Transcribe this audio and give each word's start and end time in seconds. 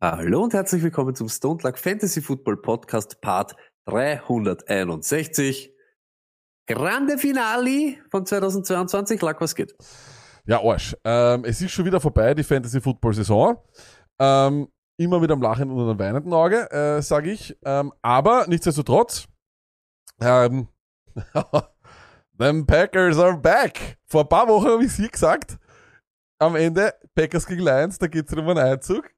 Hallo 0.00 0.44
und 0.44 0.54
herzlich 0.54 0.80
willkommen 0.84 1.16
zum 1.16 1.28
Stone 1.28 1.58
Luck 1.64 1.76
Fantasy 1.76 2.22
Football 2.22 2.58
Podcast 2.58 3.20
Part 3.20 3.56
361. 3.86 5.74
Grande 6.68 7.18
Finale 7.18 7.96
von 8.08 8.24
2022. 8.24 9.20
Luck, 9.20 9.40
was 9.40 9.56
geht? 9.56 9.74
Ja, 10.46 10.62
Arsch. 10.62 10.96
Ähm, 11.02 11.44
es 11.44 11.60
ist 11.60 11.72
schon 11.72 11.84
wieder 11.84 12.00
vorbei, 12.00 12.32
die 12.34 12.44
Fantasy-Football-Saison. 12.44 13.60
Ähm, 14.20 14.68
immer 14.98 15.18
mit 15.18 15.32
einem 15.32 15.42
lachenden 15.42 15.76
und 15.76 15.90
einem 15.90 15.98
weinenden 15.98 16.32
Auge, 16.32 16.70
äh, 16.70 17.02
sage 17.02 17.32
ich. 17.32 17.58
Ähm, 17.64 17.92
aber 18.00 18.46
nichtsdestotrotz, 18.46 19.26
ähm, 20.20 20.68
the 22.38 22.62
Packers 22.68 23.18
are 23.18 23.36
back. 23.36 23.98
Vor 24.06 24.20
ein 24.20 24.28
paar 24.28 24.46
Wochen 24.46 24.68
habe 24.68 24.84
ich 24.84 24.92
es 24.92 24.96
hier 24.96 25.08
gesagt. 25.08 25.58
Am 26.38 26.54
Ende 26.54 26.94
Packers 27.16 27.44
gegen 27.44 27.62
Lions, 27.62 27.98
da 27.98 28.06
geht 28.06 28.28
es 28.28 28.32
um 28.32 28.48
einen 28.48 28.58
Einzug. 28.58 29.10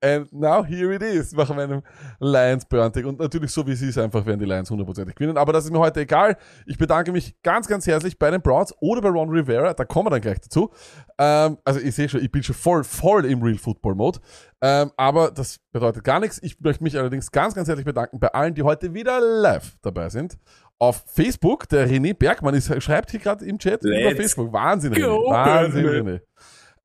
And 0.00 0.30
now 0.30 0.62
here 0.62 0.94
it 0.94 1.02
is, 1.02 1.32
nach 1.32 1.48
meinem 1.54 1.82
Lions 2.20 2.66
Burntig. 2.66 3.06
Und 3.06 3.18
natürlich 3.18 3.50
so 3.50 3.66
wie 3.66 3.72
es 3.72 3.80
ist, 3.80 3.96
einfach 3.96 4.26
werden 4.26 4.38
die 4.38 4.44
Lions 4.44 4.70
hundertprozentig 4.70 5.14
gewinnen. 5.14 5.38
Aber 5.38 5.52
das 5.52 5.64
ist 5.64 5.70
mir 5.70 5.78
heute 5.78 6.00
egal. 6.00 6.36
Ich 6.66 6.76
bedanke 6.76 7.12
mich 7.12 7.34
ganz, 7.42 7.66
ganz 7.66 7.86
herzlich 7.86 8.18
bei 8.18 8.30
den 8.30 8.42
Browns 8.42 8.74
oder 8.80 9.00
bei 9.00 9.08
Ron 9.08 9.30
Rivera. 9.30 9.72
Da 9.72 9.84
kommen 9.84 10.06
wir 10.06 10.10
dann 10.10 10.20
gleich 10.20 10.40
dazu. 10.40 10.70
Ähm, 11.18 11.56
also 11.64 11.80
ich 11.80 11.94
sehe 11.94 12.08
schon, 12.08 12.22
ich 12.22 12.30
bin 12.30 12.42
schon 12.42 12.54
voll, 12.54 12.84
voll 12.84 13.24
im 13.24 13.42
Real 13.42 13.56
Football 13.56 13.94
Mode. 13.94 14.20
Ähm, 14.60 14.92
aber 14.96 15.30
das 15.30 15.58
bedeutet 15.72 16.04
gar 16.04 16.20
nichts. 16.20 16.42
Ich 16.42 16.60
möchte 16.60 16.84
mich 16.84 16.98
allerdings 16.98 17.30
ganz, 17.30 17.54
ganz 17.54 17.68
herzlich 17.68 17.86
bedanken 17.86 18.20
bei 18.20 18.28
allen, 18.28 18.54
die 18.54 18.62
heute 18.62 18.92
wieder 18.92 19.20
live 19.20 19.76
dabei 19.80 20.10
sind. 20.10 20.36
Auf 20.78 21.04
Facebook, 21.06 21.68
der 21.70 21.88
René 21.88 22.12
Bergmann 22.12 22.54
ist, 22.54 22.70
schreibt 22.82 23.10
hier 23.10 23.20
gerade 23.20 23.46
im 23.46 23.58
Chat 23.58 23.82
über 23.82 23.94
Let's 23.94 24.16
Facebook. 24.18 24.52
Wahnsinn, 24.52 24.92
René. 24.92 25.30
Wahnsinn, 25.30 25.86
René. 25.86 26.20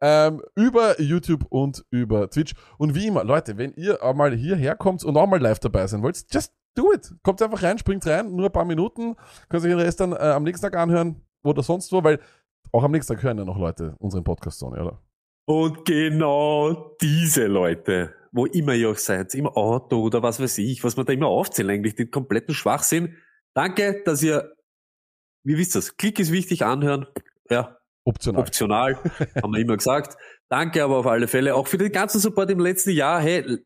Ähm, 0.02 0.42
über 0.56 1.00
YouTube 1.00 1.46
und 1.50 1.86
über 1.92 2.30
Twitch. 2.30 2.54
Und 2.78 2.96
wie 2.96 3.08
immer, 3.08 3.24
Leute, 3.24 3.58
wenn 3.58 3.74
ihr 3.76 4.04
auch 4.04 4.16
mal 4.16 4.36
hierher 4.36 4.76
kommt 4.76 5.04
und 5.04 5.16
auch 5.16 5.28
mal 5.28 5.40
live 5.40 5.60
dabei 5.60 5.86
sein 5.86 6.02
wollt, 6.02 6.26
just 6.32 6.54
do 6.76 6.92
it. 6.92 7.14
Kommt 7.24 7.42
einfach 7.42 7.62
rein, 7.64 7.78
springt 7.78 8.06
rein, 8.08 8.36
nur 8.36 8.48
ein 8.48 8.52
paar 8.52 8.66
Minuten, 8.66 9.16
könnt 9.50 9.64
euch 9.64 9.70
den 9.70 9.80
Rest 9.80 10.00
dann 10.00 10.14
äh, 10.14 10.16
am 10.16 10.44
nächsten 10.44 10.64
Tag 10.64 10.76
anhören 10.76 11.22
oder 11.44 11.64
sonst 11.64 11.92
wo, 11.92 12.04
weil 12.04 12.20
auch 12.72 12.84
am 12.84 12.92
nächsten 12.92 13.14
Tag 13.14 13.24
hören 13.24 13.38
ja 13.38 13.46
noch 13.46 13.58
Leute 13.58 13.96
unseren 14.00 14.24
Podcast, 14.24 14.60
Sonny, 14.60 14.80
oder? 14.80 15.02
Und 15.46 15.86
genau 15.86 16.96
diese 17.02 17.48
Leute, 17.48 18.14
wo 18.32 18.46
immer 18.46 18.74
ihr 18.74 18.92
auch 18.92 18.98
seid, 18.98 19.34
im 19.36 19.48
Auto 19.48 20.02
oder 20.02 20.24
was 20.24 20.40
weiß 20.40 20.60
ich, 20.60 20.84
was 20.84 20.96
man 20.96 21.06
da 21.06 21.14
immer 21.14 21.28
aufzählen, 21.28 21.72
eigentlich 21.72 21.96
den 21.96 22.12
kompletten 22.12 22.54
Schwachsinn. 22.54 23.18
Danke, 23.54 24.02
dass 24.06 24.24
ihr, 24.24 24.56
wie 25.44 25.58
wisst 25.58 25.76
ihr 25.76 25.80
das, 25.80 25.98
Klick 25.98 26.20
ist 26.20 26.32
wichtig, 26.32 26.64
anhören, 26.64 27.08
ja, 27.50 27.78
Optional. 28.04 28.42
optional, 28.42 28.96
haben 29.44 29.54
wir 29.54 29.60
immer 29.60 29.78
gesagt. 29.78 30.18
Danke 30.50 30.84
aber 30.84 30.98
auf 30.98 31.08
alle 31.08 31.28
Fälle 31.28 31.56
auch 31.56 31.68
für 31.68 31.78
den 31.78 31.92
ganzen 31.92 32.20
Support 32.20 32.50
im 32.50 32.60
letzten 32.60 32.92
Jahr. 32.92 33.22
Hey, 33.22 33.60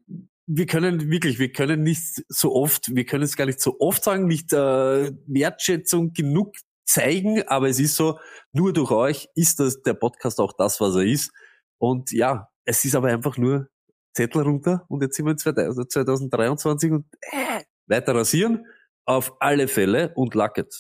wir 0.48 0.66
können 0.66 1.10
wirklich, 1.10 1.40
wir 1.40 1.52
können 1.52 1.82
nicht 1.82 2.24
so 2.28 2.54
oft, 2.54 2.94
wir 2.94 3.06
können 3.06 3.24
es 3.24 3.36
gar 3.36 3.46
nicht 3.46 3.62
so 3.62 3.78
oft 3.80 4.04
sagen, 4.04 4.28
nicht 4.28 4.54
äh, 4.54 5.12
Wertschätzung 5.28 6.14
genug 6.14 6.56
zeigen, 6.86 7.44
aber 7.48 7.70
es 7.70 7.80
ist 7.80 7.96
so, 7.96 8.20
nur 8.54 8.74
durch 8.74 8.92
euch 8.92 9.28
ist 9.36 9.60
das 9.60 9.82
der 9.82 9.96
Podcast 9.96 10.40
auch 10.40 10.54
das, 10.54 10.80
was 10.80 10.96
er 10.96 11.04
ist. 11.04 11.32
Und 11.80 12.12
ja, 12.12 12.50
es 12.66 12.86
ist 12.86 12.96
aber 12.96 13.08
einfach 13.08 13.38
nur 13.38 13.70
Zettel 14.14 14.44
runter 14.44 14.86
und 14.88 15.02
jetzt 15.02 15.16
sind 15.16 15.26
wir 15.26 15.32
in 15.32 15.38
2000 15.38 15.92
2023 15.92 16.92
und 16.92 17.06
äh, 17.22 17.64
weiter 17.88 18.16
rasieren. 18.16 18.66
Auf 19.08 19.40
alle 19.40 19.68
Fälle 19.68 20.14
und 20.16 20.34
Lucket. 20.34 20.74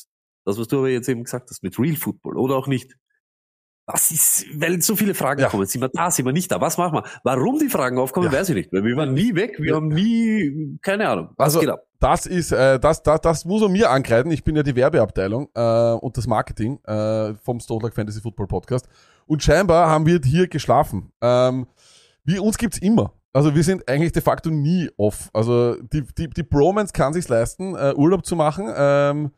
Das, 0.46 0.58
was 0.58 0.68
du 0.68 0.80
aber 0.80 0.90
jetzt 0.90 1.10
eben 1.10 1.24
gesagt 1.24 1.50
hast, 1.50 1.64
mit 1.64 1.78
Real 1.78 1.96
Football 1.96 2.38
oder 2.38 2.56
auch 2.56 2.68
nicht. 2.68 2.96
Das 3.88 4.10
ist, 4.10 4.46
weil 4.60 4.82
so 4.82 4.96
viele 4.96 5.14
Fragen 5.14 5.42
Ja. 5.42 5.50
kommen. 5.50 5.66
Sind 5.68 5.82
wir 5.82 5.90
da, 5.90 6.10
sind 6.10 6.26
wir 6.26 6.34
nicht 6.34 6.52
da? 6.52 6.60
Was 6.60 6.78
machen 6.78 6.96
wir? 6.96 7.04
Warum 7.24 7.60
die 7.60 7.70
Fragen 7.70 8.00
aufkommen, 8.00 8.32
Ja. 8.32 8.40
weiß 8.40 8.50
ich 8.50 8.56
nicht. 8.56 8.74
Weil 8.74 8.84
wir 8.84 8.96
waren 8.96 9.14
nie 9.14 9.36
weg, 9.36 9.58
wir 9.60 9.76
haben 9.76 9.90
nie, 9.90 10.78
keine 10.82 11.08
Ahnung. 11.08 11.30
Was 11.38 11.46
Also, 11.56 11.60
geht 11.60 11.70
ab? 11.70 11.82
Das 12.00 12.26
ist, 12.26 12.52
äh, 12.52 12.80
das, 12.80 13.04
das, 13.04 13.22
das 13.22 13.46
muss 13.46 13.62
man 13.62 13.72
mir 13.72 13.90
ankreiden. 13.92 14.32
Ich 14.32 14.44
bin 14.44 14.56
ja 14.56 14.64
die 14.64 14.76
Werbeabteilung 14.76 15.50
äh, 15.54 15.92
und 15.94 16.18
das 16.18 16.26
Marketing 16.28 16.80
äh, 16.86 17.36
vom 17.36 17.60
Stone 17.60 17.92
Fantasy 17.92 18.22
Football 18.22 18.48
Podcast. 18.48 18.88
Und 19.28 19.44
scheinbar 19.44 19.88
haben 19.90 20.06
wir 20.06 20.20
hier 20.24 20.48
geschlafen. 20.48 21.12
Ähm, 21.22 21.68
wie 22.24 22.40
uns 22.40 22.58
gibt's 22.58 22.80
immer. 22.80 23.14
Also 23.34 23.54
wir 23.54 23.64
sind 23.64 23.88
eigentlich 23.88 24.14
de 24.14 24.22
facto 24.22 24.50
nie 24.50 24.90
off. 24.98 25.30
Also 25.34 25.76
die, 25.76 26.04
die, 26.18 26.30
die 26.30 26.44
Bromance 26.44 26.92
kann 26.94 27.14
sich's 27.14 27.28
leisten, 27.30 27.76
äh, 27.76 27.94
Urlaub 27.96 28.26
zu 28.26 28.36
machen. 28.36 28.68
Ähm, 28.76 29.32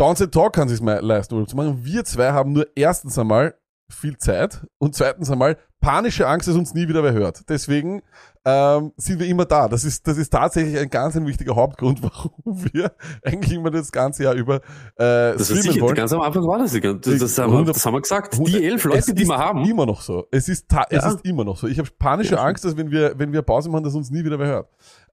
Downset 0.00 0.32
Talk 0.32 0.54
kann 0.54 0.68
sich's 0.68 0.80
leisten, 0.80 1.34
Urlaub 1.34 1.48
zu 1.50 1.56
machen. 1.56 1.80
Wir 1.84 2.04
zwei 2.04 2.32
haben 2.32 2.52
nur 2.52 2.66
erstens 2.74 3.18
einmal 3.18 3.54
viel 3.90 4.16
Zeit 4.16 4.66
und 4.78 4.94
zweitens 4.94 5.30
einmal 5.30 5.56
panische 5.80 6.26
Angst, 6.28 6.46
dass 6.46 6.54
uns 6.54 6.74
nie 6.74 6.86
wieder 6.88 7.02
wer 7.02 7.12
hört. 7.12 7.48
Deswegen 7.48 8.02
ähm, 8.44 8.92
sind 8.96 9.18
wir 9.18 9.26
immer 9.26 9.44
da. 9.46 9.66
Das 9.68 9.84
ist, 9.84 10.06
das 10.06 10.16
ist 10.16 10.30
tatsächlich 10.30 10.78
ein 10.78 10.88
ganz 10.90 11.16
ein 11.16 11.26
wichtiger 11.26 11.56
Hauptgrund, 11.56 12.02
warum 12.02 12.32
wir 12.72 12.92
eigentlich 13.24 13.52
immer 13.52 13.70
das 13.70 13.90
ganze 13.90 14.24
Jahr 14.24 14.34
über 14.34 14.56
äh, 14.56 14.60
Das 14.96 15.40
ist 15.42 15.46
streamen 15.48 15.62
sicher, 15.72 15.84
wollen. 15.84 15.94
ganz 15.96 16.12
am 16.12 16.20
Anfang 16.20 16.46
war 16.46 16.58
das, 16.58 16.72
das, 16.72 17.18
das, 17.18 17.38
haben, 17.38 17.50
wir, 17.50 17.58
100 17.58 17.76
das 17.76 17.84
haben 17.84 17.94
wir 17.94 18.00
gesagt. 18.00 18.38
Die 18.46 18.64
elf 18.64 18.84
Leute, 18.84 19.12
die 19.12 19.26
wir 19.26 19.36
haben. 19.38 19.64
Immer 19.64 19.86
noch 19.86 20.00
so. 20.02 20.26
Es 20.30 20.48
ist, 20.48 20.68
ta- 20.68 20.86
es 20.88 21.02
Ja. 21.04 21.10
ist 21.10 21.24
immer 21.24 21.44
noch 21.44 21.56
so. 21.56 21.66
Ich 21.66 21.78
habe 21.78 21.88
panische 21.98 22.36
Ja. 22.36 22.42
Angst, 22.44 22.64
dass 22.64 22.76
wenn 22.76 22.90
wir, 22.90 23.18
wenn 23.18 23.32
wir 23.32 23.42
Pause 23.42 23.68
machen, 23.70 23.84
dass 23.84 23.94
uns 23.94 24.10
nie 24.10 24.24
wieder 24.24 24.38
wer 24.38 24.46
hört. 24.46 24.68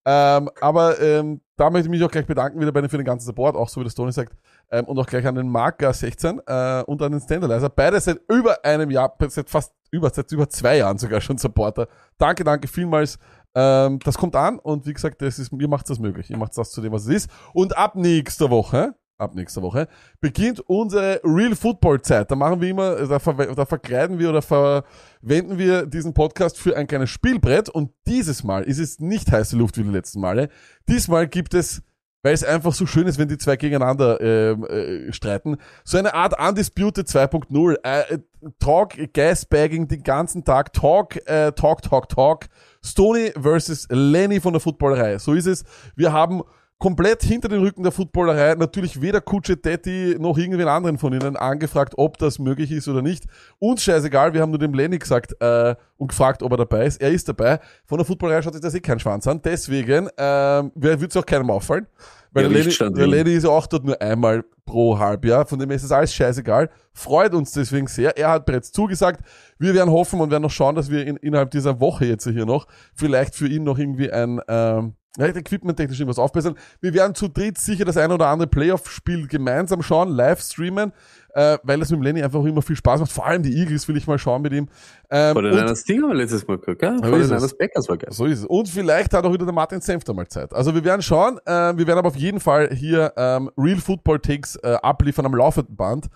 Ähm, 0.05 0.49
aber 0.61 1.01
ähm, 1.01 1.41
da 1.57 1.69
möchte 1.69 1.87
ich 1.87 1.91
mich 1.91 2.03
auch 2.03 2.11
gleich 2.11 2.25
bedanken 2.25 2.59
wieder 2.59 2.71
bei 2.71 2.81
den, 2.81 2.89
für 2.89 2.97
den 2.97 3.05
ganzen 3.05 3.25
Support, 3.25 3.55
auch 3.55 3.67
so 3.67 3.81
wie 3.81 3.83
das 3.83 3.95
Tony 3.95 4.11
sagt. 4.11 4.33
Ähm, 4.71 4.85
und 4.85 4.97
auch 4.99 5.07
gleich 5.07 5.25
an 5.25 5.35
den 5.35 5.49
Marker16 5.49 6.39
äh, 6.47 6.83
und 6.83 7.01
an 7.01 7.11
den 7.11 7.21
Standalizer. 7.21 7.69
Beide 7.69 7.99
seit 7.99 8.21
über 8.29 8.63
einem 8.63 8.91
Jahr, 8.91 9.13
seit 9.27 9.49
fast 9.49 9.73
über, 9.91 10.09
seit 10.09 10.31
über 10.31 10.47
zwei 10.49 10.77
Jahren 10.77 10.97
sogar 10.97 11.19
schon 11.19 11.37
Supporter. 11.37 11.87
Danke, 12.17 12.43
danke 12.43 12.67
vielmals. 12.67 13.17
Ähm, 13.55 13.99
das 14.03 14.17
kommt 14.17 14.35
an 14.35 14.59
und 14.59 14.85
wie 14.85 14.93
gesagt, 14.93 15.21
das 15.21 15.39
ist, 15.39 15.51
ihr 15.51 15.67
macht 15.67 15.89
das 15.89 15.99
möglich. 15.99 16.29
Ihr 16.29 16.37
macht 16.37 16.55
das 16.57 16.71
zu 16.71 16.81
dem, 16.81 16.93
was 16.93 17.03
es 17.03 17.23
ist. 17.23 17.31
Und 17.53 17.75
ab 17.75 17.95
nächster 17.95 18.49
Woche, 18.51 18.93
ab 19.17 19.35
nächster 19.35 19.61
Woche, 19.61 19.87
beginnt 20.19 20.59
unsere 20.61 21.21
Real 21.23 21.55
Football 21.55 22.01
Zeit. 22.01 22.31
Da 22.31 22.35
machen 22.35 22.61
wir 22.61 22.69
immer, 22.69 22.95
da, 22.95 23.19
ver 23.19 23.33
da 23.33 23.65
verkleiden 23.65 24.19
wir 24.19 24.29
oder 24.29 24.41
verwenden 24.41 25.57
wir 25.57 25.85
diesen 25.85 26.13
Podcast 26.13 26.57
für 26.57 26.75
ein 26.77 26.87
kleines 26.87 27.09
Spielbrett 27.09 27.69
und 27.69 27.91
dieses 28.05 28.43
Mal 28.43 28.63
ist 28.63 28.79
es 28.79 28.99
nicht 28.99 29.31
heiße 29.31 29.57
Luft 29.57 29.77
wie 29.77 29.83
die 29.83 29.89
letzten 29.89 30.21
Male. 30.21 30.49
Diesmal 30.87 31.27
gibt 31.27 31.53
es, 31.53 31.81
weil 32.23 32.33
es 32.33 32.43
einfach 32.43 32.73
so 32.73 32.85
schön 32.85 33.07
ist, 33.07 33.17
wenn 33.17 33.27
die 33.27 33.37
zwei 33.37 33.55
gegeneinander 33.55 34.19
ähm, 34.21 34.65
äh, 34.65 35.11
streiten, 35.13 35.57
so 35.83 35.97
eine 35.97 36.13
Art 36.13 36.39
Undisputed 36.39 37.07
2.0. 37.07 37.75
Äh, 37.83 38.13
äh, 38.13 38.19
Talk, 38.59 38.93
Gasbagging 39.13 39.87
den 39.87 40.03
ganzen 40.03 40.43
Tag, 40.43 40.73
Talk, 40.73 41.15
äh, 41.27 41.51
Talk, 41.53 41.81
Talk, 41.81 42.09
Talk. 42.09 42.45
Stoney 42.83 43.33
versus 43.39 43.87
Lenny 43.89 44.39
von 44.39 44.53
der 44.53 44.59
Footballerei. 44.59 45.17
So 45.17 45.33
ist 45.33 45.47
es. 45.47 45.63
Wir 45.95 46.13
haben 46.13 46.43
komplett 46.79 47.23
hinter 47.23 47.49
den 47.49 47.61
Rücken 47.61 47.83
der 47.83 47.91
Footballerei 47.91 48.53
natürlich 48.55 49.01
weder 49.01 49.19
Kutsche 49.19 49.57
Detti 49.57 50.15
noch 50.19 50.37
irgendwen 50.37 50.67
anderen 50.67 50.97
von 50.97 51.11
ihnen 51.13 51.35
angefragt, 51.35 51.93
ob 51.97 52.17
das 52.17 52.37
möglich 52.37 52.71
ist 52.71 52.87
oder 52.87 53.01
nicht. 53.01 53.25
Uns 53.59 53.83
scheißegal, 53.83 54.33
wir 54.33 54.41
haben 54.41 54.51
nur 54.51 54.59
dem 54.59 54.73
Lenny 54.73 54.99
gesagt 54.99 55.35
äh, 55.39 55.75
und 55.97 56.09
gefragt, 56.09 56.43
ob 56.43 56.51
er 56.51 56.57
dabei 56.57 56.85
ist. 56.85 57.01
Er 57.01 57.11
ist 57.11 57.27
dabei. 57.27 57.59
Von 57.85 57.97
der 57.97 58.05
Footballerei 58.05 58.41
schaut 58.41 58.53
sich 58.53 58.61
das 58.61 58.75
eh 58.75 58.79
kein 58.79 58.99
Schwanz 58.99 59.25
an. 59.27 59.41
Deswegen 59.41 60.09
ähm, 60.17 60.71
wird 60.75 61.09
es 61.09 61.17
auch 61.17 61.25
keinem 61.25 61.49
auffallen. 61.49 61.87
Weil 62.31 62.43
Ja, 62.43 62.49
der, 62.49 62.63
Lenny, 62.63 62.93
der. 62.93 63.07
Lenny 63.07 63.33
ist 63.33 63.43
ja 63.43 63.49
auch 63.49 63.65
dort 63.65 63.83
nur 63.83 63.99
einmal 63.99 64.43
pro 64.65 64.99
Halbjahr. 64.99 65.47
Von 65.47 65.57
dem 65.57 65.71
ist 65.71 65.83
es 65.83 65.91
alles 65.91 66.13
scheißegal. 66.13 66.69
Freut 66.93 67.33
uns 67.33 67.51
deswegen 67.53 67.87
sehr. 67.87 68.15
Er 68.17 68.29
hat 68.29 68.45
bereits 68.45 68.71
zugesagt. 68.71 69.21
Wir 69.57 69.73
werden 69.73 69.89
hoffen 69.89 70.19
und 70.19 70.29
werden 70.29 70.43
noch 70.43 70.51
schauen, 70.51 70.75
dass 70.75 70.91
wir 70.91 71.07
in, 71.07 71.17
innerhalb 71.17 71.49
dieser 71.51 71.79
Woche 71.79 72.05
jetzt 72.05 72.25
hier 72.25 72.45
noch 72.45 72.67
vielleicht 72.93 73.33
für 73.33 73.47
ihn 73.47 73.63
noch 73.63 73.79
irgendwie 73.79 74.11
ein 74.11 74.39
ähm, 74.47 74.93
ja, 75.17 75.25
equipment-technisch 75.27 75.99
irgendwas 75.99 76.19
aufbessern. 76.19 76.55
Wir 76.79 76.93
werden 76.93 77.15
zu 77.15 77.27
dritt 77.27 77.57
sicher 77.57 77.85
das 77.85 77.97
ein 77.97 78.11
oder 78.11 78.27
andere 78.27 78.47
Playoff-Spiel 78.47 79.27
gemeinsam 79.27 79.81
schauen, 79.81 80.09
live 80.09 80.39
streamen, 80.41 80.93
äh, 81.33 81.57
weil 81.63 81.79
das 81.79 81.89
mit 81.91 81.99
dem 81.99 82.03
Lenny 82.03 82.23
einfach 82.23 82.43
immer 82.43 82.61
viel 82.61 82.75
Spaß 82.75 82.99
macht. 83.01 83.11
Vor 83.11 83.25
allem 83.25 83.43
die 83.43 83.55
Eagles 83.57 83.87
will 83.87 83.97
ich 83.97 84.07
mal 84.07 84.17
schauen 84.17 84.41
mit 84.41 84.53
ihm. 84.53 84.67
Ähm, 85.09 85.33
Vor 85.33 85.41
den 85.41 85.51
und- 85.53 85.59
Niners 85.59 85.83
Ding 85.83 86.01
haben 86.01 86.09
wir 86.09 86.15
letztes 86.15 86.47
Mal 86.47 86.57
gehört, 86.57 86.79
gell? 86.79 86.97
Vor 86.99 87.11
den 87.11 87.21
es. 87.21 87.29
Niners 87.29 87.57
Packers 87.57 87.89
war 87.89 87.97
geil. 87.97 88.09
so 88.11 88.25
ist 88.25 88.39
es. 88.39 88.45
Und 88.45 88.69
vielleicht 88.69 89.13
hat 89.13 89.25
auch 89.25 89.33
wieder 89.33 89.45
der 89.45 89.53
Martin 89.53 89.81
Senfter 89.81 90.13
mal 90.13 90.27
Zeit. 90.27 90.53
Also 90.53 90.73
wir 90.73 90.83
werden 90.83 91.01
schauen. 91.01 91.37
Äh, 91.45 91.51
wir 91.77 91.87
werden 91.87 91.99
aber 91.99 92.09
auf 92.09 92.15
jeden 92.15 92.39
Fall 92.39 92.69
hier 92.73 93.13
ähm, 93.17 93.49
Real 93.57 93.77
Football 93.77 94.19
Takes 94.19 94.55
äh, 94.57 94.77
abliefern 94.81 95.25
am 95.25 95.35
laufenden 95.35 95.75
Band. 95.75 96.07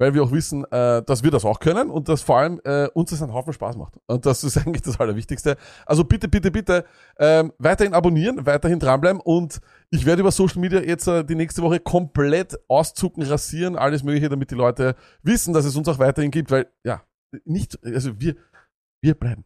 Weil 0.00 0.14
wir 0.14 0.22
auch 0.22 0.32
wissen, 0.32 0.64
äh, 0.72 1.02
dass 1.02 1.22
wir 1.22 1.30
das 1.30 1.44
auch 1.44 1.60
können 1.60 1.90
und 1.90 2.08
dass 2.08 2.22
vor 2.22 2.38
allem 2.38 2.58
äh, 2.64 2.88
uns 2.94 3.10
das 3.10 3.22
einen 3.22 3.34
Haufen 3.34 3.52
Spaß 3.52 3.76
macht. 3.76 3.98
Und 4.06 4.24
das 4.24 4.42
ist 4.42 4.56
eigentlich 4.66 4.80
das 4.82 4.98
Allerwichtigste. 4.98 5.56
Also 5.84 6.04
bitte, 6.04 6.26
bitte, 6.26 6.50
bitte 6.50 6.86
ähm, 7.18 7.52
weiterhin 7.58 7.92
abonnieren, 7.92 8.46
weiterhin 8.46 8.80
dranbleiben 8.80 9.20
und 9.20 9.60
ich 9.90 10.06
werde 10.06 10.22
über 10.22 10.32
Social 10.32 10.60
Media 10.60 10.80
jetzt 10.80 11.06
äh, 11.06 11.22
die 11.22 11.34
nächste 11.34 11.60
Woche 11.60 11.80
komplett 11.80 12.58
auszucken, 12.66 13.22
rasieren, 13.22 13.76
alles 13.76 14.02
Mögliche, 14.02 14.30
damit 14.30 14.50
die 14.50 14.54
Leute 14.54 14.96
wissen, 15.22 15.52
dass 15.52 15.66
es 15.66 15.76
uns 15.76 15.86
auch 15.86 15.98
weiterhin 15.98 16.30
gibt, 16.30 16.50
weil 16.50 16.66
ja, 16.82 17.02
nicht, 17.44 17.78
also 17.84 18.18
wir, 18.18 18.36
wir 19.02 19.14
bleiben. 19.14 19.44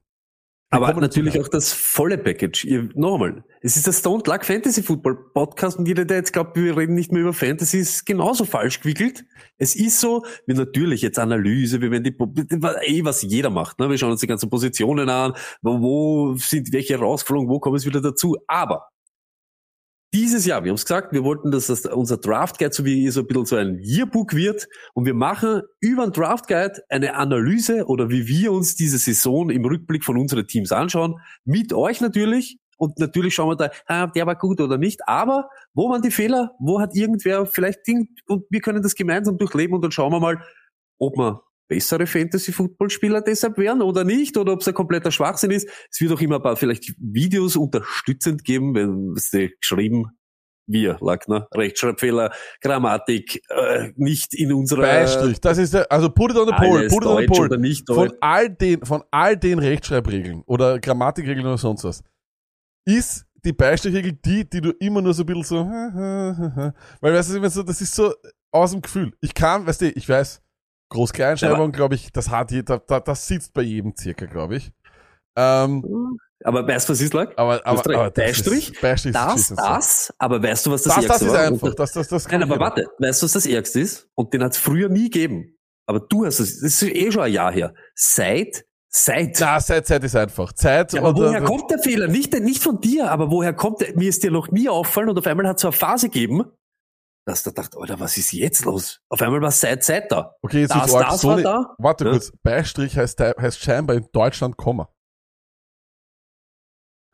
Aber 0.75 1.00
natürlich 1.00 1.41
auch 1.41 1.49
das 1.49 1.73
volle 1.73 2.19
Package. 2.19 2.65
Ihr, 2.65 2.88
noch 2.94 3.15
einmal, 3.15 3.44
es 3.61 3.76
ist 3.76 3.87
der 3.87 3.93
Stone 3.93 4.23
Luck 4.26 4.44
Fantasy 4.44 4.82
Football 4.82 5.17
Podcast 5.32 5.79
und 5.79 5.87
jeder, 5.87 6.05
der 6.05 6.19
jetzt 6.19 6.32
glaubt, 6.32 6.56
wir 6.56 6.76
reden 6.76 6.94
nicht 6.94 7.12
mehr 7.12 7.23
über 7.23 7.32
Fantasy, 7.32 7.79
ist 7.79 8.06
genauso 8.06 8.44
falsch 8.44 8.81
gewickelt. 8.81 9.25
Es 9.59 9.76
ist 9.76 10.00
so, 10.00 10.25
wir 10.47 10.55
natürlich 10.55 11.03
jetzt 11.03 11.19
Analyse, 11.19 11.81
wir 11.81 11.91
werden 11.91 12.05
die, 12.05 12.11
eh, 12.11 13.05
was 13.05 13.23
jeder 13.23 13.50
macht, 13.50 13.79
ne? 13.79 13.88
Wir 13.88 13.99
schauen 13.99 14.11
uns 14.11 14.21
die 14.21 14.26
ganzen 14.26 14.50
Positionen 14.50 15.09
an, 15.09 15.35
wo, 15.62 15.81
wo 15.81 16.35
sind 16.37 16.73
welche 16.73 16.99
rausgeflogen, 16.99 17.49
wo 17.49 17.61
kommen 17.61 17.76
es 17.76 17.87
wieder 17.87 18.00
dazu. 18.00 18.37
Aber 18.47 18.88
dieses 20.14 20.46
Jahr, 20.46 20.62
wir 20.62 20.70
haben 20.70 20.76
es 20.76 20.84
gesagt, 20.84 21.12
wir 21.12 21.25
wollten, 21.25 21.50
dass 21.50 21.66
das 21.66 21.84
unser 21.87 22.16
Draft 22.16 22.58
Guide 22.58 22.72
so 22.72 22.84
wie 22.84 23.11
so 23.11 23.20
ein 23.20 23.26
bisschen 23.26 23.46
so 23.46 23.56
ein 23.56 23.81
Yearbook 23.82 24.32
wird. 24.32 24.69
Und 24.94 25.06
wir 25.06 25.14
machen 25.14 25.62
über 25.81 26.05
den 26.06 26.12
Draft 26.12 26.46
Guide 26.46 26.82
eine 26.88 27.16
Analyse 27.16 27.87
oder 27.87 28.11
wie 28.11 28.28
wir 28.28 28.52
uns 28.52 28.76
diese 28.76 28.99
Saison 28.99 29.50
im 29.50 29.64
Rückblick 29.64 30.05
von 30.05 30.16
unseren 30.16 30.46
Teams 30.46 30.70
anschauen, 30.70 31.16
mit 31.44 31.72
euch 31.72 32.00
natürlich. 32.00 32.58
Und 32.76 32.99
natürlich 32.99 33.34
schauen 33.34 33.50
wir 33.50 33.56
da, 33.56 33.70
ah, 33.87 34.06
der 34.06 34.26
war 34.26 34.37
gut 34.37 34.61
oder 34.61 34.78
nicht, 34.78 35.00
aber 35.08 35.49
wo 35.75 35.90
waren 35.90 36.02
die 36.02 36.11
Fehler, 36.11 36.52
wo 36.58 36.81
hat 36.81 36.94
irgendwer 36.94 37.46
vielleicht 37.46 37.87
Ding 37.87 38.08
und 38.26 38.44
wir 38.50 38.61
können 38.61 38.82
das 38.82 38.94
gemeinsam 38.94 39.37
durchleben 39.37 39.75
und 39.75 39.82
dann 39.82 39.93
schauen 39.93 40.12
wir 40.12 40.20
mal, 40.20 40.40
ob 40.99 41.16
wir 41.16 41.43
bessere 41.69 42.06
Fantasy-Football-Spieler 42.06 43.22
deshalb 43.22 43.58
werden 43.58 43.82
oder 43.82 44.05
nicht, 44.05 44.37
oder 44.37 44.52
ob 44.52 44.61
es 44.61 44.69
ein 44.69 44.75
kompletter 44.75 45.11
Schwachsinn 45.11 45.50
ist. 45.50 45.69
Es 45.90 46.00
wird 46.00 46.12
auch 46.12 46.20
immer 46.20 46.37
ein 46.37 46.43
paar 46.43 46.56
vielleicht 46.56 46.94
Videos 46.99 47.56
unterstützend 47.56 48.44
geben, 48.44 48.75
wenn 48.75 49.14
es 49.16 49.31
geschrieben 49.31 50.11
wir, 50.66 50.96
Lackner, 51.00 51.46
Rechtschreibfehler, 51.55 52.32
Grammatik, 52.61 53.43
äh, 53.50 53.93
nicht 53.96 54.34
in 54.34 54.52
unserer 54.52 54.82
Beistrich, 54.82 55.40
das 55.40 55.58
ist 55.58 55.75
der, 55.75 55.90
also 55.93 56.08
put 56.08 56.31
it 56.31 56.38
on 56.38 56.46
the 56.46 56.55
pole, 56.55 56.81
alles 56.81 56.93
put 56.93 57.02
it 57.02 57.08
on 57.08 57.22
the 57.22 57.40
oder 57.40 57.58
nicht 57.58 57.84
Von 57.87 58.12
all 58.20 58.49
den, 58.49 58.84
von 58.84 59.02
all 59.11 59.37
den 59.37 59.58
Rechtschreibregeln 59.58 60.43
oder 60.46 60.78
Grammatikregeln 60.78 61.46
oder 61.46 61.58
sonst 61.58 61.84
was, 61.84 62.02
ist 62.87 63.26
die 63.44 63.52
Beistrichregel 63.52 64.12
die, 64.12 64.49
die 64.49 64.61
du 64.61 64.70
immer 64.81 65.02
nur 65.02 65.12
so 65.12 65.22
ein 65.22 65.26
bisschen 65.26 65.43
so, 65.43 65.56
weil 67.00 67.14
weißt 67.14 67.34
du, 67.34 67.50
so, 67.50 67.62
das 67.62 67.81
ist 67.81 67.94
so 67.94 68.14
aus 68.50 68.70
dem 68.70 68.81
Gefühl. 68.81 69.12
Ich 69.20 69.34
kann, 69.34 69.66
weißt 69.66 69.82
du, 69.82 69.90
ich 69.90 70.08
weiß, 70.08 70.40
Groß-Kleinschreibung, 70.91 71.73
glaube 71.73 71.95
ich, 71.97 72.13
das 72.13 72.31
hat 72.31 72.51
jeder, 72.51 72.79
da, 72.79 73.01
das 73.01 73.27
sitzt 73.27 73.53
bei 73.55 73.63
jedem 73.63 73.95
circa, 73.99 74.27
glaube 74.27 74.57
ich. 74.57 74.71
Ähm, 75.37 76.19
Aber 76.45 76.67
weißt 76.67 76.89
du, 76.89 76.93
was 76.93 77.01
ist, 77.01 77.13
Lack? 77.15 77.33
aber, 77.37 77.67
aber, 77.67 77.81
aber 77.95 78.11
das 78.11 78.25
Beistrich, 78.25 78.73
ist, 78.73 78.81
Beistrich 78.81 79.11
ist 79.15 79.17
Das, 79.17 79.33
beschissen. 79.35 79.57
das, 79.57 80.15
aber 80.19 80.43
weißt 80.43 80.67
du, 80.67 80.71
was 80.71 80.83
das 80.83 80.95
das, 80.95 81.05
das 81.07 81.11
Ärgste 81.23 81.27
ist 81.27 81.33
war? 81.33 81.41
einfach, 81.49 81.75
das, 81.75 81.93
das, 81.93 82.09
das 82.09 82.29
Nein, 82.29 82.43
aber 82.43 82.53
jeder. 82.55 82.61
warte, 82.65 82.87
weißt 82.99 83.23
du, 83.23 83.25
was 83.25 83.33
das 83.33 83.47
Ärgste 83.47 83.81
ist? 83.81 84.09
Und 84.15 84.33
den 84.35 84.43
hat 84.45 84.53
es 84.53 84.59
früher 84.59 84.89
nie 84.89 85.11
gegeben. 85.11 85.57
Aber 85.87 86.01
du 86.01 86.25
hast 86.25 86.39
es, 86.39 86.61
das 86.61 86.83
ist 86.83 86.83
eh 86.83 87.11
schon 87.11 87.23
ein 87.23 87.33
Jahr 87.33 87.53
her. 87.53 87.75
Seit, 87.95 88.65
seit. 88.89 89.37
Na, 89.41 89.59
Zeit, 89.59 89.87
Zeit 89.87 90.05
ist 90.05 90.17
einfach. 90.17 90.53
Zeit 90.53 90.93
Ja, 90.93 91.03
aber 91.03 91.17
woher 91.17 91.43
kommt 91.43 91.71
der 91.71 91.79
Fehler? 91.79 92.09
Nicht, 92.09 92.33
nicht 92.41 92.63
von 92.63 92.81
dir, 92.81 93.11
aber 93.11 93.31
woher 93.31 93.53
kommt 93.53 93.81
der? 93.81 93.95
Mir 93.97 94.09
ist 94.09 94.23
dir 94.23 94.31
noch 94.31 94.51
nie 94.51 94.69
auffallen 94.69 95.09
und 95.11 95.19
auf 95.19 95.27
einmal 95.27 95.47
hat 95.49 95.57
es 95.57 95.63
so 95.63 95.69
eine 95.69 95.77
Phase 95.77 96.09
gegeben, 96.09 96.45
dass 97.26 97.43
du 97.43 97.50
dachte, 97.50 97.79
Alter, 97.79 97.99
was 98.00 98.17
ist 98.19 98.32
jetzt 98.32 98.65
los? 98.65 99.00
Auf 99.09 99.23
einmal 99.23 99.41
war 99.41 99.50
seit 99.50 99.82
Zeit 99.82 100.12
da. 100.12 100.35
Okay, 100.43 100.61
jetzt 100.62 100.75
Das, 100.75 100.93
das 100.93 101.21
so 101.21 101.29
war 101.29 101.37
ne- 101.37 101.43
da. 101.43 101.75
Warte 101.79 102.05
Ja. 102.05 102.11
kurz, 102.12 102.32
Beistrich 102.43 102.97
heißt, 102.97 103.19
heißt 103.21 103.59
scheinbar 103.61 103.97
in 103.97 104.06
Deutschland 104.12 104.56
Komma. 104.56 104.91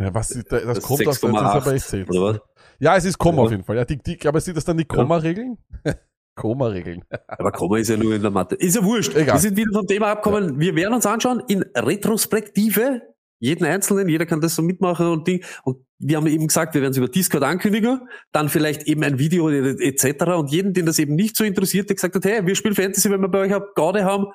Ja, 0.02 0.14
was, 0.14 0.30
ist 0.30 0.50
da- 0.50 0.60
das, 0.60 0.78
Das 0.78 0.84
kommt 0.84 1.06
aus 1.06 1.20
der, 1.20 1.30
das 1.30 1.40
ist 1.40 1.46
aber 1.46 1.74
echt 1.74 1.84
6,8 1.84 1.88
selten. 1.90 2.10
oder 2.16 2.34
was? 2.34 2.40
Ja, 2.78 2.96
es 2.96 3.04
ist 3.04 3.18
Komma 3.18 3.38
Ja. 3.38 3.44
auf 3.44 3.50
jeden 3.50 3.64
Fall. 3.64 3.76
Ja, 3.76 3.84
die, 3.84 3.98
die, 3.98 4.26
aber 4.26 4.40
sind 4.40 4.56
das 4.56 4.64
dann 4.64 4.78
die 4.78 4.86
Ja. 4.90 4.94
Komma-Regeln? 4.96 5.58
Komma-Regeln. 6.36 7.04
Aber 7.28 7.52
Komma 7.52 7.78
ist 7.78 7.88
ja 7.90 7.96
nur 7.98 8.14
in 8.14 8.22
der 8.22 8.30
Mathe. 8.30 8.54
Ist 8.54 8.76
ja 8.76 8.82
wurscht. 8.82 9.14
Egal. 9.14 9.34
Wir 9.36 9.40
sind 9.40 9.56
wieder 9.56 9.72
vom 9.72 9.86
Thema 9.86 10.12
abgekommen. 10.12 10.58
Wir 10.58 10.74
werden 10.74 10.94
uns 10.94 11.04
anschauen 11.04 11.42
in 11.48 11.62
Retrospektive. 11.76 13.02
Jeden 13.40 13.64
Einzelnen, 13.64 14.08
jeder 14.08 14.26
kann 14.26 14.42
das 14.42 14.54
so 14.54 14.62
mitmachen 14.62 15.06
und 15.06 15.26
Ding. 15.26 15.42
Und 15.64 15.78
wir 15.98 16.18
haben 16.18 16.26
eben 16.26 16.46
gesagt, 16.46 16.74
wir 16.74 16.82
werden 16.82 16.92
es 16.92 16.98
über 16.98 17.08
Discord 17.08 17.42
ankündigen, 17.42 18.02
dann 18.32 18.50
vielleicht 18.50 18.84
eben 18.84 19.02
ein 19.02 19.18
Video 19.18 19.48
etc. 19.48 20.24
Und 20.36 20.50
jeden, 20.50 20.74
den 20.74 20.86
das 20.86 20.98
eben 20.98 21.14
nicht 21.14 21.36
so 21.36 21.44
interessiert, 21.44 21.88
der 21.88 21.96
gesagt 21.96 22.14
hat, 22.14 22.24
hey, 22.24 22.46
wir 22.46 22.54
spielen 22.54 22.74
Fantasy, 22.74 23.10
wenn 23.10 23.20
wir 23.20 23.28
bei 23.28 23.40
euch 23.40 23.54
eine 23.54 23.66
Garde 23.74 24.04
haben, 24.04 24.26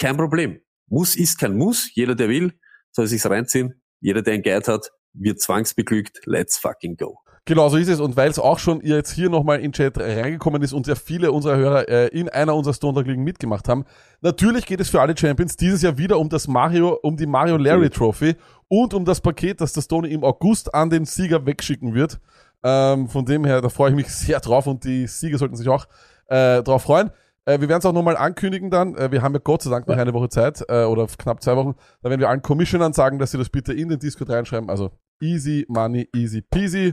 kein 0.00 0.16
Problem. 0.16 0.60
Muss 0.86 1.16
ist 1.16 1.38
kein 1.38 1.56
Muss. 1.56 1.90
Jeder, 1.94 2.14
der 2.14 2.28
will, 2.28 2.52
soll 2.92 3.08
sich's 3.08 3.28
reinziehen. 3.28 3.82
Jeder, 4.00 4.22
der 4.22 4.34
ein 4.34 4.42
Guide 4.42 4.72
hat, 4.72 4.90
wird 5.12 5.40
zwangsbeglückt. 5.40 6.20
Let's 6.24 6.58
fucking 6.58 6.96
go. 6.96 7.18
Genau, 7.48 7.70
so 7.70 7.78
ist 7.78 7.88
es. 7.88 7.98
Und 7.98 8.14
weil 8.14 8.28
es 8.28 8.38
auch 8.38 8.58
schon 8.58 8.82
jetzt 8.82 9.10
hier 9.10 9.30
nochmal 9.30 9.60
in 9.60 9.72
Chat 9.72 9.98
reingekommen 9.98 10.60
ist 10.60 10.74
und 10.74 10.84
sehr 10.84 10.96
viele 10.96 11.32
unserer 11.32 11.56
Hörer 11.56 11.88
äh, 11.88 12.08
in 12.08 12.28
einer 12.28 12.54
unserer 12.54 12.74
Stone 12.74 13.00
Ligen 13.00 13.24
mitgemacht 13.24 13.70
haben, 13.70 13.86
natürlich 14.20 14.66
geht 14.66 14.80
es 14.80 14.90
für 14.90 15.00
alle 15.00 15.16
Champions 15.16 15.56
dieses 15.56 15.80
Jahr 15.80 15.96
wieder 15.96 16.18
um 16.18 16.28
das 16.28 16.46
Mario, 16.46 16.98
um 17.00 17.16
die 17.16 17.24
Mario 17.24 17.56
Larry 17.56 17.88
Trophy 17.88 18.36
und 18.68 18.92
um 18.92 19.06
das 19.06 19.22
Paket, 19.22 19.62
das 19.62 19.72
der 19.72 19.80
Stone 19.80 20.08
im 20.08 20.24
August 20.24 20.74
an 20.74 20.90
den 20.90 21.06
Sieger 21.06 21.46
wegschicken 21.46 21.94
wird. 21.94 22.20
Ähm, 22.62 23.08
von 23.08 23.24
dem 23.24 23.46
her, 23.46 23.62
da 23.62 23.70
freue 23.70 23.92
ich 23.92 23.96
mich 23.96 24.08
sehr 24.14 24.40
drauf 24.40 24.66
und 24.66 24.84
die 24.84 25.06
Sieger 25.06 25.38
sollten 25.38 25.56
sich 25.56 25.70
auch 25.70 25.86
äh, 26.26 26.62
drauf 26.62 26.82
freuen. 26.82 27.10
Äh, 27.46 27.62
wir 27.62 27.70
werden 27.70 27.78
es 27.78 27.86
auch 27.86 27.94
nochmal 27.94 28.18
ankündigen 28.18 28.70
dann. 28.70 28.94
Äh, 28.94 29.10
wir 29.10 29.22
haben 29.22 29.32
ja 29.32 29.40
Gott 29.42 29.62
sei 29.62 29.70
Dank 29.70 29.88
noch 29.88 29.96
eine 29.96 30.12
Woche 30.12 30.28
Zeit 30.28 30.66
äh, 30.68 30.84
oder 30.84 31.06
knapp 31.06 31.42
zwei 31.42 31.56
Wochen. 31.56 31.76
Da 32.02 32.10
werden 32.10 32.20
wir 32.20 32.28
allen 32.28 32.42
Commissionern 32.42 32.92
sagen, 32.92 33.18
dass 33.18 33.30
sie 33.30 33.38
das 33.38 33.48
bitte 33.48 33.72
in 33.72 33.88
den 33.88 33.98
Discord 33.98 34.28
reinschreiben. 34.28 34.68
Also 34.68 34.90
easy 35.18 35.64
money, 35.66 36.10
easy 36.14 36.42
peasy. 36.42 36.92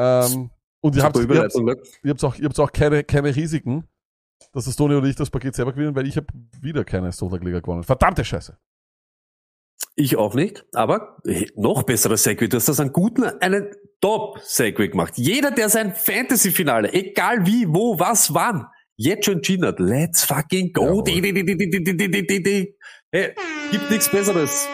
Ähm, 0.00 0.50
und 0.80 0.96
ihr 0.96 1.02
habt, 1.02 1.16
ihr, 1.16 1.42
habt, 1.42 1.54
ne? 1.56 1.76
ihr 2.02 2.10
habt 2.10 2.24
auch, 2.24 2.36
ihr 2.36 2.46
habt 2.46 2.58
auch 2.58 2.72
keine, 2.72 3.04
keine 3.04 3.36
Risiken, 3.36 3.86
dass 4.52 4.64
das 4.64 4.76
Toni 4.76 4.94
und 4.94 5.04
ich 5.04 5.14
das 5.14 5.28
Paket 5.28 5.54
selber 5.54 5.74
gewinnen, 5.74 5.94
weil 5.94 6.06
ich 6.06 6.16
habe 6.16 6.26
wieder 6.60 6.84
keine 6.84 7.12
Sonderliga 7.12 7.60
gewonnen. 7.60 7.82
Verdammte 7.82 8.24
Scheiße. 8.24 8.56
Ich 9.96 10.16
auch 10.16 10.34
nicht, 10.34 10.64
aber 10.72 11.18
noch 11.56 11.82
besserer 11.82 12.16
Segway. 12.16 12.48
Du 12.48 12.56
hast 12.56 12.68
das 12.68 12.80
einen 12.80 12.92
guten, 12.92 13.24
einen 13.24 13.74
Top-Segway 14.00 14.88
gemacht. 14.88 15.12
Jeder, 15.16 15.50
der 15.50 15.68
sein 15.68 15.94
Fantasy-Finale, 15.94 16.94
egal 16.94 17.44
wie, 17.44 17.66
wo, 17.68 17.98
was, 17.98 18.32
wann, 18.32 18.66
jetzt 18.96 19.26
schon 19.26 19.34
entschieden 19.34 19.66
hat, 19.66 19.78
let's 19.78 20.24
fucking 20.24 20.72
go. 20.72 21.02
Gibt 23.70 23.90
nichts 23.90 24.08
Besseres. 24.10 24.66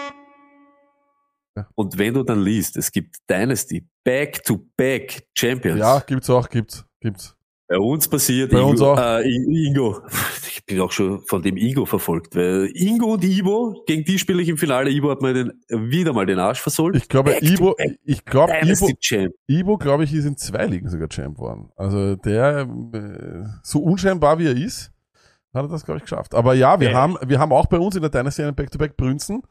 Ja. 1.57 1.67
Und 1.75 1.99
wenn 1.99 2.15
du 2.15 2.23
dann 2.23 2.43
liest, 2.43 2.77
es 2.77 2.93
gibt 2.93 3.17
Dynasty, 3.29 3.87
Back-to-Back 4.05 5.29
Champions. 5.37 5.79
Ja, 5.81 6.01
gibt's 6.01 6.29
auch, 6.31 6.49
gibt's, 6.49 6.85
gibt's. 7.01 7.37
Bei 7.69 7.79
uns 7.79 8.07
passiert 8.07 8.53
Bei 8.53 8.59
Ingo, 8.59 8.71
uns 8.71 8.81
auch. 8.81 8.99
Äh, 8.99 9.29
Ingo. 9.29 10.01
Ich 10.49 10.65
bin 10.65 10.81
auch 10.81 10.91
schon 10.91 11.21
von 11.27 11.43
dem 11.43 11.57
Ingo 11.57 11.85
verfolgt, 11.85 12.35
weil 12.35 12.71
Ingo 12.75 13.15
und 13.15 13.25
Ivo, 13.25 13.85
gegen 13.87 14.05
die 14.05 14.19
spiele 14.19 14.43
ich 14.43 14.49
im 14.49 14.57
Finale. 14.57 14.91
Ivo 14.91 15.11
hat 15.11 15.23
mir 15.23 15.33
den, 15.33 15.53
wieder 15.69 16.13
mal 16.13 16.27
den 16.27 16.39
Arsch 16.39 16.61
versohlt. 16.61 16.97
Ich 16.97 17.09
glaube, 17.09 17.31
Back 17.31 17.41
back. 17.41 17.99
ich 18.05 18.25
glaube, 18.25 18.53
Ivo, 18.63 18.91
Champ. 19.01 19.33
Ivo, 19.47 19.79
glaube 19.79 20.05
ich, 20.05 20.13
ist 20.13 20.25
in 20.25 20.37
zwei 20.37 20.67
Ligen 20.67 20.89
sogar 20.89 21.09
Champ 21.09 21.39
worden. 21.39 21.71
Also 21.77 22.17
der, 22.17 22.69
äh, 22.93 23.45
so 23.63 23.81
unscheinbar 23.81 24.39
wie 24.39 24.47
er 24.47 24.57
ist, 24.57 24.93
hat 25.57 25.65
er 25.65 25.69
das, 25.69 25.85
glaube 25.85 25.99
ich, 25.99 26.03
geschafft. 26.05 26.35
Aber 26.35 26.55
ja, 26.55 26.79
wir 26.79 26.91
Ja. 26.91 26.97
haben, 26.99 27.17
wir 27.27 27.39
haben 27.39 27.53
auch 27.53 27.67
bei 27.67 27.79
uns 27.79 27.97
in 27.97 28.03
der 28.03 28.11
Dynasty 28.11 28.43
einen 28.43 28.55
Back-to-Back 28.55 28.97
Brünzen. 28.97 29.43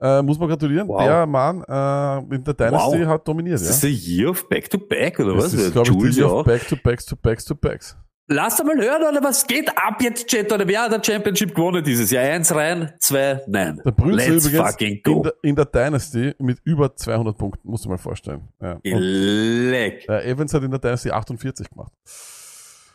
Äh, 0.00 0.22
muss 0.22 0.38
man 0.38 0.48
gratulieren. 0.48 0.86
Wow. 0.88 1.02
Der 1.02 1.26
Mann 1.26 1.62
äh, 1.66 2.34
in 2.34 2.44
der 2.44 2.54
Dynasty 2.54 3.00
Wow. 3.00 3.06
hat 3.08 3.26
dominiert. 3.26 3.56
Ist 3.56 3.62
Ja. 3.62 3.68
das 3.68 3.80
der 3.80 3.90
Year 3.90 4.30
of 4.30 4.48
Back-to-Back 4.48 5.18
oder 5.20 5.34
Das 5.34 5.44
was? 5.46 5.54
ist, 5.54 5.74
Der 5.74 5.82
glaube 5.82 6.08
ich, 6.08 6.16
ja 6.16 6.26
auf 6.26 6.32
auch. 6.32 6.44
Back-to-Backs 6.44 7.06
to 7.06 7.16
Backs 7.16 7.44
to 7.44 7.54
Backs. 7.54 7.96
Lass 8.26 8.58
mal 8.64 8.74
hören, 8.78 9.02
oder 9.02 9.22
was 9.22 9.46
geht 9.46 9.68
ab 9.76 10.00
jetzt, 10.00 10.28
Chat? 10.28 10.50
Oder 10.50 10.66
wer 10.66 10.80
hat 10.84 10.92
der 10.92 11.04
Championship 11.04 11.54
gewonnen 11.54 11.84
dieses 11.84 12.10
Jahr? 12.10 12.24
Eins 12.24 12.54
rein, 12.54 12.90
zwei 12.98 13.42
nein. 13.46 13.82
Der 13.84 13.90
Brünze 13.90 14.30
Let's 14.32 14.46
übrigens 14.46 14.70
fucking 14.70 14.94
in 14.94 15.02
go. 15.02 15.22
der, 15.24 15.34
in 15.42 15.54
der 15.54 15.66
Dynasty 15.66 16.34
mit 16.38 16.58
über 16.64 16.96
200 16.96 17.36
Punkten, 17.36 17.68
musst 17.68 17.84
du 17.84 17.90
mal 17.90 17.98
vorstellen. 17.98 18.48
Ja. 18.62 18.78
Äh, 18.82 20.30
Evans 20.30 20.54
hat 20.54 20.62
in 20.62 20.70
der 20.70 20.80
Dynasty 20.80 21.10
48 21.10 21.68
gemacht. 21.68 21.92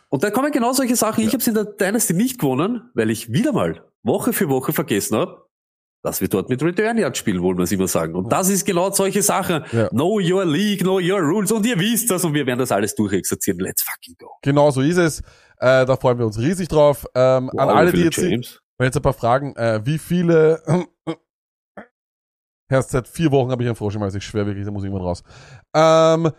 Und 0.09 0.23
da 0.23 0.31
kommen 0.31 0.51
genau 0.51 0.73
solche 0.73 0.95
Sachen. 0.95 1.23
Ich 1.23 1.29
habe 1.29 1.37
es 1.37 1.47
in 1.47 1.53
der 1.53 1.65
Dynasty 1.65 2.13
nicht 2.13 2.39
gewonnen, 2.39 2.89
weil 2.95 3.09
ich 3.09 3.31
wieder 3.31 3.53
mal 3.53 3.83
Woche 4.03 4.33
für 4.33 4.49
Woche 4.49 4.73
vergessen 4.73 5.17
habe, 5.17 5.45
dass 6.01 6.21
wir 6.21 6.29
dort 6.29 6.49
mit 6.49 6.63
Return 6.63 6.97
Yard 6.97 7.17
spielen, 7.17 7.41
wollen 7.43 7.57
wir 7.57 7.63
es 7.63 7.71
immer 7.71 7.87
sagen. 7.87 8.15
Und 8.15 8.31
das 8.31 8.49
ist 8.49 8.65
genau 8.65 8.89
solche 8.91 9.21
Sachen. 9.21 9.63
Ja. 9.71 9.89
Know 9.89 10.19
your 10.19 10.45
league, 10.45 10.81
know 10.81 10.99
your 10.99 11.19
rules. 11.19 11.51
Und 11.51 11.65
ihr 11.65 11.77
wisst 11.79 12.09
das 12.09 12.23
und 12.23 12.33
wir 12.33 12.45
werden 12.47 12.59
das 12.59 12.71
alles 12.71 12.95
durchexerzieren. 12.95 13.59
Let's 13.59 13.83
fucking 13.83 14.15
go. 14.17 14.31
Genau 14.41 14.71
so 14.71 14.81
ist 14.81 14.97
es. 14.97 15.19
Äh, 15.57 15.85
da 15.85 15.95
freuen 15.97 16.17
wir 16.17 16.25
uns 16.25 16.39
riesig 16.39 16.69
drauf. 16.69 17.05
Ähm, 17.13 17.49
an 17.49 17.67
Wow, 17.67 17.75
alle, 17.75 17.93
wie 17.93 17.97
die 17.97 18.03
jetzt, 18.05 18.17
James. 18.17 18.59
wenn 18.77 18.85
jetzt 18.85 18.95
ein 18.95 19.01
paar 19.01 19.13
Fragen, 19.13 19.55
äh, 19.57 19.81
wie 19.85 19.97
viele, 19.97 20.63
erst 22.69 22.91
seit 22.91 23.07
vier 23.07 23.31
Wochen 23.31 23.51
habe 23.51 23.61
ich 23.61 23.67
einen 23.67 23.75
Frosch 23.75 23.95
im 23.95 24.01
Hals, 24.01 24.15
ich 24.15 24.23
schwör 24.23 24.45
wirklich, 24.45 24.65
da 24.65 24.71
muss 24.71 24.83
irgendwann 24.83 25.05
raus. 25.05 25.21
Ähm, 25.75 26.31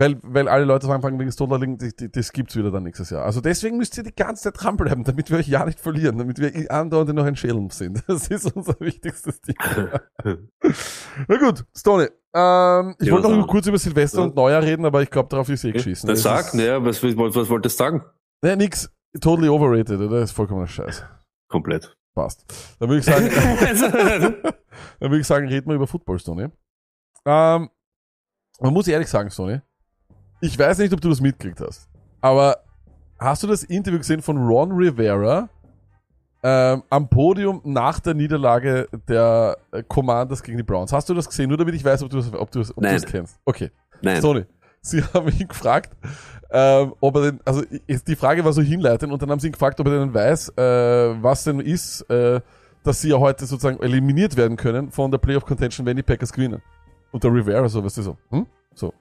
Weil, 0.00 0.16
weil 0.22 0.46
alle 0.48 0.64
Leute 0.64 0.88
anfangen 0.92 1.18
wegen 1.18 1.32
Stone 1.32 1.56
liegen, 1.58 1.76
das, 1.76 1.92
das 2.12 2.32
gibt's 2.32 2.54
wieder 2.54 2.70
dann 2.70 2.84
nächstes 2.84 3.10
Jahr. 3.10 3.24
Also 3.24 3.40
deswegen 3.40 3.78
müsst 3.78 3.96
ihr 3.98 4.04
die 4.04 4.14
ganze 4.14 4.44
Zeit 4.44 4.62
dranbleiben, 4.62 5.02
damit 5.04 5.28
wir 5.30 5.38
euch 5.38 5.48
ja 5.48 5.64
nicht 5.64 5.80
verlieren, 5.80 6.18
damit 6.18 6.38
wir 6.38 6.70
andauernd 6.70 7.12
noch 7.14 7.24
ein 7.24 7.34
Schelm 7.36 7.70
sind. 7.70 8.02
Das 8.06 8.28
ist 8.28 8.54
unser 8.54 8.78
wichtigstes 8.78 9.40
Ding. 9.40 9.56
Na 11.26 11.36
gut, 11.38 11.64
Stone. 11.76 12.10
Ähm, 12.32 12.94
ich 13.00 13.08
Ja, 13.08 13.14
wollte 13.14 13.28
noch 13.28 13.48
kurz 13.48 13.66
über 13.66 13.78
Silvester 13.78 14.18
Ja. 14.18 14.24
und 14.26 14.36
Neujahr 14.36 14.62
reden, 14.62 14.84
aber 14.84 15.02
ich 15.02 15.10
glaube, 15.10 15.28
darauf 15.30 15.48
ist 15.48 15.64
eh 15.64 15.72
geschissen. 15.72 16.08
Das 16.08 16.18
ist- 16.18 16.22
sagt, 16.24 16.54
ne, 16.54 16.78
was, 16.84 17.02
was, 17.02 17.16
was 17.16 17.48
wolltest 17.48 17.80
du 17.80 17.84
sagen? 17.84 18.04
Nee, 18.42 18.54
nix. 18.56 18.88
Totally 19.20 19.48
overrated, 19.48 19.98
oder? 19.98 20.20
Das 20.20 20.30
ist 20.30 20.36
vollkommener 20.36 20.68
Scheiß. 20.68 21.02
Komplett. 21.48 21.96
Passt. 22.14 22.44
Dann 22.78 22.88
würde 22.88 23.00
ich 23.00 23.04
sagen, 23.06 23.28
dann 25.00 25.10
würde 25.10 25.18
ich 25.20 25.26
sagen, 25.26 25.48
reden 25.48 25.68
wir 25.68 25.74
über 25.76 25.86
Football, 25.86 26.18
Stoney. 26.18 26.48
Ähm, 27.24 27.70
man 28.60 28.72
muss 28.72 28.86
ehrlich 28.88 29.08
sagen, 29.08 29.30
Stoney, 29.30 29.60
ich 30.40 30.58
weiß 30.58 30.78
nicht, 30.78 30.92
ob 30.92 31.00
du 31.00 31.08
das 31.08 31.20
mitgekriegt 31.20 31.60
hast, 31.60 31.88
aber 32.20 32.58
hast 33.18 33.42
du 33.42 33.46
das 33.46 33.62
Interview 33.64 33.98
gesehen 33.98 34.22
von 34.22 34.36
Ron 34.36 34.72
Rivera 34.72 35.48
ähm, 36.42 36.82
am 36.88 37.08
Podium 37.08 37.60
nach 37.64 37.98
der 38.00 38.14
Niederlage 38.14 38.88
der 39.08 39.58
äh, 39.72 39.82
Commanders 39.82 40.42
gegen 40.42 40.56
die 40.56 40.62
Browns? 40.62 40.92
Hast 40.92 41.08
du 41.08 41.14
das 41.14 41.28
gesehen? 41.28 41.48
Nur 41.48 41.58
damit 41.58 41.74
ich 41.74 41.84
weiß, 41.84 42.02
ob 42.02 42.10
du 42.10 42.18
das, 42.18 42.32
ob 42.32 42.50
du 42.50 42.60
das, 42.60 42.70
ob 42.70 42.76
du 42.76 42.82
Nein. 42.82 42.94
das 42.94 43.06
kennst. 43.06 43.38
Okay. 43.44 43.70
Nein. 44.02 44.22
Sony, 44.22 44.44
sie 44.80 45.02
haben 45.14 45.28
ihn 45.28 45.48
gefragt, 45.48 45.96
ähm, 46.50 46.94
ob 47.00 47.16
er 47.16 47.22
denn, 47.22 47.40
also 47.44 47.62
die 47.88 48.16
Frage 48.16 48.44
war 48.44 48.52
so 48.52 48.62
hinleitend 48.62 49.12
und 49.12 49.20
dann 49.20 49.30
haben 49.30 49.40
sie 49.40 49.48
ihn 49.48 49.52
gefragt, 49.52 49.80
ob 49.80 49.86
er 49.88 49.98
denn 49.98 50.14
weiß, 50.14 50.50
äh, 50.56 51.22
was 51.22 51.44
denn 51.44 51.60
ist, 51.60 52.02
äh, 52.10 52.40
dass 52.84 53.00
sie 53.00 53.10
ja 53.10 53.18
heute 53.18 53.44
sozusagen 53.44 53.80
eliminiert 53.82 54.36
werden 54.36 54.56
können 54.56 54.90
von 54.90 55.10
der 55.10 55.18
Playoff 55.18 55.44
Contention, 55.44 55.84
wenn 55.84 55.96
die 55.96 56.02
Packers 56.02 56.32
gewinnen. 56.32 56.62
Und 57.10 57.24
der 57.24 57.32
Rivera 57.32 57.68
so, 57.68 57.84
weißt 57.84 57.98
du, 57.98 58.02
so, 58.02 58.16
hm? 58.30 58.46
So, 58.74 58.94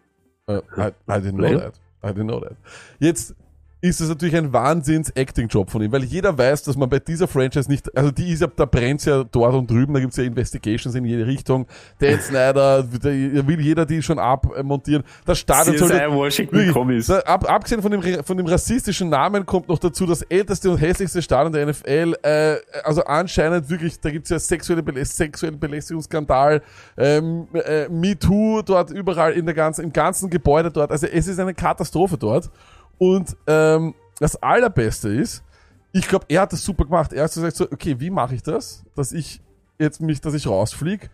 I, 0.50 0.94
I 1.10 1.20
didn't 1.20 1.38
know 1.38 1.58
that. 1.60 1.74
I 2.04 2.08
didn't 2.08 2.28
know 2.28 2.40
that. 2.40 2.56
Jetzt 3.00 3.34
ist 3.80 4.02
es 4.02 4.10
natürlich 4.10 4.36
ein 4.36 4.52
Wahnsinns-Acting-Job 4.52 5.70
von 5.70 5.84
ihm, 5.84 5.92
weil 5.92 6.04
jeder 6.04 6.36
weiß, 6.36 6.64
dass 6.64 6.76
man 6.76 6.90
bei 6.90 6.98
dieser 6.98 7.28
Franchise 7.28 7.70
nicht, 7.70 7.96
also 7.96 8.10
die 8.10 8.32
ist 8.32 8.42
ja, 8.42 8.48
da 8.48 8.66
brennt's 8.66 9.06
ja 9.06 9.24
dort 9.24 9.54
und 9.54 9.70
drüben, 9.70 9.94
da 9.94 10.00
gibt's 10.00 10.18
ja 10.18 10.24
Investigations 10.24 10.96
in 10.96 11.06
jede 11.06 11.28
Richtung. 11.28 11.68
Dan 12.00 12.20
Snyder, 12.20 12.84
da 12.84 13.10
will 13.10 13.60
jeder 13.60 13.86
die 13.86 14.02
schon 14.02 14.18
abmontieren. 14.18 15.04
Das 15.26 15.38
Stadion 15.38 15.78
soll, 15.78 15.90
Washington 16.12 16.74
da, 17.08 17.20
ab, 17.20 17.50
abgesehen 17.50 17.84
von 17.84 17.92
dem, 17.92 18.02
von 18.24 18.38
dem 18.38 18.48
rassistischen 18.48 19.10
Namen 19.10 19.46
kommt 19.46 19.70
noch 19.70 19.78
dazu 19.78 20.08
das 20.08 20.24
älteste 20.24 20.72
und 20.72 20.78
hässlichste 20.78 21.22
Stadion 21.22 21.54
der 21.54 21.68
NFL. 21.68 22.16
Äh, 22.24 22.56
also 22.84 23.04
anscheinend 23.04 23.70
wirklich, 23.70 24.00
da 24.00 24.10
gibt's 24.10 24.32
ja 24.32 24.40
sexuelle 24.40 24.82
Belä 24.82 25.06
sexuellen 25.06 25.60
Belästigungsskandal, 25.60 26.64
ähm, 26.98 27.48
äh, 27.54 27.88
MeToo 27.90 28.64
dort 28.64 28.90
überall 28.90 29.34
in 29.34 29.46
der 29.46 29.54
ganzen, 29.54 29.84
im 29.84 29.94
ganzen 29.94 30.32
Gebäude 30.32 30.72
dort. 30.72 30.92
Also 30.92 31.06
es 31.06 31.28
ist 31.28 31.40
eine 31.40 31.54
Katastrophe 31.54 32.18
dort. 32.18 32.50
Und 32.98 33.36
ähm, 33.46 33.94
das 34.20 34.42
Allerbeste 34.42 35.10
ist, 35.10 35.44
ich 35.92 36.08
glaube, 36.08 36.26
er 36.30 36.42
hat 36.42 36.54
das 36.54 36.64
super 36.64 36.86
gemacht. 36.86 37.14
Er 37.14 37.24
hat 37.24 37.34
gesagt, 37.34 37.56
so, 37.56 37.66
okay, 37.66 38.00
wie 38.00 38.10
mache 38.10 38.36
ich 38.36 38.44
das, 38.44 38.84
dass 38.96 39.12
ich 39.12 39.42
jetzt 39.80 40.02
mich, 40.02 40.22
dass 40.22 40.34
ich 40.34 40.48
rausfliege, 40.48 41.10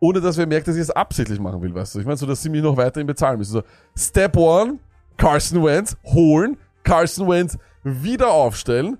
ohne 0.00 0.20
dass 0.20 0.36
wer 0.36 0.46
merkt, 0.46 0.68
dass 0.68 0.76
ich 0.76 0.82
es 0.82 0.90
absichtlich 0.90 1.38
machen 1.38 1.62
will, 1.62 1.74
weißt 1.74 1.94
du? 1.94 2.00
Ich 2.00 2.06
meine, 2.06 2.16
so, 2.16 2.26
dass 2.26 2.42
sie 2.42 2.48
mich 2.48 2.62
noch 2.62 2.76
weiterhin 2.76 3.06
bezahlen 3.06 3.38
müssen. 3.38 3.52
So, 3.52 3.62
Step 3.96 4.36
one, 4.36 4.78
Carson 5.16 5.62
Wentz 5.64 5.96
holen, 6.04 6.56
Carson 6.82 7.28
Wentz 7.28 7.58
wieder 7.82 8.30
aufstellen 8.30 8.98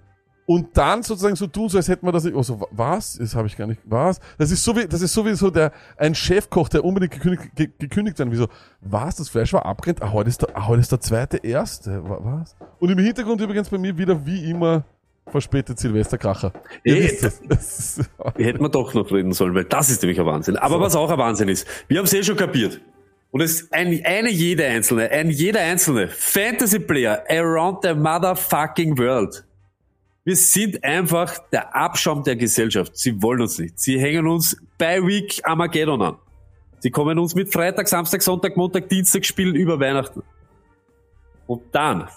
und 0.53 0.77
dann 0.77 1.05
sozusagen 1.05 1.37
so 1.37 1.47
tun, 1.47 1.69
so 1.69 1.77
als 1.79 1.87
hätten 1.87 2.05
wir 2.05 2.11
das, 2.11 2.27
oh, 2.27 2.43
so, 2.43 2.67
was? 2.73 3.17
Das 3.19 3.37
habe 3.37 3.47
ich 3.47 3.57
gar 3.57 3.69
nicht, 3.69 3.81
was? 3.85 4.19
Das 4.37 4.51
ist 4.51 4.65
so 4.65 4.75
wie, 4.77 4.85
das 4.89 5.01
ist 5.01 5.13
so 5.13 5.25
wie 5.25 5.35
so 5.35 5.49
der, 5.49 5.71
ein 5.97 6.13
Chefkoch, 6.13 6.69
der 6.69 6.85
unbedingt 6.85 7.13
gekündigt, 7.13 7.55
ge, 7.55 7.69
gekündigt 7.79 8.19
werden, 8.19 8.33
wie 8.33 8.37
so, 8.37 8.49
was? 8.81 9.15
Das 9.15 9.29
Fleisch 9.29 9.53
war 9.53 9.65
abgerennt? 9.65 10.03
Ah, 10.03 10.13
heute 10.13 10.29
ist 10.29 10.43
der, 10.43 10.57
ah, 10.57 10.67
heute 10.67 10.81
ist 10.81 10.91
der 10.91 10.99
zweite 11.01 11.37
Erste, 11.37 12.03
Wa- 12.03 12.19
was? 12.21 12.57
Und 12.81 12.91
im 12.91 12.99
Hintergrund 12.99 13.41
übrigens 13.41 13.69
bei 13.69 13.79
mir 13.79 13.97
wieder 13.97 14.27
wie 14.27 14.51
immer 14.51 14.83
verspätet 15.29 15.79
Silvesterkracher. 15.79 16.53
Ist- 16.83 18.01
Hätten 18.37 18.61
wir 18.61 18.69
doch 18.71 18.93
noch 18.95 19.13
reden 19.13 19.33
sollen, 19.33 19.55
weil 19.55 19.67
das 19.67 19.89
ist 19.89 20.03
nämlich 20.03 20.19
ein 20.19 20.27
Wahnsinn. 20.27 20.57
Aber 20.57 20.81
was 20.81 20.97
auch 20.97 21.11
ein 21.13 21.19
Wahnsinn 21.19 21.49
ist, 21.49 21.65
wir 21.87 21.99
haben 21.99 22.07
es 22.07 22.13
eh 22.13 22.25
schon 22.25 22.37
kapiert. 22.37 22.81
Und 23.31 23.41
es 23.41 23.61
ist 23.61 23.73
ein, 23.73 24.01
eine 24.05 24.31
jede 24.31 24.67
einzelne, 24.67 25.09
ein 25.13 25.31
jeder 25.31 25.61
einzelne 25.61 26.09
Fantasy 26.09 26.81
Player 26.81 27.23
around 27.31 27.79
the 27.85 27.95
motherfucking 27.95 28.99
world. 28.99 29.45
Wir 30.25 30.37
sind 30.37 30.85
einfach 30.85 31.39
der 31.51 31.75
Abschaum 31.75 32.23
der 32.23 32.37
Gesellschaft. 32.37 32.97
Sie 32.97 33.23
wollen 33.23 33.41
uns 33.41 33.59
nicht. 33.59 33.79
Sie 33.81 33.99
hängen 33.99 34.27
uns 34.27 34.57
bei 34.77 35.05
Week 35.05 35.41
Armageddon 35.45 36.03
an. 36.03 36.17
Sie 36.81 36.91
kommen 36.91 37.19
uns 37.19 37.35
mit 37.35 37.53
Freitag, 37.53 37.89
Samstag, 37.89 38.23
Sonntag, 38.23 38.57
Montag, 38.57 38.89
Dienstag 38.89 39.25
spielen 39.25 39.55
über 39.55 39.81
Weihnachten. 39.81 40.23
Und 41.47 41.63
dann 41.73 42.09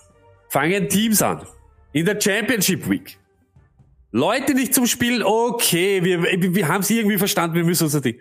fangen 0.49 0.89
Teams 0.89 1.21
an. 1.21 1.45
In 1.91 2.05
der 2.05 2.19
Championship 2.19 2.89
Week. 2.89 3.19
Leute 4.11 4.53
nicht 4.53 4.73
zum 4.73 4.85
Spielen, 4.85 5.23
okay, 5.23 6.03
wir, 6.03 6.23
wir 6.23 6.67
haben 6.67 6.81
es 6.81 6.89
irgendwie 6.89 7.17
verstanden, 7.17 7.55
wir 7.55 7.63
müssen 7.63 7.85
unser 7.85 8.01
Ding. 8.01 8.19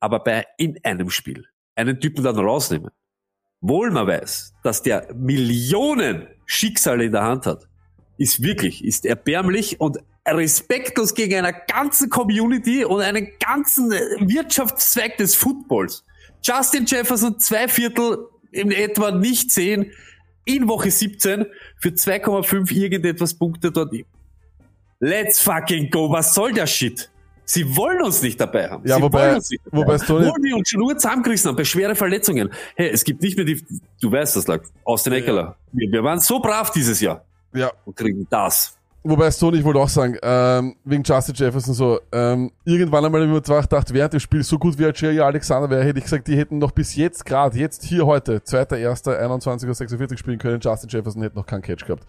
Aber 0.00 0.18
bei 0.18 0.44
in 0.58 0.78
einem 0.82 1.10
Spiel 1.10 1.46
einen 1.76 2.00
Typen 2.00 2.24
dann 2.24 2.36
rausnehmen, 2.36 2.90
wohl 3.60 3.90
man 3.92 4.08
weiß, 4.08 4.52
dass 4.64 4.82
der 4.82 5.14
Millionen 5.14 6.26
Schicksale 6.46 7.04
in 7.04 7.12
der 7.12 7.22
Hand 7.22 7.46
hat, 7.46 7.68
ist 8.22 8.42
wirklich, 8.42 8.84
ist 8.84 9.04
erbärmlich 9.04 9.80
und 9.80 9.98
respektlos 10.26 11.14
gegen 11.14 11.34
einer 11.34 11.52
ganzen 11.52 12.08
Community 12.08 12.84
und 12.84 13.00
einen 13.00 13.28
ganzen 13.44 13.90
Wirtschaftszweig 13.90 15.16
des 15.16 15.34
Footballs. 15.34 16.04
Justin 16.42 16.86
Jefferson 16.86 17.38
zwei 17.40 17.66
Viertel 17.68 18.26
in 18.52 18.70
etwa 18.70 19.10
nicht 19.10 19.50
sehen, 19.50 19.90
in 20.44 20.68
Woche 20.68 20.90
17 20.90 21.46
für 21.78 21.90
2,5 21.90 22.72
irgendetwas 22.72 23.34
Punkte 23.34 23.70
dort. 23.72 23.92
Let's 25.00 25.40
fucking 25.40 25.90
go. 25.90 26.10
Was 26.10 26.34
soll 26.34 26.52
der 26.52 26.66
Shit? 26.66 27.08
Sie 27.44 27.76
wollen 27.76 28.00
uns 28.02 28.22
nicht 28.22 28.40
dabei 28.40 28.70
haben. 28.70 28.86
Ja, 28.86 28.96
Sie 28.96 29.02
wobei- 29.02 29.20
wollen 29.26 29.34
uns 29.36 29.50
nicht 29.50 29.62
dabei 29.66 29.76
wobei 29.78 29.92
haben. 29.94 30.02
Stoney- 30.04 30.26
Wollen 30.30 30.42
die 30.42 30.52
uns 30.52 30.68
schon 30.68 30.80
nur 30.80 30.96
zusammengerissen 30.96 31.48
haben 31.48 31.56
bei 31.56 31.64
schweren 31.64 31.96
Verletzungen. 31.96 32.50
Hey, 32.76 32.90
es 32.90 33.02
gibt 33.04 33.20
nicht 33.22 33.36
mehr 33.36 33.44
die, 33.44 33.64
du 34.00 34.12
weißt 34.12 34.36
das, 34.36 34.46
lag, 34.46 34.62
aus 34.84 35.02
den 35.02 35.12
Eckeler. 35.12 35.56
Wir, 35.72 35.90
wir 35.90 36.04
waren 36.04 36.20
so 36.20 36.38
brav 36.40 36.70
dieses 36.70 37.00
Jahr 37.00 37.24
ja, 37.52 37.70
und 37.84 37.96
kriegen 37.96 38.26
das. 38.28 38.78
Wobei 39.04 39.32
Sony, 39.32 39.58
ich 39.58 39.64
wollte 39.64 39.80
auch 39.80 39.88
sagen, 39.88 40.16
ähm, 40.22 40.76
wegen 40.84 41.02
Justin 41.02 41.34
Jefferson 41.34 41.74
so, 41.74 41.98
ähm, 42.12 42.52
irgendwann 42.64 43.04
einmal 43.04 43.26
mir 43.26 43.40
gedacht, 43.40 43.92
während 43.92 44.12
des 44.12 44.22
Spiels 44.22 44.46
so 44.46 44.60
gut 44.60 44.78
wie 44.78 44.84
Jerry 44.84 45.18
Alexander 45.18 45.68
wäre, 45.68 45.82
hätte 45.82 45.98
ich 45.98 46.04
gesagt, 46.04 46.28
die 46.28 46.36
hätten 46.36 46.58
noch 46.58 46.70
bis 46.70 46.94
jetzt 46.94 47.24
gerade, 47.24 47.58
jetzt 47.58 47.82
hier 47.82 48.06
heute, 48.06 48.38
2.1.21.46 48.38 50.12
Uhr 50.12 50.16
spielen 50.16 50.38
können, 50.38 50.60
Justin 50.60 50.88
Jefferson 50.88 51.20
hätte 51.20 51.34
noch 51.34 51.46
keinen 51.46 51.62
Catch 51.62 51.84
gehabt. 51.84 52.06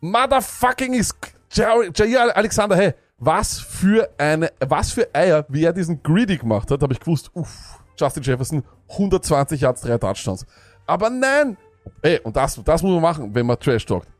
Motherfucking 0.00 0.94
ist 0.94 1.16
Jerry, 1.50 1.90
Jerry 1.92 2.16
Alexander, 2.16 2.76
hey, 2.76 2.94
was 3.18 3.58
für 3.58 4.08
eine, 4.16 4.52
was 4.60 4.92
für 4.92 5.12
Eier, 5.12 5.44
wie 5.48 5.64
er 5.64 5.72
diesen 5.72 6.04
Greedy 6.04 6.38
gemacht 6.38 6.70
hat, 6.70 6.82
habe 6.82 6.92
ich 6.92 7.00
gewusst, 7.00 7.32
uff, 7.34 7.80
Justin 7.96 8.22
Jefferson, 8.22 8.62
120 8.90 9.60
Yards, 9.60 9.80
drei 9.80 9.98
Touchdowns. 9.98 10.46
Aber 10.86 11.10
nein, 11.10 11.56
ey, 12.02 12.20
und 12.20 12.36
das, 12.36 12.60
das 12.64 12.80
muss 12.80 12.92
man 12.92 13.02
machen, 13.02 13.34
wenn 13.34 13.46
man 13.46 13.58
Trash 13.58 13.86
talkt. 13.86 14.11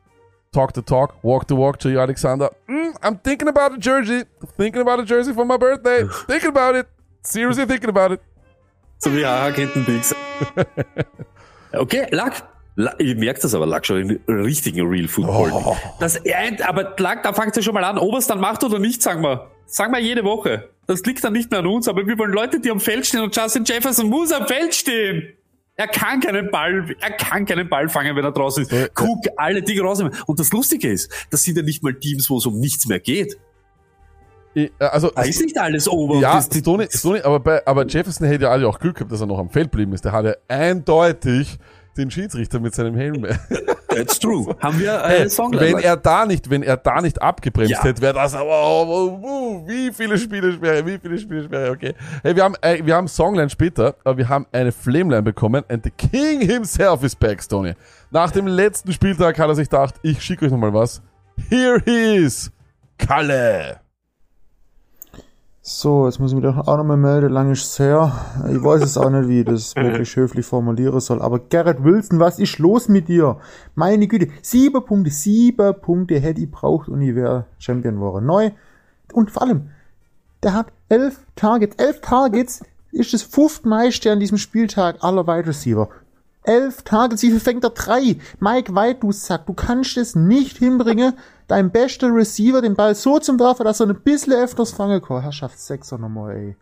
Talk 0.52 0.74
the 0.74 0.82
talk, 0.82 1.14
walk 1.22 1.46
the 1.48 1.54
walk, 1.56 1.78
Jay 1.78 1.96
Alexander. 1.96 2.50
Mm, 2.68 2.94
I'm 3.02 3.18
thinking 3.18 3.48
about 3.48 3.72
a 3.72 3.78
jersey. 3.78 4.24
Thinking 4.58 4.82
about 4.82 5.00
a 5.00 5.04
jersey 5.04 5.32
for 5.32 5.46
my 5.46 5.56
birthday. 5.56 6.04
Thinking 6.26 6.50
about 6.50 6.76
it. 6.76 6.86
Seriously 7.22 7.64
thinking 7.66 7.88
about 7.88 8.12
it. 8.12 8.20
So 8.98 9.10
wie 9.14 9.24
Agenten 9.24 9.84
Dix. 9.86 10.14
Okay, 11.74 12.06
lag. 12.10 12.34
La- 12.76 12.94
Ihr 12.98 13.16
merkt 13.16 13.42
das 13.44 13.54
aber, 13.54 13.64
lag 13.64 13.82
schon 13.84 13.96
in 14.10 14.20
richtigen 14.28 14.86
Real 14.86 15.08
Football. 15.08 15.50
Oh. 15.54 15.76
Das, 16.00 16.20
aber 16.62 16.94
lag, 16.98 17.22
da 17.22 17.32
fängt 17.32 17.56
ja 17.56 17.62
schon 17.62 17.72
mal 17.72 17.84
an. 17.84 17.96
Ob 17.96 18.14
es 18.14 18.26
dann 18.26 18.40
macht 18.40 18.62
oder 18.62 18.78
nicht, 18.78 19.00
sagen 19.02 19.22
wir. 19.22 19.50
Sagen 19.64 19.90
wir 19.94 20.00
jede 20.00 20.22
Woche. 20.22 20.68
Das 20.86 21.02
liegt 21.04 21.24
dann 21.24 21.32
nicht 21.32 21.50
mehr 21.50 21.60
an 21.60 21.66
uns, 21.66 21.88
aber 21.88 22.06
wir 22.06 22.18
wollen 22.18 22.32
Leute, 22.32 22.60
die 22.60 22.70
am 22.70 22.78
Feld 22.80 23.06
stehen 23.06 23.22
und 23.22 23.34
Justin 23.34 23.64
Jefferson 23.64 24.10
muss 24.10 24.32
am 24.32 24.46
Feld 24.46 24.74
stehen. 24.74 25.32
Er 25.76 25.88
kann 25.88 26.20
keinen 26.20 26.50
Ball, 26.50 26.94
er 27.00 27.10
kann 27.12 27.46
keinen 27.46 27.68
Ball 27.68 27.88
fangen, 27.88 28.14
wenn 28.14 28.24
er 28.24 28.32
draußen 28.32 28.64
ist. 28.64 28.72
Ja. 28.72 28.86
Guck, 28.94 29.24
alle 29.36 29.62
Dinge 29.62 29.80
rausnehmen. 29.82 30.12
Und 30.26 30.38
das 30.38 30.52
Lustige 30.52 30.90
ist, 30.90 31.10
das 31.30 31.42
sind 31.42 31.56
ja 31.56 31.62
nicht 31.62 31.82
mal 31.82 31.94
Teams, 31.94 32.28
wo 32.28 32.36
es 32.38 32.44
um 32.46 32.58
nichts 32.58 32.86
mehr 32.86 33.00
geht. 33.00 33.38
Äh, 34.54 34.68
also, 34.78 35.10
Da 35.10 35.22
ist 35.22 35.40
nicht 35.40 35.56
alles 35.58 35.88
ober. 35.88 36.16
ja, 36.20 36.42
die- 36.42 36.58
Stoney, 36.58 36.86
Stoney, 36.90 37.20
aber, 37.22 37.40
bei, 37.40 37.66
aber 37.66 37.86
Jefferson 37.86 38.26
hätte 38.26 38.44
ja 38.44 38.50
alle 38.50 38.68
auch 38.68 38.78
Glück 38.78 38.96
gehabt, 38.96 39.10
dass 39.10 39.20
er 39.22 39.26
noch 39.26 39.38
am 39.38 39.48
Feld 39.48 39.70
geblieben 39.70 39.94
ist. 39.94 40.04
Der 40.04 40.12
hatte 40.12 40.38
eindeutig 40.46 41.58
den 41.96 42.10
Schiedsrichter 42.10 42.60
mit 42.60 42.74
seinem 42.74 42.94
Helm. 42.94 43.26
That's 43.94 44.18
true. 44.18 44.54
Haben 44.60 44.78
wir 44.78 45.04
äh, 45.04 45.28
Song 45.28 45.52
wenn 45.52 45.78
er 45.78 45.96
da 45.96 46.26
nicht, 46.26 46.48
wenn 46.50 46.62
er 46.62 46.76
da 46.76 47.00
nicht 47.00 47.20
abgebremst 47.20 47.70
Ja. 47.70 47.82
hätte, 47.82 48.00
wäre 48.02 48.14
das 48.14 48.34
aber 48.34 48.50
oh, 48.64 48.86
oh, 48.86 49.20
oh, 49.22 49.68
wie 49.68 49.92
viele 49.92 50.18
Spielesperre, 50.18 50.86
wie 50.86 50.98
viele 50.98 51.18
Spielesperre, 51.18 51.70
okay. 51.70 51.94
Hey, 52.22 52.34
wir 52.36 52.44
haben, 52.44 52.54
äh, 52.62 52.80
wir 52.84 52.94
haben 52.96 53.08
Songline 53.08 53.50
später, 53.50 53.94
aber 54.04 54.16
wir 54.18 54.28
haben 54.28 54.46
eine 54.52 54.72
Flameline 54.72 55.22
bekommen 55.22 55.64
and 55.68 55.84
the 55.84 55.90
King 55.90 56.40
himself 56.40 57.02
is 57.02 57.14
back, 57.14 57.42
Stoney. 57.42 57.74
Nach 58.10 58.30
dem 58.30 58.46
letzten 58.46 58.92
Spieltag 58.92 59.38
hat 59.38 59.48
er 59.48 59.54
sich 59.54 59.68
gedacht, 59.68 59.96
ich 60.02 60.22
schicke 60.22 60.46
euch 60.46 60.50
nochmal 60.50 60.72
was. 60.72 61.02
Here 61.48 61.80
he 61.84 62.16
is, 62.16 62.50
Kalle. 62.98 63.81
So, 65.74 66.04
jetzt 66.04 66.20
muss 66.20 66.32
ich 66.32 66.36
mich 66.36 66.44
doch 66.44 66.68
auch 66.68 66.76
nochmal 66.76 66.98
melden. 66.98 67.32
Lang 67.32 67.50
ist 67.50 67.64
es 67.64 67.78
her. 67.78 68.12
Ich 68.50 68.62
weiß 68.62 68.82
es 68.82 68.98
auch 68.98 69.08
nicht, 69.08 69.26
wie 69.28 69.40
ich 69.40 69.46
das 69.46 69.74
wirklich 69.76 70.14
höflich 70.14 70.44
formulieren 70.44 71.00
soll. 71.00 71.22
Aber 71.22 71.38
Garrett 71.38 71.82
Wilson, 71.82 72.20
was 72.20 72.38
ist 72.38 72.58
los 72.58 72.88
mit 72.88 73.08
dir? 73.08 73.38
Meine 73.74 74.06
Güte. 74.06 74.28
Sieben 74.42 74.84
Punkte, 74.84 75.10
sieben 75.10 75.74
Punkte 75.80 76.20
hätte 76.20 76.42
ich 76.42 76.50
braucht 76.50 76.90
und 76.90 77.00
ich 77.00 77.14
wäre 77.14 77.46
Champion 77.58 77.94
geworden. 77.94 78.26
Neu. 78.26 78.50
Und 79.14 79.30
vor 79.30 79.42
allem, 79.42 79.70
der 80.42 80.52
hat 80.52 80.66
elf 80.90 81.24
Targets. 81.36 81.76
Elf 81.76 82.02
Targets 82.02 82.62
ist 82.90 83.14
das 83.14 83.22
fünftmeiste 83.22 84.12
an 84.12 84.20
diesem 84.20 84.36
Spieltag 84.36 85.02
aller 85.02 85.26
Wide 85.26 85.48
Receiver. 85.48 85.88
Elf 86.44 86.82
Targets, 86.82 87.22
wie 87.22 87.30
viel 87.30 87.40
fängt 87.40 87.64
er? 87.64 87.70
Drei. 87.70 88.16
Mike 88.40 88.74
White, 88.74 89.00
du 89.00 89.12
Sack, 89.12 89.46
du 89.46 89.54
kannst 89.54 89.96
es 89.96 90.14
nicht 90.14 90.58
hinbringen, 90.58 91.14
dein 91.46 91.70
bester 91.70 92.12
Receiver 92.12 92.60
den 92.60 92.74
Ball 92.74 92.94
so 92.94 93.18
zum 93.18 93.38
Werfen, 93.38 93.64
dass 93.64 93.80
er 93.80 93.88
ein 93.88 94.00
bisschen 94.02 94.32
öfters 94.32 94.72
fangen 94.72 95.00
kann. 95.00 95.22
Herrschaft 95.22 95.58
Sechser 95.58 95.98
nochmal, 95.98 96.36
ey. 96.36 96.56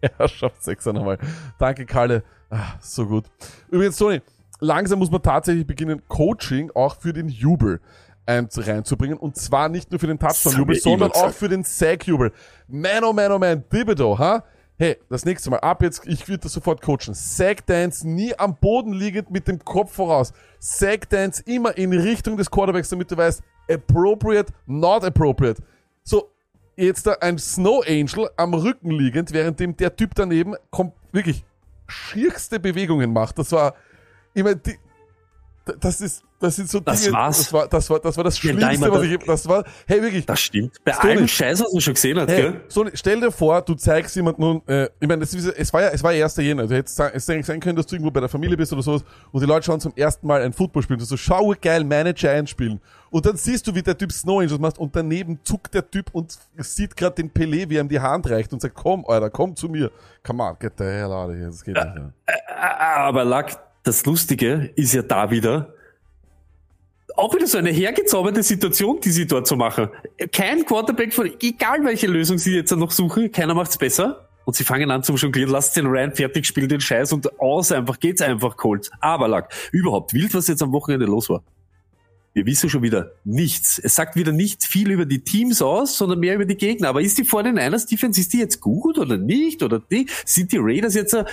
Er 0.18 0.28
schafft 0.28 0.62
Sechser 0.62 0.92
nochmal. 0.92 1.18
Danke, 1.58 1.86
Kalle. 1.86 2.22
Ah, 2.50 2.74
so 2.80 3.06
gut. 3.06 3.24
Übrigens, 3.70 3.96
Toni, 3.96 4.22
langsam 4.60 4.98
muss 4.98 5.10
man 5.10 5.22
tatsächlich 5.22 5.66
beginnen, 5.66 6.02
Coaching 6.08 6.70
auch 6.74 6.96
für 6.96 7.12
den 7.12 7.28
Jubel 7.28 7.80
ein, 8.26 8.48
reinzubringen. 8.54 9.18
Und 9.18 9.36
zwar 9.36 9.68
nicht 9.68 9.90
nur 9.90 10.00
für 10.00 10.06
den 10.06 10.18
Touchdown-Jubel, 10.18 10.76
sondern 10.76 11.12
auch 11.12 11.32
für 11.32 11.48
den 11.48 11.64
Sack-Jubel. 11.64 12.32
Man, 12.68 13.04
oh 13.04 13.12
man, 13.12 13.32
oh 13.32 13.38
man, 13.38 13.68
Thibodeau, 13.68 14.18
ha? 14.18 14.44
Hey, 14.82 14.96
das 15.10 15.26
nächste 15.26 15.50
Mal, 15.50 15.58
ab 15.58 15.82
jetzt, 15.82 16.06
ich 16.06 16.26
würde 16.26 16.44
das 16.44 16.54
sofort 16.54 16.80
coachen. 16.80 17.12
Sack 17.12 17.66
Dance 17.66 18.08
nie 18.08 18.34
am 18.38 18.56
Boden 18.56 18.94
liegend 18.94 19.30
mit 19.30 19.46
dem 19.46 19.62
Kopf 19.62 19.92
voraus. 19.92 20.32
Sack 20.58 21.06
Dance 21.10 21.42
immer 21.44 21.76
in 21.76 21.92
Richtung 21.92 22.38
des 22.38 22.50
Quarterbacks, 22.50 22.88
damit 22.88 23.10
du 23.10 23.16
weißt, 23.18 23.42
appropriate, 23.70 24.50
not 24.64 25.04
appropriate. 25.04 25.62
So, 26.02 26.30
jetzt 26.76 27.06
da 27.06 27.12
ein 27.20 27.36
Snow 27.36 27.84
Angel 27.86 28.30
am 28.38 28.54
Rücken 28.54 28.92
liegend, 28.92 29.34
währenddem 29.34 29.76
der 29.76 29.94
Typ 29.94 30.14
daneben 30.14 30.54
kommt, 30.70 30.94
wirklich 31.12 31.44
schierste 31.86 32.58
Bewegungen 32.58 33.12
macht. 33.12 33.38
Das 33.38 33.52
war, 33.52 33.74
ich 34.32 34.42
meine, 34.42 34.56
die, 34.56 34.78
das 35.80 36.00
ist, 36.00 36.22
das 36.40 36.56
sind 36.56 36.70
so 36.70 36.80
Das 36.80 37.02
Dinge, 37.02 37.12
war's. 37.14 37.36
das 37.38 37.52
war, 37.52 37.68
das 37.68 37.90
war, 37.90 38.00
das 38.00 38.16
war 38.16 38.24
das 38.24 38.38
Schlimmste, 38.38 38.64
nein, 38.66 38.80
was 38.80 39.02
ich, 39.02 39.18
das 39.18 39.46
war, 39.46 39.62
hey, 39.86 40.00
wirklich, 40.02 40.24
Das 40.24 40.40
stimmt. 40.40 40.76
Bei 40.84 40.92
Stoney. 40.94 41.12
allem 41.16 41.28
Scheiß, 41.28 41.60
was 41.60 41.72
man 41.72 41.80
schon 41.82 41.94
gesehen 41.94 42.18
hat, 42.18 42.28
Hey, 42.30 42.42
gell? 42.42 42.60
so, 42.68 42.86
stell 42.94 43.20
dir 43.20 43.30
vor, 43.30 43.60
du 43.62 43.74
zeigst 43.74 44.16
jemandem 44.16 44.44
nun, 44.44 44.62
äh, 44.66 44.88
ich 44.98 45.06
meine, 45.06 45.20
das 45.20 45.34
ist, 45.34 45.46
es 45.46 45.72
war 45.72 45.82
ja, 45.82 45.88
es 45.88 46.02
war 46.02 46.12
ja 46.12 46.24
1. 46.24 46.36
Jänner, 46.36 46.66
du 46.66 46.74
hättest 46.74 46.96
sagen, 46.96 47.12
es 47.14 47.28
hätte 47.28 47.42
sein 47.44 47.60
können, 47.60 47.76
dass 47.76 47.86
du 47.86 47.94
irgendwo 47.94 48.10
bei 48.10 48.20
der 48.20 48.28
Familie 48.30 48.56
bist 48.56 48.72
oder 48.72 48.82
sowas 48.82 49.04
und 49.32 49.40
die 49.40 49.46
Leute 49.46 49.66
schauen 49.66 49.80
zum 49.80 49.92
ersten 49.96 50.26
Mal 50.26 50.42
ein 50.42 50.52
Football 50.54 50.82
spielen, 50.82 50.98
du 50.98 51.04
so, 51.04 51.16
schau 51.18 51.54
geil, 51.60 51.84
Manager 51.84 52.30
einspielen 52.30 52.80
und 53.10 53.26
dann 53.26 53.36
siehst 53.36 53.66
du, 53.66 53.74
wie 53.74 53.82
der 53.82 53.98
Typ 53.98 54.10
Snow 54.10 54.40
Angels 54.40 54.58
macht 54.58 54.78
und 54.78 54.96
daneben 54.96 55.40
zuckt 55.44 55.74
der 55.74 55.90
Typ 55.90 56.06
und 56.12 56.38
sieht 56.56 56.96
gerade 56.96 57.16
den 57.16 57.30
Pelé, 57.30 57.68
wie 57.68 57.76
er 57.76 57.82
ihm 57.82 57.88
die 57.88 58.00
Hand 58.00 58.30
reicht 58.30 58.52
und 58.54 58.62
sagt, 58.62 58.74
komm, 58.74 59.04
Alter, 59.06 59.28
komm 59.28 59.54
zu 59.56 59.68
mir. 59.68 59.90
Come 60.24 60.42
on, 60.42 60.56
get 60.58 60.72
the 60.78 60.84
hell 60.84 61.12
out 61.12 61.28
of 61.28 61.34
here, 61.36 61.46
das 61.50 61.62
geht 61.62 61.74
nicht. 61.74 61.96
Aber 62.58 63.24
Lack, 63.24 63.58
das 63.82 64.04
Lustige 64.04 64.72
ist 64.76 64.94
ja 64.94 65.02
da 65.02 65.30
wieder, 65.30 65.74
auch 67.16 67.34
wieder 67.34 67.46
so 67.46 67.58
eine 67.58 67.70
hergezauberte 67.70 68.42
Situation, 68.42 69.00
die 69.00 69.10
sie 69.10 69.26
dort 69.26 69.46
so 69.46 69.56
machen. 69.56 69.88
Kein 70.32 70.64
Quarterback 70.64 71.12
von, 71.12 71.30
egal 71.40 71.84
welche 71.84 72.06
Lösung 72.06 72.38
sie 72.38 72.54
jetzt 72.54 72.70
noch 72.70 72.90
suchen, 72.90 73.32
keiner 73.32 73.54
macht's 73.54 73.78
besser. 73.78 74.26
Und 74.44 74.56
sie 74.56 74.64
fangen 74.64 74.90
an 74.90 75.02
zum 75.02 75.16
Jonglieren, 75.16 75.50
lasst 75.50 75.76
den 75.76 75.86
Ryan 75.86 76.14
fertig, 76.14 76.46
spielen 76.46 76.68
den 76.68 76.80
Scheiß 76.80 77.12
und 77.12 77.38
aus 77.38 77.72
einfach, 77.72 78.00
geht's 78.00 78.22
einfach 78.22 78.56
Colts. 78.56 78.90
Aber 79.00 79.28
Lack, 79.28 79.52
überhaupt, 79.70 80.14
wild, 80.14 80.34
was 80.34 80.48
jetzt 80.48 80.62
am 80.62 80.72
Wochenende 80.72 81.06
los 81.06 81.28
war. 81.28 81.42
Wir 82.32 82.46
wissen 82.46 82.70
schon 82.70 82.82
wieder 82.82 83.12
nichts. 83.24 83.78
Es 83.78 83.96
sagt 83.96 84.14
wieder 84.16 84.32
nicht 84.32 84.64
viel 84.64 84.90
über 84.90 85.04
die 85.04 85.22
Teams 85.22 85.60
aus, 85.62 85.96
sondern 85.96 86.20
mehr 86.20 86.36
über 86.36 86.44
die 86.44 86.56
Gegner. 86.56 86.88
Aber 86.88 87.02
ist 87.02 87.18
die 87.18 87.24
vor 87.24 87.42
den 87.42 87.56
Niners 87.56 87.86
Defense, 87.86 88.20
ist 88.20 88.32
die 88.32 88.38
jetzt 88.38 88.60
gut 88.60 88.98
oder 88.98 89.16
nicht? 89.16 89.62
Oder 89.62 89.80
die? 89.80 90.06
Sind 90.24 90.52
die 90.52 90.58
Raiders 90.58 90.94
jetzt, 90.94 91.12
äh, 91.14 91.24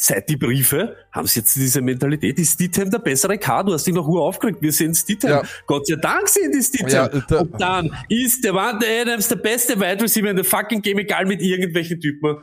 seit 0.00 0.28
die 0.28 0.36
Briefe, 0.36 0.96
haben 1.12 1.26
sie 1.26 1.40
jetzt 1.40 1.54
diese 1.56 1.80
Mentalität, 1.82 2.38
ist 2.38 2.54
Stidham 2.54 2.90
der 2.90 2.98
bessere 3.00 3.36
K? 3.38 3.62
Du 3.62 3.72
hast 3.72 3.86
dich 3.86 3.94
noch 3.94 4.06
Uhr 4.06 4.22
aufgeregt, 4.22 4.58
wir 4.62 4.72
sehen 4.72 4.94
Stidham. 4.94 5.30
Ja. 5.30 5.42
Gott 5.66 5.86
sei 5.86 5.96
Dank 5.96 6.28
sind 6.28 6.54
die 6.54 6.62
Stidham. 6.62 6.88
Ja, 6.90 7.08
da- 7.08 7.40
Und 7.40 7.60
dann 7.60 7.90
ist 8.08 8.44
der 8.44 8.54
Wanda 8.54 8.86
Adams 8.86 9.28
der 9.28 9.36
beste 9.36 9.78
Wide 9.78 10.02
Receiver 10.02 10.30
in 10.30 10.36
der 10.36 10.44
fucking 10.44 10.80
Game, 10.82 10.98
egal 10.98 11.26
mit 11.26 11.40
irgendwelchen 11.42 12.00
Typen. 12.00 12.38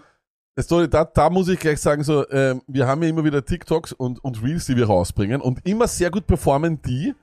Sorry, 0.58 0.88
da, 0.90 1.04
da 1.04 1.30
muss 1.30 1.50
ich 1.50 1.60
gleich 1.60 1.82
sagen, 1.82 2.04
so, 2.04 2.26
ähm, 2.30 2.62
wir 2.68 2.88
haben 2.88 3.04
ja 3.04 3.10
immer 3.10 3.26
wieder 3.26 3.44
TikToks 3.44 3.92
und, 3.92 4.24
und 4.24 4.42
Reels, 4.42 4.66
die 4.66 4.78
wir 4.78 4.86
rausbringen 4.86 5.42
und 5.42 5.60
immer 5.66 5.86
sehr 5.88 6.10
gut 6.10 6.28
performen 6.28 6.82
die, 6.82 7.14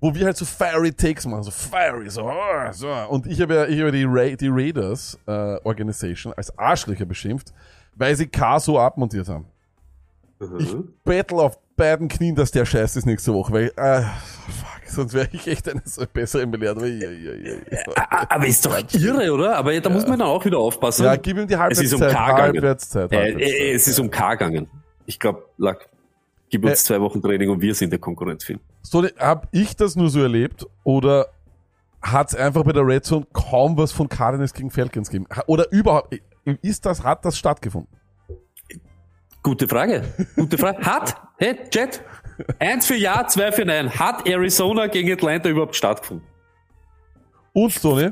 wo 0.00 0.14
wir 0.14 0.26
halt 0.26 0.36
so 0.36 0.44
fiery 0.44 0.92
Takes 0.92 1.26
machen, 1.26 1.42
so 1.42 1.50
fiery, 1.50 2.08
so, 2.10 2.22
oh, 2.22 2.72
so. 2.72 2.88
Und 3.08 3.26
ich 3.26 3.40
habe 3.40 3.54
ja, 3.54 3.66
ich 3.66 3.80
habe 3.80 3.90
die, 3.90 4.04
Ra 4.04 4.36
die 4.36 4.48
Raiders 4.48 5.18
äh, 5.26 5.56
Organisation 5.64 6.32
als 6.34 6.56
Arschlöcher 6.56 7.06
beschimpft, 7.06 7.52
weil 7.96 8.14
sie 8.14 8.26
K 8.28 8.60
so 8.60 8.78
abmontiert 8.78 9.26
haben. 9.28 9.46
Ich 10.58 10.74
battle 11.04 11.38
auf 11.38 11.58
beiden 11.76 12.08
Knien, 12.08 12.34
dass 12.34 12.50
der 12.50 12.64
Scheiß 12.66 12.96
ist 12.96 13.06
nächste 13.06 13.32
Woche, 13.32 13.52
weil, 13.52 13.72
äh, 13.76 14.02
fuck, 14.02 14.80
sonst 14.86 15.14
wäre 15.14 15.28
ich 15.32 15.46
echt 15.46 15.68
eine 15.68 15.80
so 15.84 16.04
bessere 16.10 16.46
belehrt. 16.46 16.78
Ja, 16.80 16.86
ja, 16.86 17.10
ja, 17.10 17.54
ja. 17.70 18.06
Aber 18.28 18.46
ist 18.46 18.64
doch 18.66 18.76
irre, 18.94 19.32
oder? 19.32 19.56
Aber 19.56 19.78
da 19.80 19.88
muss 19.90 20.06
man 20.06 20.18
dann 20.18 20.28
auch 20.28 20.44
wieder 20.44 20.58
aufpassen. 20.58 21.04
ja, 21.04 21.16
gib 21.16 21.36
ihm 21.38 21.46
die 21.46 21.54
es 21.54 21.80
ist 21.80 21.94
um 21.94 22.00
Halbwertszeit. 22.02 22.12
K 22.12 22.26
gegangen. 22.26 22.54
Halbwertszeit, 22.54 23.12
Äh, 23.12 23.16
Halbwertszeit. 23.16 23.60
äh, 23.60 23.72
es 23.72 23.88
ist 23.88 23.98
um 23.98 24.10
K 24.10 24.34
gegangen. 24.34 24.68
Ich 25.06 25.18
glaube, 25.18 25.44
Lack, 25.58 25.88
gib 26.50 26.64
uns 26.64 26.72
Äh. 26.82 26.84
zwei 26.84 27.00
Wochen 27.00 27.22
Training 27.22 27.48
und 27.50 27.60
wir 27.60 27.74
sind 27.74 27.90
der 27.90 27.98
Konkurrenz 27.98 28.44
für 28.44 28.54
ihn. 28.54 28.60
So, 28.82 29.04
hab 29.18 29.48
ich 29.52 29.74
das 29.76 29.96
nur 29.96 30.10
so 30.10 30.20
erlebt 30.20 30.66
oder 30.84 31.26
hat 32.02 32.28
es 32.28 32.34
einfach 32.36 32.62
bei 32.62 32.72
der 32.72 32.86
Red 32.86 33.04
Zone 33.04 33.26
kaum 33.32 33.76
was 33.76 33.90
von 33.92 34.08
Cardinals 34.08 34.52
gegen 34.54 34.70
Falcons 34.70 35.08
gegeben? 35.10 35.26
Oder 35.46 35.70
überhaupt, 35.72 36.14
ist 36.62 36.84
das, 36.86 37.02
hat 37.02 37.24
das 37.24 37.36
stattgefunden? 37.38 37.90
Gute 39.46 39.68
Frage. 39.68 40.02
Gute 40.34 40.58
Frage. 40.58 40.84
Hat, 40.84 41.14
hey, 41.38 41.56
Jet, 41.72 42.02
eins 42.58 42.84
für 42.84 42.96
Ja, 42.96 43.28
zwei 43.28 43.52
für 43.52 43.64
Nein. 43.64 43.88
Hat 43.88 44.26
Arizona 44.26 44.88
gegen 44.88 45.12
Atlanta 45.12 45.48
überhaupt 45.48 45.76
stattgefunden? 45.76 46.26
Und, 47.52 47.80
Tony, 47.80 48.10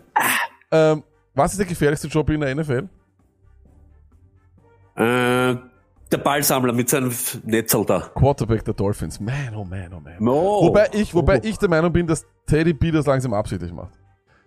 ähm, 0.71 1.03
was 1.35 1.51
ist 1.51 1.59
der 1.59 1.67
gefährlichste 1.67 2.07
Job 2.07 2.31
in 2.31 2.41
der 2.41 2.55
NFL? 2.55 2.89
Äh, 4.95 5.57
der 6.13 6.19
Ballsammler 6.23 6.73
mit 6.73 6.89
seinem 6.89 7.13
Netzl 7.43 7.85
da. 7.85 7.99
Quarterback 8.15 8.65
der 8.65 8.75
Dolphins. 8.75 9.19
Man, 9.19 9.57
oh 9.57 9.65
man, 9.65 9.93
oh 9.93 9.99
man. 9.99 10.29
Oh. 10.29 10.69
Wobei 10.69 10.89
ich, 10.93 11.13
wobei 11.17 11.41
ich 11.43 11.59
der 11.59 11.69
Meinung 11.69 11.93
bin, 11.93 12.07
dass 12.07 12.25
Teddy 12.47 12.75
B 12.75 12.93
das 12.93 13.07
langsam 13.07 13.35
absichtlich 13.35 13.73
macht. 13.73 13.99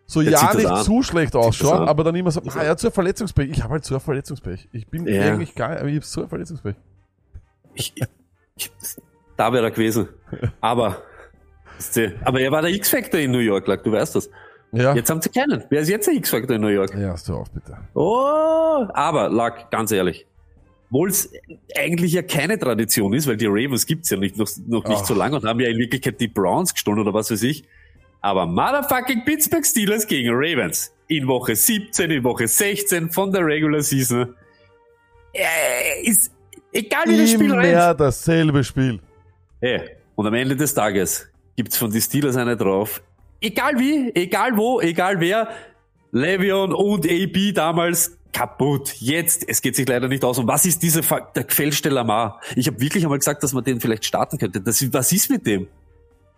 So 0.09 0.21
ja 0.21 0.53
nicht 0.55 0.65
an. 0.65 0.83
zu 0.85 1.03
schlecht 1.03 1.35
ausschauen, 1.35 1.87
aber 1.87 2.05
dann 2.05 2.15
immer 2.15 2.31
so, 2.31 2.41
ah, 2.41 2.77
so 2.77 2.87
ein 2.87 2.93
Verletzungspech. 2.93 3.49
Ich 3.51 3.61
habe 3.61 3.73
halt 3.73 3.91
ein 3.91 3.99
Verletzungspech. 3.99 4.69
Ich 4.71 4.87
bin 4.87 5.05
Ja. 5.05 5.33
eigentlich 5.33 5.53
geil, 5.53 5.77
aber 5.77 5.89
ich 5.89 6.01
habe 6.01 6.23
ein 6.23 6.29
Verletzungspech. 6.29 6.75
Ich, 7.75 7.93
ich, 8.55 8.71
da 9.35 9.51
wäre 9.51 9.65
er 9.65 9.71
gewesen. 9.71 10.07
Aber, 10.61 10.97
aber 12.23 12.39
er 12.39 12.51
war 12.51 12.61
der 12.61 12.71
X-Factor 12.71 13.19
in 13.19 13.31
New 13.31 13.39
York, 13.39 13.67
Lack, 13.67 13.83
du 13.83 13.91
weißt 13.91 14.15
das. 14.15 14.29
Ja. 14.71 14.95
Jetzt 14.95 15.09
haben 15.09 15.21
sie 15.21 15.29
keinen. 15.29 15.63
Wer 15.69 15.81
ist 15.81 15.89
jetzt 15.89 16.07
der 16.07 16.13
X-Factor 16.15 16.55
in 16.55 16.61
New 16.61 16.67
York? 16.69 16.93
Ja, 16.95 17.11
hast 17.11 17.27
du 17.27 17.35
auf, 17.35 17.51
bitte. 17.51 17.77
Oh, 17.93 18.85
aber 18.93 19.29
Lack, 19.29 19.69
ganz 19.71 19.91
ehrlich, 19.91 20.25
obwohl 20.89 21.09
es 21.09 21.29
eigentlich 21.77 22.13
ja 22.13 22.21
keine 22.21 22.57
Tradition 22.57 23.13
ist, 23.13 23.27
weil 23.27 23.35
die 23.37 23.45
Ravens 23.47 23.85
gibt's 23.85 24.09
ja 24.09 24.17
nicht, 24.17 24.37
noch, 24.37 24.49
noch 24.67 24.85
nicht 24.85 25.01
Ach. 25.01 25.05
so 25.05 25.13
lange 25.13 25.35
und 25.35 25.45
haben 25.45 25.59
ja 25.59 25.67
in 25.69 25.77
Wirklichkeit 25.77 26.19
die 26.21 26.29
Browns 26.29 26.73
gestohlen 26.73 26.99
oder 26.99 27.13
was 27.13 27.29
weiß 27.29 27.43
ich. 27.43 27.65
Aber 28.21 28.45
motherfucking 28.45 29.23
Pittsburgh 29.25 29.65
Steelers 29.65 30.08
gegen 30.08 30.30
Ravens 30.34 30.91
in 31.08 31.27
Woche 31.27 31.56
17, 31.56 32.12
in 32.12 32.23
Woche 32.23 32.47
16 32.47 33.10
von 33.12 33.32
der 33.32 33.45
Regular 33.45 33.82
Season. 33.82 34.34
Äh, 35.34 36.03
ist 36.03 36.32
egal 36.71 37.03
wie 37.08 37.17
das 37.17 37.32
Spiel 37.32 37.53
rennt. 37.53 37.71
Immer 37.73 37.93
dasselbe 37.93 38.63
Spiel. 38.63 38.99
Hey, 39.62 39.82
und 40.15 40.25
am 40.27 40.34
Ende 40.34 40.56
des 40.56 40.73
Tages 40.73 41.27
gibt's 41.56 41.77
von 41.77 41.91
den 41.91 42.01
Steelers 42.01 42.36
eine 42.36 42.58
drauf. 42.58 43.01
Egal 43.39 43.77
wie, 43.80 44.12
egal 44.15 44.58
wo, 44.58 44.82
egal 44.82 45.19
wer. 45.19 45.49
Le'Veon 46.13 46.71
und 46.73 47.06
AB 47.06 47.53
damals 47.53 48.17
kaputt. 48.34 48.95
Jetzt, 48.99 49.47
es 49.47 49.62
geht 49.62 49.75
sich 49.75 49.88
leider 49.88 50.08
nicht 50.08 50.23
aus. 50.23 50.39
Und 50.39 50.47
was 50.47 50.65
ist 50.65 50.82
dieser 50.82 51.03
Fa- 51.03 51.19
der 51.36 51.43
gefälschte 51.43 51.89
Lamar? 51.89 52.39
Ich 52.56 52.67
habe 52.67 52.80
wirklich 52.80 53.03
einmal 53.03 53.19
gesagt, 53.19 53.43
dass 53.43 53.53
man 53.53 53.63
den 53.63 53.80
vielleicht 53.80 54.06
starten 54.06 54.38
könnte. 54.38 54.62
Das, 54.62 54.82
was 54.93 55.12
ist 55.12 55.30
mit 55.30 55.45
dem? 55.45 55.67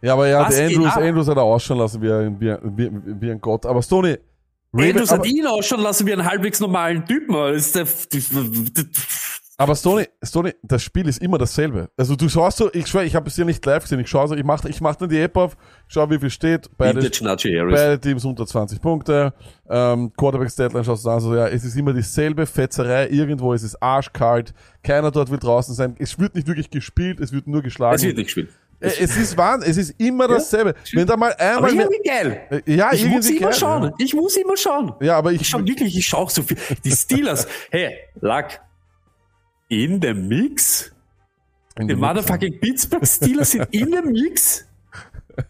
Ja, 0.02 0.14
aber 0.14 0.28
ja, 0.28 0.48
der 0.48 0.68
Andrews, 0.68 0.94
ab? 0.94 1.02
Andrews 1.02 1.28
hat 1.28 1.38
er 1.38 1.44
ausschauen 1.44 1.80
lassen 1.80 2.02
wie 2.02 2.12
ein, 2.12 2.40
wie, 2.40 2.52
ein- 2.52 3.22
wie, 3.22 3.32
ein 3.32 3.42
Gott. 3.42 3.66
Aber 3.66 3.82
Stoney, 3.82 4.18
Andrews 4.72 5.12
aber, 5.12 5.24
hat 5.24 5.28
ihn 5.32 5.46
ausschauen 5.48 5.82
lassen 5.82 6.08
wie 6.08 6.14
einen 6.14 6.26
halbwegs 6.26 6.60
normalen 6.60 7.06
Typen. 7.06 7.34
Das 7.36 7.74
ist 7.74 7.76
der, 7.76 7.86
aber 9.58 9.76
Stoney, 9.76 10.08
Stoney, 10.24 10.54
das 10.64 10.82
Spiel 10.84 11.06
ist 11.10 11.22
immer 11.22 11.38
dasselbe. 11.38 11.90
Also 11.98 12.16
du 12.16 12.30
schaust 12.30 12.60
so, 12.60 12.70
ich 12.74 12.88
schwör, 12.88 13.04
ich 13.04 13.14
habe 13.14 13.28
es 13.28 13.36
ja 13.36 13.44
nicht 13.44 13.66
live 13.66 13.84
gesehen, 13.84 14.00
ich 14.00 14.08
schaue 14.08 14.26
so, 14.30 14.36
ich 14.36 14.46
mach, 14.46 14.64
ich 14.64 14.80
mach 14.80 14.96
dann 14.96 15.10
die 15.10 15.20
App 15.20 15.36
auf, 15.36 15.58
schau 15.90 16.10
wie 16.10 16.18
viel 16.18 16.30
steht, 16.30 16.70
beide, 16.78 17.02
beide 17.76 18.00
Teams 18.00 18.24
unter 18.24 18.46
20 18.46 18.80
Punkte, 18.82 19.34
ähm, 19.70 20.14
Quarterbacks 20.16 20.56
Deadline 20.56 20.86
schaust 20.86 21.04
du 21.04 21.10
an, 21.10 21.20
so, 21.20 21.36
ja, 21.36 21.50
es 21.50 21.66
ist 21.66 21.76
immer 21.76 21.92
dieselbe 21.92 22.46
Fetzerei, 22.46 23.10
irgendwo 23.10 23.52
ist 23.52 23.64
es 23.64 23.76
arschkalt, 23.82 24.54
keiner 24.82 25.12
dort 25.12 25.30
will 25.30 25.40
draußen 25.40 25.76
sein, 25.76 25.94
es 26.00 26.18
wird 26.18 26.36
nicht 26.36 26.48
wirklich 26.48 26.70
gespielt, 26.70 27.20
es 27.20 27.34
wird 27.34 27.46
nur 27.46 27.62
geschlagen. 27.62 27.98
Es 27.98 28.04
wird 28.04 28.16
nicht 28.16 28.28
gespielt. 28.28 28.50
Äh, 28.82 28.88
Es 29.00 29.18
ist 29.18 29.36
wahr, 29.38 29.60
es 29.64 29.78
ist 29.78 29.96
immer 30.00 30.28
dasselbe. 30.28 30.74
Wenn 30.94 31.06
da 31.06 31.18
mal 31.18 31.34
Aber 31.34 31.68
einmal 31.68 31.74
mehr, 31.74 31.86
irgendwie 31.86 32.08
geil. 32.10 32.64
Äh, 32.66 32.76
ja, 32.76 32.94
Ich 32.94 33.06
muss 33.06 33.30
immer 33.30 33.40
geil, 33.42 33.54
schauen. 33.54 33.94
Ich 33.98 34.14
muss 34.14 34.38
immer 34.38 34.56
schauen. 34.58 34.94
Ja, 35.02 35.18
aber 35.18 35.32
ich, 35.34 35.42
Ich 35.42 35.48
schau 35.50 35.60
wirklich, 35.66 35.98
ich 35.98 36.06
schau 36.08 36.28
so 36.30 36.44
viel. 36.44 36.58
Die 36.84 36.92
Steelers, 36.92 37.48
hey, 37.72 37.98
Lack, 38.22 38.62
in 39.68 40.00
dem 40.00 40.28
Mix? 40.28 40.92
in 41.78 41.88
Die 41.88 41.94
dem- 41.94 42.00
motherfucking 42.00 42.60
Pittsburgh 42.60 43.06
Steelers 43.06 43.52
sind 43.52 43.68
in 43.72 43.92
dem 43.92 44.12
Mix? 44.12 44.66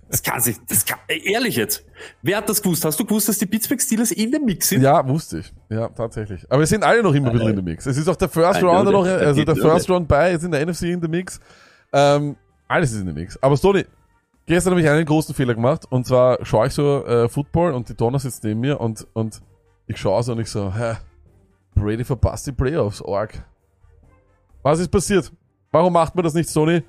Das 0.07 0.21
kann 0.21 0.39
sich, 0.39 0.55
das 0.67 0.85
kann, 0.85 0.99
ehrlich 1.07 1.55
jetzt. 1.55 1.83
Wer 2.21 2.37
hat 2.37 2.47
das 2.49 2.61
gewusst? 2.61 2.85
Hast 2.85 2.99
du 2.99 3.05
gewusst, 3.05 3.27
dass 3.27 3.39
die 3.39 3.47
Pittsburgh 3.47 3.81
Steelers 3.81 4.11
in 4.11 4.31
dem 4.31 4.45
Mix 4.45 4.69
sind? 4.69 4.83
Ja, 4.83 5.07
wusste 5.07 5.39
ich. 5.39 5.51
Ja, 5.69 5.87
tatsächlich. 5.89 6.45
Aber 6.47 6.61
es 6.61 6.69
sind 6.69 6.83
alle 6.83 7.01
noch 7.01 7.13
immer 7.15 7.31
bisschen 7.31 7.49
in 7.49 7.55
dem 7.55 7.65
Mix. 7.65 7.87
Es 7.87 7.97
ist 7.97 8.07
auch 8.07 8.15
der 8.15 8.29
First 8.29 8.61
noch, 8.61 8.71
I 8.71 9.09
also 9.09 9.43
der 9.43 9.55
First. 9.55 9.89
Round 9.89 10.07
bei, 10.07 10.33
ist 10.33 10.43
in 10.43 10.51
der 10.51 10.63
NFC 10.63 10.83
in 10.83 11.01
dem 11.01 11.09
Mix. 11.09 11.39
Ähm, 11.91 12.35
alles 12.69 12.93
ist 12.93 13.01
in 13.01 13.07
dem 13.07 13.15
Mix. 13.15 13.37
Aber 13.43 13.57
Stoney, 13.57 13.85
gestern 14.45 14.71
habe 14.71 14.81
ich 14.81 14.87
einen 14.89 15.05
großen 15.05 15.35
Fehler 15.35 15.55
gemacht 15.55 15.85
und 15.89 16.07
zwar 16.07 16.43
schaue 16.45 16.67
ich 16.67 16.73
so 16.73 17.05
äh, 17.05 17.27
Football 17.27 17.73
und 17.73 17.89
die 17.89 17.95
Donner 17.95 18.19
sitzt 18.19 18.43
neben 18.45 18.61
mir 18.61 18.79
und, 18.79 19.05
und 19.13 19.41
ich 19.87 19.97
schaue 19.97 20.23
so 20.23 20.31
und 20.31 20.39
ich 20.39 20.49
so, 20.49 20.73
hä, 20.73 20.95
Brady 21.75 22.03
verpasst 22.05 22.47
die 22.47 22.51
Playoffs, 22.51 23.01
Org. 23.01 23.43
Was 24.63 24.79
ist 24.79 24.89
passiert? 24.89 25.31
Warum 25.71 25.93
macht 25.93 26.15
man 26.15 26.23
das 26.23 26.33
nicht, 26.33 26.49
Sony? 26.49 26.83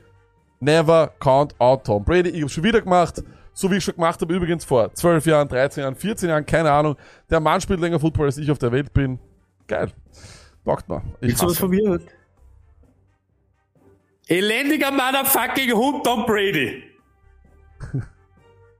Never 0.60 1.12
count 1.18 1.58
out 1.60 1.84
Tom 1.84 2.04
Brady. 2.04 2.30
Ich 2.30 2.40
habe 2.42 2.50
schon 2.50 2.64
wieder 2.64 2.82
gemacht, 2.82 3.22
so 3.54 3.70
wie 3.70 3.76
ich 3.76 3.84
schon 3.84 3.94
gemacht 3.94 4.20
habe, 4.20 4.34
übrigens 4.34 4.64
vor 4.64 4.92
12 4.92 5.26
Jahren, 5.26 5.48
13 5.48 5.82
Jahren, 5.82 5.94
14 5.94 6.28
Jahren, 6.28 6.44
keine 6.44 6.70
Ahnung. 6.70 6.96
Der 7.30 7.40
Mann 7.40 7.60
spielt 7.60 7.80
länger 7.80 7.98
Football, 8.00 8.26
als 8.26 8.36
ich 8.38 8.50
auf 8.50 8.58
der 8.58 8.72
Welt 8.72 8.92
bin. 8.92 9.18
Geil. 9.66 9.90
Taugt 10.64 10.88
mir. 10.88 11.02
Ich 11.20 11.28
Willst 11.28 11.42
du 11.42 11.46
was 11.46 11.52
hasse. 11.52 11.60
von 11.60 11.70
mir? 11.70 12.00
Elendiger 14.30 14.92
motherfucking 14.92 15.72
Hund 15.72 16.04
Tom 16.04 16.24
Brady. 16.24 16.84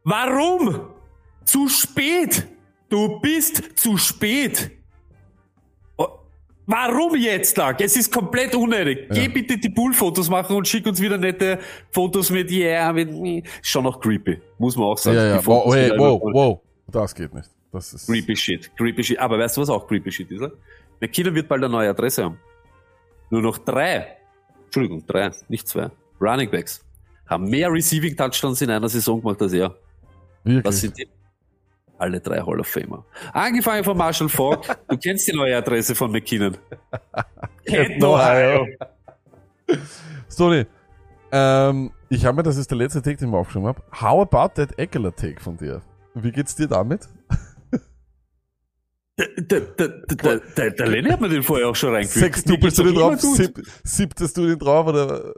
Warum? 0.05 0.91
Zu 1.45 1.69
spät. 1.69 2.47
Du 2.89 3.21
bist 3.21 3.79
zu 3.79 3.97
spät. 3.97 4.71
Oh, 5.97 6.07
Warum 6.67 7.17
jetzt, 7.17 7.57
Lack? 7.57 7.81
Es 7.81 7.97
ist 7.97 8.13
komplett 8.13 8.55
unnötig. 8.55 9.09
Geh 9.11 9.27
bitte 9.29 9.59
die 9.59 9.71
Poolfotos 9.71 10.31
machen 10.31 10.57
und 10.57 10.69
schick 10.69 10.87
uns 10.87 11.01
wieder 11.01 11.19
nette 11.19 11.59
Fotos 11.91 12.31
mit 12.31 12.49
Yeah, 12.51 12.93
mit 12.93 13.45
schon 13.63 13.85
noch 13.85 14.01
creepy. 14.01 14.41
Muss 14.59 14.77
man 14.77 14.87
auch 14.87 14.99
sagen. 14.99 15.17
Ja, 15.17 15.35
ja. 15.35 15.47
Wow, 15.47 15.75
hey, 15.75 15.93
wow, 15.97 16.21
wow. 16.23 16.61
Das 16.87 17.13
geht 17.13 17.35
nicht. 17.35 17.51
Das 17.73 17.93
ist. 17.93 18.07
Creepy 18.07 18.37
Shit. 18.37 18.71
Creepy 18.77 19.03
Shit. 19.03 19.19
Aber 19.19 19.37
weißt 19.39 19.57
du, 19.57 19.63
was 19.63 19.71
auch 19.71 19.87
Creepy 19.87 20.13
Shit 20.13 20.31
ist? 20.31 20.43
McKinnon 21.01 21.35
wird 21.35 21.49
bald 21.49 21.65
eine 21.65 21.73
neue 21.73 21.91
Adresse 21.91 22.25
haben. 22.25 22.39
Nur 23.31 23.43
noch 23.43 23.59
drei, 23.59 24.17
Entschuldigung, 24.71 25.05
drei, 25.05 25.33
nicht 25.49 25.67
zwei, 25.67 25.91
Running 26.21 26.49
Backs 26.49 26.85
haben 27.27 27.51
mehr 27.51 27.73
Receiving 27.73 28.17
Touchdowns 28.17 28.63
in 28.63 28.71
einer 28.71 28.89
Saison 28.89 29.21
gemacht 29.21 29.43
als 29.43 29.53
er. 29.53 29.75
Wirklich. 30.45 30.63
Das 30.63 30.81
sind 30.81 30.97
die 30.97 31.09
alle 31.99 32.21
drei 32.21 32.41
Hall 32.41 32.61
of 32.61 32.69
Famer. 32.69 33.05
Angefangen 33.33 33.83
von 33.83 33.97
Marshall 33.97 34.29
Falk. 34.29 34.65
du 34.89 34.97
kennst 34.97 35.27
die 35.27 35.33
neue 35.33 35.57
Adresse 35.57 35.95
von 35.95 36.13
McKinnon. 36.13 36.57
Canton, 37.67 38.05
Ohio. 38.05 38.67
Stoney, 40.31 40.67
ähm, 41.33 41.91
ich 42.09 42.25
habe 42.25 42.37
mir, 42.37 42.43
das 42.45 42.57
ist 42.57 42.71
der 42.71 42.79
letzte 42.79 43.03
Take, 43.03 43.17
den 43.17 43.29
ich 43.29 43.33
mir 43.33 43.39
aufgeschrieben 43.39 43.69
habe. 43.69 43.83
How 43.93 44.23
about 44.23 44.55
that 44.55 44.79
Eckler 44.79 45.15
Take 45.15 45.41
von 45.41 45.57
dir? 45.57 45.83
Wie 46.15 46.33
geht's 46.33 46.55
dir 46.55 46.69
damit? 46.69 47.09
Der, 49.21 49.61
der, 49.61 49.89
der, 49.89 50.41
der, 50.57 50.71
der, 50.71 50.87
Lenny 50.87 51.11
hat 51.11 51.21
mir 51.21 51.29
den 51.29 51.43
vorher 51.43 51.69
auch 51.69 51.77
schon 51.77 51.93
reingefügt. 51.93 52.37
Sechs 52.37 52.45
Doubles 52.45 52.75
du 52.75 52.85
Mir 52.85 52.93
den 52.93 52.99
drauf, 52.99 53.21
sieb, 53.21 53.61
siebtest 53.85 54.37
du 54.37 54.47
den 54.47 54.59
drauf 54.59 54.87
oder? 54.87 55.35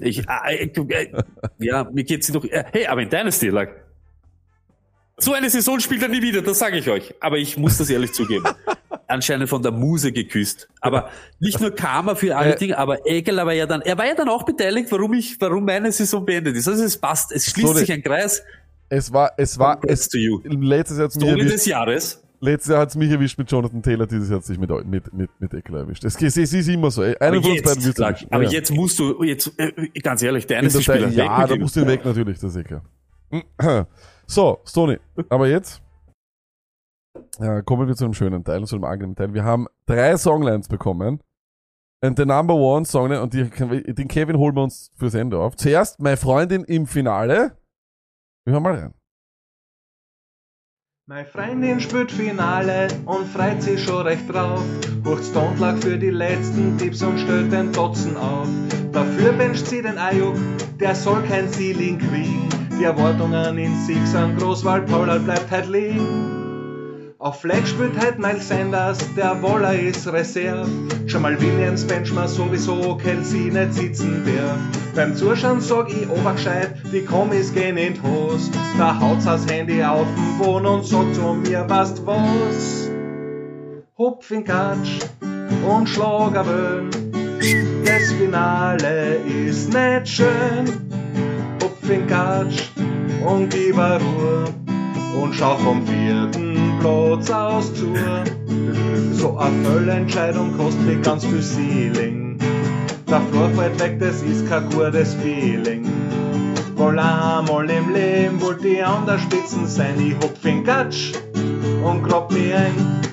Ich, 0.00 0.24
äh, 0.26 0.64
äh, 0.64 1.22
ja, 1.58 1.84
mir 1.92 2.04
geht's 2.04 2.32
doch. 2.32 2.44
Äh, 2.44 2.64
hey, 2.72 2.86
aber 2.86 3.02
in 3.02 3.10
Dynasty 3.10 3.48
lag. 3.48 3.68
So 5.20 5.32
eine 5.32 5.50
Saison 5.50 5.80
spielt 5.80 6.02
er 6.02 6.08
nie 6.08 6.22
wieder, 6.22 6.42
das 6.42 6.60
sage 6.60 6.78
ich 6.78 6.88
euch. 6.88 7.12
Aber 7.20 7.36
ich 7.38 7.56
muss 7.58 7.76
das 7.76 7.90
ehrlich 7.90 8.12
zugeben. 8.12 8.44
Anscheinend 9.08 9.48
von 9.48 9.62
der 9.62 9.72
Muse 9.72 10.12
geküsst. 10.12 10.68
Aber 10.80 11.10
nicht 11.40 11.60
nur 11.60 11.72
Karma 11.72 12.14
für 12.14 12.36
alle 12.36 12.54
Äh. 12.54 12.58
Dinge, 12.58 12.78
aber 12.78 13.04
Ekeler 13.04 13.44
war 13.44 13.52
ja 13.52 13.66
dann, 13.66 13.82
er 13.82 13.98
war 13.98 14.06
ja 14.06 14.14
dann 14.14 14.28
auch 14.28 14.44
beteiligt, 14.44 14.92
warum 14.92 15.14
ich, 15.14 15.40
warum 15.40 15.64
meine 15.64 15.90
Saison 15.90 16.24
beendet 16.24 16.56
ist. 16.56 16.68
Also 16.68 16.84
es 16.84 16.96
passt, 16.96 17.32
es 17.32 17.46
schließt 17.46 17.68
So, 17.68 17.74
sich 17.74 17.90
ein 17.90 18.02
Kreis. 18.02 18.42
Es 18.90 19.12
war, 19.12 19.32
es 19.36 19.58
war, 19.58 19.80
es, 19.86 20.08
to 20.08 20.18
you. 20.18 20.40
letztes 20.44 20.98
Jahr 20.98 21.10
Story 21.10 21.30
erwischt, 21.30 21.54
des 21.54 21.66
Jahres. 21.66 22.22
Letztes 22.40 22.70
Jahr 22.72 22.80
hat's 22.80 22.96
mich 22.96 23.10
erwischt 23.10 23.38
mit 23.38 23.50
Jonathan 23.50 23.82
Taylor, 23.82 24.06
dieses 24.06 24.28
Jahr 24.28 24.38
hat's 24.38 24.46
sich 24.48 24.58
mit, 24.58 24.70
mit, 24.86 25.12
mit, 25.12 25.30
mit 25.40 25.54
Eckler 25.54 25.80
erwischt. 25.80 26.04
Es, 26.04 26.20
es, 26.20 26.36
es 26.36 26.52
ist 26.52 26.68
immer 26.68 26.90
so, 26.90 27.02
ey. 27.02 27.16
Einer 27.18 27.36
Aber 27.38 27.42
von 27.42 27.52
uns 27.52 27.62
beiden 27.62 27.82
erwischen. 27.84 28.32
aber 28.32 28.42
Ja. 28.44 28.50
jetzt 28.50 28.70
musst 28.72 28.98
du, 28.98 29.22
jetzt, 29.22 29.52
äh, 29.58 29.72
ganz 30.00 30.22
ehrlich, 30.22 30.46
der 30.46 30.58
Dynasty-Spieler 30.60 31.08
Zeit, 31.08 31.14
ja, 31.14 31.38
weg 31.40 31.46
da 31.48 31.52
mit 31.54 31.62
musst 31.62 31.76
du 31.76 31.80
ihn 31.80 31.86
weg, 31.86 32.04
natürlich, 32.04 32.38
das 32.38 32.54
ist 32.54 32.60
eh 32.60 32.64
klar. 32.64 32.82
So, 34.30 34.58
Stoney, 34.66 34.98
aber 35.30 35.48
jetzt 35.48 35.80
äh, 37.40 37.62
kommen 37.62 37.88
wir 37.88 37.96
zu 37.96 38.04
einem 38.04 38.12
schönen 38.14 38.44
Teil, 38.44 38.62
zu 38.66 38.76
einem 38.76 38.84
angenehmen 38.84 39.16
Teil. 39.16 39.32
Wir 39.32 39.42
haben 39.42 39.66
drei 39.86 40.16
Songlines 40.16 40.68
bekommen. 40.68 41.20
Und 42.04 42.16
der 42.18 42.26
Number 42.26 42.54
One 42.54 42.84
Song, 42.84 43.10
und 43.10 43.32
die, 43.34 43.48
den 43.48 44.06
Kevin 44.06 44.36
holen 44.36 44.54
wir 44.54 44.62
uns 44.62 44.92
fürs 44.96 45.14
Ende 45.14 45.38
auf. 45.38 45.56
Zuerst 45.56 45.98
meine 46.00 46.16
Freundin 46.16 46.62
im 46.64 46.86
Finale. 46.86 47.56
Wir 48.44 48.52
hören 48.52 48.62
mal 48.62 48.74
rein. 48.74 48.94
Meine 51.10 51.24
Freundin 51.24 51.80
spielt 51.80 52.12
Finale 52.12 52.88
und 53.06 53.26
freut 53.28 53.62
sich 53.62 53.82
schon 53.82 54.06
recht 54.06 54.28
drauf. 54.28 54.62
Hocht 55.06 55.24
Stondlag 55.24 55.78
für 55.78 55.96
die 55.96 56.10
letzten 56.10 56.76
Tipps 56.76 57.02
und 57.02 57.18
stellt 57.18 57.50
den 57.50 57.72
Dotzen 57.72 58.14
auf. 58.18 58.46
Dafür 58.92 59.38
wünscht 59.38 59.64
sie 59.68 59.80
den 59.80 59.96
Ayuk, 59.96 60.36
der 60.78 60.94
soll 60.94 61.22
kein 61.22 61.50
Ceiling 61.50 61.98
kriegen. 61.98 62.50
Die 62.78 62.84
Erwartungen 62.84 63.56
in 63.56 63.74
Sieg 63.86 64.06
sind 64.06 64.38
groß, 64.38 64.66
weil 64.66 64.82
Pollard 64.82 65.24
bleibt 65.24 65.50
halt 65.50 65.70
liegen. 65.70 66.47
Auf 67.20 67.40
Fleck 67.40 67.66
spielt 67.66 67.98
halt 67.98 68.20
Miles 68.20 68.46
Sanders, 68.46 68.98
der 69.16 69.42
Waller 69.42 69.76
ist 69.76 70.06
Reserve. 70.06 70.70
Schon 71.08 71.22
mal 71.22 71.40
Williams 71.40 71.84
bench 71.84 72.12
man 72.12 72.28
sowieso, 72.28 72.96
Kelsey 72.96 73.50
nicht 73.50 73.74
sitzen 73.74 74.22
darf. 74.24 74.56
Beim 74.94 75.16
Zuschauen 75.16 75.60
sag 75.60 75.90
ich 75.90 76.08
obergescheit, 76.08 76.74
die 76.92 77.04
Kommis 77.04 77.52
gehen 77.52 77.76
in 77.76 77.94
die 77.94 78.02
Hose. 78.02 78.52
Da 78.78 79.00
haut's 79.00 79.24
das 79.24 79.50
Handy 79.50 79.82
auf 79.82 80.06
den 80.06 80.38
Boden 80.38 80.66
und 80.66 80.86
sagt 80.86 81.16
zu 81.16 81.34
mir, 81.34 81.68
weißt 81.68 82.06
was? 82.06 82.88
Hupf 83.98 84.30
in 84.30 84.44
Katsch 84.44 85.00
und 85.68 85.88
Schlagerwöhn. 85.88 86.88
Das 87.84 88.12
Finale 88.12 89.16
ist 89.26 89.74
nicht 89.74 90.08
schön. 90.08 90.66
Hupf 91.60 91.90
in 91.90 92.06
Katsch 92.06 92.62
und 93.26 93.50
gib 93.50 93.76
Ruhe 93.76 94.44
und 95.22 95.34
schau 95.34 95.56
vom 95.56 95.86
vierten 95.86 96.78
Platz 96.80 97.30
aus 97.30 97.74
zu. 97.74 97.92
So 99.12 99.38
a 99.38 99.50
Vollentscheidung 99.64 100.56
kostet 100.56 100.86
mich 100.86 101.02
ganz 101.02 101.24
viel 101.24 101.42
Ceiling. 101.42 102.38
Der 103.08 103.20
Flur 103.22 103.48
fällt 103.50 103.80
weg, 103.80 103.98
das 104.00 104.22
ist 104.22 104.48
kein 104.48 104.68
gutes 104.70 105.14
Feeling. 105.14 105.86
Wohl 106.76 106.98
einmal 106.98 107.68
im 107.68 107.92
Leben 107.92 108.40
wollt 108.40 108.62
die 108.62 108.82
an 108.82 109.06
der 109.06 109.18
Spitzen 109.18 109.66
sein, 109.66 109.94
ich 109.98 110.14
hupf 110.14 110.44
in 110.44 110.62
Gatsch 110.62 111.12
und 111.82 112.02
grab 112.04 112.30
mich 112.30 112.54
ein. 112.54 113.07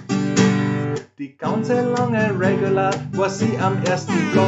Die 1.46 1.52
ganze 1.52 1.80
lange 1.96 2.40
Regular 2.40 2.92
war 3.12 3.30
sie 3.30 3.56
am 3.60 3.78
ersten 3.84 4.14
Platz. 4.32 4.48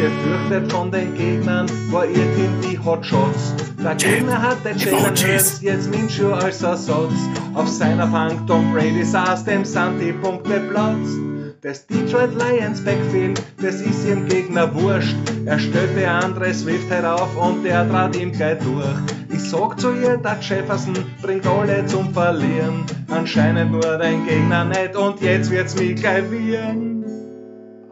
Gefürchtet 0.00 0.72
von 0.72 0.90
den 0.90 1.14
Gegnern 1.14 1.68
war 1.90 2.06
ihr 2.06 2.14
Team 2.14 2.50
die 2.62 2.78
Hotshots. 2.78 3.54
Der 3.84 3.94
Gegner 3.96 4.40
hatte 4.40 4.70
Jalen 4.70 5.04
Hurts, 5.04 5.60
jetzt 5.60 5.90
Minshew 5.90 6.32
als 6.32 6.62
Ersatz. 6.62 7.12
Auf 7.54 7.68
seiner 7.68 8.06
Bank 8.06 8.46
Tom 8.46 8.72
Brady 8.72 9.04
saß, 9.04 9.44
dem 9.44 9.66
sind 9.66 9.98
die 10.00 10.12
Punkte 10.12 10.60
Platz. 10.70 11.29
Das 11.62 11.86
Detroit 11.86 12.30
Lions 12.36 12.82
Backfield, 12.82 13.42
das 13.60 13.82
ist 13.82 14.06
ihrem 14.06 14.26
Gegner 14.26 14.74
wurscht. 14.74 15.14
Er 15.44 15.58
stellte 15.58 16.10
Andre 16.10 16.54
Swift 16.54 16.88
herauf 16.88 17.36
und 17.36 17.64
der 17.64 17.86
trat 17.86 18.16
ihm 18.16 18.32
gleich 18.32 18.58
durch. 18.60 18.96
Ich 19.28 19.50
sag 19.50 19.78
zu 19.78 19.92
ihr, 19.92 20.16
der 20.16 20.38
Jefferson 20.40 20.96
bringt 21.20 21.46
alle 21.46 21.84
zum 21.84 22.14
Verlieren. 22.14 22.86
Anscheinend 23.10 23.72
nur 23.72 23.82
dein 23.82 24.26
Gegner 24.26 24.64
nicht 24.64 24.96
und 24.96 25.20
jetzt 25.20 25.50
wird's 25.50 25.78
mich 25.78 25.96
gleich 25.96 26.30
wieren. 26.30 27.04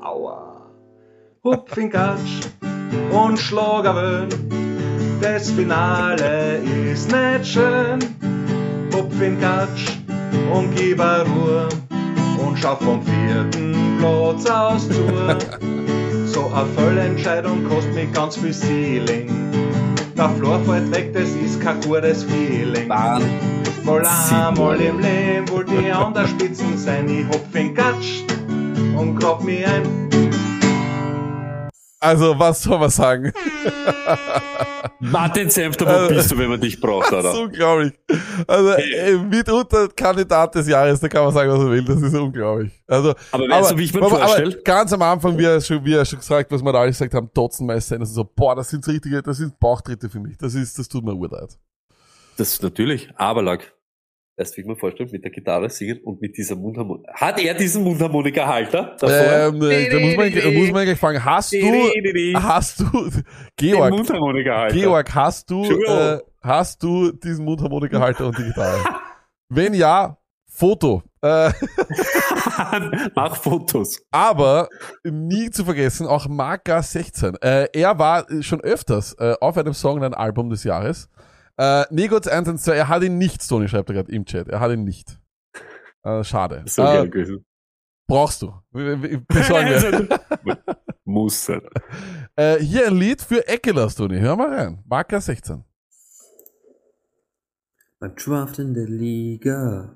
Aua. 0.01 0.71
Hupf 1.45 1.77
in 1.77 1.91
Gatsch 1.91 2.49
und 3.13 3.39
Schlagerwöhn. 3.39 4.31
Das 5.21 5.51
Finale 5.51 6.63
ist 6.91 7.13
nicht 7.13 7.47
schön. 7.47 7.99
Hupf 8.95 9.21
in 9.21 9.39
Gatsch 9.39 9.91
und 10.55 10.75
gib 10.75 11.01
Ruhe 11.01 11.69
und 12.49 12.59
schau 12.59 12.77
vom 12.77 13.03
vierten 13.03 13.99
Platz 13.99 14.47
aus 14.51 14.89
zu. 14.89 15.03
So 16.27 16.51
a 16.55 16.67
Vollentscheidung 16.77 17.65
kostet 17.65 17.95
mich 17.95 18.13
ganz 18.13 18.37
viel 18.37 18.53
Ceiling. 18.53 19.31
Der 20.15 20.29
Flor 20.29 20.61
fällt 20.61 20.91
weg, 20.91 21.15
das 21.15 21.31
ist 21.31 21.59
kein 21.61 21.81
gutes 21.81 22.25
Feeling. 22.25 22.87
Bahn. 22.87 23.23
Voll 23.83 24.05
einmal 24.31 24.79
im 24.79 25.01
Leben 25.01 25.49
wollte 25.49 25.75
ich 25.75 25.93
an 25.93 26.13
der 26.13 26.27
Spitzen 26.27 26.77
sein. 26.77 27.09
Ich 27.09 27.27
hopf 27.29 27.55
in 27.55 27.75
Gatsch 27.75 28.25
und 28.95 29.19
grab 29.19 29.43
mich 29.43 29.67
ein. 29.67 30.28
Also, 32.01 32.39
was 32.39 32.63
soll 32.63 32.79
man 32.79 32.91
sagen? 32.91 33.33
Martin 35.01 35.51
Senfter, 35.51 35.87
wo 35.87 35.91
Also- 35.91 36.15
bist 36.15 36.31
du, 36.31 36.39
wenn 36.39 36.49
man 36.51 36.61
dich 36.61 36.81
braucht, 36.81 37.13
Das 37.13 37.25
ist 37.25 37.31
oder? 37.33 37.41
unglaublich. 37.43 37.93
Also, 38.47 38.71
äh, 38.73 39.17
mitunter 39.17 39.89
Kandidat 39.89 40.55
des 40.55 40.69
Jahres, 40.69 41.01
da 41.01 41.09
kann 41.09 41.25
man 41.25 41.33
sagen, 41.35 41.51
was 41.51 41.59
man 41.59 41.71
will. 41.71 41.85
Das 41.85 42.01
ist 42.01 42.15
unglaublich. 42.15 42.73
Also, 42.87 43.15
Aber 43.33 43.49
weißt 43.49 43.73
du, 43.73 43.79
wie 43.79 43.85
ich 43.85 43.95
mir 43.95 44.09
vorstelle? 44.09 44.63
ganz 44.63 44.93
am 44.93 45.03
Anfang, 45.03 45.37
wie 45.39 45.45
er 45.45 45.61
schon, 45.61 45.85
wie 45.85 45.95
er 45.95 46.05
schon 46.05 46.19
gesagt, 46.21 46.51
was 46.53 46.63
wir 46.63 46.73
da 46.73 46.81
alles 46.81 46.99
gesagt 46.99 47.15
haben, 47.15 47.31
Dotzenmeister, 47.35 47.99
das 47.99 48.11
ist 48.11 48.15
so, 48.15 48.25
boah, 48.25 48.55
das 48.55 48.71
sind 48.71 48.87
richtige, 48.87 49.23
das 49.23 49.37
sind 49.39 49.59
Bauchtritte 49.59 50.09
für 50.09 50.21
mich. 50.21 50.37
Das 50.39 50.55
ist, 50.55 50.79
das 50.79 50.89
tut 50.89 51.05
mir 51.05 51.15
urleid. 51.15 51.59
Das 52.37 52.61
natürlich, 52.63 53.11
aber 53.17 53.43
du, 54.39 54.57
wie 54.57 54.61
ich 54.61 54.67
mir 54.67 54.77
vorstelle, 54.77 55.11
mit 55.11 55.25
der 55.25 55.31
Gitarre 55.31 55.69
singen 55.69 56.01
und 56.05 56.21
mit 56.21 56.37
dieser 56.37 56.57
Mundharmonika. 56.57 57.13
Hat 57.13 57.41
er 57.41 57.55
diesen 57.55 57.83
Mundharmonika-Halter? 57.85 58.97
Ähm, 59.03 59.63
äh, 59.63 59.89
da 59.89 59.99
muss 59.99 60.17
man, 60.17 60.55
muss 60.55 60.71
man 60.71 60.85
gleich 60.85 60.99
fragen, 60.99 61.25
hast 61.25 61.53
du, 61.53 61.59
hast 62.35 62.81
du, 62.81 63.11
Georg, 63.57 63.91
Mundharmonika-Halter. 63.91 64.75
Georg, 64.75 65.15
hast 65.15 65.51
du, 65.51 65.65
äh, 65.65 66.19
hast 66.41 66.83
du 66.83 67.13
diesen 67.13 67.45
Mundharmonikahalter 67.45 68.27
und 68.27 68.39
die 68.39 68.45
Gitarre? 68.45 68.85
Wenn 69.49 69.75
ja, 69.75 70.17
Foto. 70.47 71.03
Äh, 71.21 71.53
Mach 73.15 73.37
Fotos. 73.37 74.01
aber 74.11 74.69
nie 75.05 75.51
zu 75.51 75.65
vergessen, 75.65 76.07
auch 76.07 76.29
Marka 76.29 76.83
16. 76.83 77.37
Äh, 77.41 77.69
er 77.73 77.99
war 77.99 78.27
schon 78.41 78.61
öfters 78.61 79.15
äh, 79.19 79.35
auf 79.41 79.57
einem 79.57 79.75
Song 79.75 79.97
und 79.97 80.05
einem 80.05 80.15
Album 80.15 80.51
des 80.51 80.65
Jahres. 80.65 81.09
Äh, 81.59 81.85
Negots 81.91 82.29
112, 82.29 82.77
er 82.77 82.89
hat 82.89 83.03
ihn 83.03 83.19
nicht, 83.19 83.47
Tony 83.49 83.69
schreibt 83.69 83.91
er 83.91 83.95
gerade 83.97 84.13
im 84.13 84.25
Chat. 84.25 84.49
Er 84.49 84.61
hat 84.61 84.71
ihn 84.71 84.85
nicht. 84.85 85.19
Äh, 86.05 86.23
schade. 86.23 86.63
So 86.67 86.83
äh, 86.83 86.85
geil 86.85 87.11
gewesen. 87.11 87.45
brauchst 88.07 88.43
du. 88.43 88.55
Besorgen 88.71 89.69
wir. 90.45 90.59
Muss 91.05 91.45
sein. 91.47 91.63
äh, 92.37 92.59
hier 92.59 92.87
ein 92.87 92.97
Lied 92.97 93.23
für 93.23 93.47
Ekelas, 93.49 93.97
Tony. 93.97 94.21
Hör 94.21 94.37
mal 94.37 94.55
rein. 94.55 94.85
Marka 94.87 95.21
16. 95.21 95.65
Beim 97.99 98.15
Draft 98.15 98.61
in 98.61 98.75
der 98.75 98.87
Liga 98.87 99.93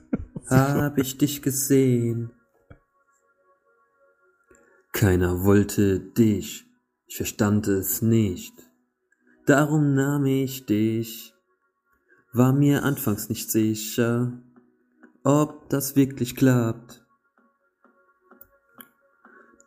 hab 0.50 0.98
ich 0.98 1.16
dich 1.16 1.40
gesehen. 1.40 2.30
Keiner 4.92 5.44
wollte 5.44 6.00
dich, 6.00 6.66
ich 7.06 7.16
verstand 7.16 7.68
es 7.68 8.02
nicht. 8.02 8.52
Darum 9.46 9.94
nahm 9.94 10.26
ich 10.26 10.66
dich, 10.66 11.32
war 12.32 12.52
mir 12.52 12.82
anfangs 12.82 13.28
nicht 13.28 13.48
sicher, 13.48 14.32
ob 15.22 15.68
das 15.68 15.94
wirklich 15.94 16.34
klappt. 16.34 17.06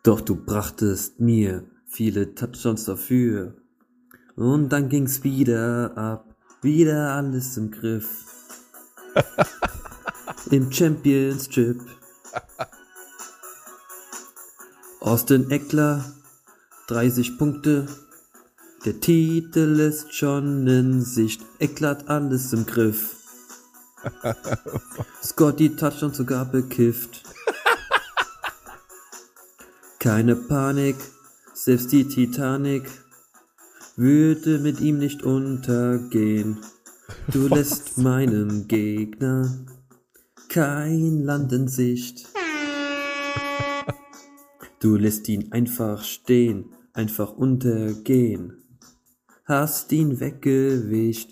Doch 0.02 0.20
du 0.20 0.36
brachtest 0.36 1.18
mir 1.20 1.64
viele 1.86 2.34
Touchdowns 2.34 2.84
dafür. 2.84 3.56
Und 4.36 4.68
dann 4.68 4.90
ging's 4.90 5.24
wieder 5.24 5.96
ab, 5.96 6.36
wieder 6.60 7.14
alles 7.14 7.56
im 7.56 7.70
Griff. 7.70 8.26
Im 10.50 10.70
Championship. 10.70 11.80
Austin 15.00 15.50
Eckler, 15.50 16.04
30 16.88 17.38
Punkte. 17.38 17.86
Der 18.86 18.98
Titel 18.98 19.78
ist 19.78 20.14
schon 20.14 20.66
in 20.66 21.02
Sicht. 21.02 21.42
Eckler 21.58 21.90
hat 21.90 22.08
alles 22.08 22.54
im 22.54 22.64
Griff. 22.64 23.16
Scotty 25.22 25.76
Touchdown 25.76 26.14
sogar 26.14 26.46
bekifft. 26.46 27.22
Keine 29.98 30.34
Panik, 30.34 30.96
selbst 31.52 31.92
die 31.92 32.08
Titanic 32.08 32.84
würde 33.96 34.58
mit 34.58 34.80
ihm 34.80 34.96
nicht 34.96 35.24
untergehen. 35.24 36.56
Du 37.30 37.48
lässt 37.48 37.98
meinem 37.98 38.66
Gegner 38.66 39.58
kein 40.48 41.22
Land 41.22 41.52
in 41.52 41.68
Sicht. 41.68 42.30
Du 44.78 44.96
lässt 44.96 45.28
ihn 45.28 45.52
einfach 45.52 46.02
stehen, 46.02 46.72
einfach 46.94 47.32
untergehen. 47.34 48.59
Hast 49.50 49.90
ihn 49.90 50.20
weggewischt. 50.20 51.30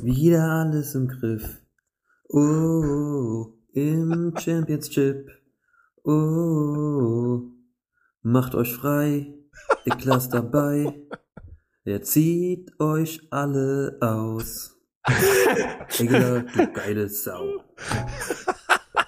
Wieder 0.00 0.44
alles 0.44 0.94
im 0.94 1.06
Griff. 1.06 1.58
Oh, 2.30 3.52
im 3.74 4.34
Championship. 4.34 5.28
Oh, 6.04 7.42
macht 8.22 8.54
euch 8.54 8.74
frei. 8.74 9.34
Eklas 9.84 10.30
dabei. 10.30 10.94
Er 11.84 12.00
zieht 12.00 12.70
euch 12.80 13.20
alle 13.30 13.98
aus. 14.00 14.74
Egler, 15.98 16.44
du 16.44 16.72
geile 16.72 17.10
Sau. 17.10 17.62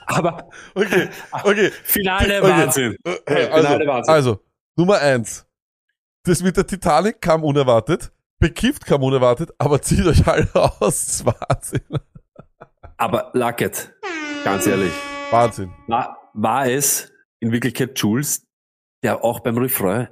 Aber 0.08 0.46
Okay, 0.74 1.08
okay. 1.42 1.70
Finale 1.84 2.42
Okay. 2.42 2.50
Wahnsinn. 2.50 2.96
Äh, 3.04 3.16
Hey, 3.26 3.46
Also, 3.46 3.66
Finale 3.68 3.86
Wahnsinn. 3.86 4.14
also, 4.14 4.44
Nummer 4.76 4.98
eins. 4.98 5.46
Das 6.24 6.42
mit 6.42 6.56
der 6.56 6.66
Titanic 6.66 7.20
kam 7.20 7.44
unerwartet. 7.44 8.12
Bekifft 8.38 8.86
kam 8.86 9.02
unerwartet, 9.02 9.50
aber 9.58 9.82
zieht 9.82 10.06
euch 10.06 10.26
alle 10.26 10.48
aus. 10.54 11.24
Wahnsinn. 11.24 11.82
Aber 12.96 13.30
Luckett, 13.32 13.92
ganz 14.44 14.66
ehrlich, 14.66 14.92
Wahnsinn. 15.30 15.72
war, 15.86 16.30
war 16.34 16.66
es 16.66 17.10
in 17.40 17.52
Wirklichkeit 17.52 17.98
Jules, 17.98 18.46
der 19.02 19.24
auch 19.24 19.40
beim 19.40 19.56
Refrain 19.56 20.08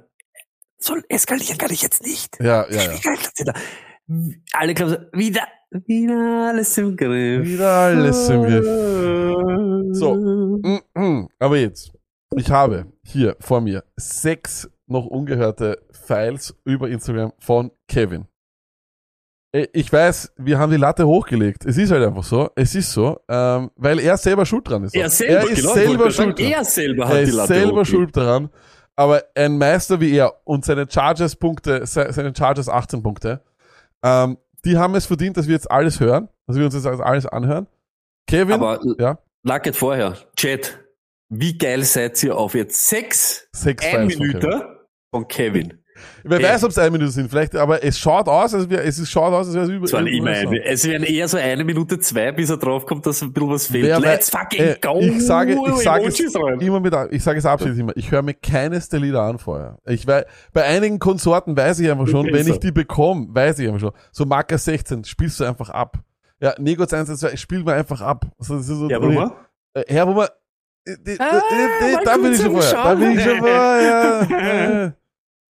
soll 0.79 1.03
eskalieren 1.09 1.57
kann 1.57 1.71
ich 1.71 1.81
jetzt 1.81 2.03
nicht. 2.03 2.39
Ja, 2.39 2.65
ja, 2.69 2.93
ja. 2.93 3.53
Alle 4.53 4.73
glauben 4.73 4.91
so, 4.91 4.97
wieder, 5.17 5.47
wieder 5.85 6.49
alles 6.49 6.77
im 6.77 6.95
Griff. 6.95 7.45
Wieder 7.45 7.69
alles 7.69 8.29
im 8.29 8.41
Griff. 8.43 9.95
So. 9.95 10.15
Mm, 10.15 10.79
mm. 10.95 11.29
Aber 11.37 11.57
jetzt. 11.57 11.91
Ich 12.35 12.49
habe 12.49 12.91
hier 13.03 13.35
vor 13.39 13.61
mir 13.61 13.83
sechs 13.97 14.69
noch 14.89 15.05
ungehörte 15.05 15.81
Files 15.91 16.55
über 16.65 16.89
Instagram 16.89 17.33
von 17.39 17.71
Kevin. 17.87 18.25
Äh, 19.51 19.67
Ich 19.73 19.91
weiß, 19.91 20.33
wir 20.37 20.59
haben 20.59 20.71
die 20.71 20.77
Latte 20.77 21.07
hochgelegt. 21.07 21.65
Es 21.65 21.77
ist 21.77 21.91
halt 21.91 22.03
einfach 22.05 22.23
so. 22.23 22.49
Es 22.55 22.75
ist 22.75 22.91
so, 22.91 23.19
ähm, 23.27 23.71
weil 23.75 23.99
er 23.99 24.17
selber 24.17 24.45
schuld 24.45 24.67
dran 24.69 24.83
ist. 24.83 24.95
Er 24.95 25.09
selber, 25.09 25.33
er 25.41 25.49
ist 25.49 25.55
genau, 25.61 25.73
selber 25.73 26.11
schuld 26.11 26.39
dran. 26.39 26.47
Er 26.51 26.65
selber 26.65 27.07
hat 27.07 27.15
er 27.15 27.23
die 27.23 27.29
ist 27.29 27.35
Latte 27.35 27.53
selber 27.53 27.67
hochgelegt. 27.81 27.87
schuld 27.89 28.17
daran. 28.17 28.49
Aber 28.95 29.23
ein 29.33 29.57
Meister 29.57 30.01
wie 30.01 30.13
er 30.15 30.41
und 30.45 30.65
seine 30.65 30.85
Chargers-Punkte, 30.89 31.85
se- 31.85 32.11
seine 32.11 32.33
Chargers 32.35 32.67
18 32.67 33.01
Punkte, 33.01 33.41
ähm, 34.03 34.37
die 34.65 34.77
haben 34.77 34.93
es 34.95 35.05
verdient, 35.05 35.37
dass 35.37 35.47
wir 35.47 35.53
jetzt 35.53 35.71
alles 35.71 36.01
hören, 36.01 36.27
dass 36.47 36.57
wir 36.57 36.65
uns 36.65 36.73
jetzt 36.75 36.85
alles 36.85 37.25
anhören. 37.25 37.67
Kevin, 38.27 38.55
Aber 38.55 38.79
ja, 38.99 39.17
Luckett 39.43 39.77
vorher, 39.77 40.17
Chat, 40.35 40.77
wie 41.29 41.57
geil 41.57 41.83
seid 41.85 42.21
ihr 42.23 42.35
auf 42.37 42.55
jetzt 42.55 42.87
sechs 42.89 43.47
sechs 43.53 43.85
Files 43.85 44.17
von 45.11 45.27
Kevin. 45.27 45.73
Wer 46.23 46.39
Ja. 46.39 46.49
weiß, 46.53 46.63
ob 46.63 46.69
es 46.71 46.77
eine 46.77 46.91
Minute 46.91 47.11
sind, 47.11 47.29
vielleicht, 47.29 47.57
aber 47.57 47.83
es 47.83 47.99
schaut 47.99 48.29
aus, 48.29 48.53
als 48.53 48.69
wäre, 48.69 48.83
es 48.83 48.97
ist- 48.99 49.11
schaut 49.11 49.33
aus, 49.33 49.47
als 49.47 49.53
wäre 49.55 49.65
es 49.65 49.69
über. 49.71 49.83
Es 49.83 49.91
waren 49.91 50.07
immer 50.07 50.29
eine. 50.31 50.63
Es 50.63 50.87
wären 50.87 51.03
eher 51.03 51.27
so 51.27 51.35
eine 51.35 51.65
Minute 51.65 51.99
zwei, 51.99 52.31
bis 52.31 52.49
er 52.49 52.55
draufkommt, 52.55 53.05
dass 53.05 53.21
ein 53.21 53.33
bisschen 53.33 53.49
was 53.49 53.67
fehlt. 53.67 53.83
Wer 53.85 53.99
Let's 53.99 54.33
wei- 54.33 54.39
fucking 54.39 54.61
äh, 54.63 54.75
go! 54.81 54.97
Ich 55.01 55.25
sage, 55.25 55.53
ich 55.53 55.83
sage 55.83 56.07
es 56.07 56.35
rein. 56.37 56.61
immer 56.61 56.79
mit, 56.79 56.93
ich 57.11 57.21
sage 57.21 57.39
es 57.39 57.45
abschließend 57.45 57.81
immer. 57.81 57.97
Ich 57.97 58.11
höre 58.11 58.21
mir 58.21 58.33
keines 58.33 58.87
der 58.87 59.01
Lieder 59.01 59.23
an 59.23 59.39
vorher. 59.39 59.77
Ich 59.87 60.07
weiß, 60.07 60.23
bei 60.53 60.63
einigen 60.63 60.99
Konsorten 60.99 61.57
weiß 61.57 61.79
ich 61.79 61.91
einfach 61.91 62.07
schon, 62.07 62.27
Wirklich 62.27 62.45
wenn 62.45 62.53
ich 62.53 62.59
die 62.61 62.71
bekomme, 62.71 63.27
weiß 63.31 63.59
ich 63.59 63.67
einfach 63.67 63.81
schon. 63.81 63.91
So 64.13 64.25
Marker 64.25 64.57
16, 64.57 65.03
spielst 65.03 65.37
du 65.41 65.43
einfach 65.43 65.69
ab. 65.69 65.97
Ja, 66.39 66.53
Negoz 66.59 66.93
1, 66.93 67.13
2, 67.19 67.35
spiel 67.35 67.61
mir 67.65 67.73
einfach 67.73 67.99
ab. 67.99 68.25
Also, 68.39 68.55
das 68.55 68.69
ist 68.69 68.77
so, 68.77 68.89
Ja, 68.89 68.99
Boomer? 68.99 69.35
Äh, 69.73 69.83
Herr 69.89 70.05
Bummer, 70.05 70.29
äh, 70.85 70.93
Ah, 71.19 71.41
äh, 71.81 71.93
mal 71.95 72.03
da 72.05 72.15
bin 72.15 72.31
ich 72.31 72.41
schon 72.41 72.51
vorher. 72.53 72.71
Da 72.71 72.95
bin 72.95 73.11
ich 73.11 73.21
schon 73.21 73.37
vorher. 73.39 74.95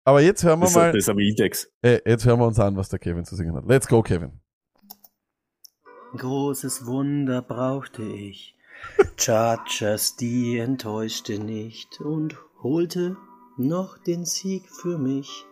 Aber 0.07 0.21
jetzt 0.21 0.43
hören 0.43 0.59
wir 0.59 0.65
Das, 0.65 0.75
mal, 0.75 0.91
das 0.93 1.07
ist 1.07 1.09
Index. 1.09 1.67
äh, 1.81 1.99
jetzt 2.05 2.25
hören 2.25 2.39
wir 2.39 2.45
uns 2.45 2.59
an, 2.59 2.77
was 2.77 2.89
der 2.89 2.99
Kevin 2.99 3.25
zu 3.25 3.35
singen 3.35 3.55
hat. 3.55 3.65
Let's 3.65 3.87
go, 3.87 4.03
Kevin. 4.03 4.39
Großes 6.15 6.85
Wunder 6.85 7.41
brauchte 7.41 8.03
ich. 8.03 8.55
Chargers, 9.17 10.15
die 10.15 10.59
enttäuschte 10.59 11.39
nicht 11.39 11.99
und 12.01 12.37
holte 12.61 13.17
noch 13.57 13.97
den 13.97 14.25
Sieg 14.25 14.69
für 14.69 14.99
mich. 14.99 15.45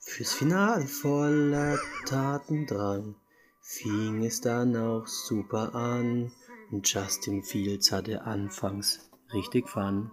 Fürs 0.00 0.32
Finale 0.32 0.86
voller 0.86 1.78
Tatendrang 2.06 3.14
fing 3.60 4.24
es 4.24 4.40
dann 4.40 4.76
auch 4.76 5.06
super 5.06 5.74
an. 5.76 6.32
Und 6.72 6.92
Justin 6.92 7.44
Fields 7.44 7.92
hatte 7.92 8.22
anfangs 8.22 9.10
richtig 9.32 9.68
Fun. 9.68 10.10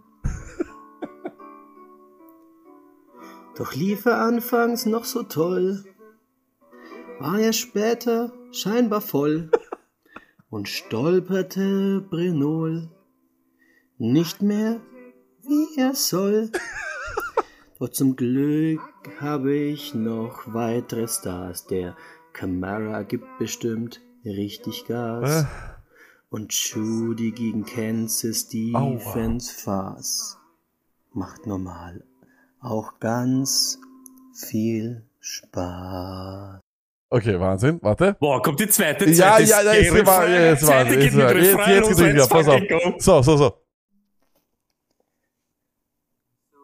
Doch 3.60 3.76
lief 3.76 4.06
er 4.06 4.22
anfangs 4.22 4.86
noch 4.86 5.04
so 5.04 5.22
toll, 5.24 5.84
war 7.20 7.38
er 7.40 7.52
später 7.52 8.32
scheinbar 8.54 9.02
voll 9.02 9.52
und 10.50 10.70
stolperte 10.70 12.00
Brenol 12.10 12.90
nicht 13.98 14.42
mehr 14.42 14.80
wie 15.42 15.78
er 15.78 15.94
soll. 15.94 16.54
Doch 17.80 17.90
zum 17.90 18.16
Glück 18.16 18.80
habe 19.20 19.54
ich 19.54 19.94
noch 19.94 20.54
weitere 20.54 21.10
Stars. 21.10 21.68
Der 21.68 21.98
Camara 22.32 23.04
gibt 23.04 23.28
bestimmt 23.40 24.00
richtig 24.24 24.86
Gas. 24.88 25.44
Äh, 25.44 25.46
Und 26.30 26.54
Judy 26.54 27.32
gegen 27.32 27.66
Kansas 27.66 28.48
Defense 28.48 29.54
Fast 29.54 30.38
macht 31.12 31.46
normal 31.46 32.06
auch 32.62 33.00
ganz 33.00 33.80
viel 34.34 35.04
Spaß. 35.20 36.60
okay, 37.10 37.40
Wahnsinn. 37.40 37.80
Warte. 37.82 38.16
Boah, 38.20 38.42
kommt 38.42 38.60
die 38.60 38.68
zweite, 38.68 39.10
Ja, 39.10 39.38
zweite 39.38 39.44
ja, 39.44 39.58
war, 39.58 39.64
ja, 39.66 39.74
jetzt 39.74 40.08
war, 40.08 40.30
jetzt 40.30 40.68
war, 40.68 40.86
jetzt, 40.86 41.16
Refrain 41.16 41.76
jetzt 41.76 41.88
geht's 41.88 42.00
wieder. 42.00 42.14
let's 42.14 42.30
Pass 42.30 42.48
auf. 42.48 42.62
So, 43.00 43.22
so, 43.22 43.38
so. 43.38 43.54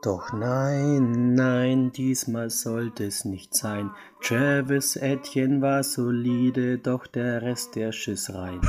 Doch 0.05 0.33
nein, 0.33 1.33
nein, 1.33 1.91
diesmal 1.91 2.51
sollte 2.51 3.05
es 3.05 3.25
nicht 3.25 3.55
sein. 3.55 3.89
Travis 4.21 4.97
Etienne 4.97 5.63
war 5.63 5.81
solide, 5.81 6.77
doch 6.77 7.07
der 7.07 7.41
Rest 7.41 7.75
der 7.75 7.91
Schiss 7.91 8.31
rein. 8.31 8.61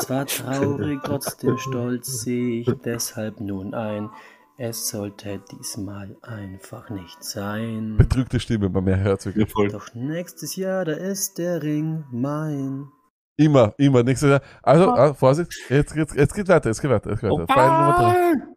Zwar 0.00 0.26
traurig, 0.26 0.98
trotzdem 1.04 1.56
stolz 1.56 2.22
sehe 2.22 2.62
ich 2.62 2.70
deshalb 2.84 3.40
nun 3.40 3.74
ein. 3.74 4.10
Es 4.58 4.88
sollte 4.88 5.38
diesmal 5.52 6.16
einfach 6.22 6.88
nicht 6.88 7.22
sein. 7.22 7.96
Betrügte 7.98 8.40
Stimme, 8.40 8.70
man 8.70 8.84
mehr 8.84 8.98
hört 8.98 9.26
wirklich. 9.26 9.50
Voll. 9.52 9.68
Doch 9.68 9.94
nächstes 9.94 10.56
Jahr, 10.56 10.86
da 10.86 10.92
ist 10.92 11.36
der 11.36 11.62
Ring 11.62 12.04
mein. 12.10 12.88
Immer, 13.36 13.74
immer. 13.76 14.02
Nächstes 14.02 14.30
Jahr. 14.30 14.40
Also, 14.62 14.88
ah, 14.88 15.12
Vorsicht. 15.12 15.52
Jetzt, 15.68 15.94
jetzt, 15.94 16.14
jetzt 16.14 16.34
geht 16.34 16.48
weiter, 16.48 16.70
jetzt 16.70 16.80
geht 16.80 16.90
weiter, 16.90 17.10
jetzt 17.10 17.20
geht 17.20 17.30
weiter. 17.30 17.52
Final 17.52 17.80
Nummer 17.80 17.98
drei. 17.98 18.56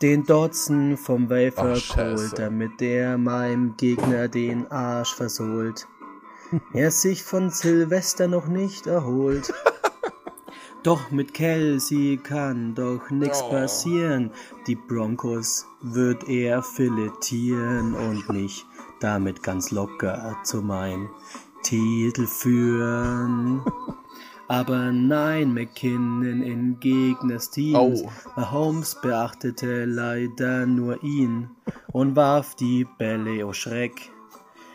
Den 0.00 0.24
Dotzen 0.24 0.96
vom 0.96 1.28
Wafer 1.28 1.76
scheiße. 1.76 2.14
geholt, 2.14 2.38
damit 2.38 2.80
der 2.80 3.18
meinem 3.18 3.76
Gegner 3.76 4.28
den 4.28 4.66
Arsch 4.68 5.14
versohlt. 5.14 5.86
Er 6.74 6.90
sich 6.90 7.22
von 7.22 7.48
Silvester 7.48 8.28
noch 8.28 8.46
nicht 8.46 8.86
erholt. 8.86 9.54
Doch 10.82 11.12
mit 11.12 11.32
Kelsey 11.32 12.18
kann 12.22 12.74
doch 12.74 13.08
nix 13.10 13.40
Oh. 13.42 13.50
passieren. 13.50 14.30
Die 14.66 14.74
Broncos 14.74 15.64
wird 15.80 16.28
er 16.28 16.62
filetieren 16.62 17.94
und 17.94 18.28
mich 18.28 18.66
damit 19.00 19.42
ganz 19.42 19.70
locker 19.70 20.36
zu 20.42 20.60
meinem 20.60 21.08
Titel 21.62 22.26
führen. 22.26 23.62
Aber 24.48 24.90
nein, 24.92 25.54
McKinnon 25.54 26.42
in 26.42 26.78
Gegners 26.80 27.50
Teams. 27.50 28.02
Au. 28.02 28.10
Mahomes 28.36 28.96
beachtete 29.00 29.84
leider 29.84 30.66
nur 30.66 31.02
ihn 31.04 31.48
und 31.92 32.16
warf 32.16 32.56
die 32.56 32.86
Bälle, 32.98 33.46
oh 33.46 33.52
Schreck, 33.52 34.10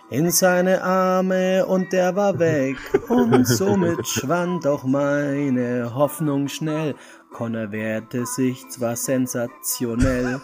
in 0.10 0.32
seine 0.32 0.84
Arme 0.84 1.66
und 1.66 1.92
der 1.92 2.16
war 2.16 2.40
weg. 2.40 2.78
Und 3.10 3.46
somit 3.48 4.08
schwand 4.08 4.66
auch 4.66 4.84
meine 4.84 5.94
Hoffnung 5.94 6.48
schnell. 6.48 6.96
Connor 7.34 7.72
wehrte 7.72 8.26
sich 8.26 8.68
zwar 8.70 8.96
sensationell, 8.96 10.40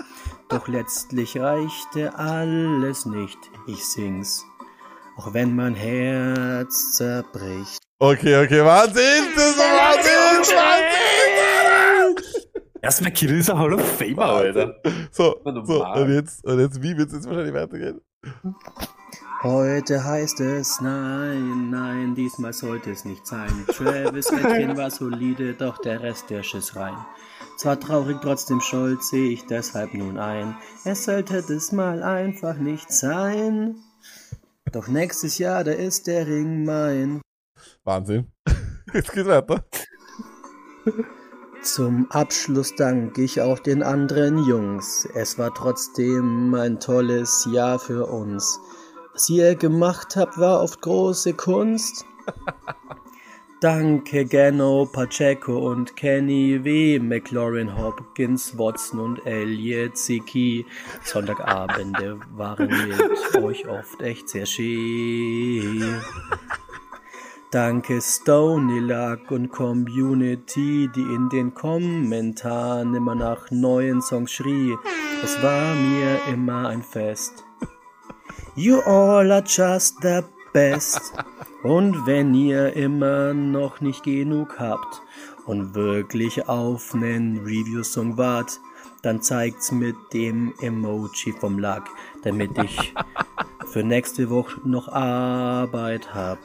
doch 0.50 0.68
letztlich 0.68 1.40
reichte 1.40 2.14
alles 2.16 3.06
nicht. 3.06 3.40
Ich 3.68 3.86
sing's, 3.86 4.46
auch 5.18 5.34
wenn 5.34 5.56
mein 5.56 5.76
Herz 5.76 6.94
zerbricht. 6.94 7.82
Okay, 8.00 8.44
okay, 8.44 8.64
Wahnsinn! 8.66 9.24
Das 9.36 9.46
ist 9.46 9.58
Wahnsinn! 9.58 10.56
Wahnsinn! 10.58 10.84
Erstmal 12.82 13.12
Kirill 13.12 13.40
ist 13.40 13.50
ein 13.50 13.58
Hall 13.58 13.74
of 13.74 13.98
Famer, 13.98 14.26
Alter. 14.26 14.76
So, 15.10 15.40
so, 15.64 15.86
und 15.86 16.14
jetzt, 16.14 16.44
und 16.44 16.60
jetzt, 16.60 16.84
wie 16.84 16.98
wird's 16.98 17.14
jetzt 17.14 17.26
wahrscheinlich 17.26 17.54
weitergehen? 17.54 18.02
Heute 19.44 20.06
heißt 20.06 20.40
es 20.40 20.80
nein, 20.80 21.70
nein, 21.70 22.16
diesmal 22.16 22.54
sollte 22.54 22.92
es 22.92 23.04
nicht 23.04 23.28
sein. 23.28 23.66
Travis 23.68 24.32
Etienne 24.32 24.78
war 24.78 24.90
solide, 24.90 25.54
doch 25.54 25.80
der 25.80 26.02
Rest 26.02 26.30
der 26.30 26.44
Schiss 26.44 26.78
rein. 26.78 26.96
Zwar 27.58 27.78
traurig, 27.78 28.20
trotzdem 28.22 28.62
stolz 28.62 29.10
sehe 29.10 29.32
ich 29.32 29.46
deshalb 29.46 29.94
nun 29.96 30.18
ein. 30.18 30.56
Es 30.86 31.04
sollte 31.04 31.44
das 31.46 31.74
mal 31.74 32.04
einfach 32.04 32.56
nicht 32.56 32.90
sein. 32.90 33.76
Doch 34.72 34.88
nächstes 34.88 35.38
Jahr, 35.40 35.66
da 35.66 35.72
ist 35.72 36.08
der 36.08 36.26
Ring 36.26 36.64
mein. 36.64 37.22
Wahnsinn. 37.84 38.32
Jetzt 38.94 39.12
geht's 39.12 39.28
weiter. 39.28 39.66
Zum 41.64 42.10
Abschluss 42.12 42.76
danke 42.78 43.24
ich 43.24 43.42
auch 43.42 43.60
den 43.60 43.84
anderen 43.84 44.38
Jungs. 44.46 45.06
Es 45.16 45.38
war 45.38 45.54
trotzdem 45.54 46.54
ein 46.56 46.80
tolles 46.80 47.46
Jahr 47.52 47.78
für 47.78 48.06
uns. 48.08 48.58
Was 49.14 49.30
ihr 49.30 49.54
gemacht 49.54 50.16
habt, 50.16 50.40
war 50.40 50.64
oft 50.64 50.82
große 50.82 51.34
Kunst. 51.34 52.04
Danke 53.62 54.26
Gano, 54.26 54.90
Pacheco 54.92 55.70
und 55.70 55.96
Kenny 55.96 56.64
W., 56.64 57.00
McLaurin, 57.00 57.78
Hopkins, 57.78 58.58
Watson 58.58 59.00
und 59.00 59.26
Elliot 59.26 59.96
Zicki. 59.96 60.66
Sonntagabende 61.04 62.20
waren 62.36 62.68
mit 62.68 63.44
euch 63.44 63.68
oft 63.68 64.02
echt 64.02 64.30
sehr 64.30 64.48
schön. 64.48 66.02
Danke 67.52 68.02
Stony 68.02 68.80
Luck 68.80 69.30
und 69.30 69.50
Community, 69.50 70.90
die 70.94 71.14
in 71.14 71.30
den 71.30 71.54
Kommentaren 71.54 72.96
immer 72.96 73.14
nach 73.14 73.52
neuen 73.52 74.02
Songs 74.02 74.32
schrie. 74.32 74.76
Es 75.24 75.42
war 75.44 75.76
mir 75.76 76.34
immer 76.34 76.68
ein 76.68 76.82
Fest. 76.82 77.46
You 78.56 78.82
all 78.82 79.32
are 79.32 79.44
just 79.44 79.96
the 80.04 80.24
best. 80.54 81.12
Und 81.64 82.06
wenn 82.06 82.36
ihr 82.36 82.76
immer 82.76 83.34
noch 83.34 83.82
nicht 83.82 84.04
genug 84.04 84.60
habt 84.60 85.02
und 85.48 85.74
wirklich 85.74 86.48
auf 86.48 86.94
nen 86.94 87.40
Review-Song 87.40 88.16
wart, 88.16 88.60
dann 89.02 89.24
zeigt's 89.24 89.72
mit 89.72 89.96
dem 90.14 90.54
Emoji 90.62 91.34
vom 91.40 91.58
Luck, 91.58 91.86
damit 92.24 92.56
ich 92.60 92.94
für 93.72 93.84
nächste 93.84 94.30
Woche 94.30 94.62
noch 94.66 94.88
Arbeit 94.88 96.14
hab. 96.14 96.38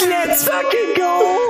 Let's 0.00 0.44
fucking 0.44 0.94
go! 0.96 1.40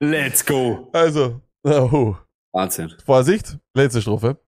Let's 0.00 0.44
go! 0.44 0.88
Also, 0.92 1.40
oh, 1.62 2.16
Wahnsinn. 2.56 2.90
Vorsicht, 3.04 3.58
letzte 3.74 4.00
Strophe. 4.00 4.38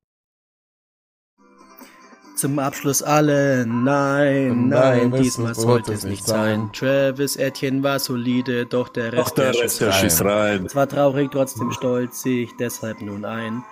Zum 2.37 2.59
Abschluss 2.59 3.03
alle, 3.03 3.67
nein, 3.67 4.69
Nein, 4.69 5.11
nein, 5.11 5.13
es 5.13 5.21
diesmal 5.23 5.55
sollte 5.55 5.93
es 5.93 6.05
nicht 6.05 6.25
sein. 6.25 6.71
Travis 6.73 7.37
Etienne 7.37 7.83
war 7.83 7.99
solide, 7.99 8.65
doch 8.65 8.89
der 8.89 9.11
Doch 9.11 9.27
Rest 9.27 9.39
der 9.39 9.53
der 9.53 9.63
Rest 9.63 9.81
der 9.81 9.93
Schuss 9.93 10.01
Schiss 10.01 10.25
rein. 10.25 10.69
Zwar 10.69 10.89
traurig, 10.89 11.31
trotzdem 11.33 11.71
stolz 11.73 12.23
sehe 12.23 12.45
ich 12.45 12.51
deshalb 12.59 13.03
nun 13.03 13.27
ein. 13.27 13.63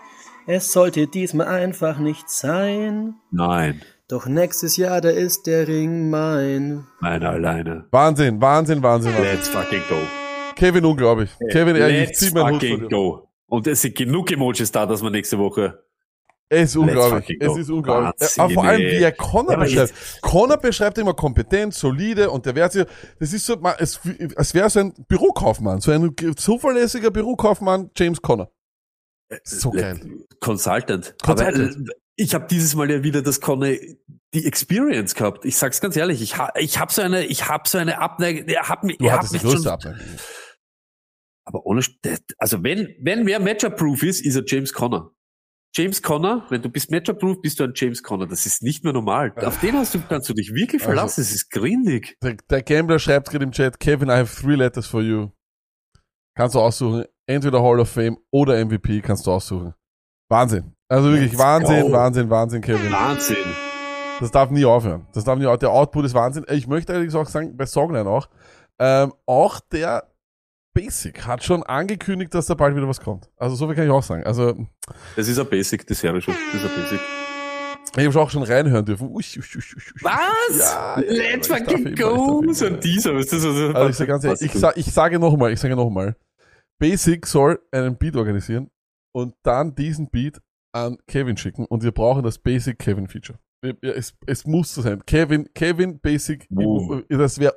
Es 0.46 0.70
sollte 0.70 1.06
diesmal 1.06 1.46
einfach 1.46 1.98
nicht 1.98 2.28
sein. 2.28 3.14
Nein, 3.30 3.80
Doch 4.08 4.26
nächstes 4.26 4.76
Jahr, 4.76 5.00
da 5.00 5.08
ist 5.08 5.46
der 5.46 5.66
Ring 5.66 6.10
mein. 6.10 6.86
meiner 7.00 7.30
alleine. 7.30 7.86
Wahnsinn, 7.90 8.40
Wahnsinn, 8.42 8.82
Wahnsinn. 8.82 9.14
Let's 9.18 9.48
fucking 9.48 9.82
go. 9.88 9.96
Kevin, 10.56 10.84
unglaublich. 10.84 11.30
Kevin, 11.50 11.76
ehrlich, 11.76 12.02
ich 12.02 12.08
Let's 12.08 12.18
zieh 12.18 12.34
meinen 12.34 12.60
Hut 12.60 12.90
go. 12.90 13.26
Und 13.48 13.66
es 13.66 13.82
sind 13.82 13.96
genug 13.96 14.30
Emojis 14.30 14.72
da, 14.72 14.86
dass 14.86 15.02
wir 15.02 15.10
nächste 15.10 15.38
Woche. 15.38 15.84
Es 16.48 16.70
ist 16.70 16.76
unglaublich. 16.76 17.38
Es 17.40 17.56
ist 17.56 17.70
unglaublich. 17.70 18.12
Wahnsinn, 18.20 18.42
Aber 18.42 18.54
vor 18.54 18.64
allem, 18.64 18.80
wie 18.80 19.02
er 19.02 19.12
Connor 19.12 19.52
Ja, 19.52 19.58
beschreibt. 19.58 19.94
Connor 20.22 20.56
beschreibt 20.58 20.98
immer 20.98 21.14
kompetent, 21.14 21.74
solide 21.74 22.30
und 22.30 22.46
der 22.46 22.54
wehrt 22.54 22.72
sich, 22.72 22.86
das 23.18 23.32
ist 23.32 23.46
so, 23.46 23.56
es, 23.78 24.00
als 24.36 24.54
wäre 24.54 24.70
so 24.70 24.80
ein 24.80 24.94
Bürokaufmann, 25.08 25.80
so 25.80 25.90
ein 25.90 26.14
zuverlässiger 26.36 27.10
Bürokaufmann, 27.10 27.90
James 27.96 28.22
Connor. 28.22 28.52
So 29.42 29.72
geil. 29.72 30.00
Consultant. 30.38 31.16
Consultant. 31.20 31.58
Aber 31.58 31.64
äh, 31.64 31.74
ich 32.14 32.32
habe 32.34 32.46
dieses 32.48 32.76
Mal 32.76 32.90
ja 32.90 33.02
wieder 33.02 33.22
das 33.22 33.40
Connor 33.40 33.74
die 34.32 34.46
Experience 34.46 35.16
gehabt. 35.16 35.44
Ich 35.44 35.56
sag's 35.56 35.80
ganz 35.80 35.96
ehrlich, 35.96 36.22
ich 36.22 36.38
ha, 36.38 36.52
ich 36.56 36.78
habe 36.78 36.92
so 36.92 37.02
eine 37.02 37.24
ich 37.24 37.48
habe 37.48 37.68
so 37.68 37.78
eine 37.78 38.00
Abneigung, 38.00 38.46
er 38.48 38.68
hat 38.68 38.84
mich 38.84 38.98
Du 38.98 39.06
er 39.06 39.18
hat 39.18 39.32
mich 39.32 39.42
schon, 39.42 39.66
Abneigung. 39.66 40.00
Aber 41.46 41.64
ohne 41.64 41.80
also 42.38 42.62
wenn 42.62 42.94
wenn 43.00 43.26
wer 43.26 43.40
Matchup-proof 43.40 44.02
ist, 44.02 44.20
ist 44.24 44.36
er 44.36 44.42
James 44.46 44.72
Connor. 44.72 45.12
James 45.74 46.00
Connor, 46.00 46.46
wenn 46.48 46.62
du 46.62 46.70
bist 46.70 46.90
Matchup-proof, 46.90 47.40
bist 47.42 47.60
du 47.60 47.64
ein 47.64 47.72
James 47.74 48.02
Connor. 48.02 48.26
Das 48.26 48.46
ist 48.46 48.62
nicht 48.62 48.82
mehr 48.82 48.92
normal. 48.92 49.32
Auf 49.36 49.60
den 49.60 49.74
hast 49.76 49.94
du, 49.94 50.00
kannst 50.08 50.28
du 50.28 50.34
dich 50.34 50.52
wirklich 50.54 50.80
Also- 50.82 50.92
verlassen. 50.92 51.20
Es 51.20 51.32
ist 51.34 51.50
grindig. 51.50 52.16
Der, 52.22 52.36
der 52.50 52.62
Gambler 52.62 52.98
schreibt 52.98 53.30
gerade 53.30 53.44
im 53.44 53.52
Chat, 53.52 53.78
Kevin, 53.78 54.08
I 54.08 54.12
have 54.12 54.34
three 54.40 54.54
letters 54.54 54.86
for 54.86 55.02
you. 55.02 55.30
Kannst 56.34 56.54
du 56.54 56.60
aussuchen. 56.60 57.04
Entweder 57.26 57.62
Hall 57.62 57.80
of 57.80 57.88
Fame 57.90 58.16
oder 58.30 58.56
MVP 58.64 59.00
kannst 59.00 59.26
du 59.26 59.32
aussuchen. 59.32 59.74
Wahnsinn. 60.30 60.72
Also 60.88 61.10
wirklich 61.10 61.32
Let's 61.32 61.42
Wahnsinn, 61.42 61.82
go. 61.82 61.92
Wahnsinn, 61.92 62.30
Wahnsinn, 62.30 62.60
Kevin. 62.62 62.92
Wahnsinn. 62.92 63.36
Das 64.20 64.30
darf 64.30 64.50
nie 64.50 64.64
aufhören. 64.64 65.06
Das 65.12 65.24
darf 65.24 65.38
nie 65.38 65.44
aufhören. 65.44 65.60
Der 65.60 65.70
Output 65.70 66.06
ist 66.06 66.14
Wahnsinn. 66.14 66.46
Ich 66.50 66.66
möchte 66.66 66.92
allerdings 66.92 67.14
auch 67.14 67.28
sagen, 67.28 67.56
bei 67.56 67.66
Songline 67.66 68.08
auch, 68.08 68.28
ähm, 68.78 69.12
auch 69.26 69.60
der 69.60 70.10
Basic 70.76 71.26
hat 71.26 71.42
schon 71.42 71.62
angekündigt, 71.62 72.34
dass 72.34 72.46
da 72.46 72.54
bald 72.54 72.76
wieder 72.76 72.86
was 72.86 73.00
kommt. 73.00 73.30
Also 73.38 73.56
so 73.56 73.66
viel 73.66 73.74
kann 73.74 73.84
ich 73.86 73.90
auch 73.90 74.02
sagen. 74.02 74.24
Also 74.24 74.54
Das 75.16 75.26
ist 75.26 75.38
ein 75.38 75.48
Basic, 75.48 75.86
das 75.86 76.02
wäre 76.02 76.20
schon. 76.20 76.34
Das 76.52 76.62
ist 76.62 76.68
ein 76.70 76.82
Basic. 76.82 77.00
ich 77.96 78.06
habe 78.06 78.20
auch 78.20 78.28
schon 78.30 78.42
reinhören 78.42 78.84
dürfen. 78.84 79.08
Ui, 79.08 79.22
ui, 79.36 79.38
ui, 79.38 79.42
ui, 79.56 79.62
ui. 79.76 80.02
Was? 80.02 80.58
Ja, 80.58 81.00
ja, 81.00 81.12
Let's 81.12 81.48
darf 81.48 81.58
fucking 81.60 81.94
go! 81.94 82.44
So 82.52 82.66
ein 82.66 82.80
Teaser, 82.80 83.14
was 83.14 83.26
das 83.28 83.40
so 83.42 83.48
Also 83.48 83.88
ich 83.88 83.96
sage 83.96 84.08
ganz 84.10 84.24
ehrlich, 84.24 84.42
ich, 84.42 84.52
sa 84.52 84.72
ich 84.76 84.86
sage 84.92 85.18
nochmal, 85.18 85.52
ich 85.52 85.60
sage 85.60 85.74
nochmal, 85.74 86.14
Basic 86.78 87.26
soll 87.26 87.58
einen 87.72 87.96
Beat 87.96 88.16
organisieren 88.16 88.70
und 89.12 89.34
dann 89.42 89.74
diesen 89.74 90.10
Beat 90.10 90.42
an 90.72 90.98
Kevin 91.06 91.38
schicken 91.38 91.64
und 91.64 91.82
wir 91.82 91.92
brauchen 91.92 92.22
das 92.22 92.38
Basic 92.38 92.78
Kevin 92.78 93.08
Feature. 93.08 93.38
Es, 93.80 94.14
es 94.26 94.44
muss 94.46 94.74
so 94.74 94.82
sein. 94.82 95.02
Kevin, 95.06 95.48
Kevin 95.54 95.98
Basic, 95.98 96.46
Wow. 96.50 97.02
das 97.08 97.38
wäre 97.38 97.54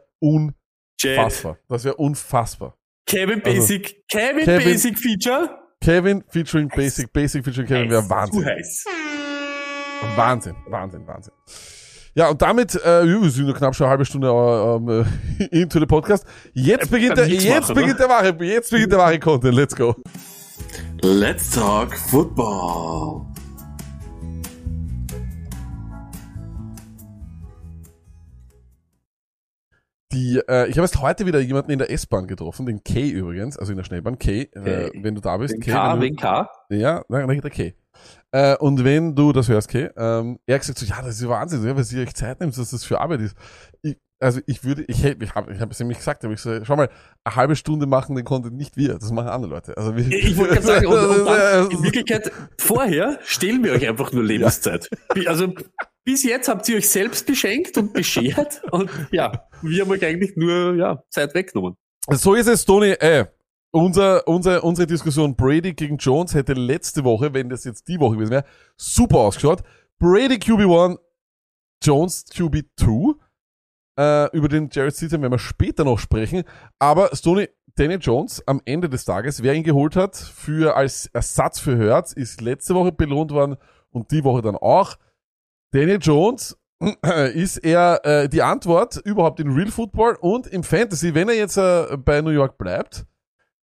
Jet. 1.01 1.17
unfassbar. 1.17 1.57
Das 1.67 1.83
wäre 1.83 1.95
unfassbar. 1.95 2.78
Kevin 3.05 3.41
Also, 3.43 3.59
Basic, 3.59 4.07
Kevin, 4.07 4.45
Kevin- 4.45 4.63
Basic 4.63 4.99
Feature. 4.99 5.49
Kevin 5.81 6.23
featuring 6.29 6.67
Basic, 6.67 7.11
Basic 7.13 7.43
featuring 7.43 7.67
Kevin 7.67 7.89
wäre 7.89 8.03
Zu 8.03 8.09
Wahnsinn. 8.09 8.45
heiß. 8.45 8.85
Wahnsinn, 10.15 10.55
Wahnsinn, 10.67 11.07
Wahnsinn. 11.07 11.33
Ja, 12.15 12.29
und 12.29 12.41
damit, 12.41 12.75
äh, 12.75 13.05
wir 13.05 13.29
sind 13.29 13.45
nur 13.45 13.55
knapp 13.55 13.75
schon 13.75 13.85
eine 13.85 13.91
halbe 13.91 14.05
Stunde 14.05 14.27
äh, 14.27 14.75
ähm, 14.75 15.05
äh, 15.39 15.45
into 15.61 15.79
the 15.79 15.85
Podcast. 15.85 16.25
Jetzt 16.53 16.89
beginnt 16.91 17.17
der, 17.17 17.27
jetzt 17.27 17.69
machen, 17.69 17.75
beginnt 17.75 17.99
der 17.99 18.09
wahre, 18.09 18.35
jetzt 18.43 18.71
beginnt 18.71 18.91
der 18.91 18.99
wahre 18.99 19.19
Content. 19.19 19.55
Let's 19.55 19.75
go. 19.75 19.95
Let's 21.01 21.49
talk 21.51 21.95
football. 21.95 23.25
Die, 30.11 30.41
äh, 30.47 30.67
ich 30.67 30.77
habe 30.77 30.81
erst 30.81 31.01
heute 31.01 31.27
wieder 31.27 31.39
jemanden 31.39 31.69
in 31.71 31.77
der 31.77 31.91
S-Bahn 31.91 32.25
getroffen, 32.25 32.65
den 32.65 32.83
Kay 32.83 33.09
übrigens, 33.09 33.57
also 33.57 33.71
in 33.71 33.77
der 33.77 33.83
Schnellbahn. 33.83 34.17
Kay, 34.17 34.49
äh, 34.53 34.91
wenn 35.03 35.13
du 35.13 35.21
da 35.21 35.37
bist. 35.37 35.53
Wegen 35.53 35.63
Kay, 35.63 35.71
K, 35.71 36.01
wenn 36.01 36.15
K. 36.15 36.49
Ja, 36.69 37.03
nein, 37.09 37.27
nein, 37.27 37.41
der 37.41 37.51
Kay. 37.51 37.75
Äh, 38.31 38.55
und 38.57 38.83
wenn 38.83 39.15
du 39.15 39.31
das 39.33 39.49
hörst, 39.49 39.67
Kay, 39.67 39.89
ähm, 39.95 40.39
er 40.47 40.55
hat 40.55 40.61
gesagt 40.61 40.79
so, 40.79 40.85
ja, 40.87 41.01
das 41.01 41.21
ist 41.21 41.27
Wahnsinn, 41.27 41.63
ja, 41.63 41.75
weil 41.75 41.83
sie 41.83 42.01
euch 42.01 42.15
Zeit 42.15 42.39
nimmt, 42.39 42.57
dass 42.57 42.71
das 42.71 42.83
für 42.83 42.99
Arbeit 42.99 43.21
ist. 43.21 43.35
Ich, 43.83 43.97
also 44.19 44.41
ich 44.45 44.63
würde, 44.63 44.83
ich 44.87 45.03
hätte, 45.03 45.23
ich 45.23 45.33
habe 45.33 45.53
ich 45.53 45.59
hab 45.59 45.71
es 45.71 45.79
nämlich 45.79 45.97
gesagt, 45.97 46.23
aber 46.25 46.33
ich 46.33 46.41
so, 46.41 46.63
schau 46.65 46.75
mal, 46.75 46.89
eine 47.23 47.35
halbe 47.35 47.55
Stunde 47.55 47.85
machen 47.85 48.15
den 48.15 48.25
Content 48.25 48.55
nicht 48.55 48.75
wir, 48.75 48.95
das 48.95 49.11
machen 49.11 49.29
andere 49.29 49.51
Leute. 49.51 49.77
Also 49.77 49.95
wir, 49.95 50.07
Ich 50.07 50.35
wollte 50.37 50.55
gerade 50.55 50.65
sagen, 50.65 50.87
und, 50.87 50.97
und 50.97 51.25
dann, 51.25 51.71
in 51.71 51.83
Wirklichkeit, 51.83 52.31
vorher 52.57 53.19
stehlen 53.23 53.63
wir 53.63 53.71
euch 53.73 53.87
einfach 53.87 54.11
nur 54.11 54.23
Lebenszeit. 54.23 54.89
Also 55.25 55.53
bis 56.03 56.23
jetzt 56.23 56.49
habt 56.49 56.67
ihr 56.67 56.77
euch 56.77 56.89
selbst 56.89 57.25
beschenkt 57.25 57.77
und 57.77 57.93
beschert 57.93 58.61
und 58.71 58.89
ja, 59.11 59.47
wir 59.61 59.83
haben 59.83 59.91
euch 59.91 60.03
eigentlich 60.05 60.35
nur 60.35 60.75
ja, 60.75 61.03
Zeit 61.09 61.33
weggenommen. 61.33 61.75
so 62.09 62.33
ist 62.33 62.47
es, 62.47 62.65
Tony, 62.65 62.91
äh, 62.91 63.25
unser, 63.71 64.27
unser, 64.27 64.63
unsere 64.63 64.87
Diskussion 64.87 65.35
Brady 65.35 65.73
gegen 65.73 65.97
Jones 65.97 66.33
hätte 66.33 66.53
letzte 66.53 67.03
Woche, 67.03 67.33
wenn 67.33 67.49
das 67.49 67.63
jetzt 67.63 67.87
die 67.87 67.99
Woche 67.99 68.15
gewesen 68.15 68.31
wäre, 68.31 68.45
super 68.75 69.19
ausgeschaut. 69.19 69.61
Brady 69.99 70.35
QB1, 70.35 70.97
Jones 71.83 72.25
QB2. 72.31 73.15
Äh, 73.99 74.29
über 74.31 74.47
den 74.47 74.69
Jared 74.71 74.95
Stidham 74.95 75.23
werden 75.23 75.33
wir 75.33 75.39
später 75.39 75.83
noch 75.83 75.99
sprechen. 75.99 76.43
Aber 76.79 77.13
Stoney, 77.13 77.49
Daniel 77.75 77.99
Jones 77.99 78.41
am 78.47 78.61
Ende 78.63 78.87
des 78.87 79.03
Tages, 79.03 79.43
wer 79.43 79.53
ihn 79.53 79.63
geholt 79.63 79.97
hat 79.97 80.15
für 80.15 80.77
als 80.77 81.07
Ersatz 81.07 81.59
für 81.59 81.77
Hertz, 81.77 82.13
ist 82.13 82.39
letzte 82.39 82.75
Woche 82.75 82.93
belohnt 82.93 83.31
worden 83.31 83.57
und 83.91 84.11
die 84.11 84.23
Woche 84.23 84.41
dann 84.41 84.55
auch. 84.55 84.95
Daniel 85.71 85.99
Jones 86.01 86.57
ist 87.33 87.57
er 87.57 87.99
äh, 88.05 88.29
die 88.29 88.41
Antwort 88.41 88.95
überhaupt 89.03 89.41
in 89.41 89.51
Real 89.51 89.69
Football 89.69 90.17
und 90.21 90.47
im 90.47 90.63
Fantasy, 90.63 91.13
wenn 91.13 91.27
er 91.27 91.35
jetzt 91.35 91.57
äh, 91.57 91.97
bei 91.97 92.21
New 92.21 92.29
York 92.29 92.57
bleibt, 92.57 93.05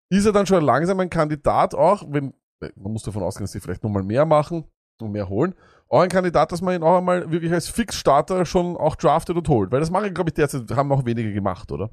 ist 0.09 0.27
er 0.27 0.33
dann 0.33 0.45
schon 0.45 0.63
langsam 0.63 0.99
ein 0.99 1.09
Kandidat 1.09 1.73
auch, 1.73 2.03
wenn, 2.09 2.35
äh, 2.59 2.69
man 2.75 2.93
muss 2.93 3.01
davon 3.01 3.23
ausgehen, 3.23 3.45
dass 3.45 3.53
sie 3.53 3.59
vielleicht 3.59 3.83
nochmal 3.83 4.03
mehr 4.03 4.27
machen 4.27 4.65
und 5.01 5.11
mehr 5.13 5.29
holen, 5.29 5.55
auch 5.89 6.01
ein 6.01 6.09
Kandidat, 6.09 6.51
dass 6.51 6.61
man 6.61 6.75
ihn 6.75 6.83
auch 6.83 6.97
einmal 6.97 7.31
wirklich 7.31 7.51
als 7.51 7.69
Fixstarter 7.69 8.45
schon 8.45 8.75
auch 8.77 8.95
draftet 8.95 9.37
und 9.37 9.47
holt. 9.47 9.71
Weil 9.71 9.79
das 9.79 9.91
machen, 9.91 10.13
glaube 10.13 10.29
ich, 10.29 10.33
derzeit 10.33 10.69
haben 10.71 10.91
auch 10.91 11.05
wenige 11.05 11.33
gemacht, 11.33 11.71
oder? 11.71 11.89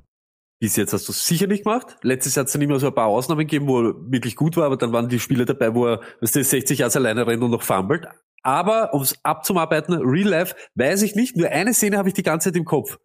Bis 0.60 0.76
jetzt 0.76 0.92
hast 0.92 1.08
du 1.08 1.12
es 1.12 1.26
sicher 1.26 1.46
nicht 1.46 1.64
gemacht. 1.64 1.96
Letztes 2.02 2.34
Jahr 2.34 2.42
hat 2.42 2.46
es 2.46 2.52
dann 2.52 2.62
immer 2.62 2.78
so 2.78 2.86
ein 2.86 2.94
paar 2.94 3.06
Ausnahmen 3.06 3.40
gegeben, 3.40 3.66
wo 3.66 3.82
er 3.82 3.94
wirklich 4.10 4.36
gut 4.36 4.56
war, 4.56 4.64
aber 4.64 4.76
dann 4.76 4.92
waren 4.92 5.08
die 5.08 5.20
Spiele 5.20 5.44
dabei, 5.44 5.74
wo 5.74 5.86
er, 5.86 6.00
weißt 6.20 6.36
du, 6.36 6.44
60 6.44 6.78
Jahre 6.78 6.94
alleine 6.94 7.26
rennt 7.26 7.42
und 7.42 7.50
noch 7.50 7.62
fummelt. 7.62 8.06
Aber 8.42 8.92
um 8.94 9.02
es 9.02 9.18
abzuarbeiten, 9.24 9.94
Real 9.94 10.28
Life, 10.28 10.54
weiß 10.74 11.02
ich 11.02 11.14
nicht. 11.16 11.36
Nur 11.36 11.48
eine 11.48 11.74
Szene 11.74 11.98
habe 11.98 12.08
ich 12.08 12.14
die 12.14 12.22
ganze 12.22 12.50
Zeit 12.50 12.56
im 12.56 12.64
Kopf. 12.64 12.98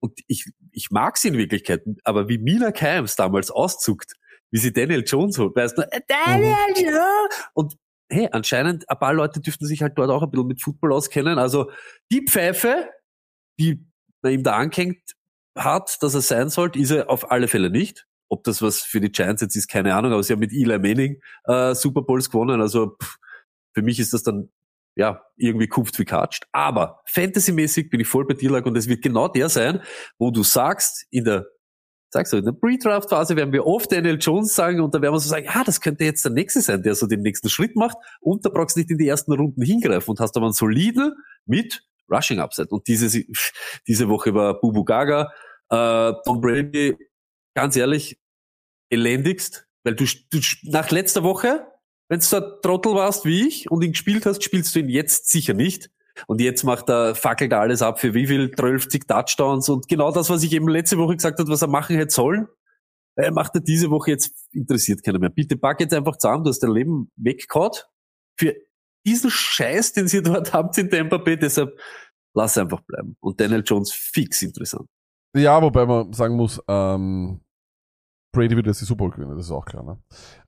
Und 0.00 0.18
ich, 0.26 0.50
ich 0.72 0.90
mag 0.90 1.16
sie 1.16 1.28
in 1.28 1.38
Wirklichkeit. 1.38 1.82
Aber 2.04 2.28
wie 2.28 2.38
Mina 2.38 2.72
Kimes 2.72 3.16
damals 3.16 3.50
auszuckt, 3.50 4.14
wie 4.50 4.58
sie 4.58 4.72
Daniel 4.72 5.04
Jones 5.06 5.38
holt, 5.38 5.56
weißt 5.56 5.78
du, 5.78 5.82
äh, 5.82 6.00
Daniel 6.06 6.56
Jones! 6.76 7.48
Und 7.54 7.74
hey, 8.12 8.28
anscheinend, 8.32 8.88
ein 8.88 8.98
paar 8.98 9.14
Leute 9.14 9.40
dürften 9.40 9.66
sich 9.66 9.82
halt 9.82 9.96
dort 9.96 10.10
auch 10.10 10.22
ein 10.22 10.30
bisschen 10.30 10.46
mit 10.46 10.62
Football 10.62 10.92
auskennen. 10.92 11.38
Also 11.38 11.70
die 12.10 12.24
Pfeife, 12.28 12.88
die 13.58 13.84
man 14.22 14.32
ihm 14.32 14.42
da 14.42 14.56
angehängt 14.56 15.02
hat, 15.56 16.02
dass 16.02 16.14
er 16.14 16.20
sein 16.20 16.48
sollte, 16.48 16.78
ist 16.78 16.90
er 16.90 17.10
auf 17.10 17.30
alle 17.30 17.48
Fälle 17.48 17.70
nicht. 17.70 18.06
Ob 18.28 18.44
das 18.44 18.62
was 18.62 18.82
für 18.82 19.00
die 19.00 19.12
Giants 19.12 19.42
jetzt 19.42 19.56
ist, 19.56 19.68
keine 19.68 19.94
Ahnung, 19.94 20.12
aber 20.12 20.22
sie 20.22 20.32
haben 20.32 20.40
mit 20.40 20.52
Eli 20.52 20.78
Manning 20.78 21.20
äh, 21.44 21.74
Super 21.74 22.02
Bowls 22.02 22.30
gewonnen. 22.30 22.60
Also 22.60 22.96
pff, 23.02 23.16
für 23.74 23.82
mich 23.82 23.98
ist 23.98 24.12
das 24.12 24.22
dann 24.22 24.50
ja 24.94 25.24
irgendwie 25.36 25.68
kupft 25.68 25.98
wie 25.98 26.04
katscht. 26.04 26.46
Aber 26.52 27.02
Fantasy-mäßig 27.06 27.90
bin 27.90 28.00
ich 28.00 28.08
voll 28.08 28.26
bei 28.26 28.34
dir, 28.34 28.52
und 28.64 28.76
es 28.76 28.88
wird 28.88 29.02
genau 29.02 29.28
der 29.28 29.48
sein, 29.48 29.82
wo 30.18 30.30
du 30.30 30.42
sagst, 30.42 31.06
in 31.10 31.24
der 31.24 31.46
sagst 32.12 32.32
du, 32.32 32.36
in 32.36 32.44
der 32.44 32.52
Pre-Draft-Phase 32.52 33.36
werden 33.36 33.52
wir 33.52 33.66
oft 33.66 33.90
Daniel 33.90 34.18
Jones 34.20 34.54
sagen 34.54 34.80
und 34.80 34.94
da 34.94 35.00
werden 35.00 35.14
wir 35.14 35.20
so 35.20 35.30
sagen, 35.30 35.46
ah, 35.48 35.64
das 35.64 35.80
könnte 35.80 36.04
jetzt 36.04 36.24
der 36.24 36.32
Nächste 36.32 36.60
sein, 36.60 36.82
der 36.82 36.94
so 36.94 37.06
den 37.06 37.22
nächsten 37.22 37.48
Schritt 37.48 37.74
macht 37.74 37.96
und 38.20 38.44
da 38.44 38.50
brauchst 38.50 38.76
du 38.76 38.80
nicht 38.80 38.90
in 38.90 38.98
die 38.98 39.08
ersten 39.08 39.32
Runden 39.32 39.62
hingreifen 39.62 40.10
und 40.10 40.20
hast 40.20 40.36
aber 40.36 40.46
einen 40.46 40.52
soliden 40.52 41.14
mit 41.46 41.82
Rushing 42.10 42.38
Upside. 42.38 42.68
Und 42.68 42.86
diese, 42.86 43.24
diese 43.86 44.08
Woche 44.08 44.34
war 44.34 44.60
Bubu 44.60 44.84
Gaga, 44.84 45.32
äh, 45.70 46.12
Tom 46.24 46.42
Brady, 46.42 46.96
ganz 47.54 47.76
ehrlich, 47.76 48.18
elendigst, 48.90 49.66
weil 49.82 49.94
du, 49.94 50.04
du 50.30 50.38
nach 50.64 50.90
letzter 50.90 51.22
Woche, 51.22 51.66
wenn 52.08 52.20
du 52.20 52.26
so 52.26 52.36
ein 52.36 52.44
Trottel 52.62 52.94
warst 52.94 53.24
wie 53.24 53.48
ich 53.48 53.70
und 53.70 53.82
ihn 53.82 53.92
gespielt 53.92 54.26
hast, 54.26 54.44
spielst 54.44 54.74
du 54.74 54.80
ihn 54.80 54.90
jetzt 54.90 55.30
sicher 55.30 55.54
nicht. 55.54 55.90
Und 56.26 56.40
jetzt 56.40 56.62
macht 56.64 56.88
er, 56.88 57.14
fackelt 57.14 57.52
er 57.52 57.60
alles 57.60 57.82
ab 57.82 58.00
für 58.00 58.14
wie 58.14 58.26
viel? 58.26 58.50
12 58.50 58.88
Touchdowns 59.06 59.68
und 59.68 59.88
genau 59.88 60.12
das, 60.12 60.30
was 60.30 60.42
ich 60.42 60.52
eben 60.52 60.68
letzte 60.68 60.98
Woche 60.98 61.16
gesagt 61.16 61.38
habe, 61.38 61.50
was 61.50 61.62
er 61.62 61.68
machen 61.68 61.96
hätte 61.96 62.12
sollen, 62.12 62.48
äh, 63.16 63.30
macht 63.30 63.54
er 63.54 63.60
diese 63.60 63.90
Woche 63.90 64.12
jetzt, 64.12 64.32
interessiert 64.52 65.02
keiner 65.02 65.18
mehr. 65.18 65.30
Bitte 65.30 65.56
pack 65.56 65.80
jetzt 65.80 65.94
einfach 65.94 66.16
zusammen, 66.16 66.44
du 66.44 66.50
hast 66.50 66.60
dein 66.60 66.72
Leben 66.72 67.10
weggehaut 67.16 67.88
für 68.38 68.54
diesen 69.06 69.30
Scheiß, 69.30 69.92
den 69.92 70.08
sie 70.08 70.22
dort 70.22 70.52
habt 70.52 70.78
in 70.78 70.88
Tampa 70.88 71.18
Bay, 71.18 71.36
deshalb 71.36 71.78
lass 72.34 72.56
einfach 72.56 72.80
bleiben. 72.82 73.16
Und 73.20 73.40
Daniel 73.40 73.62
Jones 73.64 73.92
fix 73.92 74.42
interessant. 74.42 74.88
Ja, 75.36 75.60
wobei 75.62 75.86
man 75.86 76.12
sagen 76.12 76.36
muss, 76.36 76.60
ähm, 76.68 77.40
Brady 78.32 78.56
wird 78.56 78.66
jetzt 78.66 78.80
die 78.80 78.84
Super 78.84 79.04
Bowl 79.04 79.10
gewinnen, 79.10 79.36
das 79.36 79.46
ist 79.46 79.52
auch 79.52 79.64
klar, 79.64 79.82
ne? 79.82 80.02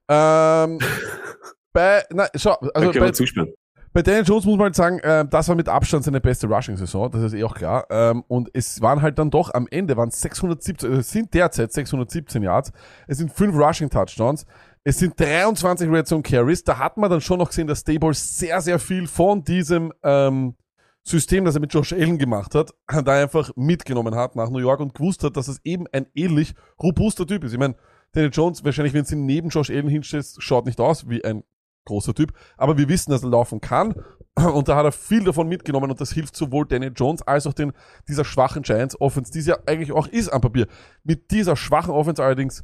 Ähm, 0.09 0.79
bei, 1.73 2.03
na, 2.11 2.27
schau, 2.35 2.53
also 2.53 2.71
da 2.73 2.81
können 2.81 2.93
bei, 2.93 3.05
wir 3.07 3.13
zusperren. 3.13 3.53
Bei 3.95 4.01
Daniel 4.01 4.25
Jones 4.25 4.43
muss 4.43 4.57
man 4.57 4.65
halt 4.65 4.75
sagen, 4.75 4.99
äh, 4.99 5.25
das 5.25 5.47
war 5.47 5.55
mit 5.55 5.69
Abstand 5.69 6.03
seine 6.03 6.19
beste 6.19 6.47
Rushing-Saison, 6.47 7.11
das 7.11 7.23
ist 7.23 7.33
eh 7.33 7.45
auch 7.45 7.55
klar. 7.55 7.85
Ähm, 7.89 8.25
und 8.27 8.49
es 8.51 8.81
waren 8.81 9.01
halt 9.01 9.17
dann 9.17 9.31
doch, 9.31 9.53
am 9.53 9.69
Ende 9.71 9.95
waren 9.95 10.09
es 10.09 10.19
617, 10.19 10.91
äh, 10.91 10.95
es 10.97 11.11
sind 11.11 11.33
derzeit 11.33 11.71
617 11.71 12.43
Yards, 12.43 12.73
es 13.07 13.19
sind 13.19 13.31
fünf 13.31 13.55
Rushing-Touchdowns, 13.55 14.45
es 14.83 14.99
sind 14.99 15.17
23 15.17 15.89
Red 15.89 16.07
Zone 16.07 16.23
Carries, 16.23 16.65
da 16.65 16.77
hat 16.77 16.97
man 16.97 17.09
dann 17.09 17.21
schon 17.21 17.39
noch 17.39 17.47
gesehen, 17.47 17.67
dass 17.67 17.79
Stable 17.79 18.13
sehr, 18.13 18.59
sehr 18.59 18.79
viel 18.79 19.07
von 19.07 19.45
diesem 19.45 19.93
ähm, 20.03 20.55
System, 21.03 21.45
das 21.45 21.55
er 21.55 21.61
mit 21.61 21.73
Josh 21.73 21.93
Allen 21.93 22.17
gemacht 22.17 22.53
hat, 22.53 22.73
da 23.05 23.13
einfach 23.13 23.51
mitgenommen 23.55 24.13
hat 24.13 24.35
nach 24.35 24.49
New 24.49 24.59
York 24.59 24.81
und 24.81 24.93
gewusst 24.93 25.23
hat, 25.23 25.37
dass 25.37 25.47
es 25.47 25.61
eben 25.63 25.85
ein 25.93 26.07
ähnlich 26.15 26.53
robuster 26.83 27.25
Typ 27.25 27.45
ist. 27.45 27.53
Ich 27.53 27.59
meine, 27.59 27.75
Daniel 28.11 28.31
Jones, 28.33 28.65
wahrscheinlich, 28.65 28.93
wenn 28.93 29.05
du 29.05 29.15
ihn 29.15 29.25
neben 29.25 29.47
Josh 29.47 29.69
Allen 29.69 29.87
hinstellst, 29.87 30.43
schaut 30.43 30.65
nicht 30.65 30.81
aus 30.81 31.07
wie 31.07 31.23
ein 31.23 31.45
großer 31.85 32.13
Typ, 32.13 32.33
aber 32.57 32.77
wir 32.77 32.89
wissen, 32.89 33.11
dass 33.11 33.23
er 33.23 33.29
laufen 33.29 33.61
kann 33.61 33.93
und 34.35 34.67
da 34.67 34.75
hat 34.75 34.85
er 34.85 34.91
viel 34.91 35.23
davon 35.23 35.47
mitgenommen 35.47 35.91
und 35.91 36.01
das 36.01 36.11
hilft 36.11 36.35
sowohl 36.35 36.65
Daniel 36.65 36.93
Jones 36.95 37.21
als 37.21 37.47
auch 37.47 37.53
den, 37.53 37.71
dieser 38.07 38.25
schwachen 38.25 38.63
Giants 38.63 38.99
Offense, 38.99 39.31
die 39.31 39.39
es 39.39 39.47
ja 39.47 39.57
eigentlich 39.65 39.91
auch 39.91 40.07
ist 40.07 40.29
am 40.29 40.41
Papier. 40.41 40.67
Mit 41.03 41.31
dieser 41.31 41.55
schwachen 41.55 41.91
Offense 41.91 42.23
allerdings 42.23 42.63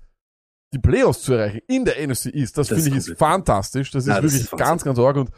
die 0.74 0.80
Playoffs 0.80 1.22
zu 1.22 1.34
erreichen 1.34 1.62
in 1.68 1.86
der 1.86 1.96
NFC 2.06 2.28
East, 2.28 2.58
das, 2.58 2.68
Das 2.68 2.78
finde 2.78 2.92
ich 2.92 2.98
ist 2.98 3.10
ist 3.10 3.20
fantastisch, 3.20 3.92
das 3.92 4.04
ist 4.04 4.10
Ja, 4.10 4.22
das 4.22 4.32
wirklich 4.32 4.52
ist 4.52 4.58
ganz, 4.58 4.84
ganz 4.84 5.00
arg 5.00 5.18
und 5.18 5.32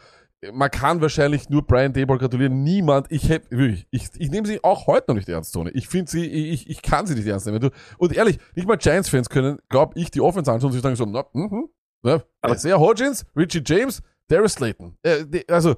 man 0.52 0.70
kann 0.70 1.00
wahrscheinlich 1.00 1.48
nur 1.48 1.66
Brian 1.66 1.92
Dayball 1.92 2.18
gratulieren. 2.18 2.62
Niemand, 2.62 3.10
ich 3.10 3.28
hätte, 3.28 3.50
wirklich, 3.50 3.86
ich, 3.90 4.08
ich 4.18 4.30
nehme 4.30 4.46
sie 4.46 4.62
auch 4.62 4.86
heute 4.86 5.06
noch 5.08 5.14
nicht 5.16 5.28
ernst, 5.28 5.54
Tony. 5.54 5.70
Ich 5.70 5.88
finde 5.88 6.10
sie, 6.10 6.26
ich, 6.26 6.68
ich 6.68 6.82
kann 6.82 7.06
sie 7.06 7.14
nicht 7.14 7.26
ernst 7.26 7.46
nehmen. 7.46 7.70
Und 7.98 8.12
ehrlich, 8.14 8.38
nicht 8.54 8.68
mal 8.68 8.76
Giants-Fans 8.76 9.30
können, 9.30 9.58
glaube 9.68 9.98
ich, 9.98 10.10
die 10.10 10.20
Offense 10.20 10.52
anschauen 10.52 10.68
und 10.68 10.72
sich 10.72 10.82
sagen 10.82 10.96
so, 10.96 11.06
na, 11.06 11.24
mhm, 11.32 11.68
ja, 12.04 12.22
Aber- 12.42 12.54
Isaiah 12.54 12.78
Hodgins, 12.78 13.24
Richie 13.36 13.62
James, 13.64 14.02
Darius 14.28 14.52
Slayton. 14.52 14.96
Äh, 15.02 15.24
die, 15.26 15.48
also, 15.48 15.76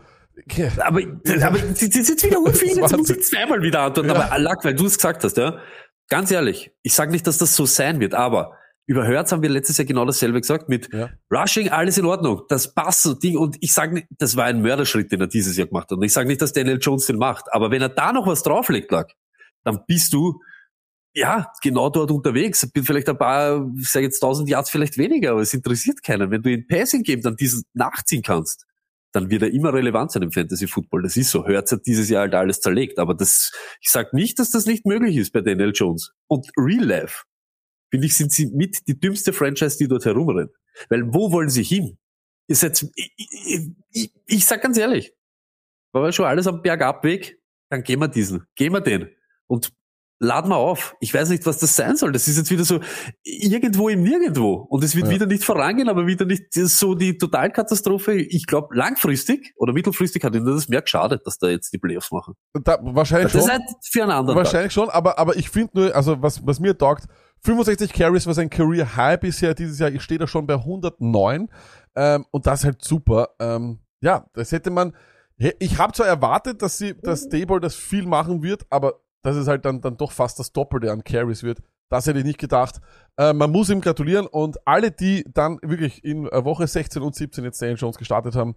Aber, 0.81 1.01
aber 1.43 1.59
sie 1.75 1.87
sind 1.87 2.09
jetzt 2.09 2.25
wieder 2.25 2.39
unviel, 2.39 2.69
Das 2.81 2.91
jetzt 2.93 2.97
muss 2.99 3.11
ich 3.11 3.23
zweimal 3.23 3.63
wieder 3.63 3.81
antworten. 3.81 4.11
Ja. 4.11 4.15
Aber 4.17 4.33
Alak, 4.33 4.65
weil 4.65 4.75
du 4.75 4.87
es 4.87 4.97
gesagt 4.97 5.25
hast, 5.25 5.37
ja. 5.39 5.59
Ganz 6.09 6.31
ehrlich, 6.31 6.71
ich 6.83 6.95
sage 6.95 7.11
nicht, 7.11 7.27
dass 7.27 7.39
das 7.39 7.57
so 7.57 7.67
sein 7.67 7.99
wird, 8.01 8.15
aber 8.15 8.53
Über 8.89 9.05
Hertz 9.05 9.33
haben 9.33 9.43
wir 9.43 9.49
letztes 9.49 9.79
Jahr 9.79 9.85
genau 9.87 10.05
dasselbe 10.05 10.41
gesagt 10.41 10.69
mit 10.69 10.89
Ja. 10.93 11.09
Rushing, 11.33 11.71
alles 11.71 11.99
in 11.99 12.05
Ordnung, 12.05 12.43
das 12.49 12.73
passt 12.73 13.03
so 13.03 13.15
Ding 13.15 13.37
und 13.37 13.57
ich 13.61 13.73
sage 13.73 13.95
nicht, 13.95 14.07
das 14.19 14.37
war 14.37 14.45
ein 14.45 14.63
Mörderschritt, 14.63 15.11
den 15.11 15.21
er 15.21 15.27
dieses 15.27 15.57
Jahr 15.57 15.67
gemacht 15.67 15.91
hat 15.91 15.99
und 15.99 16.05
ich 16.05 16.13
sage 16.13 16.29
nicht, 16.29 16.41
dass 16.41 16.53
Daniel 16.53 16.79
Jones 16.81 17.07
den 17.07 17.17
macht, 17.19 17.47
aber 17.53 17.73
wenn 17.73 17.83
er 17.83 17.89
da 17.89 18.13
noch 18.13 18.29
was 18.29 18.45
drauflegt, 18.45 18.93
lag, 18.93 19.09
dann 19.65 19.81
bist 19.89 20.13
du 20.13 20.39
ja 21.17 21.51
genau 21.63 21.89
dort 21.89 22.11
unterwegs, 22.11 22.71
bin 22.71 22.85
vielleicht 22.85 23.09
ein 23.09 23.17
paar, 23.17 23.67
ich 23.79 23.89
sage 23.89 24.05
jetzt 24.05 24.23
1000 24.23 24.49
Yards 24.49 24.71
vielleicht 24.71 24.99
weniger, 24.99 25.33
aber 25.33 25.41
es 25.41 25.55
interessiert 25.55 26.03
keinen. 26.03 26.31
Wenn 26.31 26.43
du 26.43 26.53
in 26.53 26.67
Passing 26.67 27.03
Game 27.03 27.23
dann 27.23 27.37
diesen 27.37 27.65
nachziehen 27.73 28.23
kannst, 28.23 28.67
dann 29.13 29.31
wird 29.31 29.43
er 29.43 29.51
immer 29.51 29.73
relevant 29.73 30.13
sein 30.13 30.23
im 30.23 30.31
Fantasy 30.31 30.67
Football. 30.69 31.03
Das 31.03 31.17
ist 31.17 31.31
so. 31.31 31.47
Hertz 31.47 31.73
hat 31.73 31.87
dieses 31.87 32.11
Jahr 32.11 32.23
halt 32.23 32.35
alles 32.35 32.61
zerlegt, 32.61 32.99
aber 32.99 33.15
das, 33.15 33.51
ich 33.81 33.89
sage 33.89 34.11
nicht, 34.13 34.39
dass 34.39 34.51
das 34.51 34.67
nicht 34.67 34.85
möglich 34.85 35.17
ist 35.17 35.33
bei 35.33 35.41
Daniel 35.41 35.73
Jones. 35.75 36.13
Und 36.27 36.51
Real 36.59 36.85
Life, 36.85 37.25
finde 37.91 38.07
ich, 38.07 38.15
sind 38.15 38.31
sie 38.31 38.47
mit 38.49 38.87
die 38.87 39.01
dümmste 39.01 39.33
Franchise, 39.33 39.79
die 39.79 39.89
dort 39.89 40.05
herumrennt. 40.05 40.51
Weil 40.91 41.15
wo 41.15 41.33
wollen 41.33 41.49
sie 41.49 41.63
hin? 41.63 41.97
Ihr 42.47 42.57
seid, 42.57 42.85
ich, 42.95 43.13
ich, 43.17 43.71
ich, 43.91 44.13
ich 44.27 44.45
sag 44.45 44.61
ganz 44.61 44.77
ehrlich, 44.77 45.15
war 45.93 46.03
wir 46.03 46.13
schon 46.13 46.27
alles 46.27 46.47
am 46.47 46.61
Bergabweg, 46.61 47.41
dann 47.71 47.83
gehen 47.83 48.01
wir 48.01 48.09
diesen, 48.09 48.47
gehen 48.55 48.75
wir 48.75 48.83
den 48.83 49.09
und 49.47 49.73
laden 50.19 50.51
wir 50.51 50.57
auf. 50.57 50.97
Ich 51.01 51.13
weiß 51.13 51.29
nicht, 51.29 51.45
was 51.47 51.59
das 51.59 51.77
sein 51.77 51.97
soll. 51.97 52.13
Das 52.13 52.27
ist 52.27 52.39
jetzt 52.39 52.51
wieder 52.51 52.65
so 52.65 52.81
irgendwo 53.23 53.89
im 53.89 54.03
Nirgendwo. 54.03 54.55
Und 54.69 54.83
es 54.83 54.95
wird 54.97 55.07
Ja. 55.07 55.13
wieder 55.13 55.27
nicht 55.27 55.45
vorangehen, 55.45 55.89
aber 55.89 56.07
wieder 56.07 56.25
nicht 56.25 56.53
so 56.53 56.95
die 56.95 57.19
Totalkatastrophe. 57.19 58.15
Ich 58.15 58.47
glaube, 58.47 58.75
langfristig 58.75 59.53
oder 59.57 59.73
mittelfristig 59.73 60.25
hat 60.25 60.35
ihnen 60.35 60.47
das 60.47 60.69
mehr 60.69 60.83
geschadet, 60.83 61.27
dass 61.27 61.39
da 61.39 61.49
jetzt 61.49 61.73
die 61.73 61.79
Playoffs 61.79 62.11
machen. 62.13 62.35
Da, 62.65 62.79
wahrscheinlich 62.83 63.33
Das 63.33 63.43
ist 63.43 63.49
schon. 63.51 63.59
halt 63.59 63.63
für 63.91 64.03
einen 64.03 64.13
anderen 64.13 64.37
Tag. 64.39 64.45
Wahrscheinlich 64.47 64.73
schon, 64.73 64.89
aber, 64.89 65.19
aber 65.19 65.37
ich 65.37 65.51
finde 65.51 65.71
nur, 65.81 65.95
also 65.95 66.21
was, 66.23 66.47
was 66.47 66.61
mir 66.61 66.77
taugt, 66.77 67.05
65 67.45 67.93
Carries 67.93 68.27
war 68.27 68.35
sein 68.35 68.49
Career 68.51 68.97
High 68.97 69.21
bisher 69.21 69.55
dieses 69.55 69.79
Jahr. 69.79 69.91
Ich 69.91 70.03
stehe 70.03 70.19
da 70.19 70.27
schon 70.27 70.47
bei 70.47 70.55
109. 70.55 71.49
Ähm, 71.95 72.25
und 72.31 72.47
das 72.47 72.61
ist 72.61 72.65
halt 72.65 72.83
super. 72.83 73.29
Ähm, 73.39 73.81
ja, 74.01 74.27
das 74.33 74.53
hätte 74.53 74.71
man. 74.71 74.95
Ich 75.59 75.77
habe 75.79 75.93
zwar 75.93 76.07
erwartet, 76.07 76.63
dass 76.63 76.79
sie, 76.79 76.95
dass 77.03 77.29
Dayball 77.29 77.61
das 77.61 77.75
viel 77.75 78.07
machen 78.07 78.43
wird, 78.43 78.65
aber 78.71 79.01
dass 79.27 79.35
es 79.35 79.49
halt 79.49 79.65
dann, 79.65 79.81
dann 79.81 79.97
doch 79.97 80.13
fast 80.13 80.39
das 80.39 80.53
Doppelte 80.53 80.93
an 80.93 81.03
Carries 81.03 81.43
wird. 81.43 81.61
Das 81.89 82.07
hätte 82.07 82.21
ich 82.21 82.25
nicht 82.25 82.39
gedacht. 82.39 82.81
Äh, 83.17 83.33
man 83.33 83.51
muss 83.51 83.71
ihm 83.71 83.81
gratulieren 83.81 84.27
und 84.27 84.65
alle, 84.67 84.93
die 84.93 85.25
dann 85.33 85.59
wirklich 85.63 86.05
in 86.05 86.27
äh, 86.29 86.45
Woche 86.45 86.67
16 86.67 87.03
und 87.03 87.17
17 87.17 87.43
jetzt 87.43 87.61
Daniel 87.61 87.77
Jones 87.77 87.99
gestartet 87.99 88.37
haben, 88.37 88.55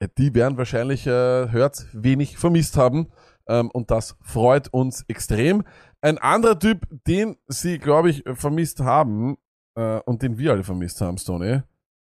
äh, 0.00 0.08
die 0.16 0.34
werden 0.34 0.56
wahrscheinlich 0.56 1.06
äh, 1.06 1.50
Hört 1.50 1.86
wenig 1.92 2.38
vermisst 2.38 2.78
haben. 2.78 3.08
Ähm, 3.46 3.70
und 3.70 3.90
das 3.90 4.16
freut 4.22 4.68
uns 4.68 5.04
extrem. 5.08 5.62
Ein 6.00 6.16
anderer 6.16 6.58
Typ, 6.58 6.86
den 7.06 7.36
sie, 7.46 7.78
glaube 7.78 8.08
ich, 8.08 8.24
vermisst 8.32 8.80
haben, 8.80 9.36
äh, 9.76 10.00
und 10.06 10.22
den 10.22 10.38
wir 10.38 10.52
alle 10.52 10.64
vermisst 10.64 11.02
haben, 11.02 11.18
Stoney, 11.18 11.60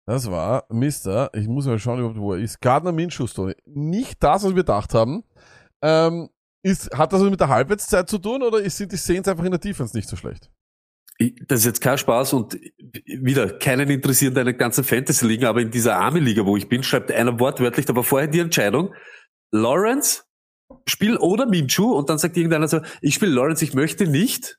das 0.06 0.30
war 0.30 0.66
Mr., 0.70 1.30
ich 1.34 1.48
muss 1.48 1.66
mal 1.66 1.80
schauen, 1.80 2.16
wo 2.16 2.32
er 2.32 2.40
ist, 2.40 2.60
Gardner 2.60 2.92
Minshew, 2.92 3.26
Stoney. 3.26 3.56
Nicht 3.64 4.22
das, 4.22 4.44
was 4.44 4.50
wir 4.50 4.62
gedacht 4.62 4.94
haben. 4.94 5.24
Ähm, 5.82 6.28
ist, 6.62 6.96
hat 6.96 7.12
das 7.12 7.22
mit 7.22 7.40
der 7.40 7.48
Halbwertszeit 7.48 8.08
zu 8.08 8.18
tun 8.18 8.42
oder 8.42 8.68
sind 8.70 8.92
die 8.92 8.96
Saints 8.96 9.28
einfach 9.28 9.44
in 9.44 9.50
der 9.50 9.60
Defense 9.60 9.96
nicht 9.96 10.08
so 10.08 10.16
schlecht? 10.16 10.50
Das 11.46 11.60
ist 11.60 11.66
jetzt 11.66 11.80
kein 11.80 11.98
Spaß 11.98 12.32
und 12.32 12.58
wieder 13.04 13.58
keinen 13.58 13.90
interessieren 13.90 14.34
deine 14.34 14.54
ganzen 14.54 14.84
Fantasy-Ligen, 14.84 15.46
aber 15.46 15.60
in 15.60 15.70
dieser 15.70 15.96
Army-Liga, 15.96 16.46
wo 16.46 16.56
ich 16.56 16.68
bin, 16.68 16.84
schreibt 16.84 17.10
einer 17.10 17.40
wortwörtlich, 17.40 17.88
war 17.88 18.04
vorher 18.04 18.28
die 18.28 18.38
Entscheidung, 18.38 18.94
Lawrence, 19.50 20.22
spiel 20.86 21.16
oder 21.16 21.46
Minshu 21.46 21.92
und 21.92 22.08
dann 22.08 22.18
sagt 22.18 22.36
irgendeiner 22.36 22.68
so, 22.68 22.80
ich 23.00 23.14
spiele 23.14 23.32
Lawrence, 23.32 23.64
ich 23.64 23.74
möchte 23.74 24.06
nicht 24.06 24.58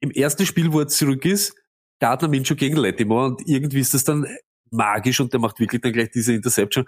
im 0.00 0.10
ersten 0.10 0.46
Spiel, 0.46 0.72
wo 0.72 0.80
er 0.80 0.88
zurück 0.88 1.24
ist, 1.24 1.54
Gardner 1.98 2.28
Minshew 2.28 2.54
gegen 2.54 2.76
Lattimore 2.76 3.26
und 3.26 3.42
irgendwie 3.46 3.80
ist 3.80 3.94
das 3.94 4.04
dann 4.04 4.26
magisch 4.70 5.20
und 5.20 5.32
der 5.32 5.40
macht 5.40 5.58
wirklich 5.58 5.80
dann 5.80 5.92
gleich 5.92 6.10
diese 6.10 6.34
Interception. 6.34 6.86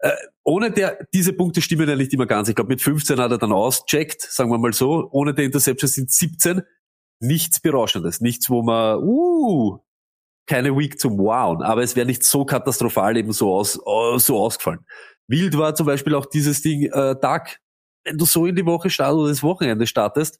Äh, 0.00 0.12
ohne 0.44 0.70
der, 0.70 1.06
diese 1.12 1.32
Punkte 1.32 1.60
stimmen 1.60 1.88
ja 1.88 1.96
nicht 1.96 2.12
immer 2.12 2.26
ganz. 2.26 2.48
Ich 2.48 2.54
glaube, 2.54 2.68
mit 2.68 2.80
15 2.80 3.18
hat 3.18 3.30
er 3.30 3.38
dann 3.38 3.52
auscheckt, 3.52 4.22
sagen 4.22 4.50
wir 4.50 4.58
mal 4.58 4.72
so. 4.72 5.08
Ohne 5.10 5.34
der 5.34 5.44
Interception 5.44 5.88
sind 5.88 6.10
17 6.10 6.62
nichts 7.20 7.60
Berauschendes, 7.60 8.20
nichts, 8.20 8.48
wo 8.48 8.62
man, 8.62 9.02
uh, 9.02 9.78
keine 10.46 10.76
Week 10.76 10.98
zum 10.98 11.18
Wowen, 11.18 11.62
aber 11.62 11.82
es 11.82 11.94
wäre 11.94 12.06
nicht 12.06 12.24
so 12.24 12.44
katastrophal 12.44 13.16
eben 13.16 13.32
so 13.32 13.54
aus, 13.54 13.76
äh, 13.76 14.18
so 14.18 14.38
ausgefallen. 14.38 14.80
Wild 15.28 15.58
war 15.58 15.74
zum 15.74 15.86
Beispiel 15.86 16.14
auch 16.14 16.26
dieses 16.26 16.62
Ding, 16.62 16.84
äh, 16.84 17.14
Tag, 17.20 17.60
wenn 18.04 18.16
du 18.16 18.24
so 18.24 18.46
in 18.46 18.56
die 18.56 18.64
Woche 18.64 18.88
startest 18.88 19.18
oder 19.18 19.28
das 19.28 19.42
Wochenende 19.42 19.86
startest, 19.86 20.38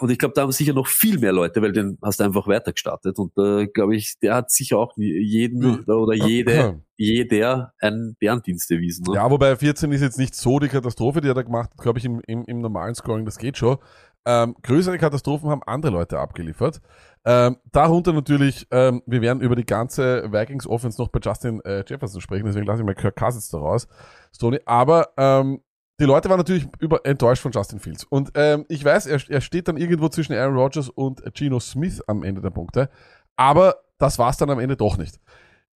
und 0.00 0.10
ich 0.10 0.18
glaube, 0.18 0.34
da 0.34 0.42
haben 0.42 0.52
sicher 0.52 0.74
noch 0.74 0.86
viel 0.86 1.18
mehr 1.18 1.32
Leute, 1.32 1.62
weil 1.62 1.72
den 1.72 1.98
hast 2.02 2.20
du 2.20 2.24
einfach 2.24 2.46
weiter 2.46 2.72
gestartet 2.72 3.18
und 3.18 3.32
äh, 3.38 3.66
glaube 3.66 3.96
ich, 3.96 4.18
der 4.20 4.34
hat 4.34 4.50
sicher 4.50 4.78
auch 4.78 4.92
jeden 4.96 5.84
oder 5.84 6.14
jede, 6.14 6.82
jeder 6.96 7.72
einen 7.80 8.14
Bärendienst 8.18 8.70
erwiesen. 8.70 9.06
Ne? 9.08 9.14
Ja, 9.14 9.30
wobei 9.30 9.56
14 9.56 9.90
ist 9.92 10.02
jetzt 10.02 10.18
nicht 10.18 10.34
so 10.34 10.58
die 10.58 10.68
Katastrophe, 10.68 11.20
die 11.20 11.28
er 11.28 11.34
da 11.34 11.42
gemacht 11.42 11.70
hat, 11.70 11.78
glaube 11.78 11.98
ich, 11.98 12.04
im, 12.04 12.20
im, 12.26 12.44
im 12.46 12.60
normalen 12.60 12.94
Scoring, 12.94 13.24
das 13.24 13.38
geht 13.38 13.56
schon. 13.56 13.78
Ähm, 14.26 14.54
größere 14.62 14.98
Katastrophen 14.98 15.50
haben 15.50 15.62
andere 15.66 15.92
Leute 15.92 16.18
abgeliefert. 16.18 16.80
Ähm, 17.26 17.56
darunter 17.72 18.12
natürlich, 18.12 18.66
ähm, 18.70 19.02
wir 19.06 19.20
werden 19.22 19.42
über 19.42 19.56
die 19.56 19.66
ganze 19.66 20.30
Vikings 20.30 20.66
Offense 20.66 21.00
noch 21.00 21.08
bei 21.08 21.20
Justin 21.22 21.60
äh, 21.64 21.84
Jefferson 21.86 22.20
sprechen, 22.20 22.46
deswegen 22.46 22.66
lasse 22.66 22.80
ich 22.80 22.86
mal 22.86 22.94
Kirk 22.94 23.16
Cousins 23.16 23.48
da 23.48 23.58
raus, 23.58 23.86
Stoney. 24.34 24.60
Aber 24.64 25.10
ähm, 25.16 25.60
die 26.00 26.04
Leute 26.04 26.28
waren 26.28 26.38
natürlich 26.38 26.66
über, 26.80 27.04
enttäuscht 27.04 27.42
von 27.42 27.52
Justin 27.52 27.78
Fields. 27.78 28.04
Und 28.04 28.32
ähm, 28.34 28.64
ich 28.68 28.84
weiß, 28.84 29.06
er, 29.06 29.20
er 29.28 29.40
steht 29.40 29.68
dann 29.68 29.76
irgendwo 29.76 30.08
zwischen 30.08 30.32
Aaron 30.34 30.56
Rodgers 30.56 30.88
und 30.88 31.22
Geno 31.34 31.60
Smith 31.60 32.02
am 32.06 32.24
Ende 32.24 32.40
der 32.40 32.50
Punkte. 32.50 32.90
Aber 33.36 33.76
das 33.98 34.18
war's 34.18 34.36
dann 34.36 34.50
am 34.50 34.58
Ende 34.58 34.76
doch 34.76 34.96
nicht. 34.96 35.20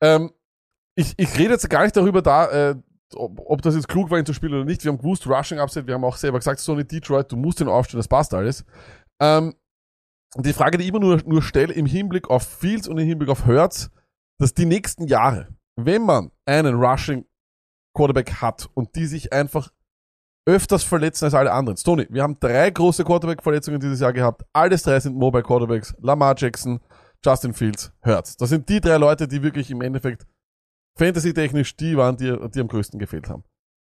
Ähm, 0.00 0.32
ich, 0.96 1.14
ich 1.16 1.38
rede 1.38 1.52
jetzt 1.52 1.70
gar 1.70 1.84
nicht 1.84 1.96
darüber 1.96 2.22
da, 2.22 2.70
äh, 2.70 2.76
ob, 3.14 3.40
ob 3.44 3.62
das 3.62 3.74
jetzt 3.74 3.88
klug 3.88 4.10
war, 4.10 4.18
ihn 4.18 4.26
zu 4.26 4.34
spielen 4.34 4.54
oder 4.54 4.64
nicht. 4.64 4.84
Wir 4.84 4.90
haben 4.90 4.98
gewusst, 4.98 5.26
Rushing 5.26 5.60
Upset, 5.60 5.86
wir 5.86 5.94
haben 5.94 6.04
auch 6.04 6.16
selber 6.16 6.38
gesagt, 6.38 6.60
Sony 6.60 6.84
Detroit, 6.84 7.30
du 7.30 7.36
musst 7.36 7.60
ihn 7.60 7.68
aufstellen, 7.68 8.00
das 8.00 8.08
passt 8.08 8.34
alles. 8.34 8.64
Ähm, 9.20 9.54
die 10.36 10.52
Frage, 10.52 10.76
die 10.76 10.84
ich 10.84 10.90
immer 10.90 11.00
nur, 11.00 11.22
nur 11.24 11.42
stelle 11.42 11.72
im 11.72 11.86
Hinblick 11.86 12.28
auf 12.28 12.42
Fields 12.42 12.88
und 12.88 12.98
im 12.98 13.06
Hinblick 13.06 13.30
auf 13.30 13.46
Hurts, 13.46 13.90
dass 14.38 14.52
die 14.52 14.66
nächsten 14.66 15.06
Jahre, 15.06 15.48
wenn 15.76 16.02
man 16.02 16.30
einen 16.44 16.74
Rushing 16.74 17.24
Quarterback 17.94 18.34
hat 18.34 18.68
und 18.74 18.94
die 18.94 19.06
sich 19.06 19.32
einfach 19.32 19.70
öfters 20.48 20.82
verletzen 20.82 21.26
als 21.26 21.34
alle 21.34 21.52
anderen. 21.52 21.76
Tony, 21.76 22.06
wir 22.08 22.22
haben 22.22 22.40
drei 22.40 22.70
große 22.70 23.04
Quarterback-Verletzungen 23.04 23.80
dieses 23.80 24.00
Jahr 24.00 24.14
gehabt. 24.14 24.44
Alles 24.54 24.82
drei 24.82 24.98
sind 24.98 25.14
Mobile 25.14 25.42
Quarterbacks. 25.42 25.94
Lamar 26.00 26.34
Jackson, 26.38 26.80
Justin 27.22 27.52
Fields, 27.52 27.92
Hurts. 28.02 28.34
Das 28.38 28.48
sind 28.48 28.66
die 28.66 28.80
drei 28.80 28.96
Leute, 28.96 29.28
die 29.28 29.42
wirklich 29.42 29.70
im 29.70 29.82
Endeffekt 29.82 30.26
fantasy-technisch 30.96 31.76
die 31.76 31.98
waren, 31.98 32.16
die, 32.16 32.34
die 32.48 32.60
am 32.60 32.68
größten 32.68 32.98
gefehlt 32.98 33.28
haben. 33.28 33.44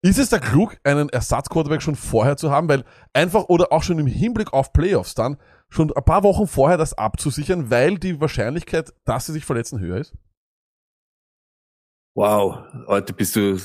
Ist 0.02 0.18
es 0.18 0.30
da 0.30 0.39
klug, 0.39 0.78
einen 0.84 1.10
Ersatzquarterback 1.10 1.84
schon 1.84 1.95
vorher 1.95 2.36
zu 2.36 2.50
haben, 2.50 2.68
weil 2.68 2.84
einfach 3.14 3.43
oder 3.50 3.72
auch 3.72 3.84
schon 3.84 4.00
im 4.00 4.08
Hinblick 4.08 4.52
auf 4.52 4.74
Playoffs 4.74 5.14
dann 5.14 5.38
schon 5.70 5.93
ein 5.93 6.04
paar 6.04 6.24
Wochen 6.24 6.47
vorher 6.47 6.78
das 6.78 6.97
abzusichern, 6.97 7.70
weil 7.70 8.00
die 8.00 8.20
Wahrscheinlichkeit, 8.20 8.91
dass 9.06 9.28
sie 9.28 9.34
sich 9.34 9.45
verletzen, 9.45 9.80
höher 9.80 9.97
ist? 9.97 10.16
Wow, 12.16 12.64
heute 12.88 13.14
bist 13.14 13.36
du 13.36 13.60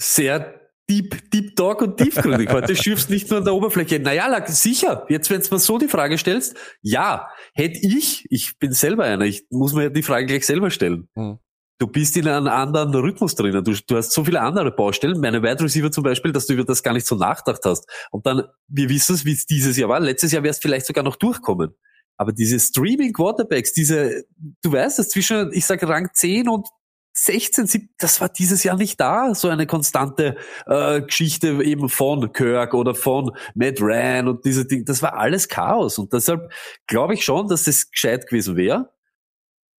sehr 0.00 0.61
deep, 0.88 1.30
deep 1.30 1.56
talk 1.56 1.82
und 1.82 1.96
tiefgründig. 1.96 2.50
Heute 2.50 2.76
schiffst 2.76 3.10
nicht 3.10 3.30
nur 3.30 3.38
an 3.38 3.44
der 3.44 3.54
Oberfläche. 3.54 3.98
Naja, 3.98 4.44
sicher. 4.46 5.06
Jetzt, 5.08 5.30
wenn 5.30 5.40
du 5.40 5.48
mir 5.50 5.58
so 5.58 5.78
die 5.78 5.88
Frage 5.88 6.18
stellst, 6.18 6.56
ja, 6.80 7.28
hätte 7.54 7.78
ich, 7.82 8.26
ich 8.30 8.58
bin 8.58 8.72
selber 8.72 9.04
einer, 9.04 9.24
ich 9.24 9.46
muss 9.50 9.72
mir 9.72 9.90
die 9.90 10.02
Frage 10.02 10.26
gleich 10.26 10.46
selber 10.46 10.70
stellen. 10.70 11.08
Hm. 11.16 11.38
Du 11.78 11.88
bist 11.88 12.16
in 12.16 12.28
einem 12.28 12.46
anderen 12.46 12.94
Rhythmus 12.94 13.34
drinnen. 13.34 13.64
Du, 13.64 13.74
du 13.74 13.96
hast 13.96 14.12
so 14.12 14.24
viele 14.24 14.40
andere 14.40 14.70
Baustellen. 14.70 15.18
Meine 15.20 15.42
Wide 15.42 15.64
Receiver 15.64 15.90
zum 15.90 16.04
Beispiel, 16.04 16.30
dass 16.30 16.46
du 16.46 16.52
über 16.52 16.64
das 16.64 16.82
gar 16.82 16.92
nicht 16.92 17.06
so 17.06 17.16
nachgedacht 17.16 17.62
hast. 17.64 17.88
Und 18.12 18.24
dann, 18.24 18.44
wir 18.68 18.88
wissen 18.88 19.16
es, 19.16 19.24
wie 19.24 19.32
es 19.32 19.46
dieses 19.46 19.76
Jahr 19.76 19.88
war. 19.88 19.98
Letztes 19.98 20.30
Jahr 20.30 20.44
wärst 20.44 20.62
vielleicht 20.62 20.86
sogar 20.86 21.02
noch 21.02 21.16
durchkommen. 21.16 21.74
Aber 22.16 22.32
diese 22.32 22.60
Streaming 22.60 23.12
Quarterbacks, 23.12 23.72
diese, 23.72 24.24
du 24.62 24.70
weißt, 24.70 25.00
das 25.00 25.08
zwischen, 25.08 25.50
ich 25.52 25.66
sag 25.66 25.82
Rang 25.82 26.10
10 26.12 26.48
und 26.48 26.68
16, 27.14 27.66
17, 27.66 27.94
das 27.98 28.20
war 28.20 28.28
dieses 28.30 28.64
Jahr 28.64 28.76
nicht 28.76 28.98
da, 28.98 29.34
so 29.34 29.48
eine 29.48 29.66
konstante 29.66 30.36
äh, 30.66 31.02
Geschichte 31.02 31.62
eben 31.62 31.88
von 31.88 32.32
Kirk 32.32 32.72
oder 32.72 32.94
von 32.94 33.32
Matt 33.54 33.80
Ryan 33.80 34.28
und 34.28 34.44
diese 34.44 34.66
Dinge. 34.66 34.84
Das 34.84 35.02
war 35.02 35.14
alles 35.14 35.48
Chaos. 35.48 35.98
Und 35.98 36.12
deshalb 36.12 36.50
glaube 36.86 37.14
ich 37.14 37.24
schon, 37.24 37.48
dass 37.48 37.66
es 37.66 37.90
gescheit 37.90 38.26
gewesen 38.28 38.56
wäre. 38.56 38.90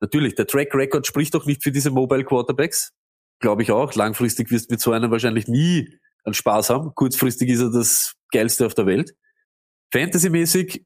Natürlich, 0.01 0.35
der 0.35 0.47
Track 0.47 0.75
Record 0.75 1.07
spricht 1.07 1.35
doch 1.35 1.47
nicht 1.47 1.63
für 1.63 1.73
diese 1.73 1.91
Mobile 1.91 2.25
Quarterbacks. 2.25 2.93
Glaube 3.41 3.63
ich 3.63 3.73
auch. 3.73 3.95
Langfristig 3.95 4.51
wirst 4.51 4.71
du 4.71 4.75
mit 4.75 4.81
so 4.81 4.93
einem 4.93 5.11
wahrscheinlich 5.11 5.49
nie 5.49 5.99
einen 6.25 6.35
Spaß 6.35 6.71
haben. 6.71 6.95
Kurzfristig 6.95 7.49
ist 7.49 7.61
er 7.61 7.71
das 7.71 8.15
geilste 8.31 8.67
auf 8.67 8.75
der 8.75 8.87
Welt. 8.87 9.15
Fantasymäßig 9.93 10.85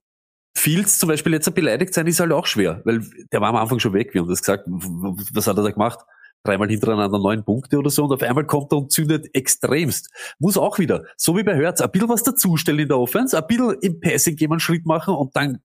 Fields 0.57 0.99
zum 0.99 1.09
Beispiel 1.09 1.33
jetzt 1.33 1.53
beleidigt 1.55 1.93
sein, 1.93 2.07
ist 2.07 2.19
halt 2.19 2.33
auch 2.33 2.47
schwer, 2.47 2.81
weil 2.85 3.07
der 3.31 3.41
war 3.41 3.51
am 3.51 3.57
Anfang 3.57 3.79
schon 3.79 3.93
weg. 3.93 4.15
Wir 4.15 4.23
haben 4.23 4.29
das 4.29 4.41
gesagt. 4.41 4.65
Was 4.67 5.47
hat 5.47 5.57
er 5.59 5.63
da 5.63 5.71
gemacht? 5.71 6.01
Dreimal 6.47 6.69
hintereinander 6.69 7.19
neun 7.19 7.45
Punkte 7.45 7.79
oder 7.79 7.91
so 7.91 8.05
und 8.05 8.13
auf 8.13 8.23
einmal 8.23 8.47
kommt 8.47 8.73
er 8.73 8.79
und 8.79 8.93
zündet 8.93 9.27
extremst. 9.35 10.11
Muss 10.39 10.57
auch 10.57 10.79
wieder, 10.79 11.03
so 11.17 11.37
wie 11.37 11.43
bei 11.43 11.55
Hertz, 11.57 11.81
ein 11.81 11.91
bisschen 11.91 12.09
was 12.09 12.23
dazustellen 12.23 12.79
in 12.81 12.89
der 12.89 12.99
Offense, 12.99 13.37
ein 13.37 13.47
bisschen 13.47 13.77
im 13.83 14.01
Passing 14.01 14.37
gehen 14.37 14.51
einen 14.51 14.61
Schritt 14.61 14.87
machen 14.87 15.15
und 15.15 15.35
dann 15.37 15.59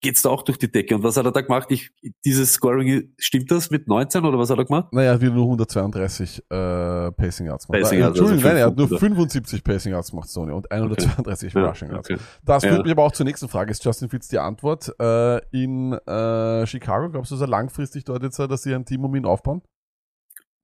geht's 0.00 0.20
da 0.20 0.28
auch 0.28 0.42
durch 0.42 0.58
die 0.58 0.70
Decke. 0.70 0.96
Und 0.96 1.02
was 1.02 1.16
hat 1.16 1.24
er 1.24 1.32
da 1.32 1.40
gemacht? 1.40 1.70
Ich, 1.70 1.90
dieses 2.26 2.52
Scoring, 2.52 3.14
stimmt 3.16 3.50
das 3.50 3.70
mit 3.70 3.88
19 3.88 4.22
oder 4.22 4.38
was 4.38 4.50
hat 4.50 4.58
er 4.58 4.66
gemacht? 4.66 4.92
Naja, 4.92 5.12
er 5.12 5.20
wieder 5.22 5.32
nur 5.32 5.44
132 5.44 6.40
äh, 6.50 7.10
Passing 7.12 7.46
Yards 7.46 7.66
gemacht. 7.66 7.80
Passing 7.82 8.00
Yards, 8.00 8.18
Entschuldigung, 8.18 8.44
also 8.44 8.48
nein, 8.48 8.56
er 8.58 8.66
hat 8.66 8.76
nur 8.76 8.88
500. 8.88 9.00
75 9.00 9.64
Passing 9.64 9.92
Yards 9.92 10.10
gemacht, 10.10 10.28
Sony, 10.28 10.52
und 10.52 10.70
132 10.70 11.54
Ja, 11.54 11.68
Rushing 11.68 11.90
Yards. 11.90 12.10
okay. 12.10 12.20
Das 12.44 12.62
führt 12.64 12.76
Ja. 12.76 12.82
mich 12.82 12.92
aber 12.92 13.02
auch 13.04 13.12
zur 13.12 13.24
nächsten 13.24 13.48
Frage. 13.48 13.70
Ist 13.70 13.82
Justin 13.82 14.10
Fields 14.10 14.28
die 14.28 14.38
Antwort? 14.38 14.92
Äh, 15.00 15.38
in 15.52 15.94
äh, 15.94 16.66
Chicago, 16.66 17.08
glaubst 17.08 17.30
du, 17.30 17.36
dass 17.36 17.40
er 17.42 17.48
langfristig 17.48 18.04
dort 18.04 18.22
jetzt, 18.24 18.38
äh, 18.38 18.46
dass 18.46 18.62
sie 18.62 18.74
ein 18.74 18.84
Team 18.84 19.04
um 19.06 19.14
ihn 19.14 19.24
aufbauen? 19.24 19.62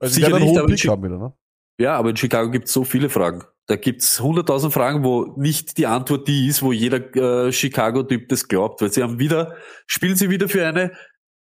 Also 0.00 0.14
Sicher 0.14 0.38
nicht, 0.38 0.58
aber 0.58 0.66
Pick 0.66 0.88
haben 0.88 1.02
wieder, 1.04 1.18
ne? 1.18 1.32
Ja, 1.78 1.96
aber 1.96 2.10
in 2.10 2.16
Chicago 2.16 2.50
gibt's 2.50 2.72
so 2.72 2.84
viele 2.84 3.08
Fragen. 3.08 3.44
Da 3.66 3.76
gibt's 3.76 4.20
100.000 4.20 4.70
Fragen, 4.70 5.04
wo 5.04 5.32
nicht 5.36 5.78
die 5.78 5.86
Antwort 5.86 6.26
die 6.26 6.48
ist, 6.48 6.62
wo 6.62 6.72
jeder 6.72 7.14
äh, 7.46 7.52
Chicago-Typ 7.52 8.28
das 8.28 8.48
glaubt, 8.48 8.82
weil 8.82 8.92
sie 8.92 9.02
haben 9.02 9.18
wieder, 9.18 9.56
spielen 9.86 10.16
sie 10.16 10.28
wieder 10.28 10.48
für 10.48 10.66
eine 10.66 10.92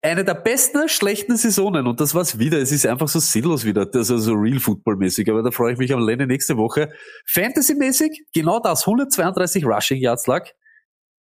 eine 0.04 0.26
der 0.26 0.34
besten 0.34 0.90
schlechten 0.90 1.38
Saisonen 1.38 1.86
und 1.86 2.02
das 2.02 2.16
war's 2.16 2.40
wieder. 2.40 2.60
Es 2.60 2.72
ist 2.72 2.88
einfach 2.88 3.08
so 3.08 3.20
sinnlos 3.20 3.66
wieder, 3.66 3.86
das 3.86 4.10
ist 4.10 4.24
so 4.24 4.34
Real 4.34 4.60
Football-mäßig. 4.60 5.30
Aber 5.30 5.44
da 5.44 5.52
freue 5.52 5.74
ich 5.74 5.78
mich 5.78 5.94
am 5.94 6.02
Lenny 6.06 6.26
nächste 6.26 6.58
Woche. 6.58 6.92
Fantasy-mäßig, 7.28 8.26
genau 8.34 8.60
das, 8.60 8.88
132 8.88 9.64
Rushing 9.66 10.00
Yards 10.00 10.26
lag. 10.26 10.50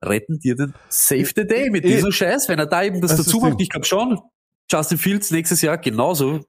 Retten 0.05 0.39
dir 0.39 0.55
den 0.55 0.75
Save 0.89 1.31
the 1.35 1.47
Day 1.47 1.71
mit 1.71 1.85
Eh, 1.85 1.89
diesem 1.89 2.13
Scheiß, 2.13 2.49
wenn 2.49 2.59
er 2.59 2.67
da 2.67 2.83
eben 2.83 3.01
das 3.01 3.17
das 3.17 3.25
dazu 3.25 3.41
macht. 3.41 3.61
Ich 3.61 3.71
glaube 3.71 3.87
schon, 3.87 4.21
Justin 4.71 4.99
Fields 4.99 5.31
nächstes 5.31 5.63
Jahr 5.63 5.79
genauso 5.79 6.41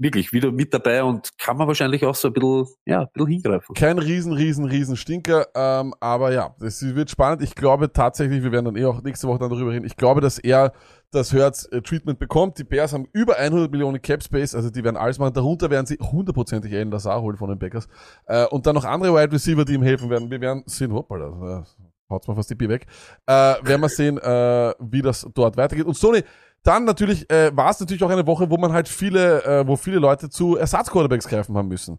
wirklich 0.00 0.32
wieder 0.32 0.50
mit 0.50 0.72
dabei 0.72 1.04
und 1.04 1.36
kann 1.38 1.58
man 1.58 1.68
wahrscheinlich 1.68 2.04
auch 2.06 2.14
so 2.14 2.28
ein 2.28 2.34
bisschen, 2.34 2.66
ja, 2.86 3.02
ein 3.02 3.08
bisschen 3.12 3.28
hingreifen. 3.28 3.74
Kein 3.74 3.98
riesen, 3.98 4.32
riesen, 4.32 4.64
riesen 4.64 4.96
Stinker, 4.96 5.46
ähm, 5.54 5.94
aber 6.00 6.32
ja, 6.32 6.54
das 6.58 6.82
wird 6.82 7.10
spannend. 7.10 7.42
Ich 7.42 7.54
glaube 7.54 7.92
tatsächlich, 7.92 8.42
wir 8.42 8.50
werden 8.50 8.64
dann 8.64 8.76
eh 8.76 8.86
auch 8.86 9.02
nächste 9.02 9.28
Woche 9.28 9.38
dann 9.38 9.50
darüber 9.50 9.72
reden. 9.72 9.84
Ich 9.84 9.96
glaube, 9.96 10.22
dass 10.22 10.38
er 10.38 10.72
das 11.10 11.32
Hertz-Treatment 11.32 12.18
bekommt. 12.18 12.58
Die 12.58 12.64
Bears 12.64 12.94
haben 12.94 13.06
über 13.12 13.36
100 13.36 13.70
Millionen 13.70 14.00
Cap 14.00 14.22
Space, 14.22 14.54
also 14.54 14.70
die 14.70 14.82
werden 14.82 14.96
alles 14.96 15.18
machen. 15.18 15.34
Darunter 15.34 15.68
werden 15.68 15.86
sie 15.86 15.96
hundertprozentig 15.96 16.72
Alan 16.72 16.90
Lazar 16.90 17.20
holen 17.20 17.36
von 17.36 17.50
den 17.50 17.58
Packers. 17.58 17.86
Äh, 18.26 18.46
und 18.46 18.66
dann 18.66 18.76
noch 18.76 18.84
andere 18.84 19.14
Wide 19.14 19.32
Receiver, 19.32 19.64
die 19.64 19.74
ihm 19.74 19.82
helfen 19.82 20.08
werden. 20.08 20.30
Wir 20.30 20.40
werden 20.40 20.62
sehen, 20.66 20.94
hoppala, 20.94 21.60
äh, 21.60 21.84
haut's 22.08 22.26
mal 22.26 22.34
fast 22.34 22.48
die 22.48 22.54
Bier 22.54 22.70
weg. 22.70 22.86
Äh, 23.26 23.32
werden 23.32 23.80
wir 23.82 23.88
sehen, 23.88 24.16
äh, 24.18 24.74
wie 24.78 25.02
das 25.02 25.28
dort 25.34 25.56
weitergeht. 25.56 25.86
Und 25.86 25.96
Sony, 25.96 26.22
dann 26.62 26.84
natürlich 26.84 27.30
äh, 27.30 27.56
war 27.56 27.70
es 27.70 27.80
natürlich 27.80 28.02
auch 28.02 28.10
eine 28.10 28.26
Woche, 28.26 28.50
wo 28.50 28.56
man 28.56 28.72
halt 28.72 28.88
viele, 28.88 29.44
äh, 29.44 29.66
wo 29.66 29.76
viele 29.76 29.98
Leute 29.98 30.28
zu 30.28 30.56
Ersatzquarterbacks 30.56 31.28
greifen 31.28 31.56
haben 31.56 31.68
müssen. 31.68 31.98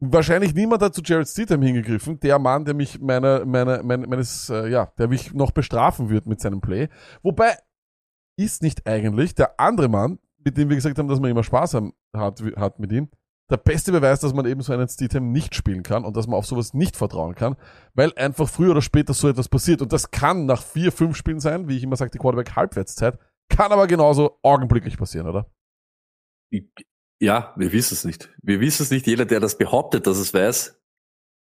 Wahrscheinlich 0.00 0.54
niemand 0.54 0.82
hat 0.82 0.94
zu 0.94 1.02
Jared 1.02 1.28
Stidham 1.28 1.60
hingegriffen, 1.60 2.20
der 2.20 2.38
Mann, 2.38 2.64
der 2.64 2.74
mich 2.74 3.00
meiner, 3.00 3.44
meiner, 3.44 3.82
mein, 3.82 4.02
meines, 4.02 4.48
äh, 4.48 4.68
ja, 4.68 4.92
der 4.96 5.08
mich 5.08 5.34
noch 5.34 5.50
bestrafen 5.50 6.08
wird 6.08 6.26
mit 6.26 6.40
seinem 6.40 6.60
Play. 6.60 6.88
Wobei 7.22 7.56
ist 8.36 8.62
nicht 8.62 8.86
eigentlich 8.86 9.34
der 9.34 9.58
andere 9.58 9.88
Mann, 9.88 10.20
mit 10.44 10.56
dem 10.56 10.68
wir 10.68 10.76
gesagt 10.76 10.98
haben, 10.98 11.08
dass 11.08 11.18
man 11.18 11.30
immer 11.30 11.42
Spaß 11.42 11.74
haben, 11.74 11.92
hat, 12.14 12.40
hat 12.56 12.78
mit 12.78 12.92
ihm, 12.92 13.08
der 13.50 13.56
beste 13.56 13.92
Beweis, 13.92 14.20
dass 14.20 14.34
man 14.34 14.46
eben 14.46 14.60
so 14.60 14.72
einen 14.72 14.88
Stidham 14.88 15.32
nicht 15.32 15.54
spielen 15.54 15.82
kann 15.82 16.04
und 16.04 16.16
dass 16.16 16.26
man 16.26 16.38
auf 16.38 16.46
sowas 16.46 16.74
nicht 16.74 16.96
vertrauen 16.96 17.34
kann, 17.34 17.56
weil 17.94 18.12
einfach 18.14 18.48
früher 18.48 18.72
oder 18.72 18.82
später 18.82 19.14
so 19.14 19.28
etwas 19.28 19.48
passiert. 19.48 19.82
Und 19.82 19.92
das 19.92 20.10
kann 20.10 20.46
nach 20.46 20.62
vier, 20.62 20.92
fünf 20.92 21.16
Spielen 21.16 21.40
sein, 21.40 21.66
wie 21.68 21.76
ich 21.76 21.82
immer 21.82 21.96
sage, 21.96 22.10
die 22.10 22.18
Quarterback-Halbwertszeit, 22.18 23.18
kann 23.48 23.72
aber 23.72 23.86
genauso 23.86 24.38
augenblicklich 24.42 24.96
passieren, 24.96 25.28
oder? 25.28 25.50
Ja, 27.20 27.54
wir 27.56 27.72
wissen 27.72 27.94
es 27.94 28.04
nicht. 28.04 28.32
Wir 28.42 28.60
wissen 28.60 28.82
es 28.82 28.90
nicht. 28.90 29.06
Jeder, 29.06 29.24
der 29.24 29.40
das 29.40 29.58
behauptet, 29.58 30.06
dass 30.06 30.18
es 30.18 30.32
weiß, 30.32 30.80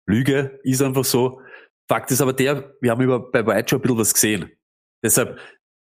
Lüge 0.06 0.60
ist 0.62 0.82
einfach 0.82 1.04
so. 1.04 1.40
Fakt 1.88 2.10
ist 2.10 2.20
aber 2.20 2.32
der, 2.32 2.74
wir 2.80 2.90
haben 2.90 3.02
über 3.02 3.30
bei 3.30 3.46
White 3.46 3.70
schon 3.70 3.78
ein 3.78 3.82
bisschen 3.82 3.98
was 3.98 4.14
gesehen. 4.14 4.50
Deshalb, 5.02 5.38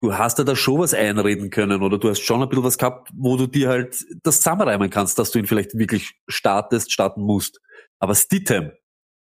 du 0.02 0.14
hast 0.14 0.38
ja 0.38 0.44
da 0.44 0.56
schon 0.56 0.80
was 0.80 0.94
einreden 0.94 1.50
können 1.50 1.82
oder 1.82 1.98
du 1.98 2.10
hast 2.10 2.22
schon 2.22 2.42
ein 2.42 2.50
bisschen 2.50 2.64
was 2.64 2.78
gehabt, 2.78 3.10
wo 3.14 3.38
du 3.38 3.48
dir 3.48 3.70
halt 3.70 4.04
das 4.24 4.38
zusammenreimen 4.38 4.90
kannst, 4.90 5.18
dass 5.20 5.32
du 5.32 5.40
ihn 5.40 5.46
vielleicht 5.46 5.78
wirklich 5.78 6.20
startest, 6.28 6.92
starten 6.92 7.22
musst. 7.22 7.60
Aber 8.00 8.16
Stidham, 8.16 8.72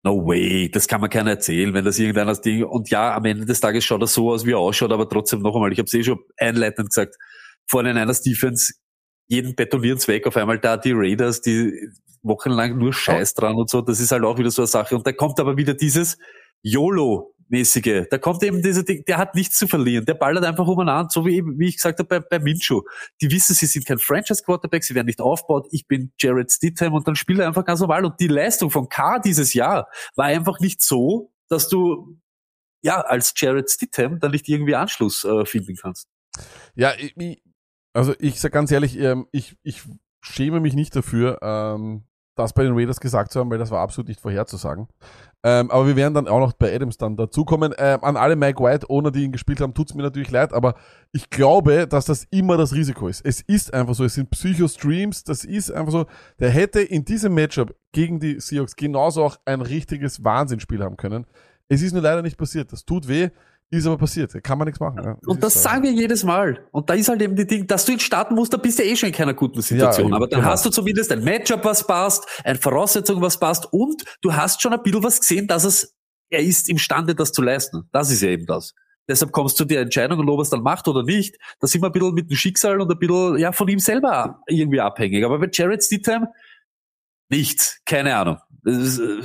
no 0.05 0.27
way, 0.27 0.71
das 0.71 0.87
kann 0.87 1.01
man 1.01 1.11
keiner 1.11 1.31
erzählen, 1.31 1.75
wenn 1.75 1.85
das 1.85 1.99
irgendeiner 1.99 2.31
das 2.31 2.41
Ding, 2.41 2.65
und 2.65 2.91
ja, 2.91 3.15
am 3.15 3.25
Ende 3.25 3.47
des 3.47 3.61
Tages 3.61 3.85
schaut 3.85 4.01
er 4.03 4.07
so 4.07 4.31
aus, 4.31 4.47
wie 4.47 4.53
er 4.53 4.59
ausschaut, 4.59 4.93
aber 4.93 5.09
trotzdem 5.09 5.41
noch 5.41 5.55
einmal, 5.55 5.73
ich 5.73 5.79
habe 5.79 5.87
es 5.87 5.95
eh 5.95 6.05
schon 6.05 6.19
einleitend 6.37 6.91
gesagt, 6.91 7.17
vorne 7.69 7.91
in 7.91 7.97
einer 7.97 8.15
Defense, 8.15 8.75
jeden 9.29 9.55
betonierens 9.55 10.09
weg, 10.09 10.27
auf 10.27 10.37
einmal 10.37 10.59
da 10.59 10.77
die 10.77 10.93
Raiders, 10.95 11.41
die 11.41 11.73
wochenlang 12.23 12.79
nur 12.79 12.93
Scheiß 12.93 13.35
dran 13.35 13.57
und 13.57 13.69
so, 13.69 13.81
das 13.81 14.01
ist 14.01 14.11
halt 14.11 14.25
auch 14.25 14.39
wieder 14.39 14.51
so 14.51 14.63
eine 14.63 14.67
Sache. 14.67 14.97
Und 14.97 15.07
da 15.07 15.13
kommt 15.13 15.39
aber 15.41 15.57
wieder 15.57 15.75
dieses 15.75 16.19
YOLO-mäßige, 17.51 18.07
da 18.11 18.19
kommt 18.19 18.43
eben 18.43 18.63
dieser 18.63 18.83
Ding, 18.83 19.05
der 19.07 19.17
hat 19.19 19.35
nichts 19.35 19.59
zu 19.59 19.67
verlieren, 19.67 20.05
der 20.05 20.15
ballert 20.15 20.45
einfach 20.45 20.67
umeinander, 20.67 21.09
so 21.11 21.25
wie 21.27 21.37
eben, 21.37 21.59
wie 21.59 21.69
ich 21.69 21.77
gesagt 21.77 21.99
habe, 21.99 22.09
bei, 22.09 22.21
bei 22.21 22.39
Minshew. 22.39 22.83
Die 23.21 23.31
wissen, 23.31 23.55
sie 23.55 23.67
sind 23.67 23.87
kein 23.87 23.99
Franchise-Quarterback, 23.99 24.85
sie 24.85 24.95
werden 24.95 25.07
nicht 25.07 25.21
aufgebaut, 25.21 25.67
ich 25.71 25.87
bin 25.87 26.13
Jared 26.19 26.51
Stidham 26.53 26.95
und 26.95 27.07
dann 27.09 27.17
spielt 27.17 27.41
er 27.41 27.47
einfach 27.47 27.65
ganz 27.65 27.81
normal. 27.81 28.05
Und 28.05 28.21
die 28.21 28.29
Leistung 28.29 28.71
von 28.71 28.89
K 28.89 29.19
dieses 29.19 29.55
Jahr 29.55 29.89
war 30.17 30.27
einfach 30.27 30.61
nicht 30.61 30.83
so, 30.83 31.33
dass 31.49 31.69
du 31.69 32.19
ja 32.83 33.01
als 33.01 33.33
Jared 33.37 33.71
Stidham 33.71 34.21
dann 34.21 34.31
nicht 34.33 34.49
irgendwie 34.49 34.75
Anschluss 34.75 35.25
äh, 35.25 35.45
finden 35.45 35.77
kannst. 35.77 36.09
Ja, 36.75 36.93
ich, 36.97 37.17
ich- 37.17 37.43
also 37.95 38.15
ich 38.21 38.39
sag 38.39 38.53
ganz 38.53 38.71
ehrlich, 38.71 38.97
ähm, 38.99 39.27
ich, 39.33 39.57
ich 39.63 39.83
schäme 40.21 40.61
mich 40.61 40.75
nicht 40.75 40.95
dafür, 40.95 41.39
ähm, 41.43 42.05
das 42.39 42.53
bei 42.53 42.63
den 42.63 42.75
Raiders 42.75 43.01
gesagt 43.01 43.33
zu 43.33 43.41
haben, 43.41 43.51
weil 43.51 43.59
das 43.59 43.71
war 43.71 43.81
absolut 43.81 44.09
nicht 44.09 44.21
vorherzusagen. 44.21 44.89
Ähm, 45.45 45.71
aber 45.71 45.87
wir 45.87 45.97
werden 45.97 46.15
dann 46.15 46.29
auch 46.29 46.41
noch 46.41 46.53
bei 46.53 46.75
Adams 46.75 46.97
dann 46.97 47.17
dazukommen. 47.17 47.73
Ähm, 47.79 48.03
an 48.03 48.17
alle 48.17 48.35
Mike 48.35 48.63
White, 48.63 48.87
ohne 48.89 49.13
die 49.13 49.25
ihn 49.25 49.33
gespielt 49.33 49.61
haben, 49.61 49.73
tut's 49.73 49.95
mir 49.95 50.03
natürlich 50.03 50.31
leid, 50.31 50.53
aber 50.53 50.75
ich 51.13 51.31
glaube, 51.31 51.87
dass 51.87 52.07
das 52.07 52.27
immer 52.31 52.57
das 52.57 52.75
Risiko 52.75 53.09
ist. 53.09 53.25
Es 53.25 53.41
ist 53.43 53.73
einfach 53.73 53.95
so, 53.95 54.05
es 54.05 54.15
sind 54.15 54.31
Psycho-Streams, 54.31 55.25
das 55.25 55.45
ist 55.45 55.71
einfach 55.71 55.93
so. 55.93 56.07
Der 56.41 56.51
hätte 56.51 56.81
in 56.81 57.05
diesem 57.05 57.35
Matchup 57.35 57.75
gegen 57.93 58.19
die 58.19 58.41
Seahawks 58.41 58.75
genauso 58.75 59.25
auch 59.25 59.37
ein 59.45 59.61
richtiges 59.61 60.25
Wahnsinnsspiel 60.25 60.83
haben 60.83 60.97
können. 60.97 61.27
Es 61.69 61.83
ist 61.83 61.93
nur 61.93 62.03
leider 62.03 62.23
nicht 62.23 62.39
passiert. 62.39 62.73
Das 62.73 62.85
tut 62.85 63.09
weh, 63.09 63.31
ist 63.71 63.87
aber 63.87 63.99
passiert. 63.99 64.35
Da 64.35 64.41
kann 64.41 64.57
man 64.59 64.67
nichts 64.67 64.81
machen. 64.81 65.03
Ja, 65.05 65.17
Und 65.27 65.43
das 65.43 65.57
ist 65.57 65.63
so. 65.63 65.69
sagen 65.69 65.83
wir 65.83 65.93
jedes 65.93 66.25
Mal. 66.25 66.67
Und 66.73 66.89
da 66.89 66.95
ist 66.95 67.09
halt 67.09 67.21
eben 67.21 67.37
die 67.37 67.47
Ding, 67.47 67.67
dass 67.67 67.85
du 67.85 67.93
ihn 67.93 68.01
starten 68.01 68.35
musst, 68.35 68.53
da 68.53 68.57
bist 68.57 68.79
du 68.79 68.83
eh 68.83 68.97
schon 68.97 69.09
in 69.11 69.15
keiner 69.15 69.35
guten 69.35 69.61
Situation. 69.61 70.07
eben, 70.07 70.15
Aber 70.15 70.27
dann 70.27 70.41
genau. 70.41 70.53
hast 70.53 70.65
du 70.65 70.71
zumindest 70.71 71.13
ein 71.13 71.23
Matchup, 71.23 71.65
was 71.65 71.87
passt, 71.87 72.27
eine 72.45 72.59
Voraussetzung, 72.59 73.21
was 73.21 73.39
passt 73.39 73.71
und 73.73 74.03
du 74.23 74.33
hast 74.35 74.63
schon 74.63 74.73
ein 74.73 74.83
bisschen 74.83 75.03
was 75.03 75.21
gesehen, 75.21 75.47
dass 75.47 75.65
es, 75.65 75.95
er 76.31 76.41
ist 76.41 76.69
imstande, 76.71 77.15
das 77.15 77.33
zu 77.33 77.43
leisten. 77.43 77.89
Das 77.93 78.11
ist 78.11 78.23
ja 78.23 78.31
eben 78.31 78.47
das. 78.47 78.75
Deshalb 79.07 79.33
kommst 79.33 79.59
du 79.61 79.65
der 79.65 79.83
Entscheidung, 79.83 80.27
ob 80.29 80.39
er 80.39 80.43
es 80.43 80.51
dann 80.51 80.63
macht 80.63 80.87
oder 80.89 81.03
nicht. 81.03 81.37
Da 81.61 81.67
sind 81.67 81.83
wir 81.83 81.87
ein 81.87 81.93
bisschen 81.93 82.15
mit 82.15 82.31
dem 82.31 82.37
Schicksal 82.37 82.81
und 82.81 82.91
ein 82.91 82.99
bisschen, 82.99 83.39
ja, 83.39 83.53
von 83.53 83.69
ihm 83.69 83.79
selber 83.79 84.43
irgendwie 84.47 84.81
abhängig. 84.81 85.25
Aber 85.25 85.39
bei 85.39 85.49
Jared 85.51 85.83
Stidham, 85.83 86.27
nichts. 87.31 87.81
Keine 87.87 88.17
Ahnung. 88.17 88.39
Das 88.65 88.99
äh, 88.99 89.23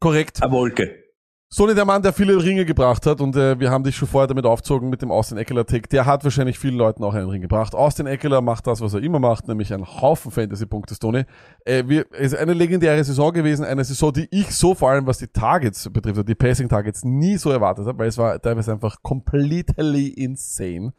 Korrekt. 0.00 0.42
eine 0.42 0.52
Wolke. 0.52 1.05
Sony, 1.48 1.76
der 1.76 1.84
Mann, 1.84 2.02
der 2.02 2.12
viele 2.12 2.42
Ringe 2.42 2.64
gebracht 2.64 3.06
hat, 3.06 3.20
und 3.20 3.36
äh, 3.36 3.58
wir 3.60 3.70
haben 3.70 3.84
dich 3.84 3.94
schon 3.96 4.08
vorher 4.08 4.26
damit 4.26 4.44
aufgezogen 4.44 4.90
mit 4.90 5.00
dem 5.00 5.12
Austin 5.12 5.38
Eckler-Tick, 5.38 5.88
der 5.88 6.04
hat 6.04 6.24
wahrscheinlich 6.24 6.58
vielen 6.58 6.74
Leuten 6.74 7.04
auch 7.04 7.14
einen 7.14 7.30
Ring 7.30 7.40
gebracht. 7.40 7.72
Austin 7.72 8.06
Eckler 8.08 8.40
macht 8.40 8.66
das, 8.66 8.80
was 8.80 8.94
er 8.94 9.02
immer 9.02 9.20
macht, 9.20 9.46
nämlich 9.46 9.72
einen 9.72 9.86
Haufen 9.86 10.32
Fantasy-Punkte, 10.32 10.96
Sony. 11.00 11.24
Äh, 11.64 11.84
wir, 11.86 12.06
es 12.10 12.32
ist 12.32 12.38
eine 12.38 12.52
legendäre 12.52 13.02
Saison 13.04 13.32
gewesen, 13.32 13.64
eine 13.64 13.84
Saison, 13.84 14.12
die 14.12 14.26
ich 14.32 14.50
so 14.56 14.74
vor 14.74 14.90
allem, 14.90 15.06
was 15.06 15.18
die 15.18 15.28
Targets 15.28 15.88
betrifft, 15.88 16.28
die 16.28 16.34
Passing-Targets, 16.34 17.04
nie 17.04 17.36
so 17.36 17.50
erwartet 17.52 17.86
habe, 17.86 18.00
weil 18.00 18.08
es 18.08 18.18
war 18.18 18.42
teilweise 18.42 18.72
einfach 18.72 18.96
completely 19.02 20.08
insane. 20.08 20.94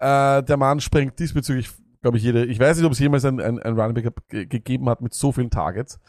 Äh, 0.00 0.42
der 0.42 0.56
Mann 0.56 0.80
sprengt 0.80 1.16
diesbezüglich, 1.20 1.70
glaube 2.02 2.16
ich, 2.16 2.24
jede, 2.24 2.44
ich 2.46 2.58
weiß 2.58 2.76
nicht, 2.76 2.86
ob 2.86 2.92
es 2.92 2.98
jemals 2.98 3.24
ein, 3.24 3.40
ein, 3.40 3.60
ein 3.60 3.78
Running 3.78 3.94
Back 3.94 4.14
ge- 4.28 4.46
gegeben 4.46 4.88
hat 4.88 5.00
mit 5.00 5.14
so 5.14 5.30
vielen 5.30 5.50
Targets. 5.50 6.00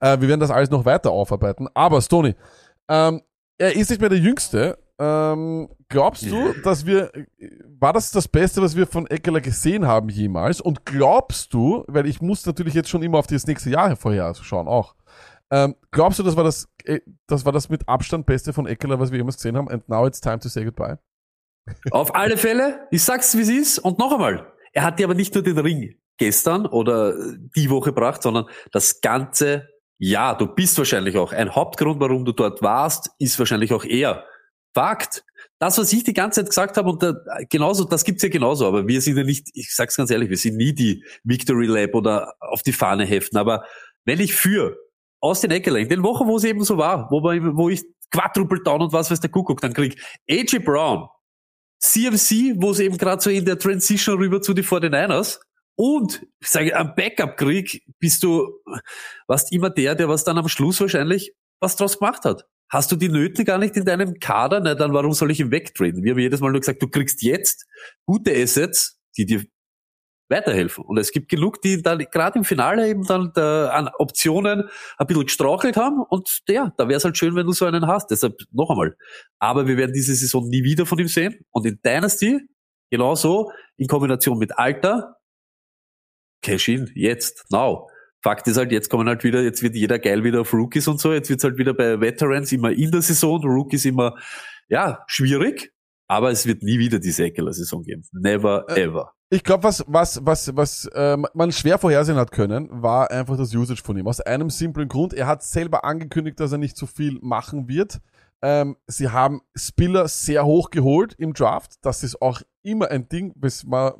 Äh, 0.00 0.18
wir 0.20 0.28
werden 0.28 0.40
das 0.40 0.50
alles 0.50 0.70
noch 0.70 0.86
weiter 0.86 1.10
aufarbeiten. 1.10 1.68
Aber, 1.74 2.00
Stoney, 2.00 2.34
ähm, 2.88 3.20
er 3.62 3.76
ist 3.76 3.90
nicht 3.90 4.00
mehr 4.00 4.10
der 4.10 4.18
Jüngste. 4.18 4.76
Ähm, 4.98 5.68
glaubst 5.88 6.24
du, 6.24 6.52
dass 6.64 6.84
wir, 6.84 7.12
war 7.78 7.92
das 7.92 8.10
das 8.10 8.26
Beste, 8.26 8.60
was 8.60 8.76
wir 8.76 8.86
von 8.86 9.06
Eckler 9.06 9.40
gesehen 9.40 9.86
haben 9.86 10.08
jemals? 10.08 10.60
Und 10.60 10.84
glaubst 10.84 11.54
du, 11.54 11.84
weil 11.86 12.06
ich 12.06 12.20
muss 12.20 12.44
natürlich 12.44 12.74
jetzt 12.74 12.88
schon 12.88 13.02
immer 13.02 13.18
auf 13.18 13.26
das 13.28 13.46
nächste 13.46 13.70
Jahr 13.70 13.94
vorher 13.96 14.34
schauen 14.34 14.66
auch, 14.66 14.96
ähm, 15.50 15.76
glaubst 15.90 16.18
du, 16.18 16.22
das 16.22 16.34
war 16.36 16.44
das, 16.44 16.68
äh, 16.84 17.00
das 17.26 17.44
war 17.44 17.52
das 17.52 17.68
mit 17.68 17.88
Abstand 17.88 18.26
Beste 18.26 18.52
von 18.52 18.66
Eckler, 18.66 18.98
was 18.98 19.12
wir 19.12 19.18
jemals 19.18 19.36
gesehen 19.36 19.56
haben? 19.56 19.68
And 19.68 19.88
now 19.88 20.06
it's 20.06 20.20
time 20.20 20.40
to 20.40 20.48
say 20.48 20.64
goodbye. 20.64 20.98
Auf 21.90 22.14
alle 22.14 22.36
Fälle, 22.36 22.88
ich 22.90 23.04
sag's 23.04 23.36
wie 23.36 23.42
es 23.42 23.48
ist 23.48 23.78
und 23.78 23.98
noch 23.98 24.12
einmal, 24.12 24.52
er 24.72 24.82
hat 24.82 24.98
dir 24.98 25.06
aber 25.06 25.14
nicht 25.14 25.34
nur 25.34 25.44
den 25.44 25.58
Ring 25.58 25.94
gestern 26.18 26.66
oder 26.66 27.14
die 27.54 27.70
Woche 27.70 27.90
gebracht, 27.90 28.22
sondern 28.22 28.46
das 28.72 29.00
ganze 29.00 29.68
Jahr. 30.02 30.36
Du 30.36 30.46
bist 30.46 30.76
wahrscheinlich 30.78 31.16
auch 31.16 31.32
ein 31.32 31.54
Hauptgrund, 31.54 32.00
warum 32.00 32.24
du 32.24 32.32
dort 32.32 32.60
warst, 32.60 33.10
ist 33.18 33.38
wahrscheinlich 33.38 33.72
auch 33.72 33.84
er. 33.84 34.24
Fakt. 34.74 35.24
Das, 35.60 35.78
was 35.78 35.92
ich 35.92 36.02
die 36.02 36.12
ganze 36.12 36.40
Zeit 36.40 36.48
gesagt 36.48 36.76
habe, 36.76 36.90
und 36.90 37.02
da, 37.02 37.14
genauso, 37.48 37.84
das 37.84 38.02
gibt's 38.02 38.22
ja 38.22 38.28
genauso, 38.28 38.66
aber 38.66 38.88
wir 38.88 39.00
sind 39.00 39.16
ja 39.16 39.22
nicht, 39.22 39.48
ich 39.54 39.72
sag's 39.72 39.96
ganz 39.96 40.10
ehrlich, 40.10 40.28
wir 40.28 40.36
sind 40.36 40.56
nie 40.56 40.72
die 40.72 41.04
Victory 41.22 41.66
Lab 41.66 41.94
oder 41.94 42.34
auf 42.40 42.62
die 42.62 42.72
Fahne 42.72 43.04
heften, 43.04 43.38
aber 43.38 43.64
wenn 44.04 44.18
ich 44.18 44.34
für 44.34 44.76
Austin 45.20 45.52
Eckler, 45.52 45.78
in 45.78 45.88
den 45.88 46.02
Wochen, 46.02 46.26
wo 46.26 46.36
es 46.36 46.44
eben 46.44 46.64
so 46.64 46.78
war, 46.78 47.08
wo, 47.12 47.22
wo 47.22 47.68
ich 47.68 47.84
Quadruple 48.10 48.60
Down 48.64 48.82
und 48.82 48.92
was 48.92 49.10
weiß 49.10 49.20
der 49.20 49.30
Kuckuck 49.30 49.60
dann 49.60 49.72
krieg, 49.72 50.02
AJ 50.28 50.60
Brown 50.64 51.08
CMC, 51.78 52.56
wo 52.56 52.72
es 52.72 52.80
eben 52.80 52.96
gerade 52.98 53.22
so 53.22 53.30
in 53.30 53.44
der 53.44 53.58
Transition 53.58 54.18
rüber 54.18 54.42
zu 54.42 54.52
den 54.52 54.64
49ers 54.64 55.38
und 55.76 56.26
ich 56.40 56.48
sage, 56.48 56.76
am 56.76 56.94
Backup-Krieg 56.94 57.84
bist 57.98 58.22
du, 58.22 58.60
warst 59.26 59.52
immer 59.52 59.70
der, 59.70 59.94
der 59.94 60.08
was 60.08 60.24
dann 60.24 60.38
am 60.38 60.48
Schluss 60.48 60.80
wahrscheinlich 60.80 61.34
was 61.60 61.76
draus 61.76 61.98
gemacht 61.98 62.24
hat. 62.24 62.44
Hast 62.68 62.90
du 62.90 62.96
die 62.96 63.08
Nöte 63.08 63.44
gar 63.44 63.58
nicht 63.58 63.76
in 63.76 63.84
deinem 63.84 64.18
Kader? 64.18 64.60
Na, 64.60 64.74
dann 64.74 64.94
warum 64.94 65.12
soll 65.12 65.30
ich 65.30 65.40
ihn 65.40 65.50
wegtraden? 65.50 66.02
Wir 66.02 66.12
haben 66.12 66.18
jedes 66.18 66.40
Mal 66.40 66.50
nur 66.50 66.60
gesagt, 66.60 66.82
du 66.82 66.88
kriegst 66.88 67.22
jetzt 67.22 67.66
gute 68.06 68.32
Assets, 68.34 68.98
die 69.16 69.26
dir 69.26 69.44
weiterhelfen. 70.30 70.84
Und 70.84 70.98
es 70.98 71.12
gibt 71.12 71.28
genug, 71.28 71.60
die 71.60 71.82
dann 71.82 71.98
gerade 71.98 72.38
im 72.38 72.44
Finale 72.44 72.88
eben 72.88 73.04
dann 73.04 73.30
da, 73.34 73.68
an 73.68 73.90
Optionen 73.98 74.68
ein 74.96 75.06
bisschen 75.06 75.26
gestrauchelt 75.26 75.76
haben. 75.76 76.02
Und 76.08 76.42
ja, 76.48 76.72
da 76.76 76.88
wäre 76.88 76.96
es 76.96 77.04
halt 77.04 77.18
schön, 77.18 77.36
wenn 77.36 77.46
du 77.46 77.52
so 77.52 77.66
einen 77.66 77.86
hast. 77.86 78.10
Deshalb 78.10 78.40
noch 78.50 78.70
einmal. 78.70 78.96
Aber 79.38 79.66
wir 79.66 79.76
werden 79.76 79.92
diese 79.92 80.14
Saison 80.14 80.48
nie 80.48 80.64
wieder 80.64 80.86
von 80.86 80.98
ihm 80.98 81.08
sehen. 81.08 81.44
Und 81.50 81.66
in 81.66 81.78
Dynasty, 81.84 82.40
genauso, 82.90 83.52
in 83.76 83.86
Kombination 83.86 84.38
mit 84.38 84.58
Alter, 84.58 85.16
Cash 86.42 86.68
in, 86.68 86.90
jetzt, 86.94 87.44
now. 87.50 87.88
Fakt 88.22 88.46
ist 88.46 88.56
halt, 88.56 88.70
jetzt 88.70 88.88
kommen 88.88 89.08
halt 89.08 89.24
wieder, 89.24 89.42
jetzt 89.42 89.62
wird 89.62 89.74
jeder 89.74 89.98
geil 89.98 90.22
wieder 90.22 90.42
auf 90.42 90.52
Rookies 90.52 90.86
und 90.86 91.00
so. 91.00 91.12
Jetzt 91.12 91.28
wird's 91.28 91.42
halt 91.42 91.58
wieder 91.58 91.74
bei 91.74 92.00
Veterans 92.00 92.52
immer 92.52 92.70
in 92.70 92.90
der 92.90 93.02
Saison, 93.02 93.42
Rookies 93.42 93.84
immer, 93.84 94.16
ja, 94.68 95.02
schwierig. 95.08 95.72
Aber 96.06 96.30
es 96.30 96.46
wird 96.46 96.62
nie 96.62 96.78
wieder 96.78 96.98
diese 96.98 97.24
Eckler-Saison 97.24 97.82
geben. 97.82 98.04
Never, 98.12 98.66
Äh, 98.68 98.82
ever. 98.82 99.12
Ich 99.30 99.42
glaube, 99.42 99.64
was, 99.64 99.82
was, 99.88 100.20
was, 100.26 100.54
was 100.54 100.84
äh, 100.94 101.16
man 101.32 101.52
schwer 101.52 101.78
vorhersehen 101.78 102.18
hat 102.18 102.32
können, 102.32 102.68
war 102.70 103.10
einfach 103.10 103.38
das 103.38 103.54
Usage 103.54 103.82
von 103.82 103.96
ihm. 103.96 104.06
Aus 104.06 104.20
einem 104.20 104.50
simplen 104.50 104.88
Grund. 104.88 105.14
Er 105.14 105.26
hat 105.26 105.42
selber 105.42 105.84
angekündigt, 105.84 106.38
dass 106.38 106.52
er 106.52 106.58
nicht 106.58 106.76
so 106.76 106.84
viel 106.84 107.18
machen 107.22 107.66
wird. 107.66 107.98
Ähm, 108.42 108.76
sie 108.86 109.08
haben 109.08 109.40
Spiller 109.56 110.06
sehr 110.06 110.44
hoch 110.44 110.70
geholt 110.70 111.14
im 111.16 111.32
Draft. 111.32 111.76
Das 111.80 112.02
ist 112.02 112.20
auch 112.20 112.42
immer 112.62 112.88
ein 112.90 113.08
Ding, 113.08 113.32
bis 113.34 113.64
man, 113.64 113.92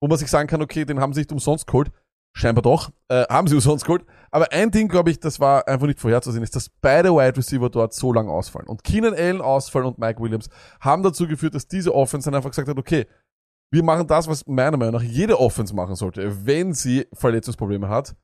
wo 0.00 0.08
man 0.08 0.18
sich 0.18 0.30
sagen 0.30 0.48
kann, 0.48 0.62
okay, 0.62 0.84
den 0.84 1.00
haben 1.00 1.12
sie 1.12 1.20
nicht 1.20 1.32
umsonst 1.32 1.66
geholt. 1.66 1.90
Scheinbar 2.32 2.62
doch. 2.62 2.90
Äh, 3.08 3.24
haben 3.28 3.48
sie 3.48 3.54
umsonst 3.56 3.84
geholt. 3.84 4.04
Aber 4.30 4.52
ein 4.52 4.70
Ding, 4.70 4.88
glaube 4.88 5.10
ich, 5.10 5.20
das 5.20 5.40
war 5.40 5.66
einfach 5.68 5.86
nicht 5.86 6.00
vorherzusehen, 6.00 6.42
ist, 6.42 6.56
dass 6.56 6.68
beide 6.68 7.10
Wide 7.10 7.36
Receiver 7.36 7.68
dort 7.68 7.92
so 7.92 8.12
lang 8.12 8.28
ausfallen. 8.28 8.68
Und 8.68 8.84
Keenan 8.84 9.14
Allen 9.14 9.40
ausfallen 9.40 9.86
und 9.86 9.98
Mike 9.98 10.20
Williams 10.20 10.48
haben 10.80 11.02
dazu 11.02 11.26
geführt, 11.26 11.54
dass 11.54 11.66
diese 11.66 11.94
Offense 11.94 12.30
dann 12.30 12.36
einfach 12.36 12.50
gesagt 12.50 12.68
hat, 12.68 12.78
okay, 12.78 13.06
wir 13.72 13.84
machen 13.84 14.06
das, 14.06 14.26
was 14.26 14.46
meiner 14.46 14.76
Meinung 14.76 14.94
nach 14.94 15.02
jede 15.02 15.38
Offense 15.38 15.74
machen 15.74 15.94
sollte, 15.94 16.46
wenn 16.46 16.74
sie 16.74 17.06
Verletzungsprobleme 17.12 17.88
hat. 17.88 18.16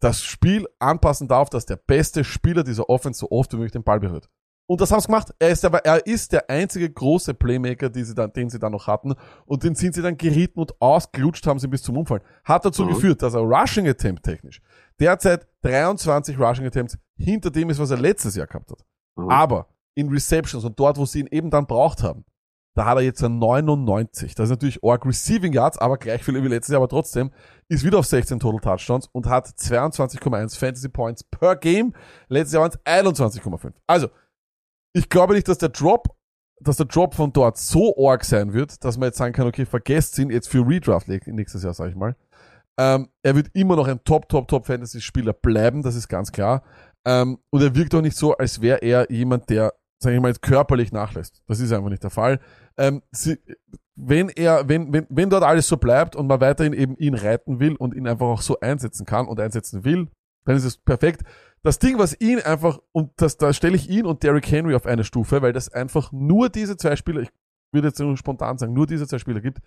Das 0.00 0.22
Spiel 0.22 0.66
anpassen 0.78 1.28
darf, 1.28 1.50
dass 1.50 1.66
der 1.66 1.76
beste 1.76 2.24
Spieler 2.24 2.64
dieser 2.64 2.88
Offense 2.88 3.20
so 3.20 3.30
oft 3.30 3.52
wie 3.52 3.56
möglich 3.56 3.72
den 3.72 3.84
Ball 3.84 4.00
berührt. 4.00 4.28
Und 4.70 4.80
das 4.80 4.92
haben 4.92 5.00
sie 5.00 5.06
gemacht. 5.06 5.34
Er 5.40 5.48
ist, 5.50 5.64
aber, 5.64 5.84
er 5.84 6.06
ist 6.06 6.30
der 6.30 6.48
einzige 6.48 6.88
große 6.88 7.34
Playmaker, 7.34 7.90
sie 7.92 8.14
dann, 8.14 8.32
den 8.32 8.48
sie 8.48 8.60
dann 8.60 8.70
noch 8.70 8.86
hatten. 8.86 9.14
Und 9.44 9.64
den 9.64 9.74
sind 9.74 9.96
sie 9.96 10.00
dann 10.00 10.16
gerieten 10.16 10.60
und 10.60 10.80
ausgelutscht 10.80 11.44
haben 11.48 11.58
sie 11.58 11.66
bis 11.66 11.82
zum 11.82 11.96
Umfallen. 11.96 12.22
Hat 12.44 12.64
dazu 12.64 12.84
Mhm. 12.84 12.90
geführt, 12.90 13.20
dass 13.20 13.34
er 13.34 13.40
Rushing 13.40 13.88
Attempt 13.88 14.22
technisch 14.22 14.60
derzeit 15.00 15.48
23 15.62 16.38
Rushing 16.38 16.66
Attempts 16.66 16.96
hinter 17.16 17.50
dem 17.50 17.68
ist, 17.70 17.80
was 17.80 17.90
er 17.90 17.96
letztes 17.98 18.36
Jahr 18.36 18.46
gehabt 18.46 18.70
hat. 18.70 18.84
Mhm. 19.16 19.28
Aber 19.28 19.66
in 19.96 20.08
Receptions 20.08 20.64
und 20.64 20.78
dort, 20.78 20.98
wo 20.98 21.04
sie 21.04 21.18
ihn 21.18 21.28
eben 21.32 21.50
dann 21.50 21.66
braucht 21.66 22.04
haben, 22.04 22.24
da 22.76 22.84
hat 22.84 22.96
er 22.98 23.02
jetzt 23.02 23.24
ein 23.24 23.40
99. 23.40 24.36
Das 24.36 24.44
ist 24.44 24.50
natürlich 24.50 24.84
Org 24.84 25.04
Receiving 25.04 25.52
Yards, 25.52 25.78
aber 25.78 25.98
gleich 25.98 26.22
viel 26.22 26.40
wie 26.40 26.46
letztes 26.46 26.72
Jahr, 26.72 26.80
aber 26.80 26.88
trotzdem 26.88 27.32
ist 27.66 27.82
wieder 27.84 27.98
auf 27.98 28.06
16 28.06 28.38
Total 28.38 28.60
Touchdowns 28.60 29.08
und 29.10 29.26
hat 29.26 29.48
22,1 29.48 30.56
Fantasy 30.56 30.88
Points 30.88 31.24
per 31.24 31.56
Game. 31.56 31.92
Letztes 32.28 32.52
Jahr 32.52 32.62
waren 32.62 32.70
es 32.70 32.78
21,5. 32.86 33.72
Also, 33.88 34.08
ich 34.92 35.08
glaube 35.08 35.34
nicht, 35.34 35.48
dass 35.48 35.58
der 35.58 35.68
Drop, 35.70 36.08
dass 36.60 36.76
der 36.76 36.86
Drop 36.86 37.14
von 37.14 37.32
dort 37.32 37.58
so 37.58 37.96
org 37.96 38.24
sein 38.24 38.52
wird, 38.52 38.84
dass 38.84 38.98
man 38.98 39.08
jetzt 39.08 39.18
sagen 39.18 39.32
kann, 39.32 39.46
okay, 39.46 39.64
vergesst 39.64 40.18
ihn 40.18 40.30
jetzt 40.30 40.48
für 40.48 40.66
Redraft 40.66 41.08
nächstes 41.08 41.62
Jahr, 41.62 41.74
sag 41.74 41.90
ich 41.90 41.96
mal. 41.96 42.16
Ähm, 42.78 43.08
er 43.22 43.36
wird 43.36 43.48
immer 43.52 43.76
noch 43.76 43.88
ein 43.88 44.02
Top, 44.04 44.28
Top, 44.28 44.48
Top 44.48 44.66
Fantasy-Spieler 44.66 45.32
bleiben, 45.32 45.82
das 45.82 45.94
ist 45.94 46.08
ganz 46.08 46.32
klar. 46.32 46.62
Ähm, 47.04 47.38
und 47.50 47.62
er 47.62 47.74
wirkt 47.74 47.94
auch 47.94 48.00
nicht 48.00 48.16
so, 48.16 48.36
als 48.36 48.60
wäre 48.60 48.78
er 48.78 49.10
jemand, 49.10 49.50
der, 49.50 49.74
sag 49.98 50.12
ich 50.12 50.20
mal, 50.20 50.28
jetzt 50.28 50.42
körperlich 50.42 50.92
nachlässt. 50.92 51.42
Das 51.46 51.60
ist 51.60 51.72
einfach 51.72 51.90
nicht 51.90 52.02
der 52.02 52.10
Fall. 52.10 52.40
Ähm, 52.76 53.02
sie, 53.10 53.38
wenn 53.96 54.28
er, 54.30 54.68
wenn, 54.68 54.92
wenn, 54.92 55.06
wenn 55.10 55.30
dort 55.30 55.44
alles 55.44 55.68
so 55.68 55.76
bleibt 55.76 56.16
und 56.16 56.26
man 56.26 56.40
weiterhin 56.40 56.72
eben 56.72 56.96
ihn 56.96 57.14
reiten 57.14 57.60
will 57.60 57.76
und 57.76 57.94
ihn 57.94 58.06
einfach 58.06 58.26
auch 58.26 58.42
so 58.42 58.58
einsetzen 58.60 59.04
kann 59.04 59.28
und 59.28 59.40
einsetzen 59.40 59.84
will, 59.84 60.08
dann 60.50 60.56
ist 60.56 60.64
es 60.64 60.76
perfekt. 60.76 61.22
Das 61.62 61.78
Ding, 61.78 61.98
was 61.98 62.20
ihn 62.20 62.40
einfach, 62.40 62.80
und 62.92 63.12
das, 63.16 63.36
da 63.36 63.52
stelle 63.52 63.76
ich 63.76 63.88
ihn 63.88 64.04
und 64.04 64.22
Derrick 64.22 64.50
Henry 64.50 64.74
auf 64.74 64.86
eine 64.86 65.04
Stufe, 65.04 65.42
weil 65.42 65.52
das 65.52 65.68
einfach 65.68 66.10
nur 66.10 66.48
diese 66.48 66.76
zwei 66.76 66.96
Spieler, 66.96 67.20
ich 67.20 67.30
würde 67.72 67.88
jetzt 67.88 68.00
nur 68.00 68.16
spontan 68.16 68.58
sagen, 68.58 68.72
nur 68.72 68.86
diese 68.86 69.06
zwei 69.06 69.18
Spieler 69.18 69.40
gibt, 69.40 69.58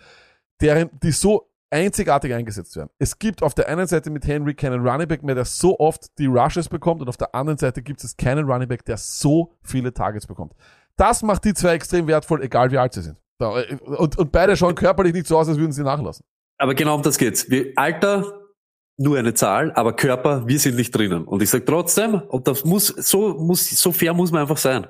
deren, 0.60 0.90
die 1.02 1.12
so 1.12 1.50
einzigartig 1.70 2.34
eingesetzt 2.34 2.76
werden. 2.76 2.90
Es 3.00 3.18
gibt 3.18 3.42
auf 3.42 3.54
der 3.54 3.70
einen 3.70 3.88
Seite 3.88 4.10
mit 4.10 4.28
Henry 4.28 4.54
keinen 4.54 4.86
Running 4.86 5.08
Back 5.08 5.24
mehr, 5.24 5.36
der 5.36 5.46
so 5.46 5.80
oft 5.80 6.18
die 6.20 6.26
Rushes 6.26 6.68
bekommt 6.68 7.02
und 7.02 7.08
auf 7.08 7.18
der 7.18 7.34
anderen 7.34 7.58
Seite 7.58 7.82
gibt 7.82 8.04
es 8.04 8.18
keinen 8.18 8.46
Running 8.46 8.68
Back, 8.68 8.84
der 8.86 8.98
so 8.98 9.56
viele 9.62 9.94
Targets 9.94 10.28
bekommt. 10.28 10.54
Das 10.98 11.24
macht 11.24 11.46
die 11.46 11.54
zwei 11.54 11.76
extrem 11.76 12.08
wertvoll, 12.08 12.44
egal 12.44 12.72
wie 12.72 12.78
alt 12.78 12.94
sie 12.94 13.02
sind. 13.02 13.18
Äh, 13.40 13.76
Und, 13.86 14.18
und 14.18 14.32
beide 14.32 14.58
schauen 14.58 14.76
körperlich 14.76 15.14
nicht 15.14 15.28
so 15.28 15.38
aus, 15.38 15.48
als 15.48 15.58
würden 15.58 15.72
sie 15.72 15.84
nachlassen. 15.84 16.26
Aber 16.58 16.76
genau 16.76 16.96
um 16.96 17.02
das 17.02 17.18
geht's. 17.18 17.50
Wir, 17.50 17.74
Alter, 17.76 18.43
nur 18.98 19.18
eine 19.18 19.34
Zahl, 19.34 19.72
aber 19.74 19.96
Körper, 19.96 20.48
wir 20.48 20.60
sind 20.60 20.76
nicht 20.76 20.92
drinnen. 20.92 21.26
Und 21.26 21.42
ich 21.42 21.50
sage 21.50 21.66
trotzdem, 21.66 22.16
und 22.16 22.48
das 22.48 22.64
muss, 22.64 22.88
so 22.88 23.34
muss, 23.40 23.70
so 23.70 23.92
fair 23.92 24.14
muss 24.14 24.32
man 24.32 24.42
einfach 24.42 24.58
sein. 24.58 24.88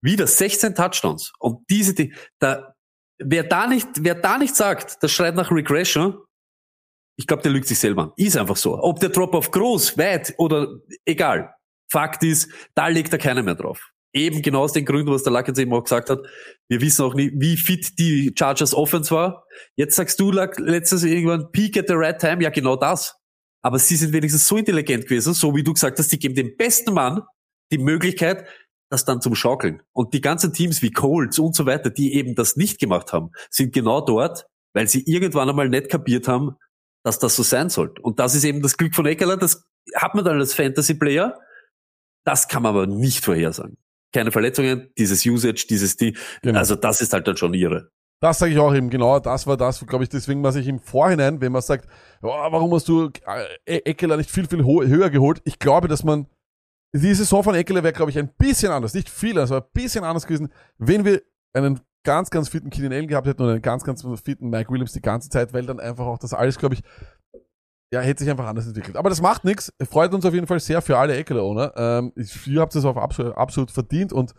Wieder 0.00 0.26
16 0.26 0.74
Touchdowns. 0.74 1.32
Und 1.38 1.64
diese, 1.68 1.94
die, 1.94 2.14
da, 2.38 2.74
wer 3.18 3.44
da 3.44 3.66
nicht, 3.66 3.88
wer 3.98 4.14
da 4.14 4.38
nicht 4.38 4.54
sagt, 4.54 5.02
das 5.02 5.12
schreit 5.12 5.34
nach 5.34 5.50
Regression, 5.50 6.18
ich 7.18 7.26
glaube, 7.26 7.42
der 7.42 7.52
lügt 7.52 7.68
sich 7.68 7.78
selber 7.78 8.04
an. 8.04 8.12
Ist 8.16 8.36
einfach 8.36 8.56
so. 8.56 8.78
Ob 8.82 9.00
der 9.00 9.10
Drop-off 9.10 9.50
groß, 9.50 9.98
weit 9.98 10.34
oder 10.38 10.66
egal. 11.04 11.54
Fakt 11.90 12.22
ist, 12.22 12.50
da 12.74 12.88
legt 12.88 13.12
er 13.12 13.18
keiner 13.18 13.42
mehr 13.42 13.54
drauf. 13.54 13.90
Eben 14.14 14.42
genau 14.42 14.62
aus 14.62 14.72
den 14.72 14.84
Gründen, 14.84 15.12
was 15.12 15.22
der 15.22 15.32
Luck 15.32 15.48
jetzt 15.48 15.58
eben 15.58 15.72
auch 15.72 15.84
gesagt 15.84 16.10
hat. 16.10 16.20
Wir 16.68 16.80
wissen 16.80 17.04
auch 17.04 17.14
nicht, 17.14 17.32
wie 17.36 17.56
fit 17.56 17.98
die 17.98 18.32
Chargers 18.36 18.74
Offense 18.74 19.14
war. 19.14 19.44
Jetzt 19.76 19.96
sagst 19.96 20.18
du, 20.20 20.30
Luck, 20.30 20.58
letztes 20.58 21.04
irgendwann 21.04 21.50
Peak 21.52 21.76
at 21.76 21.88
the 21.88 21.94
right 21.94 22.18
time. 22.18 22.42
Ja, 22.42 22.50
genau 22.50 22.76
das. 22.76 23.14
Aber 23.62 23.78
sie 23.78 23.96
sind 23.96 24.12
wenigstens 24.12 24.46
so 24.46 24.56
intelligent 24.56 25.04
gewesen, 25.04 25.34
so 25.34 25.54
wie 25.54 25.62
du 25.62 25.72
gesagt 25.72 25.98
hast, 25.98 26.10
die 26.12 26.18
geben 26.18 26.34
dem 26.34 26.56
besten 26.56 26.92
Mann 26.92 27.22
die 27.70 27.78
Möglichkeit, 27.78 28.46
das 28.90 29.04
dann 29.04 29.22
zum 29.22 29.34
Schaukeln. 29.34 29.82
Und 29.92 30.12
die 30.12 30.20
ganzen 30.20 30.52
Teams 30.52 30.82
wie 30.82 30.90
Colts 30.90 31.38
und 31.38 31.54
so 31.56 31.64
weiter, 31.64 31.88
die 31.88 32.12
eben 32.14 32.34
das 32.34 32.56
nicht 32.56 32.78
gemacht 32.78 33.12
haben, 33.12 33.30
sind 33.48 33.72
genau 33.72 34.00
dort, 34.02 34.46
weil 34.74 34.88
sie 34.88 35.02
irgendwann 35.06 35.48
einmal 35.48 35.68
nicht 35.68 35.88
kapiert 35.88 36.28
haben, 36.28 36.56
dass 37.02 37.18
das 37.18 37.34
so 37.36 37.42
sein 37.42 37.70
soll. 37.70 37.94
Und 38.02 38.18
das 38.18 38.34
ist 38.34 38.44
eben 38.44 38.60
das 38.62 38.76
Glück 38.76 38.94
von 38.94 39.06
Eckler, 39.06 39.36
das 39.36 39.64
hat 39.94 40.14
man 40.14 40.24
dann 40.24 40.38
als 40.38 40.54
Fantasy-Player. 40.54 41.38
Das 42.24 42.48
kann 42.48 42.62
man 42.62 42.70
aber 42.76 42.86
nicht 42.86 43.24
vorhersagen. 43.24 43.78
Keine 44.12 44.30
Verletzungen, 44.30 44.92
dieses 44.98 45.24
Usage, 45.24 45.66
dieses 45.68 45.96
die, 45.96 46.16
Genau. 46.42 46.58
also 46.58 46.76
das 46.76 47.00
ist 47.00 47.12
halt 47.12 47.26
dann 47.26 47.36
schon 47.36 47.54
ihre. 47.54 47.90
Das 48.22 48.38
sage 48.38 48.52
ich 48.52 48.58
auch 48.60 48.72
eben, 48.72 48.88
genau, 48.88 49.18
das 49.18 49.48
war 49.48 49.56
das, 49.56 49.84
glaube 49.84 50.04
ich, 50.04 50.08
deswegen, 50.10 50.44
was 50.44 50.54
ich 50.54 50.68
im 50.68 50.78
Vorhinein, 50.78 51.40
wenn 51.40 51.50
man 51.50 51.60
sagt, 51.60 51.88
oh, 52.22 52.28
warum 52.28 52.72
hast 52.72 52.86
du 52.86 53.10
äh, 53.66 53.78
Eckler 53.78 54.16
nicht 54.16 54.30
viel, 54.30 54.46
viel 54.46 54.64
höher 54.64 55.10
geholt? 55.10 55.42
Ich 55.44 55.58
glaube, 55.58 55.88
dass 55.88 56.04
man, 56.04 56.28
die 56.94 57.14
Saison 57.14 57.42
von 57.42 57.56
Eckler 57.56 57.82
wäre, 57.82 57.92
glaube 57.92 58.12
ich, 58.12 58.18
ein 58.18 58.28
bisschen 58.38 58.70
anders, 58.70 58.94
nicht 58.94 59.10
viel, 59.10 59.40
also 59.40 59.56
ein 59.56 59.62
bisschen 59.72 60.04
anders 60.04 60.24
gewesen, 60.24 60.52
wenn 60.78 61.04
wir 61.04 61.20
einen 61.52 61.80
ganz, 62.06 62.30
ganz 62.30 62.48
fitten 62.48 62.70
Keenan 62.70 62.92
Allen 62.92 63.08
gehabt 63.08 63.26
hätten 63.26 63.42
und 63.42 63.48
einen 63.48 63.60
ganz, 63.62 63.82
ganz 63.82 64.06
fitten 64.22 64.50
Mike 64.50 64.70
Williams 64.70 64.92
die 64.92 65.00
ganze 65.02 65.28
Zeit, 65.28 65.52
weil 65.52 65.66
dann 65.66 65.80
einfach 65.80 66.06
auch 66.06 66.18
das 66.18 66.32
alles, 66.32 66.58
glaube 66.58 66.76
ich, 66.76 66.82
ja, 67.92 68.00
hätte 68.02 68.22
sich 68.22 68.30
einfach 68.30 68.46
anders 68.46 68.68
entwickelt. 68.68 68.96
Aber 68.96 69.10
das 69.10 69.20
macht 69.20 69.44
nichts. 69.44 69.72
Freut 69.90 70.14
uns 70.14 70.24
auf 70.24 70.32
jeden 70.32 70.46
Fall 70.46 70.60
sehr 70.60 70.80
für 70.80 70.96
alle 70.96 71.16
Eckler-Owner. 71.16 71.72
Ähm, 71.76 72.12
ich- 72.14 72.46
ihr 72.46 72.60
habt 72.60 72.74
es 72.76 72.84
auf 72.84 72.96
absolut, 72.96 73.36
absolut 73.36 73.70
verdient 73.72 74.12
und 74.12 74.32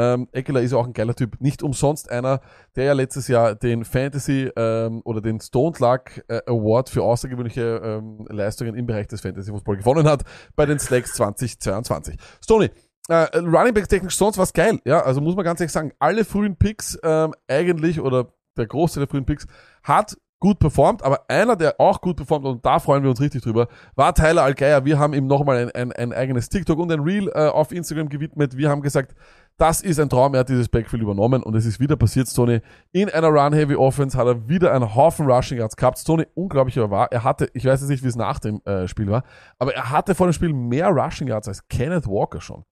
ähm, 0.00 0.28
Eckler 0.32 0.62
ist 0.62 0.72
auch 0.72 0.86
ein 0.86 0.94
geiler 0.94 1.14
Typ. 1.14 1.38
Nicht 1.40 1.62
umsonst 1.62 2.10
einer, 2.10 2.40
der 2.74 2.84
ja 2.84 2.92
letztes 2.94 3.28
Jahr 3.28 3.54
den 3.54 3.84
Fantasy 3.84 4.50
ähm, 4.56 5.02
oder 5.04 5.20
den 5.20 5.40
Stone 5.40 5.76
Luck 5.78 6.22
äh, 6.28 6.40
Award 6.46 6.88
für 6.88 7.02
außergewöhnliche 7.02 7.82
ähm, 7.84 8.26
Leistungen 8.30 8.74
im 8.74 8.86
Bereich 8.86 9.08
des 9.08 9.20
Fantasy 9.20 9.50
Football 9.50 9.76
gewonnen 9.76 10.08
hat 10.08 10.22
bei 10.56 10.64
den 10.64 10.78
Slacks 10.78 11.12
2022. 11.12 12.16
Stoney, 12.42 12.70
äh, 13.08 13.26
Running 13.36 13.74
Backs 13.74 13.88
technisch 13.88 14.16
sonst 14.16 14.38
was 14.38 14.54
geil, 14.54 14.80
ja, 14.86 15.02
also 15.02 15.20
muss 15.20 15.36
man 15.36 15.44
ganz 15.44 15.60
ehrlich 15.60 15.72
sagen, 15.72 15.92
alle 15.98 16.24
frühen 16.24 16.56
Picks 16.56 16.98
ähm, 17.02 17.34
eigentlich 17.46 18.00
oder 18.00 18.32
der 18.56 18.66
Großteil 18.66 19.02
der 19.02 19.10
frühen 19.10 19.26
Picks 19.26 19.46
hat 19.82 20.16
gut 20.40 20.58
performt, 20.58 21.02
aber 21.02 21.28
einer, 21.28 21.54
der 21.54 21.78
auch 21.78 22.00
gut 22.00 22.16
performt 22.16 22.46
und 22.46 22.64
da 22.64 22.78
freuen 22.78 23.02
wir 23.02 23.10
uns 23.10 23.20
richtig 23.20 23.42
drüber, 23.42 23.68
war 23.94 24.14
Tyler 24.14 24.42
Algeier. 24.42 24.84
Wir 24.86 24.98
haben 24.98 25.12
ihm 25.12 25.26
nochmal 25.26 25.58
ein, 25.58 25.70
ein, 25.72 25.92
ein 25.92 26.12
eigenes 26.14 26.48
TikTok 26.48 26.78
und 26.78 26.90
ein 26.90 27.00
Reel 27.00 27.28
äh, 27.28 27.48
auf 27.48 27.72
Instagram 27.72 28.08
gewidmet. 28.08 28.56
Wir 28.56 28.70
haben 28.70 28.80
gesagt, 28.80 29.14
das 29.60 29.82
ist 29.82 30.00
ein 30.00 30.08
Traum, 30.08 30.34
er 30.34 30.40
hat 30.40 30.48
dieses 30.48 30.68
Backfield 30.68 31.02
übernommen 31.02 31.42
und 31.42 31.54
es 31.54 31.66
ist 31.66 31.80
wieder 31.80 31.96
passiert, 31.96 32.28
Stoney. 32.28 32.60
In 32.92 33.10
einer 33.10 33.28
Run-Heavy-Offense 33.28 34.16
hat 34.16 34.26
er 34.26 34.48
wieder 34.48 34.72
einen 34.72 34.94
Haufen 34.94 35.30
Rushing 35.30 35.58
Yards 35.58 35.76
gehabt. 35.76 35.98
Stoney, 35.98 36.26
unglaublich 36.34 36.78
aber 36.78 36.90
war, 36.90 37.12
er 37.12 37.24
hatte, 37.24 37.50
ich 37.52 37.64
weiß 37.64 37.80
jetzt 37.80 37.90
nicht, 37.90 38.02
wie 38.02 38.08
es 38.08 38.16
nach 38.16 38.38
dem 38.38 38.62
äh, 38.64 38.88
Spiel 38.88 39.08
war, 39.08 39.24
aber 39.58 39.74
er 39.74 39.90
hatte 39.90 40.14
vor 40.14 40.26
dem 40.26 40.32
Spiel 40.32 40.52
mehr 40.52 40.88
Rushing 40.88 41.28
Yards 41.28 41.48
als 41.48 41.68
Kenneth 41.68 42.06
Walker 42.06 42.40
schon. 42.40 42.64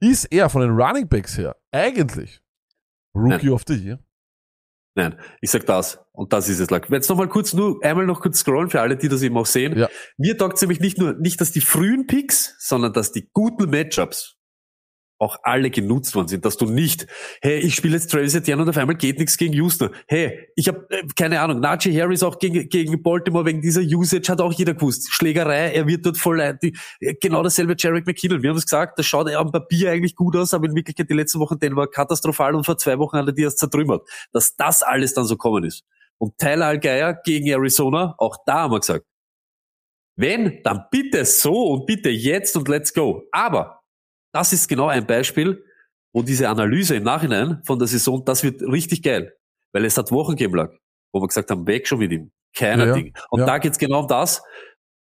Ist 0.00 0.24
er 0.26 0.48
von 0.48 0.62
den 0.62 0.70
Running 0.70 1.08
Backs 1.08 1.38
her 1.38 1.56
eigentlich 1.70 2.42
Rookie 3.14 3.50
of 3.50 3.62
the 3.68 3.74
Year? 3.74 4.00
Nein, 4.94 5.14
ich 5.40 5.50
sag 5.50 5.64
das. 5.66 6.00
Und 6.12 6.32
das 6.32 6.48
ist 6.48 6.58
es. 6.58 6.70
Lack. 6.70 6.90
Jetzt 6.90 7.08
noch 7.08 7.16
mal 7.16 7.28
kurz, 7.28 7.54
nur 7.54 7.82
einmal 7.82 8.04
noch 8.04 8.20
kurz 8.20 8.40
scrollen 8.40 8.68
für 8.68 8.80
alle, 8.80 8.96
die 8.96 9.08
das 9.08 9.22
eben 9.22 9.36
auch 9.38 9.46
sehen. 9.46 9.78
Ja. 9.78 9.88
Mir 10.18 10.36
taugt 10.36 10.60
nämlich 10.60 10.80
nicht 10.80 10.98
nur, 10.98 11.14
nicht, 11.14 11.40
dass 11.40 11.52
die 11.52 11.62
frühen 11.62 12.06
Picks, 12.06 12.56
sondern 12.58 12.92
dass 12.92 13.12
die 13.12 13.30
guten 13.32 13.70
Matchups 13.70 14.41
auch 15.22 15.38
alle 15.44 15.70
genutzt 15.70 16.14
worden 16.16 16.26
sind, 16.26 16.44
dass 16.44 16.56
du 16.56 16.66
nicht, 16.66 17.06
hey, 17.40 17.58
ich 17.60 17.76
spiele 17.76 17.94
jetzt 17.94 18.10
Travis 18.10 18.34
Etienne 18.34 18.62
und 18.62 18.68
auf 18.68 18.76
einmal 18.76 18.96
geht 18.96 19.20
nichts 19.20 19.36
gegen 19.36 19.54
Houston. 19.54 19.90
Hey, 20.08 20.48
ich 20.56 20.66
habe 20.66 20.84
äh, 20.90 21.04
keine 21.16 21.40
Ahnung, 21.40 21.60
Najee 21.60 21.98
Harris 21.98 22.24
auch 22.24 22.40
gegen, 22.40 22.68
gegen 22.68 23.02
Baltimore 23.02 23.46
wegen 23.46 23.60
dieser 23.60 23.82
Usage 23.82 24.30
hat 24.30 24.40
auch 24.40 24.52
jeder 24.52 24.74
gewusst. 24.74 25.12
Schlägerei, 25.12 25.72
er 25.72 25.86
wird 25.86 26.04
dort 26.04 26.18
voll 26.18 26.58
die, 26.60 26.76
genau 27.20 27.44
dasselbe 27.44 27.76
Jarek 27.78 28.04
McKinnon. 28.04 28.42
Wir 28.42 28.50
haben 28.50 28.56
es 28.56 28.64
gesagt, 28.64 28.98
das 28.98 29.06
schaut 29.06 29.30
am 29.30 29.52
Papier 29.52 29.92
eigentlich 29.92 30.16
gut 30.16 30.34
aus, 30.36 30.52
aber 30.54 30.66
in 30.66 30.74
Wirklichkeit 30.74 31.08
die 31.08 31.14
letzten 31.14 31.38
Wochen, 31.38 31.58
den 31.58 31.76
war 31.76 31.86
katastrophal 31.86 32.56
und 32.56 32.66
vor 32.66 32.76
zwei 32.76 32.98
Wochen 32.98 33.16
hat 33.16 33.26
er 33.28 33.32
die 33.32 33.42
erst 33.42 33.58
zertrümmert. 33.58 34.02
Dass 34.32 34.56
das 34.56 34.82
alles 34.82 35.14
dann 35.14 35.24
so 35.24 35.36
kommen 35.36 35.62
ist. 35.62 35.84
Und 36.18 36.36
Tyler 36.38 36.66
Algeier 36.66 37.14
gegen 37.24 37.46
Arizona, 37.46 38.16
auch 38.18 38.38
da 38.44 38.62
haben 38.62 38.72
wir 38.72 38.80
gesagt, 38.80 39.06
wenn, 40.16 40.62
dann 40.64 40.86
bitte 40.90 41.24
so 41.24 41.68
und 41.68 41.86
bitte 41.86 42.10
jetzt 42.10 42.56
und 42.56 42.68
let's 42.68 42.92
go. 42.92 43.22
Aber 43.32 43.81
das 44.32 44.52
ist 44.52 44.68
genau 44.68 44.88
ein 44.88 45.06
Beispiel, 45.06 45.64
wo 46.12 46.22
diese 46.22 46.48
Analyse 46.48 46.96
im 46.96 47.04
Nachhinein 47.04 47.62
von 47.64 47.78
der 47.78 47.88
Saison, 47.88 48.24
das 48.24 48.42
wird 48.42 48.62
richtig 48.62 49.02
geil. 49.02 49.32
Weil 49.72 49.84
es 49.86 49.96
hat 49.96 50.10
Wochen 50.12 50.32
gegeben 50.32 50.54
lag, 50.56 50.70
wo 51.12 51.20
wir 51.22 51.26
gesagt 51.28 51.50
haben, 51.50 51.66
weg 51.66 51.86
schon 51.88 51.98
mit 51.98 52.12
ihm. 52.12 52.30
Keiner 52.54 52.86
Ja, 52.88 52.92
Ding. 52.94 53.14
Und 53.30 53.40
ja. 53.40 53.46
da 53.46 53.58
geht's 53.58 53.78
genau 53.78 54.00
um 54.00 54.08
das. 54.08 54.42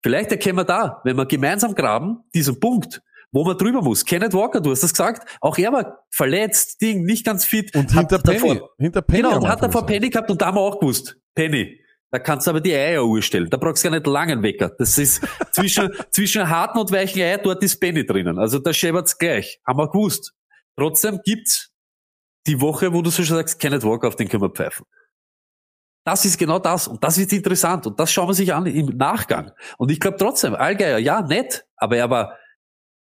Vielleicht 0.03 0.31
erkennen 0.31 0.57
wir 0.57 0.63
da, 0.63 1.01
wenn 1.03 1.17
wir 1.17 1.25
gemeinsam 1.25 1.75
graben, 1.75 2.19
diesen 2.33 2.59
Punkt, 2.59 3.01
wo 3.33 3.43
man 3.43 3.57
drüber 3.57 3.81
muss. 3.81 4.05
Kenneth 4.05 4.33
Walker, 4.33 4.61
du 4.61 4.71
hast 4.71 4.83
das 4.83 4.91
gesagt, 4.93 5.37
auch 5.41 5.57
er 5.57 5.71
war 5.73 6.05
verletzt, 6.11 6.81
Ding, 6.81 7.03
nicht 7.03 7.25
ganz 7.25 7.43
fit. 7.45 7.75
Und 7.75 7.93
hat 7.93 8.09
hinter 8.09 8.19
Penny. 8.19 8.39
davor- 8.39 8.69
hinter 8.79 9.01
Penny. 9.01 9.21
Genau, 9.23 9.35
und 9.37 9.47
hat 9.49 9.61
davor. 9.61 9.85
Penny 9.85 10.09
gehabt 10.09 10.31
und 10.31 10.41
da 10.41 10.47
haben 10.47 10.55
wir 10.55 10.61
auch 10.61 10.79
gewusst, 10.79 11.17
Penny, 11.35 11.80
da 12.11 12.19
kannst 12.19 12.45
du 12.45 12.51
aber 12.51 12.59
die 12.59 12.73
Eieruhr 12.73 13.21
stellen. 13.21 13.49
Da 13.49 13.57
brauchst 13.57 13.83
du 13.83 13.89
gar 13.89 13.97
nicht 13.97 14.05
langen 14.05 14.43
Wecker. 14.43 14.69
Das 14.77 14.97
ist 14.97 15.25
zwischen, 15.51 15.89
zwischen 16.11 16.49
harten 16.49 16.77
und 16.77 16.91
weichen 16.91 17.21
Eier, 17.21 17.37
dort 17.37 17.63
ist 17.63 17.79
Penny 17.79 18.05
drinnen. 18.05 18.37
Also 18.37 18.59
da 18.59 18.73
schäbert's 18.73 19.17
gleich. 19.17 19.61
Haben 19.65 19.79
wir 19.79 19.89
gewusst. 19.89 20.33
Trotzdem 20.77 21.21
gibt's 21.23 21.71
die 22.47 22.59
Woche, 22.59 22.93
wo 22.93 23.01
du 23.01 23.09
so 23.09 23.23
schon 23.23 23.37
sagst, 23.37 23.59
Kenneth 23.59 23.83
Walker, 23.83 24.09
auf 24.09 24.17
den 24.17 24.27
können 24.27 24.43
wir 24.43 24.49
pfeifen. 24.49 24.85
Das 26.03 26.25
ist 26.25 26.37
genau 26.37 26.59
das. 26.59 26.87
Und 26.87 27.01
das 27.03 27.17
ist 27.17 27.31
interessant. 27.31 27.87
Und 27.87 27.97
das 27.99 28.11
schauen 28.11 28.27
wir 28.27 28.33
sich 28.33 28.53
an 28.53 28.65
im 28.65 28.97
Nachgang. 28.97 29.51
Und 29.77 29.89
ich 29.89 29.99
glaube 29.99 30.17
trotzdem, 30.17 30.53
Allgeier, 30.55 30.97
ja, 30.97 31.21
nett, 31.21 31.65
aber 31.77 31.95
er 31.95 32.09
war 32.09 32.37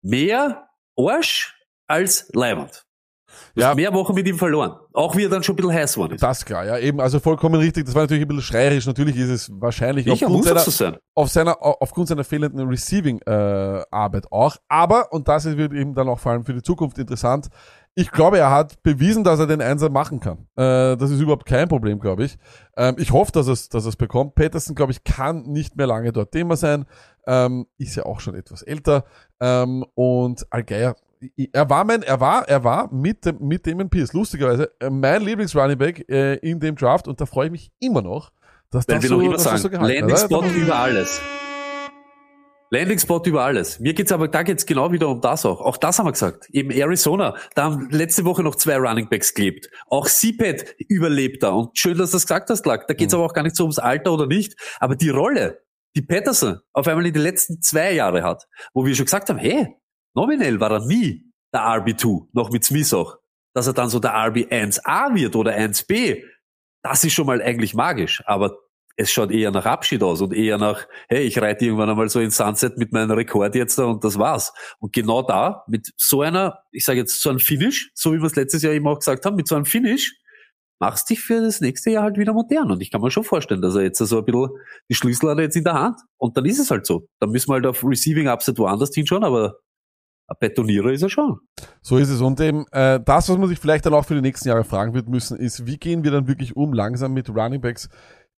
mehr 0.02 0.68
Arsch 0.96 1.54
als 1.86 2.28
Leiband. 2.32 2.87
Du 3.54 3.60
Ja. 3.60 3.68
hast 3.68 3.76
mehr 3.76 3.92
Wochen 3.94 4.14
mit 4.14 4.26
ihm 4.26 4.38
verloren. 4.38 4.72
Auch 4.92 5.16
wie 5.16 5.24
er 5.24 5.28
dann 5.28 5.42
schon 5.42 5.54
ein 5.54 5.56
bisschen 5.56 5.72
heiß 5.72 5.94
geworden 5.94 6.14
ist. 6.14 6.22
Das 6.22 6.44
klar, 6.44 6.64
ja, 6.64 6.78
eben, 6.78 7.00
also 7.00 7.20
vollkommen 7.20 7.56
richtig. 7.56 7.84
Das 7.86 7.94
war 7.94 8.02
natürlich 8.02 8.22
ein 8.22 8.28
bisschen 8.28 8.42
schreierisch. 8.42 8.86
Natürlich 8.86 9.16
ist 9.16 9.28
es 9.28 9.50
wahrscheinlich 9.60 10.06
Ich 10.06 10.24
aufgrund 10.24 10.44
seiner, 10.44 10.60
sein. 10.60 10.96
auf 11.14 11.28
seiner, 11.30 11.56
aufgrund 11.60 12.08
seiner 12.08 12.24
fehlenden 12.24 12.68
Receiving-Arbeit 12.68 14.32
auch. 14.32 14.56
Aber, 14.68 15.12
und 15.12 15.28
das 15.28 15.44
wird 15.44 15.72
eben 15.72 15.94
dann 15.94 16.08
auch 16.08 16.18
vor 16.18 16.32
allem 16.32 16.44
für 16.44 16.54
die 16.54 16.62
Zukunft 16.62 16.98
interessant, 16.98 17.48
ich 17.94 18.12
glaube, 18.12 18.38
er 18.38 18.50
hat 18.52 18.80
bewiesen, 18.84 19.24
dass 19.24 19.40
er 19.40 19.48
den 19.48 19.60
Einser 19.60 19.90
machen 19.90 20.20
kann. 20.20 20.46
Äh, 20.54 20.96
das 20.96 21.10
ist 21.10 21.18
überhaupt 21.20 21.46
kein 21.46 21.68
Problem, 21.68 21.98
glaube 21.98 22.24
ich. 22.24 22.38
Ähm, 22.76 22.94
ich 22.96 23.12
hoffe, 23.12 23.32
dass 23.32 23.48
es, 23.48 23.68
dass 23.70 23.86
es 23.86 23.96
bekommt. 23.96 24.36
Peterson, 24.36 24.76
glaube 24.76 24.92
ich, 24.92 25.02
kann 25.02 25.42
nicht 25.42 25.76
mehr 25.76 25.88
lange 25.88 26.12
dort 26.12 26.30
Thema 26.30 26.56
sein. 26.56 26.84
Ähm, 27.26 27.66
ist 27.76 27.96
ja 27.96 28.06
auch 28.06 28.20
schon 28.20 28.36
etwas 28.36 28.62
älter. 28.62 29.04
Ähm, 29.40 29.84
und 29.94 30.46
Algeier, 30.50 30.94
er 31.52 31.68
war 31.70 31.84
mein, 31.84 32.02
er 32.02 32.20
war, 32.20 32.48
er 32.48 32.62
war 32.64 32.92
mit 32.92 33.24
dem, 33.24 33.38
mit 33.40 33.66
Damon 33.66 33.88
Pierce, 33.90 34.12
lustigerweise, 34.12 34.70
äh, 34.80 34.90
mein 34.90 35.22
Lieblings-Running-Back 35.22 36.08
äh, 36.08 36.34
in 36.36 36.60
dem 36.60 36.76
Draft 36.76 37.08
und 37.08 37.20
da 37.20 37.26
freue 37.26 37.46
ich 37.46 37.52
mich 37.52 37.70
immer 37.80 38.02
noch, 38.02 38.30
dass 38.70 38.86
Weil 38.88 38.96
das 39.00 39.06
so, 39.08 39.20
immer 39.20 39.32
dass 39.34 39.42
das 39.44 39.52
sagen, 39.52 39.62
so 39.62 39.70
gehalten 39.70 40.08
Landing. 40.08 40.16
Spot 40.16 40.40
Da- 40.42 40.52
über 40.54 40.76
alles. 40.78 41.20
Landing 42.70 42.98
Spot 42.98 43.22
über 43.24 43.44
alles. 43.44 43.80
Mir 43.80 43.94
geht's 43.94 44.12
aber, 44.12 44.28
da 44.28 44.42
geht's 44.42 44.66
genau 44.66 44.92
wieder 44.92 45.08
um 45.08 45.22
das 45.22 45.46
auch. 45.46 45.62
Auch 45.62 45.78
das 45.78 45.98
haben 45.98 46.06
wir 46.06 46.12
gesagt. 46.12 46.50
Eben 46.50 46.70
Arizona, 46.70 47.34
da 47.54 47.64
haben 47.64 47.88
letzte 47.90 48.26
Woche 48.26 48.42
noch 48.42 48.56
zwei 48.56 48.76
Running 48.76 49.08
Backs 49.08 49.32
gelebt. 49.32 49.70
Auch 49.88 50.06
CPAT 50.06 50.74
überlebt 50.86 51.42
da. 51.42 51.50
Und 51.52 51.78
schön, 51.78 51.96
dass 51.96 52.10
du 52.10 52.16
das 52.16 52.26
gesagt 52.26 52.50
hast, 52.50 52.66
Lack. 52.66 52.86
Da 52.86 52.92
geht's 52.92 53.14
Mhm. 53.14 53.20
aber 53.20 53.26
auch 53.30 53.32
gar 53.32 53.42
nicht 53.42 53.56
so 53.56 53.62
ums 53.64 53.78
Alter 53.78 54.12
oder 54.12 54.26
nicht. 54.26 54.54
Aber 54.80 54.96
die 54.96 55.08
Rolle, 55.08 55.62
die 55.96 56.02
Patterson 56.02 56.58
auf 56.74 56.86
einmal 56.86 57.06
in 57.06 57.14
den 57.14 57.22
letzten 57.22 57.62
zwei 57.62 57.92
Jahre 57.94 58.22
hat, 58.22 58.44
wo 58.74 58.84
wir 58.84 58.94
schon 58.94 59.06
gesagt 59.06 59.30
haben, 59.30 59.38
hey, 59.38 59.74
nominell 60.14 60.60
war 60.60 60.72
er 60.72 60.86
nie 60.86 61.24
der 61.52 61.62
RB2, 61.62 62.28
noch 62.32 62.50
mit 62.50 62.64
Smith 62.64 62.92
auch. 62.94 63.16
Dass 63.54 63.66
er 63.66 63.72
dann 63.72 63.88
so 63.88 63.98
der 63.98 64.14
RB1A 64.14 65.14
wird 65.14 65.34
oder 65.34 65.56
1B, 65.56 66.22
das 66.82 67.04
ist 67.04 67.14
schon 67.14 67.26
mal 67.26 67.42
eigentlich 67.42 67.74
magisch. 67.74 68.22
Aber 68.26 68.56
es 68.96 69.12
schaut 69.12 69.30
eher 69.30 69.52
nach 69.52 69.64
Abschied 69.64 70.02
aus 70.02 70.20
und 70.20 70.34
eher 70.34 70.58
nach, 70.58 70.86
hey, 71.08 71.22
ich 71.22 71.40
reite 71.40 71.64
irgendwann 71.64 71.88
einmal 71.88 72.08
so 72.08 72.20
in 72.20 72.30
Sunset 72.30 72.78
mit 72.78 72.92
meinem 72.92 73.12
Rekord 73.12 73.54
jetzt 73.54 73.78
da 73.78 73.84
und 73.84 74.02
das 74.02 74.18
war's. 74.18 74.52
Und 74.80 74.92
genau 74.92 75.22
da, 75.22 75.64
mit 75.68 75.92
so 75.96 76.22
einer, 76.22 76.58
ich 76.72 76.84
sage 76.84 76.98
jetzt 76.98 77.22
so 77.22 77.30
einem 77.30 77.38
Finish, 77.38 77.92
so 77.94 78.12
wie 78.12 78.18
wir 78.18 78.26
es 78.26 78.34
letztes 78.34 78.62
Jahr 78.62 78.72
eben 78.72 78.88
auch 78.88 78.98
gesagt 78.98 79.24
haben, 79.24 79.36
mit 79.36 79.46
so 79.46 79.54
einem 79.54 79.66
Finish, 79.66 80.16
machst 80.80 81.10
dich 81.10 81.20
für 81.20 81.40
das 81.40 81.60
nächste 81.60 81.90
Jahr 81.90 82.04
halt 82.04 82.18
wieder 82.18 82.32
modern. 82.32 82.72
Und 82.72 82.80
ich 82.80 82.90
kann 82.90 83.00
mir 83.00 83.10
schon 83.12 83.24
vorstellen, 83.24 83.62
dass 83.62 83.76
er 83.76 83.82
jetzt 83.82 83.98
so 83.98 84.18
ein 84.18 84.24
bisschen 84.24 84.48
die 84.88 84.94
Schlüssel 84.94 85.30
hat 85.30 85.38
jetzt 85.38 85.56
in 85.56 85.64
der 85.64 85.74
Hand. 85.74 86.00
Und 86.16 86.36
dann 86.36 86.44
ist 86.44 86.58
es 86.58 86.70
halt 86.70 86.84
so. 86.84 87.08
Dann 87.20 87.30
müssen 87.30 87.50
wir 87.50 87.54
halt 87.54 87.66
auf 87.66 87.84
Receiving 87.84 88.28
Upset 88.28 88.58
woanders 88.58 88.94
hinschauen, 88.94 89.22
aber 89.22 89.58
ein 90.28 90.36
Betonierer 90.40 90.92
ist 90.92 91.02
er 91.02 91.08
schon. 91.08 91.40
So 91.80 91.96
ist 91.96 92.10
es. 92.10 92.20
Und 92.20 92.38
eben, 92.40 92.66
äh, 92.72 93.00
das, 93.00 93.28
was 93.28 93.38
man 93.38 93.48
sich 93.48 93.58
vielleicht 93.58 93.86
dann 93.86 93.94
auch 93.94 94.04
für 94.04 94.14
die 94.14 94.20
nächsten 94.20 94.48
Jahre 94.48 94.62
fragen 94.62 94.94
wird 94.94 95.08
müssen, 95.08 95.38
ist, 95.38 95.66
wie 95.66 95.78
gehen 95.78 96.04
wir 96.04 96.10
dann 96.10 96.28
wirklich 96.28 96.54
um 96.54 96.72
langsam 96.72 97.14
mit 97.14 97.30
Running 97.30 97.60
Backs, 97.60 97.88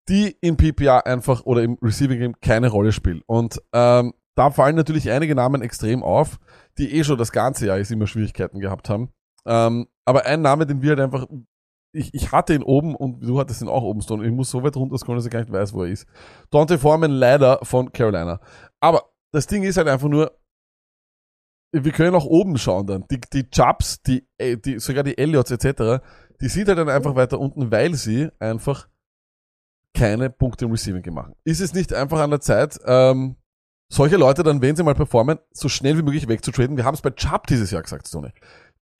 die 0.07 0.35
im 0.41 0.55
PPR 0.55 1.05
einfach 1.05 1.45
oder 1.45 1.63
im 1.63 1.77
Receiving 1.81 2.19
Game 2.19 2.39
keine 2.41 2.69
Rolle 2.69 2.91
spielen. 2.91 3.21
Und 3.25 3.59
ähm, 3.73 4.13
da 4.35 4.51
fallen 4.51 4.75
natürlich 4.75 5.09
einige 5.09 5.35
Namen 5.35 5.61
extrem 5.61 6.03
auf, 6.03 6.37
die 6.77 6.93
eh 6.93 7.03
schon 7.03 7.17
das 7.17 7.31
ganze 7.31 7.65
Jahr 7.65 7.77
jetzt 7.77 7.91
immer 7.91 8.07
Schwierigkeiten 8.07 8.59
gehabt 8.59 8.87
haben. 8.87 9.09
Ähm, 9.45 9.87
aber 10.05 10.25
ein 10.25 10.41
Name, 10.41 10.67
den 10.67 10.81
wir 10.81 10.91
halt 10.91 10.99
einfach, 10.99 11.25
ich, 11.91 12.13
ich 12.13 12.31
hatte 12.31 12.53
ihn 12.53 12.63
oben 12.63 12.95
und 12.95 13.21
du 13.21 13.39
hattest 13.39 13.61
ihn 13.61 13.67
auch 13.67 13.83
oben, 13.83 14.01
Stone. 14.01 14.25
Ich 14.25 14.31
muss 14.31 14.51
so 14.51 14.63
weit 14.63 14.75
runter 14.75 14.97
scrollen, 14.97 15.17
dass 15.17 15.25
ich 15.25 15.31
gar 15.31 15.39
nicht 15.39 15.51
weiß, 15.51 15.73
wo 15.73 15.83
er 15.83 15.89
ist. 15.89 16.05
Dante 16.51 16.77
Foreman 16.77 17.11
leider 17.11 17.59
von 17.63 17.91
Carolina. 17.91 18.39
Aber 18.79 19.09
das 19.31 19.47
Ding 19.47 19.63
ist 19.63 19.77
halt 19.77 19.87
einfach 19.87 20.07
nur, 20.07 20.31
wir 21.71 21.91
können 21.91 22.15
auch 22.15 22.25
oben 22.25 22.57
schauen 22.57 22.87
dann. 22.87 23.05
Die, 23.09 23.19
die 23.33 23.49
Chubbs, 23.49 24.01
die, 24.01 24.27
äh, 24.37 24.57
die, 24.57 24.79
sogar 24.79 25.03
die 25.03 25.17
Elliots 25.17 25.51
etc., 25.51 26.03
die 26.41 26.47
sind 26.47 26.67
halt 26.67 26.77
dann 26.77 26.89
einfach 26.89 27.15
weiter 27.15 27.39
unten, 27.39 27.71
weil 27.71 27.95
sie 27.95 28.29
einfach 28.39 28.87
keine 29.93 30.29
Punkte 30.29 30.65
im 30.65 30.71
Receiving 30.71 31.01
gemacht. 31.01 31.33
Ist 31.43 31.59
es 31.59 31.73
nicht 31.73 31.93
einfach 31.93 32.19
an 32.19 32.29
der 32.29 32.41
Zeit, 32.41 32.79
ähm, 32.85 33.35
solche 33.91 34.17
Leute 34.17 34.43
dann, 34.43 34.61
wenn 34.61 34.75
sie 34.75 34.83
mal 34.83 34.95
performen, 34.95 35.39
so 35.51 35.67
schnell 35.67 35.97
wie 35.97 36.03
möglich 36.03 36.27
wegzutraden? 36.27 36.77
Wir 36.77 36.85
haben 36.85 36.93
es 36.93 37.01
bei 37.01 37.09
Chubb 37.09 37.47
dieses 37.47 37.71
Jahr 37.71 37.81
gesagt, 37.81 38.07
Stoney. 38.07 38.31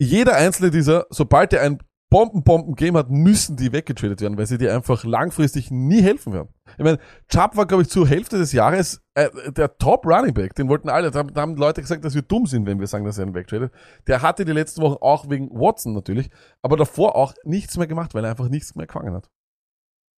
Jeder 0.02 0.36
einzelne 0.36 0.72
dieser, 0.72 1.06
sobald 1.10 1.54
er 1.54 1.62
ein 1.62 1.80
Bomben-Bomben-Game 2.10 2.98
hat, 2.98 3.10
müssen 3.10 3.56
die 3.56 3.72
weggetradet 3.72 4.22
werden, 4.22 4.38
weil 4.38 4.48
sie 4.48 4.58
dir 4.58 4.74
einfach 4.74 5.04
langfristig 5.04 5.70
nie 5.70 6.02
helfen 6.02 6.34
werden. 6.34 6.50
Ich 6.78 6.84
meine, 6.84 6.98
Chubb 7.30 7.56
war, 7.56 7.68
glaube 7.68 7.84
ich, 7.84 7.90
zur 7.90 8.08
Hälfte 8.08 8.38
des 8.38 8.52
Jahres 8.52 9.02
äh, 9.14 9.30
der 9.52 9.78
Top-Running-Back. 9.78 10.56
Den 10.56 10.70
wollten 10.70 10.90
alle, 10.90 11.12
da 11.12 11.24
haben, 11.36 11.56
Leute 11.56 11.82
gesagt, 11.82 12.04
dass 12.04 12.16
wir 12.16 12.24
dumm 12.24 12.48
sind, 12.48 12.66
wenn 12.66 12.80
wir 12.80 12.88
sagen, 12.88 13.06
dass 13.06 13.20
er 13.20 13.28
ihn 13.28 13.36
wegtradet. 13.36 13.72
Der 14.08 14.24
hatte 14.24 14.44
die 14.44 14.54
letzten 14.54 14.82
Wochen 14.82 14.98
auch 15.02 15.30
wegen 15.30 15.50
Watson 15.52 15.94
natürlich, 15.94 16.30
aber 16.64 16.78
davor 16.78 17.16
auch 17.16 17.34
nichts 17.44 17.78
mehr 17.78 17.88
gemacht, 17.88 18.16
weil 18.16 18.24
er 18.24 18.32
einfach 18.32 18.50
nichts 18.50 18.74
mehr 18.76 18.88
gefangen 18.88 19.14
hat. 19.14 19.30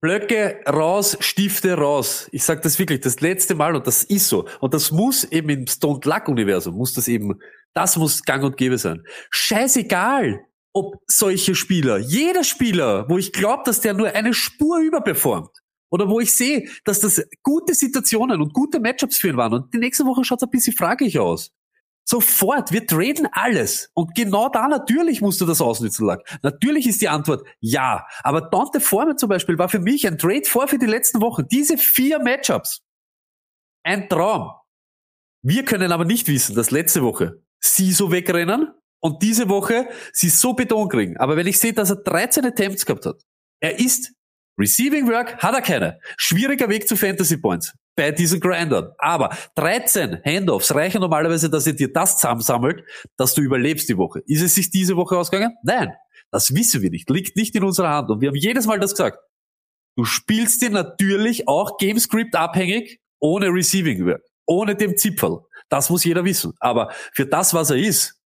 Blöcke 0.01 0.61
raus, 0.67 1.19
Stifte 1.21 1.75
raus. 1.75 2.29
Ich 2.33 2.45
sag 2.45 2.63
das 2.63 2.79
wirklich, 2.79 3.01
das 3.01 3.21
letzte 3.21 3.55
Mal 3.55 3.77
und 3.77 3.87
das 3.87 4.03
ist 4.03 4.29
so. 4.29 4.47
Und 4.61 4.73
das 4.73 4.93
muss 4.93 5.25
eben 5.25 5.51
im 5.51 5.67
Stone 5.67 6.01
Luck 6.05 6.29
Universum, 6.29 6.77
muss 6.77 6.95
das 6.95 7.07
eben, 7.07 7.39
das 7.75 7.97
muss 7.97 8.23
gang 8.23 8.43
und 8.43 8.57
gäbe 8.57 8.79
sein. 8.79 9.03
Scheißegal, 9.29 10.41
ob 10.73 10.97
solche 11.07 11.55
Spieler, 11.55 11.99
jeder 11.99 12.45
Spieler, 12.45 13.09
wo 13.09 13.19
ich 13.19 13.33
glaube, 13.33 13.63
dass 13.65 13.81
der 13.81 13.95
nur 13.95 14.09
eine 14.09 14.35
Spur 14.35 14.79
überperformt, 14.79 15.51
oder 15.91 16.09
wo 16.09 16.21
ich 16.21 16.33
sehe, 16.35 16.69
dass 16.85 17.01
das 17.01 17.23
gute 17.43 17.75
Situationen 17.75 18.41
und 18.41 18.55
gute 18.55 18.81
Matchups 18.81 19.19
für 19.19 19.29
ihn 19.29 19.37
waren 19.37 19.53
und 19.53 19.75
die 19.75 19.79
nächste 19.79 20.05
Woche 20.07 20.25
schaut 20.25 20.39
es 20.39 20.45
ein 20.45 20.51
bisschen 20.51 20.77
fraglich 20.77 21.19
aus. 21.19 21.51
Sofort, 22.09 22.73
wir 22.73 22.87
traden 22.87 23.29
alles. 23.33 23.91
Und 23.95 24.15
genau 24.15 24.49
da 24.49 24.67
natürlich 24.67 25.21
musst 25.21 25.41
du 25.41 25.47
das 25.47 25.61
ausnützen, 25.61 26.07
Lack. 26.07 26.23
Natürlich 26.43 26.87
ist 26.89 27.01
die 27.01 27.09
Antwort 27.09 27.47
ja. 27.61 28.07
Aber 28.25 28.41
Dante 28.41 28.81
Foreman 28.81 29.19
zum 29.19 29.29
Beispiel 29.29 29.59
war 29.59 29.69
für 29.69 29.79
mich 29.79 30.07
ein 30.07 30.19
Trade 30.19 30.45
vor 30.45 30.67
für 30.67 30.79
die 30.79 30.87
letzten 30.87 31.21
Wochen. 31.21 31.47
Diese 31.49 31.79
vier 31.79 32.19
Matchups. 32.19 32.83
Ein 33.85 34.09
Traum. 34.09 34.51
Wir 35.43 35.65
können 35.65 35.93
aber 35.93 36.05
nicht 36.05 36.27
wissen, 36.27 36.57
dass 36.57 36.71
letzte 36.71 37.03
Woche 37.03 37.43
sie 37.61 37.93
so 37.93 38.11
wegrennen 38.11 38.73
und 39.01 39.23
diese 39.23 39.49
Woche 39.49 39.89
sie 40.13 40.29
so 40.29 40.53
Beton 40.53 40.89
kriegen. 40.89 41.17
Aber 41.17 41.37
wenn 41.37 41.47
ich 41.47 41.59
sehe, 41.59 41.73
dass 41.73 41.91
er 41.91 41.97
13 41.97 42.45
Attempts 42.47 42.87
gehabt 42.87 43.07
hat, 43.07 43.23
er 43.61 43.79
ist 43.79 44.13
Receiving 44.59 45.09
Work 45.09 45.39
hat 45.39 45.55
er 45.55 45.63
keine. 45.63 45.99
Schwieriger 46.19 46.69
Weg 46.69 46.87
zu 46.87 46.95
Fantasy 46.97 47.39
Points. 47.39 47.73
bei 47.97 48.13
diesen 48.13 48.41
Grindern. 48.41 48.93
Aber 48.99 49.35
13 49.57 50.23
Handoffs 50.25 50.75
reichen 50.75 51.01
normalerweise, 51.01 51.51
dass 51.51 51.67
ihr 51.67 51.75
dir 51.75 51.93
das 51.93 52.19
zusammensammelt, 52.19 52.85
dass 53.17 53.35
du 53.35 53.43
überlebst 53.43 53.89
die 53.89 53.97
Woche. 53.97 54.21
Ist 54.27 54.43
es 54.43 54.55
sich 54.55 54.71
diese 54.71 54.97
Woche 54.97 55.17
ausgegangen? 55.17 55.57
Nein. 55.63 55.93
Das 56.31 56.55
wissen 56.55 56.83
wir 56.83 56.91
nicht. 56.91 57.11
Liegt 57.11 57.37
nicht 57.37 57.55
in 57.57 57.65
unserer 57.65 57.89
Hand. 57.91 58.11
Und 58.11 58.21
wir 58.21 58.29
haben 58.29 58.37
jedes 58.37 58.67
Mal 58.67 58.79
das 58.79 58.93
gesagt. 58.93 59.19
Du 59.97 60.05
spielst 60.05 60.63
dir 60.63 60.71
natürlich 60.71 61.49
auch 61.49 61.77
GameScript 61.79 62.37
abhängig 62.37 63.01
ohne 63.19 63.49
Receiving 63.49 64.07
Work. 64.07 64.23
Ohne 64.47 64.77
dem 64.77 64.97
Zipfel. 64.97 65.41
Das 65.69 65.91
muss 65.91 66.05
jeder 66.05 66.25
wissen. 66.25 66.53
Aber 66.61 66.93
für 67.13 67.27
das, 67.27 67.55
was 67.55 67.71
er 67.71 67.77
ist, 67.77 68.20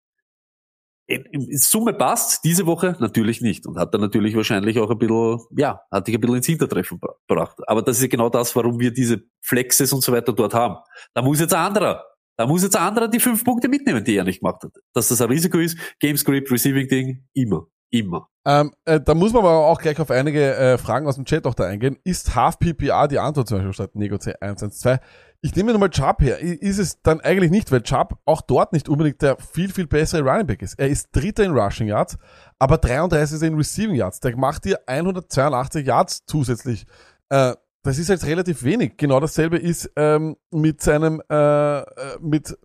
in, 1.07 1.25
in 1.33 1.59
Summe 1.59 1.93
passt 1.93 2.45
diese 2.45 2.67
Woche 2.67 2.97
natürlich 2.99 3.41
nicht 3.41 3.67
und 3.67 3.79
hat 3.79 3.93
dann 3.93 4.01
natürlich 4.01 4.35
wahrscheinlich 4.37 4.79
auch 4.79 4.91
ein 4.91 4.99
bisschen, 4.99 5.39
ja, 5.57 5.81
hat 5.91 6.07
dich 6.07 6.15
ein 6.15 6.21
bisschen 6.21 6.37
ins 6.37 6.47
Hintertreffen 6.47 6.99
bra- 6.99 7.15
gebracht. 7.29 7.59
Aber 7.67 7.83
das 7.83 8.01
ist 8.01 8.09
genau 8.11 8.29
das, 8.31 8.55
warum 8.57 8.81
wir 8.81 8.93
diese 8.93 9.23
Flexes 9.43 9.93
und 9.93 10.03
so 10.03 10.13
weiter 10.13 10.33
dort 10.33 10.55
haben. 10.55 10.77
Da 11.13 11.23
muss 11.23 11.41
jetzt 11.41 11.53
ein 11.53 11.67
anderer, 11.67 12.05
da 12.37 12.47
muss 12.47 12.63
jetzt 12.63 12.77
ein 12.77 12.83
anderer 12.87 13.09
die 13.09 13.21
fünf 13.21 13.45
Punkte 13.45 13.69
mitnehmen, 13.69 14.03
die 14.03 14.17
er 14.17 14.25
nicht 14.25 14.41
gemacht 14.41 14.63
hat. 14.65 14.73
Dass 14.95 15.09
das 15.09 15.21
ein 15.21 15.29
Risiko 15.29 15.59
ist, 15.59 15.77
Gamescript, 16.01 16.51
Receiving 16.51 16.89
Ding, 16.89 17.25
immer, 17.35 17.67
immer. 17.95 18.28
Ähm, 18.45 18.74
äh, 18.84 19.01
da 19.01 19.14
muss 19.14 19.32
man 19.32 19.42
aber 19.42 19.66
auch 19.66 19.80
gleich 19.80 19.99
auf 20.01 20.11
einige 20.11 20.55
äh, 20.55 20.78
Fragen 20.78 21.07
aus 21.07 21.14
dem 21.14 21.24
Chat 21.24 21.47
auch 21.47 21.55
da 21.55 21.64
eingehen. 21.64 21.97
Ist 22.05 22.34
Half 22.34 22.59
PPA 22.59 23.07
die 23.07 23.18
Antwort 23.18 23.49
zum 23.49 23.59
Beispiel 23.59 23.72
statt 23.72 23.95
Nego 23.95 24.16
C112? 24.16 24.99
Ich 25.40 25.55
nehme 25.55 25.72
nochmal 25.72 25.90
Chubb 25.90 26.20
her. 26.20 26.40
Ist 26.40 26.78
es 26.78 27.01
dann 27.03 27.20
eigentlich 27.20 27.51
nicht, 27.51 27.70
weil 27.70 27.82
Chubb 27.82 28.18
auch 28.24 28.40
dort 28.40 28.72
nicht 28.72 28.88
unbedingt 28.88 29.22
der 29.22 29.36
viel, 29.38 29.70
viel 29.70 29.86
bessere 29.86 30.22
Running 30.22 30.47
Back 30.47 30.62
ist. 30.62 30.78
Er 30.78 30.88
ist 30.88 31.09
Dritter 31.12 31.45
in 31.45 31.53
Rushing 31.53 31.86
Yards, 31.86 32.18
aber 32.59 32.78
33 32.78 33.42
in 33.42 33.55
Receiving 33.55 33.95
Yards. 33.95 34.20
Der 34.20 34.36
macht 34.36 34.64
dir 34.64 34.80
182 34.86 35.86
Yards 35.86 36.24
zusätzlich. 36.26 36.86
Äh, 37.28 37.55
das 37.82 37.99
ist 37.99 38.09
jetzt 38.09 38.26
relativ 38.26 38.64
wenig. 38.64 38.97
Genau 38.97 39.20
dasselbe 39.20 39.59
ist 39.59 39.90
ähm, 39.97 40.36
mit 40.51 40.80
seinem, 40.80 41.22
äh, 41.30 41.80
äh, 41.80 41.84
mit, 42.20 42.57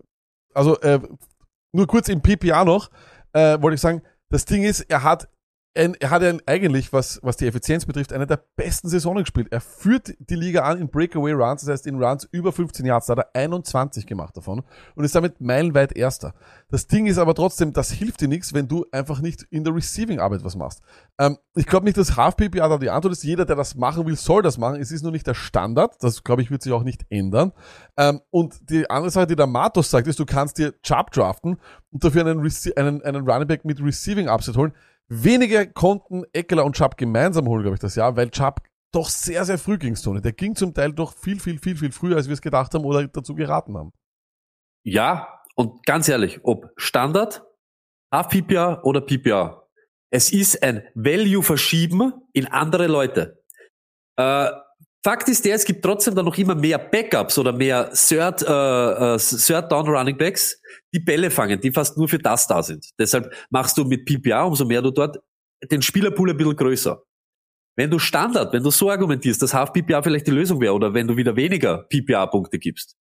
also 0.54 0.80
äh, 0.80 0.98
nur 1.72 1.86
kurz 1.86 2.08
im 2.08 2.22
PPA 2.22 2.64
noch, 2.64 2.90
äh, 3.32 3.60
wollte 3.60 3.74
ich 3.74 3.80
sagen, 3.80 4.02
das 4.30 4.44
Ding 4.44 4.64
ist, 4.64 4.80
er 4.80 5.02
hat 5.02 5.28
ein, 5.74 5.94
er 6.00 6.10
hat 6.10 6.22
ja 6.22 6.32
eigentlich, 6.46 6.92
was, 6.92 7.20
was 7.22 7.36
die 7.36 7.46
Effizienz 7.46 7.86
betrifft, 7.86 8.12
eine 8.12 8.26
der 8.26 8.42
besten 8.56 8.88
Saisonen 8.88 9.22
gespielt. 9.22 9.48
Er 9.50 9.60
führt 9.60 10.14
die 10.18 10.34
Liga 10.34 10.62
an 10.62 10.78
in 10.78 10.88
Breakaway 10.88 11.32
Runs, 11.32 11.60
das 11.62 11.70
heißt 11.70 11.86
in 11.86 12.02
Runs 12.02 12.28
über 12.32 12.52
15 12.52 12.84
Yards, 12.84 13.06
da 13.06 13.12
hat 13.16 13.26
er 13.34 13.40
21 13.40 14.06
gemacht 14.06 14.36
davon 14.36 14.62
und 14.96 15.04
ist 15.04 15.14
damit 15.14 15.40
meilenweit 15.40 15.96
Erster. 15.96 16.34
Das 16.70 16.86
Ding 16.86 17.06
ist 17.06 17.18
aber 17.18 17.34
trotzdem, 17.34 17.72
das 17.72 17.92
hilft 17.92 18.20
dir 18.20 18.28
nichts, 18.28 18.52
wenn 18.52 18.66
du 18.66 18.84
einfach 18.90 19.20
nicht 19.20 19.46
in 19.50 19.62
der 19.62 19.74
Receiving-Arbeit 19.74 20.42
was 20.42 20.56
machst. 20.56 20.82
Ähm, 21.18 21.38
ich 21.54 21.66
glaube 21.66 21.84
nicht, 21.84 21.96
dass 21.96 22.16
Half-PPA 22.16 22.68
da 22.68 22.78
die 22.78 22.90
Antwort 22.90 23.12
ist. 23.12 23.22
Jeder, 23.22 23.44
der 23.44 23.56
das 23.56 23.74
machen 23.74 24.06
will, 24.06 24.16
soll 24.16 24.42
das 24.42 24.58
machen. 24.58 24.80
Es 24.80 24.90
ist 24.90 25.02
nur 25.02 25.12
nicht 25.12 25.26
der 25.26 25.34
Standard. 25.34 25.94
Das, 26.00 26.24
glaube 26.24 26.42
ich, 26.42 26.50
wird 26.50 26.62
sich 26.62 26.72
auch 26.72 26.82
nicht 26.82 27.06
ändern. 27.10 27.52
Ähm, 27.96 28.20
und 28.30 28.70
die 28.70 28.88
andere 28.90 29.10
Sache, 29.10 29.26
die 29.28 29.36
der 29.36 29.46
Matos 29.46 29.90
sagt, 29.90 30.06
ist, 30.08 30.18
du 30.18 30.26
kannst 30.26 30.58
dir 30.58 30.74
Chubb 30.82 31.10
draften 31.12 31.58
und 31.90 32.04
dafür 32.04 32.22
einen, 32.22 32.40
Rece 32.40 32.76
einen, 32.76 33.02
einen 33.02 33.28
Running 33.28 33.48
Back 33.48 33.64
mit 33.64 33.80
Receiving-Upset 33.80 34.56
holen. 34.56 34.72
Wenige 35.12 35.70
konnten 35.72 36.24
Eckler 36.32 36.64
und 36.64 36.76
Chubb 36.76 36.96
gemeinsam 36.96 37.48
holen, 37.48 37.62
glaube 37.62 37.74
ich, 37.74 37.80
das 37.80 37.96
Jahr, 37.96 38.16
weil 38.16 38.30
Chubb 38.30 38.60
doch 38.92 39.08
sehr, 39.08 39.44
sehr 39.44 39.58
früh 39.58 39.76
ging, 39.76 39.96
Tony. 39.96 40.20
Der 40.20 40.32
ging 40.32 40.54
zum 40.54 40.72
Teil 40.72 40.92
doch 40.92 41.14
viel, 41.14 41.40
viel, 41.40 41.58
viel, 41.58 41.76
viel 41.76 41.90
früher, 41.90 42.16
als 42.16 42.28
wir 42.28 42.34
es 42.34 42.40
gedacht 42.40 42.72
haben 42.74 42.84
oder 42.84 43.06
dazu 43.08 43.34
geraten 43.34 43.76
haben. 43.76 43.92
Ja, 44.84 45.42
und 45.56 45.84
ganz 45.84 46.08
ehrlich, 46.08 46.40
ob 46.44 46.70
Standard, 46.76 47.44
Half 48.12 48.28
PPA 48.28 48.82
oder 48.82 49.00
PPA, 49.00 49.66
es 50.12 50.32
ist 50.32 50.62
ein 50.62 50.86
Value 50.94 51.42
verschieben 51.42 52.12
in 52.32 52.46
andere 52.46 52.86
Leute. 52.86 53.42
Äh, 54.16 54.50
Fakt 55.02 55.28
ist 55.30 55.46
der, 55.46 55.54
es 55.54 55.64
gibt 55.64 55.82
trotzdem 55.82 56.14
dann 56.14 56.26
noch 56.26 56.36
immer 56.36 56.54
mehr 56.54 56.78
Backups 56.78 57.38
oder 57.38 57.52
mehr 57.52 57.90
Third, 57.92 58.42
äh, 58.42 59.14
äh, 59.14 59.18
Third 59.18 59.72
Down 59.72 59.88
Running 59.88 60.18
Backs, 60.18 60.60
die 60.92 61.00
Bälle 61.00 61.30
fangen, 61.30 61.58
die 61.60 61.72
fast 61.72 61.96
nur 61.96 62.06
für 62.06 62.18
das 62.18 62.46
da 62.46 62.62
sind. 62.62 62.90
Deshalb 62.98 63.32
machst 63.48 63.78
du 63.78 63.84
mit 63.84 64.04
PPA, 64.04 64.44
umso 64.44 64.66
mehr 64.66 64.82
du 64.82 64.90
dort, 64.90 65.18
den 65.70 65.80
Spielerpool 65.80 66.30
ein 66.30 66.36
bisschen 66.36 66.56
größer. 66.56 67.02
Wenn 67.76 67.90
du 67.90 67.98
Standard, 67.98 68.52
wenn 68.52 68.62
du 68.62 68.70
so 68.70 68.90
argumentierst, 68.90 69.40
dass 69.40 69.54
Half 69.54 69.72
PPA 69.72 70.02
vielleicht 70.02 70.26
die 70.26 70.32
Lösung 70.32 70.60
wäre 70.60 70.74
oder 70.74 70.92
wenn 70.92 71.08
du 71.08 71.16
wieder 71.16 71.34
weniger 71.34 71.86
PPA-Punkte 71.88 72.58
gibst, 72.58 72.96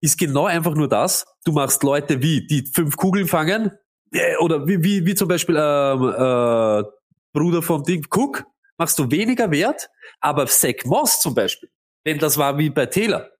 ist 0.00 0.18
genau 0.18 0.46
einfach 0.46 0.74
nur 0.74 0.88
das. 0.88 1.24
Du 1.44 1.52
machst 1.52 1.82
Leute 1.82 2.22
wie, 2.22 2.46
die 2.46 2.70
fünf 2.72 2.96
Kugeln 2.96 3.26
fangen, 3.26 3.72
äh, 4.12 4.36
oder 4.36 4.68
wie, 4.68 4.84
wie, 4.84 5.04
wie 5.04 5.14
zum 5.14 5.26
Beispiel 5.26 5.56
ähm, 5.58 6.14
äh, 6.16 6.82
Bruder 7.32 7.62
vom 7.62 7.82
Ding, 7.82 8.06
Cook, 8.08 8.44
machst 8.78 8.98
du 8.98 9.10
weniger 9.10 9.50
Wert, 9.50 9.88
aber 10.20 10.46
Zach 10.46 10.84
Moss 10.84 11.20
zum 11.20 11.34
Beispiel, 11.34 11.70
wenn 12.04 12.18
das 12.18 12.38
war 12.38 12.58
wie 12.58 12.70
bei 12.70 12.86
Taylor, 12.86 13.30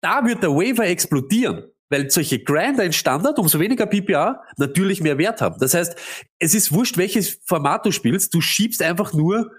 da 0.00 0.24
wird 0.24 0.42
der 0.42 0.50
Waiver 0.50 0.86
explodieren, 0.86 1.64
weil 1.88 2.10
solche 2.10 2.42
Grinder 2.42 2.84
in 2.84 2.92
Standard, 2.92 3.38
umso 3.38 3.60
weniger 3.60 3.86
PPA, 3.86 4.42
natürlich 4.56 5.00
mehr 5.00 5.18
Wert 5.18 5.40
haben. 5.40 5.56
Das 5.60 5.74
heißt, 5.74 5.96
es 6.38 6.54
ist 6.54 6.72
wurscht, 6.72 6.96
welches 6.96 7.40
Format 7.44 7.86
du 7.86 7.92
spielst, 7.92 8.34
du 8.34 8.40
schiebst 8.40 8.82
einfach 8.82 9.12
nur 9.12 9.50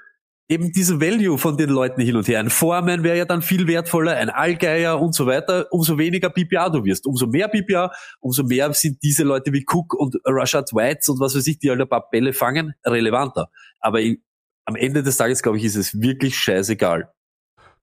eben 0.50 0.72
diesen 0.72 1.00
Value 1.00 1.38
von 1.38 1.58
den 1.58 1.70
Leuten 1.70 2.02
hin 2.02 2.16
und 2.16 2.28
her. 2.28 2.40
Ein 2.40 2.50
Foreman 2.50 3.04
wäre 3.04 3.18
ja 3.18 3.26
dann 3.26 3.42
viel 3.42 3.68
wertvoller, 3.68 4.18
ein 4.18 4.30
Allgeier 4.30 5.00
und 5.00 5.16
so 5.16 5.26
weiter. 5.26 5.68
Umso 5.72 5.98
weniger 5.98 6.30
PPA 6.30 6.70
du 6.70 6.84
wirst. 6.84 7.06
Umso 7.06 7.28
mehr 7.28 7.48
PPA, 7.48 7.92
umso 8.20 8.44
mehr 8.44 8.74
sind 8.74 9.02
diese 9.02 9.24
Leute 9.24 9.54
wie 9.54 9.66
Cook 9.66 9.94
und 9.94 10.18
Rashad 10.26 10.74
Whites 10.74 11.08
und 11.10 11.20
was 11.20 11.36
weiß 11.36 11.48
ich, 11.48 11.60
die 11.60 11.70
halt 11.70 11.82
ein 11.82 11.88
paar 11.88 12.10
Bälle 12.10 12.34
fangen, 12.34 12.74
relevanter. 12.86 13.50
Aber 13.80 14.02
in, 14.02 14.22
am 14.66 14.76
Ende 14.76 15.04
des 15.04 15.18
Tages, 15.18 15.42
glaube 15.42 15.58
ich, 15.58 15.66
ist 15.66 15.76
es 15.76 16.00
wirklich 16.00 16.38
scheißegal. 16.38 17.12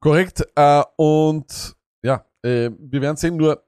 Korrekt. 0.00 0.46
Äh, 0.54 0.82
und 0.96 1.76
ja, 2.02 2.24
äh, 2.42 2.70
wir 2.78 3.02
werden 3.02 3.16
sehen, 3.16 3.36
nur 3.36 3.62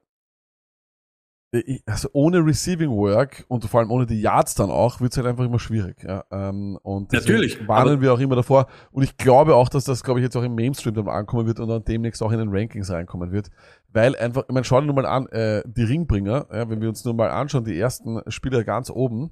äh, 1.53 1.79
also 1.85 2.09
ohne 2.13 2.43
Receiving 2.43 2.89
Work 2.89 3.45
und 3.47 3.63
vor 3.65 3.79
allem 3.79 3.91
ohne 3.91 4.05
die 4.05 4.19
Yards 4.19 4.55
dann 4.55 4.71
auch, 4.71 4.99
wird 4.99 5.11
es 5.11 5.17
halt 5.17 5.27
einfach 5.27 5.45
immer 5.45 5.59
schwierig. 5.59 6.03
Ja, 6.03 6.25
ähm, 6.31 6.77
und 6.81 7.13
Natürlich, 7.13 7.67
warnen 7.67 8.01
wir 8.01 8.13
auch 8.13 8.19
immer 8.19 8.35
davor. 8.35 8.67
Und 8.91 9.03
ich 9.03 9.17
glaube 9.17 9.55
auch, 9.55 9.69
dass 9.69 9.83
das, 9.83 10.03
glaube 10.03 10.19
ich, 10.19 10.23
jetzt 10.23 10.35
auch 10.35 10.43
im 10.43 10.55
Mainstream 10.55 10.95
dann 10.95 11.07
ankommen 11.07 11.45
wird 11.45 11.59
und 11.59 11.69
dann 11.69 11.83
demnächst 11.85 12.23
auch 12.23 12.31
in 12.31 12.39
den 12.39 12.49
Rankings 12.49 12.89
reinkommen 12.89 13.31
wird. 13.31 13.49
Weil 13.89 14.15
einfach, 14.15 14.43
ich 14.47 14.53
meine, 14.53 14.63
schau 14.63 14.79
dir 14.79 14.87
nur 14.87 14.95
mal 14.95 15.05
an, 15.05 15.27
äh, 15.27 15.61
die 15.65 15.83
Ringbringer, 15.83 16.47
ja, 16.51 16.69
wenn 16.69 16.81
wir 16.81 16.89
uns 16.89 17.05
nur 17.05 17.13
mal 17.13 17.29
anschauen, 17.29 17.63
die 17.63 17.77
ersten 17.77 18.19
Spieler 18.31 18.63
ganz 18.63 18.89
oben, 18.89 19.31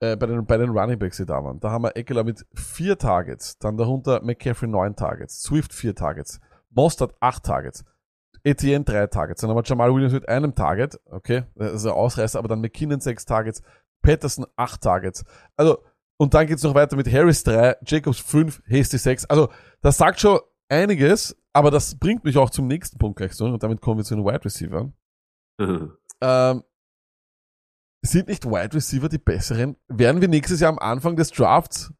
äh, 0.00 0.16
bei 0.16 0.26
den, 0.26 0.44
bei 0.46 0.56
den 0.56 0.70
Running 0.70 0.98
Backs, 0.98 1.16
die 1.16 1.26
da 1.26 1.42
waren. 1.42 1.60
Da 1.60 1.70
haben 1.70 1.84
wir 1.84 1.96
Eckler 1.96 2.24
mit 2.24 2.46
vier 2.54 2.98
Targets, 2.98 3.58
dann 3.58 3.76
darunter 3.76 4.22
McCaffrey 4.22 4.68
neun 4.68 4.96
Targets, 4.96 5.42
Swift 5.42 5.72
vier 5.72 5.94
Targets, 5.94 6.40
Mostert 6.70 7.14
acht 7.20 7.44
Targets, 7.44 7.84
Etienne 8.44 8.84
drei 8.84 9.06
Targets, 9.08 9.40
dann 9.40 9.50
haben 9.50 9.56
wir 9.56 9.64
Jamal 9.64 9.92
Williams 9.92 10.12
mit 10.12 10.28
einem 10.28 10.54
Target, 10.54 11.00
okay, 11.06 11.44
das 11.56 11.72
ist 11.72 11.86
ein 11.86 11.92
Ausreißer, 11.92 12.38
aber 12.38 12.48
dann 12.48 12.60
McKinnon 12.60 13.00
sechs 13.00 13.24
Targets, 13.24 13.62
Patterson 14.00 14.46
acht 14.56 14.80
Targets. 14.80 15.24
Also, 15.56 15.82
und 16.18 16.34
dann 16.34 16.46
geht's 16.46 16.62
noch 16.62 16.74
weiter 16.74 16.96
mit 16.96 17.12
Harris 17.12 17.42
drei, 17.42 17.76
Jacobs 17.84 18.20
fünf, 18.20 18.62
Hasty 18.68 18.98
sechs. 18.98 19.24
Also, 19.24 19.48
das 19.80 19.98
sagt 19.98 20.20
schon 20.20 20.38
einiges, 20.68 21.36
aber 21.52 21.70
das 21.70 21.98
bringt 21.98 22.24
mich 22.24 22.36
auch 22.36 22.50
zum 22.50 22.68
nächsten 22.68 22.98
Punkt 22.98 23.16
gleich 23.16 23.32
so, 23.32 23.44
und 23.46 23.62
damit 23.62 23.80
kommen 23.80 23.98
wir 23.98 24.04
zu 24.04 24.14
den 24.14 24.24
Wide 24.24 24.44
Receivers. 24.44 24.86
Ähm, 26.20 26.62
sind 28.04 28.28
nicht 28.28 28.44
Wide 28.46 28.74
Receiver 28.74 29.08
die 29.08 29.18
besseren? 29.18 29.76
Werden 29.88 30.20
wir 30.20 30.28
nächstes 30.28 30.60
Jahr 30.60 30.70
am 30.72 30.78
Anfang 30.78 31.16
des 31.16 31.30
Drafts 31.30 31.92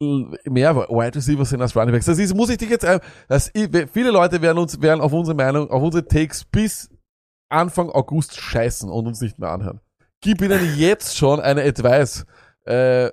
mehr 0.00 0.74
Wide 0.76 1.14
Receiver 1.16 1.44
sehen 1.44 1.62
als 1.62 1.74
Running 1.76 1.92
Backs? 1.92 2.06
Das 2.06 2.18
ist, 2.18 2.34
muss 2.34 2.50
ich 2.50 2.58
dich 2.58 2.70
jetzt, 2.70 2.84
ein- 2.84 3.00
das, 3.28 3.50
viele 3.92 4.10
Leute 4.10 4.42
werden 4.42 4.58
uns, 4.58 4.80
werden 4.80 5.00
auf 5.00 5.12
unsere 5.12 5.36
Meinung, 5.36 5.70
auf 5.70 5.82
unsere 5.82 6.06
Takes 6.06 6.44
bis 6.44 6.90
Anfang 7.50 7.90
August 7.90 8.36
scheißen 8.40 8.90
und 8.90 9.06
uns 9.06 9.20
nicht 9.20 9.38
mehr 9.38 9.50
anhören. 9.50 9.80
Gib 10.20 10.40
ihnen 10.42 10.76
jetzt 10.76 11.16
schon 11.16 11.40
eine 11.40 11.62
Advice. 11.62 12.24
Äh, 12.66 13.08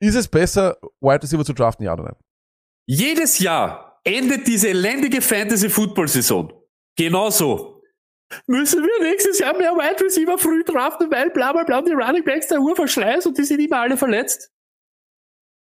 ist 0.00 0.14
es 0.16 0.28
besser, 0.28 0.76
Wide 1.00 1.22
Receiver 1.22 1.44
zu 1.44 1.52
draften, 1.52 1.84
ja 1.84 1.92
oder 1.92 2.04
nein? 2.04 2.16
Jedes 2.86 3.38
Jahr 3.38 4.00
endet 4.04 4.46
diese 4.46 4.68
elendige 4.68 5.22
Fantasy-Football-Saison. 5.22 6.52
Genauso. 6.96 7.73
Müssen 8.46 8.82
wir 8.82 9.02
nächstes 9.02 9.38
Jahr 9.38 9.56
mehr 9.56 9.72
Wide 9.72 10.04
Receiver 10.04 10.38
früh 10.38 10.64
draften, 10.64 11.10
weil 11.10 11.30
bla 11.30 11.52
bla 11.52 11.64
bla 11.64 11.82
die 11.82 11.92
Running 11.92 12.24
Backs 12.24 12.48
der 12.48 12.60
Urverschleiß 12.60 13.26
und 13.26 13.38
die 13.38 13.44
sind 13.44 13.60
immer 13.60 13.80
alle 13.80 13.96
verletzt? 13.96 14.50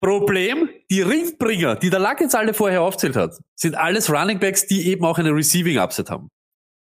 Problem, 0.02 0.70
die 0.90 1.02
Ringbringer, 1.02 1.76
die 1.76 1.90
der 1.90 2.00
Lack 2.00 2.22
jetzt 2.22 2.36
alle 2.36 2.54
vorher 2.54 2.82
aufzählt 2.82 3.16
hat, 3.16 3.38
sind 3.56 3.76
alles 3.76 4.10
Running 4.10 4.40
Backs, 4.40 4.66
die 4.66 4.88
eben 4.88 5.04
auch 5.06 5.18
eine 5.18 5.32
Receiving 5.32 5.78
Upset 5.78 6.10
haben. 6.10 6.30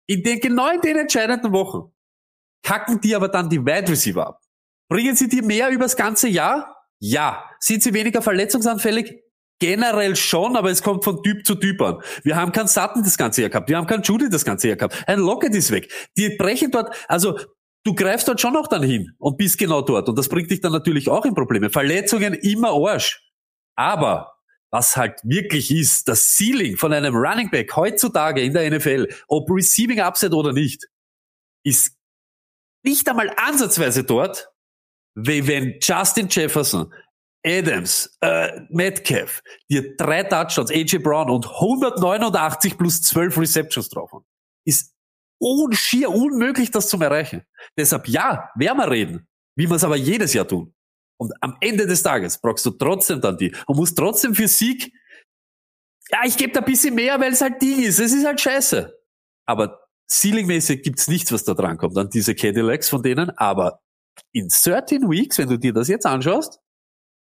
In 0.06 0.22
den, 0.22 0.40
genau 0.40 0.68
in 0.70 0.80
den 0.80 0.96
entscheidenden 0.96 1.52
Wochen 1.52 1.92
kacken 2.62 3.00
die 3.00 3.14
aber 3.14 3.28
dann 3.28 3.48
die 3.48 3.64
Wide 3.64 3.90
Receiver 3.90 4.26
ab. 4.26 4.40
Bringen 4.90 5.16
sie 5.16 5.28
die 5.28 5.42
mehr 5.42 5.70
übers 5.70 5.96
ganze 5.96 6.28
Jahr? 6.28 6.76
Ja. 6.98 7.44
Sind 7.60 7.82
sie 7.82 7.94
weniger 7.94 8.22
verletzungsanfällig? 8.22 9.22
Generell 9.60 10.14
schon, 10.14 10.56
aber 10.56 10.70
es 10.70 10.82
kommt 10.82 11.04
von 11.04 11.22
Typ 11.22 11.44
zu 11.44 11.56
Typ 11.56 11.80
an. 11.82 12.00
Wir 12.22 12.36
haben 12.36 12.52
keinen 12.52 12.68
Sutton 12.68 13.02
das 13.02 13.18
ganze 13.18 13.40
Jahr 13.42 13.50
gehabt, 13.50 13.68
wir 13.68 13.76
haben 13.76 13.86
keinen 13.86 14.02
Judy 14.02 14.28
das 14.30 14.44
ganze 14.44 14.68
Jahr 14.68 14.76
gehabt. 14.76 15.02
Ein 15.06 15.18
Lockett 15.18 15.54
ist 15.54 15.70
weg. 15.70 15.92
Die 16.16 16.36
brechen 16.36 16.70
dort, 16.70 16.94
also 17.08 17.38
du 17.84 17.94
greifst 17.94 18.28
dort 18.28 18.40
schon 18.40 18.52
noch 18.52 18.68
dann 18.68 18.82
hin 18.82 19.12
und 19.18 19.36
bist 19.36 19.58
genau 19.58 19.82
dort. 19.82 20.08
Und 20.08 20.18
das 20.18 20.28
bringt 20.28 20.50
dich 20.50 20.60
dann 20.60 20.72
natürlich 20.72 21.08
auch 21.08 21.24
in 21.24 21.34
Probleme. 21.34 21.70
Verletzungen 21.70 22.34
immer 22.34 22.70
Arsch. 22.70 23.24
Aber 23.74 24.38
was 24.70 24.96
halt 24.96 25.20
wirklich 25.24 25.70
ist, 25.70 26.08
das 26.08 26.36
Ceiling 26.36 26.76
von 26.76 26.92
einem 26.92 27.16
Running 27.16 27.50
Back 27.50 27.74
heutzutage 27.74 28.42
in 28.42 28.52
der 28.52 28.70
NFL, 28.70 29.08
ob 29.28 29.50
Receiving 29.50 30.00
Upside 30.00 30.34
oder 30.34 30.52
nicht, 30.52 30.86
ist 31.64 31.96
nicht 32.84 33.08
einmal 33.08 33.32
ansatzweise 33.36 34.04
dort, 34.04 34.50
wie 35.14 35.46
wenn 35.46 35.78
Justin 35.80 36.28
Jefferson, 36.28 36.92
Adams, 37.44 38.16
äh, 38.20 38.60
Metcalf 38.68 39.42
dir 39.70 39.96
drei 39.96 40.24
Touchdowns, 40.24 40.70
AJ 40.70 40.98
Brown 40.98 41.30
und 41.30 41.46
189 41.46 42.76
plus 42.76 43.02
12 43.02 43.38
Receptions 43.38 43.88
drauf 43.88 44.12
haben. 44.12 44.24
Ist 44.66 44.92
un 45.40 45.72
schier 45.72 46.10
unmöglich, 46.10 46.70
das 46.70 46.88
zu 46.88 47.00
erreichen. 47.00 47.42
Deshalb 47.76 48.08
ja, 48.08 48.50
werden 48.56 48.78
wir 48.78 48.90
reden, 48.90 49.28
wie 49.56 49.68
wir 49.68 49.76
es 49.76 49.84
aber 49.84 49.96
jedes 49.96 50.34
Jahr 50.34 50.48
tun. 50.48 50.74
Und 51.20 51.32
am 51.40 51.56
Ende 51.60 51.86
des 51.86 52.02
Tages 52.02 52.40
brauchst 52.40 52.64
du 52.66 52.70
trotzdem 52.70 53.20
dann 53.20 53.36
die 53.36 53.54
und 53.66 53.76
musst 53.76 53.96
trotzdem 53.96 54.34
für 54.34 54.48
Sieg, 54.48 54.92
ja, 56.10 56.20
ich 56.24 56.36
gebe 56.36 56.52
da 56.52 56.60
ein 56.60 56.66
bisschen 56.66 56.94
mehr, 56.94 57.20
weil 57.20 57.32
es 57.32 57.40
halt 57.40 57.60
Ding 57.60 57.82
ist. 57.82 57.98
Es 57.98 58.12
ist 58.12 58.24
halt 58.24 58.40
scheiße. 58.40 58.96
Aber 59.46 59.80
ceilingmäßig 60.10 60.82
gibt's 60.82 61.08
nichts, 61.08 61.32
was 61.32 61.44
da 61.44 61.54
dran 61.54 61.76
kommt 61.76 61.98
an 61.98 62.08
diese 62.08 62.34
Cadillacs 62.34 62.88
von 62.88 63.02
denen. 63.02 63.30
Aber 63.36 63.80
in 64.32 64.48
13 64.48 65.10
Weeks, 65.10 65.38
wenn 65.38 65.48
du 65.48 65.58
dir 65.58 65.72
das 65.72 65.88
jetzt 65.88 66.06
anschaust, 66.06 66.60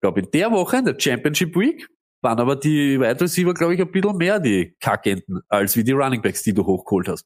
glaube 0.04 0.20
in 0.20 0.30
der 0.32 0.50
Woche, 0.50 0.76
in 0.76 0.84
der 0.84 0.96
Championship 0.98 1.56
Week, 1.56 1.88
waren 2.20 2.38
aber 2.38 2.56
die 2.56 3.00
Wide 3.00 3.20
Receiver, 3.20 3.54
glaube 3.54 3.74
ich, 3.74 3.80
ein 3.80 3.90
bisschen 3.90 4.16
mehr 4.18 4.38
die 4.38 4.76
Kackenten, 4.78 5.40
als 5.48 5.76
wie 5.76 5.84
die 5.84 5.92
Running 5.92 6.20
Backs, 6.20 6.42
die 6.42 6.52
du 6.52 6.64
hochgeholt 6.66 7.08
hast. 7.08 7.24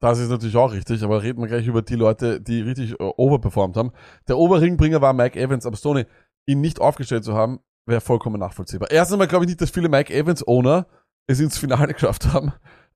Das 0.00 0.18
ist 0.18 0.30
natürlich 0.30 0.56
auch 0.56 0.72
richtig, 0.72 1.02
aber 1.02 1.22
reden 1.22 1.42
wir 1.42 1.48
gleich 1.48 1.66
über 1.66 1.82
die 1.82 1.96
Leute, 1.96 2.40
die 2.40 2.60
richtig 2.60 2.92
äh, 2.92 3.10
overperformt 3.16 3.76
haben. 3.76 3.90
Der 4.28 4.38
Oberringbringer 4.38 5.00
war 5.00 5.12
Mike 5.12 5.38
Evans, 5.38 5.66
aber 5.66 5.76
Stoney, 5.76 6.04
ihn 6.46 6.60
nicht 6.60 6.80
aufgestellt 6.80 7.24
zu 7.24 7.34
haben, 7.34 7.58
wäre 7.84 8.00
vollkommen 8.00 8.38
nachvollziehbar. 8.38 8.90
Erstens 8.90 9.14
einmal 9.14 9.28
glaube 9.28 9.44
ich 9.44 9.48
nicht, 9.48 9.60
dass 9.60 9.70
viele 9.70 9.88
Mike 9.88 10.14
Evans-Owner 10.14 10.86
es 11.26 11.40
ins 11.40 11.58
Finale 11.58 11.92
geschafft 11.94 12.32
haben. 12.32 12.52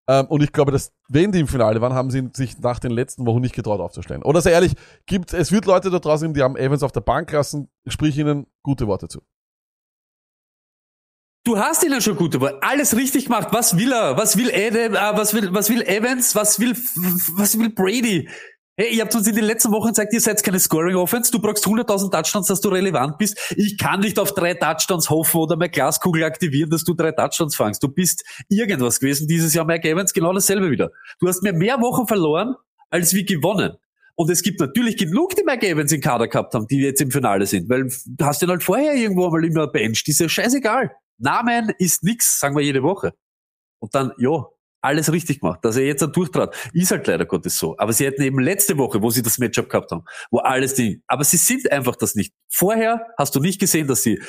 Ähm, 0.08 0.26
und 0.26 0.42
ich 0.42 0.52
glaube, 0.52 0.72
dass 0.72 0.92
wenn 1.08 1.32
die 1.32 1.40
im 1.40 1.48
Finale 1.48 1.80
waren, 1.80 1.94
haben 1.94 2.10
sie 2.10 2.28
sich 2.34 2.58
nach 2.58 2.78
den 2.78 2.90
letzten 2.90 3.26
Wochen 3.26 3.40
nicht 3.40 3.54
getraut 3.54 3.80
aufzustellen. 3.80 4.22
Oder 4.22 4.40
sehr 4.40 4.52
ehrlich, 4.52 4.74
gibt, 5.06 5.32
es 5.32 5.50
wird 5.50 5.64
Leute 5.64 5.90
da 5.90 5.98
draußen, 5.98 6.34
die 6.34 6.42
haben 6.42 6.56
Evans 6.56 6.82
auf 6.82 6.92
der 6.92 7.00
Bank 7.00 7.30
lassen, 7.32 7.68
sprich 7.86 8.18
ihnen 8.18 8.46
gute 8.62 8.86
Worte 8.86 9.08
zu. 9.08 9.22
Du 11.46 11.58
hast 11.58 11.84
ihnen 11.84 12.00
schon 12.00 12.16
gute 12.16 12.40
Worte. 12.40 12.62
Alles 12.62 12.96
richtig 12.96 13.26
gemacht. 13.26 13.48
Was 13.50 13.76
will 13.76 13.92
er? 13.92 14.16
Was 14.16 14.38
will 14.38 14.50
Adam? 14.50 14.94
Äh, 14.94 15.18
was 15.18 15.34
will, 15.34 15.52
was 15.52 15.68
will 15.68 15.82
Evans? 15.82 16.34
Was 16.34 16.58
will, 16.58 16.72
was 17.36 17.58
will 17.58 17.68
Brady? 17.68 18.28
Hey, 18.76 18.92
ihr 18.96 19.02
habt 19.02 19.14
uns 19.14 19.28
in 19.28 19.36
den 19.36 19.44
letzten 19.44 19.70
Wochen 19.70 19.88
gezeigt, 19.88 20.12
ihr 20.14 20.20
seid 20.20 20.42
keine 20.42 20.58
Scoring 20.58 20.96
Offense. 20.96 21.30
Du 21.30 21.38
brauchst 21.38 21.64
100.000 21.64 22.10
Touchdowns, 22.10 22.48
dass 22.48 22.60
du 22.60 22.70
relevant 22.70 23.18
bist. 23.18 23.54
Ich 23.56 23.78
kann 23.78 24.00
nicht 24.00 24.18
auf 24.18 24.34
drei 24.34 24.54
Touchdowns 24.54 25.10
hoffen 25.10 25.42
oder 25.42 25.56
meine 25.56 25.70
Glaskugel 25.70 26.24
aktivieren, 26.24 26.70
dass 26.70 26.82
du 26.82 26.92
drei 26.92 27.12
Touchdowns 27.12 27.54
fangst. 27.54 27.84
Du 27.84 27.88
bist 27.88 28.24
irgendwas 28.48 28.98
gewesen 28.98 29.28
dieses 29.28 29.54
Jahr. 29.54 29.64
Mike 29.64 29.88
Evans 29.88 30.12
genau 30.12 30.32
dasselbe 30.32 30.72
wieder. 30.72 30.90
Du 31.20 31.28
hast 31.28 31.44
mir 31.44 31.52
mehr 31.52 31.80
Wochen 31.80 32.08
verloren, 32.08 32.56
als 32.90 33.14
wie 33.14 33.24
gewonnen. 33.24 33.74
Und 34.16 34.28
es 34.28 34.42
gibt 34.42 34.58
natürlich 34.58 34.96
genug, 34.96 35.36
die 35.36 35.44
Mike 35.44 35.68
Evans 35.68 35.92
in 35.92 36.00
Kader 36.00 36.26
gehabt 36.26 36.52
haben, 36.54 36.66
die 36.66 36.78
jetzt 36.78 37.00
im 37.00 37.12
Finale 37.12 37.46
sind, 37.46 37.68
weil 37.68 37.88
du 38.06 38.24
hast 38.24 38.42
ihn 38.42 38.50
halt 38.50 38.64
vorher 38.64 38.94
irgendwo 38.94 39.30
mal 39.30 39.44
immer 39.44 39.68
bench. 39.68 40.02
ist 40.04 40.18
ja 40.18 40.28
scheißegal. 40.28 40.90
Namen 41.18 41.72
ist 41.78 42.02
nix, 42.02 42.40
sagen 42.40 42.56
wir 42.56 42.62
jede 42.62 42.82
Woche. 42.82 43.12
Und 43.78 43.94
dann, 43.94 44.10
ja, 44.18 44.46
alles 44.84 45.10
richtig 45.10 45.40
gemacht. 45.40 45.64
Dass 45.64 45.76
er 45.76 45.84
jetzt 45.84 46.02
dann 46.02 46.12
durchtrat, 46.12 46.54
ist 46.72 46.90
halt 46.90 47.06
leider 47.06 47.26
Gottes 47.26 47.56
so. 47.56 47.76
Aber 47.78 47.92
sie 47.92 48.04
hätten 48.04 48.22
eben 48.22 48.38
letzte 48.38 48.78
Woche, 48.78 49.02
wo 49.02 49.10
sie 49.10 49.22
das 49.22 49.38
Matchup 49.38 49.68
gehabt 49.68 49.90
haben, 49.90 50.04
wo 50.30 50.38
alles 50.38 50.74
Ding. 50.74 51.02
Aber 51.06 51.24
sie 51.24 51.38
sind 51.38 51.70
einfach 51.72 51.96
das 51.96 52.14
nicht. 52.14 52.34
Vorher 52.48 53.06
hast 53.18 53.34
du 53.34 53.40
nicht 53.40 53.60
gesehen, 53.60 53.86
dass 53.88 54.02
sie 54.02 54.20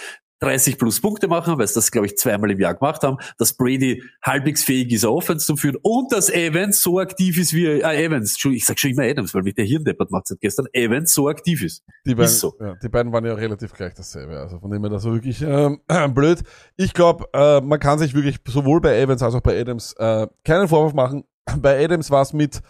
30 0.45 0.77
plus 0.77 1.01
Punkte 1.01 1.27
machen, 1.27 1.57
weil 1.57 1.67
sie 1.67 1.75
das, 1.75 1.91
glaube 1.91 2.07
ich, 2.07 2.17
zweimal 2.17 2.51
im 2.51 2.59
Jahr 2.59 2.75
gemacht 2.75 3.03
haben, 3.03 3.17
dass 3.37 3.53
Brady 3.53 4.03
halbwegs 4.21 4.63
fähig 4.63 4.91
ist, 4.91 5.03
eine 5.03 5.13
Offense 5.13 5.45
zu 5.45 5.57
führen 5.57 5.77
und 5.81 6.11
dass 6.11 6.29
Evans 6.29 6.81
so 6.81 6.99
aktiv 6.99 7.37
ist 7.37 7.53
wie, 7.53 7.65
äh, 7.65 8.05
Evans, 8.05 8.37
ich 8.45 8.65
sag 8.65 8.79
schon 8.79 8.91
immer 8.91 9.03
Adams, 9.03 9.33
weil 9.33 9.43
mich 9.43 9.55
der 9.55 9.65
Hirndeppert 9.65 10.11
macht 10.11 10.27
seit 10.27 10.39
gestern, 10.39 10.67
Evans 10.73 11.13
so 11.13 11.27
aktiv 11.27 11.63
ist. 11.63 11.83
Die 12.05 12.13
beiden, 12.13 12.25
ist 12.25 12.39
so. 12.39 12.55
ja, 12.59 12.75
die 12.75 12.89
beiden 12.89 13.11
waren 13.11 13.25
ja 13.25 13.33
relativ 13.33 13.73
gleich 13.73 13.93
dasselbe. 13.93 14.39
Also 14.39 14.59
von 14.59 14.69
dem 14.71 14.81
her 14.81 14.89
das 14.89 15.05
war 15.05 15.13
wirklich 15.13 15.41
ähm, 15.41 15.81
blöd. 16.13 16.43
Ich 16.77 16.93
glaube, 16.93 17.25
äh, 17.33 17.61
man 17.61 17.79
kann 17.79 17.99
sich 17.99 18.13
wirklich 18.13 18.37
sowohl 18.47 18.81
bei 18.81 18.99
Evans 18.99 19.23
als 19.23 19.35
auch 19.35 19.41
bei 19.41 19.59
Adams 19.59 19.93
äh, 19.97 20.27
keinen 20.43 20.67
Vorwurf 20.67 20.93
machen. 20.93 21.23
Bei 21.61 21.83
Adams 21.83 22.09
war 22.09 22.23
es 22.23 22.33
mit 22.33 22.61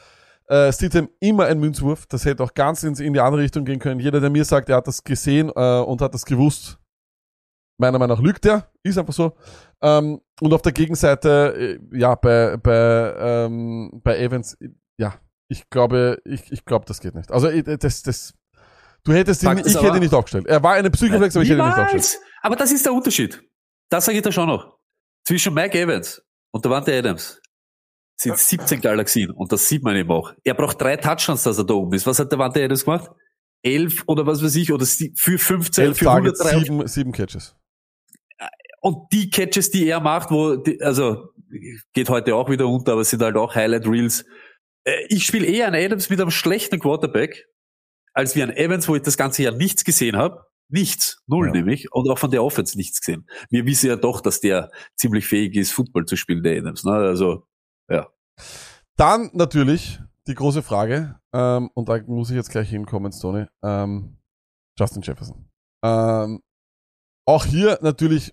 äh, 0.47 0.71
Stidham 0.71 1.09
immer 1.19 1.45
ein 1.45 1.59
Münzwurf. 1.59 2.05
Das 2.07 2.26
hätte 2.26 2.43
auch 2.43 2.53
ganz 2.53 2.84
ins, 2.84 2.99
in 2.99 3.13
die 3.13 3.19
andere 3.19 3.41
Richtung 3.41 3.63
gehen 3.63 3.80
können. 3.80 4.01
Jeder, 4.01 4.19
der 4.19 4.30
mir 4.30 4.43
sagt, 4.43 4.69
er 4.69 4.78
hat 4.78 4.88
das 4.88 5.03
gesehen 5.03 5.49
äh, 5.55 5.80
und 5.80 6.01
hat 6.01 6.13
das 6.13 6.26
gewusst, 6.26 6.78
meiner 7.78 7.99
Meinung 7.99 8.17
nach 8.17 8.23
lügt 8.23 8.45
er, 8.45 8.71
ist 8.84 8.97
einfach 8.97 9.13
so. 9.13 9.36
Ähm, 9.82 10.21
und 10.41 10.53
auf 10.53 10.61
der 10.61 10.71
Gegenseite, 10.71 11.80
äh, 11.91 11.97
ja, 11.97 12.15
bei, 12.15 12.57
bei, 12.57 13.15
ähm, 13.17 14.01
bei 14.03 14.17
Evans, 14.17 14.55
äh, 14.61 14.69
ja, 14.97 15.15
ich 15.47 15.69
glaube, 15.69 16.19
ich, 16.26 16.51
ich 16.51 16.65
glaube, 16.65 16.86
das 16.86 16.99
geht 16.99 17.15
nicht. 17.15 17.32
Also 17.32 17.47
äh, 17.47 17.78
das, 17.78 18.03
das, 18.03 18.34
du 19.03 19.13
hättest 19.13 19.43
ihn, 19.43 19.49
Fakt 19.49 19.67
ich 19.67 19.76
hätte 19.76 19.97
ihn 19.97 20.01
nicht 20.01 20.13
aufgestellt. 20.13 20.47
Er 20.47 20.63
war 20.63 20.73
eine 20.73 20.89
Psychoflex, 20.89 21.36
aber 21.36 21.43
ich 21.43 21.49
hätte 21.49 21.61
ihn 21.61 21.67
nicht 21.67 21.78
aufgestellt. 21.78 22.23
Aber 22.41 22.55
das 22.55 22.71
ist 22.71 22.86
der 22.86 22.93
Unterschied. 22.93 23.43
Das 23.89 24.05
sage 24.05 24.17
ich 24.17 24.23
da 24.23 24.32
schon 24.32 24.47
noch. 24.47 24.78
Zwischen 25.28 25.53
Mike 25.53 25.80
Evans 25.80 26.21
und 26.51 26.63
der 26.63 26.71
Wante 26.71 26.97
Adams 26.97 27.41
sind 28.17 28.38
17 28.38 28.82
Galaxien 28.82 29.32
und 29.32 29.51
das 29.51 29.67
sieht 29.67 29.84
man 29.84 29.95
eben 29.95 30.11
auch. 30.11 30.34
Er 30.43 30.53
braucht 30.53 30.80
drei 30.80 30.95
Touchdowns, 30.95 31.43
dass 31.43 31.57
er 31.57 31.65
da 31.65 31.73
oben 31.73 31.93
ist. 31.93 32.07
Was 32.07 32.19
hat 32.19 32.32
der 32.32 32.39
Wante 32.39 32.63
Adams 32.63 32.86
gemacht? 32.86 33.11
Elf 33.61 34.03
oder 34.05 34.26
was 34.28 34.43
weiß 34.43 34.55
ich, 34.55 34.71
oder 34.71 34.86
für 34.86 35.38
15, 35.38 35.84
Elf 35.84 35.97
für 35.97 36.05
Targets, 36.05 36.39
103. 36.39 36.65
sieben, 36.65 36.88
sieben 36.88 37.11
Catches. 37.11 37.55
Und 38.86 39.11
die 39.11 39.31
Catches, 39.31 39.71
die 39.71 39.88
er 39.88 39.99
macht, 39.99 40.29
wo, 40.29 40.57
die, 40.57 40.79
also 40.79 41.29
geht 41.93 42.07
heute 42.07 42.36
auch 42.36 42.51
wieder 42.51 42.67
unter, 42.67 42.91
aber 42.91 43.01
es 43.01 43.09
sind 43.09 43.23
halt 43.23 43.36
auch 43.36 43.55
Highlight 43.55 43.88
Reels. 43.88 44.25
Äh, 44.83 45.07
Ich 45.09 45.25
spiele 45.25 45.47
eher 45.47 45.65
einen 45.65 45.83
Adams 45.83 46.11
mit 46.11 46.21
einem 46.21 46.29
schlechten 46.29 46.79
Quarterback, 46.79 47.47
als 48.13 48.36
wie 48.36 48.43
ein 48.43 48.51
Evans, 48.55 48.88
wo 48.88 48.95
ich 48.95 49.01
das 49.01 49.17
ganze 49.17 49.41
Jahr 49.41 49.55
nichts 49.55 49.83
gesehen 49.86 50.15
habe. 50.15 50.45
Nichts, 50.69 51.23
null 51.25 51.47
Ja. 51.47 51.53
nämlich, 51.53 51.91
und 51.93 52.07
auch 52.11 52.19
von 52.19 52.29
der 52.29 52.43
Offense 52.43 52.77
nichts 52.77 52.99
gesehen. 52.99 53.27
Wir 53.49 53.65
wissen 53.65 53.88
ja 53.88 53.95
doch, 53.95 54.21
dass 54.21 54.39
der 54.39 54.69
ziemlich 54.95 55.25
fähig 55.25 55.55
ist, 55.55 55.71
Football 55.71 56.05
zu 56.05 56.15
spielen, 56.15 56.43
der 56.43 56.57
Adams. 56.59 56.83
Ne? 56.83 56.91
Also, 56.91 57.47
ja. 57.89 58.07
Dann 58.97 59.31
natürlich 59.33 59.99
die 60.27 60.36
große 60.36 60.61
Frage, 60.61 61.19
ähm, 61.33 61.71
und 61.73 61.89
da 61.89 61.99
muss 62.05 62.29
ich 62.29 62.36
jetzt 62.36 62.51
gleich 62.51 62.69
hinkommen, 62.69 63.11
Stoney. 63.11 63.47
Ähm, 63.63 64.17
Justin 64.77 65.01
Jefferson. 65.01 65.49
Ähm, 65.83 66.41
auch 67.27 67.45
hier 67.45 67.79
natürlich 67.81 68.31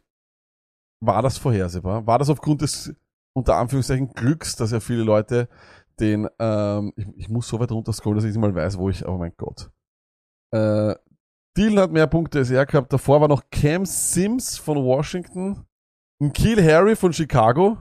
war 1.02 1.20
das 1.20 1.36
vorhersehbar. 1.36 2.06
War 2.06 2.18
das 2.18 2.30
aufgrund 2.30 2.62
des 2.62 2.94
unter 3.34 3.56
Anführungszeichen 3.56 4.12
Glücks, 4.12 4.56
dass 4.56 4.70
ja 4.70 4.80
viele 4.80 5.02
Leute 5.02 5.48
den, 6.00 6.28
ähm, 6.38 6.92
ich, 6.96 7.06
ich 7.16 7.28
muss 7.28 7.48
so 7.48 7.58
weit 7.60 7.72
runter 7.72 7.92
scrollen, 7.92 8.16
dass 8.16 8.24
ich 8.24 8.30
nicht 8.30 8.40
mal 8.40 8.54
weiß, 8.54 8.78
wo 8.78 8.88
ich, 8.88 9.06
oh 9.06 9.18
mein 9.18 9.32
Gott. 9.36 9.70
Äh, 10.52 10.94
Dylan 11.56 11.78
hat 11.78 11.92
mehr 11.92 12.06
Punkte 12.06 12.38
als 12.38 12.50
er 12.50 12.64
gehabt. 12.66 12.92
Davor 12.92 13.20
war 13.20 13.28
noch 13.28 13.42
Cam 13.50 13.84
Sims 13.84 14.56
von 14.58 14.78
Washington, 14.78 15.66
ein 16.20 16.32
Kiel 16.32 16.62
Harry 16.62 16.96
von 16.96 17.12
Chicago, 17.12 17.78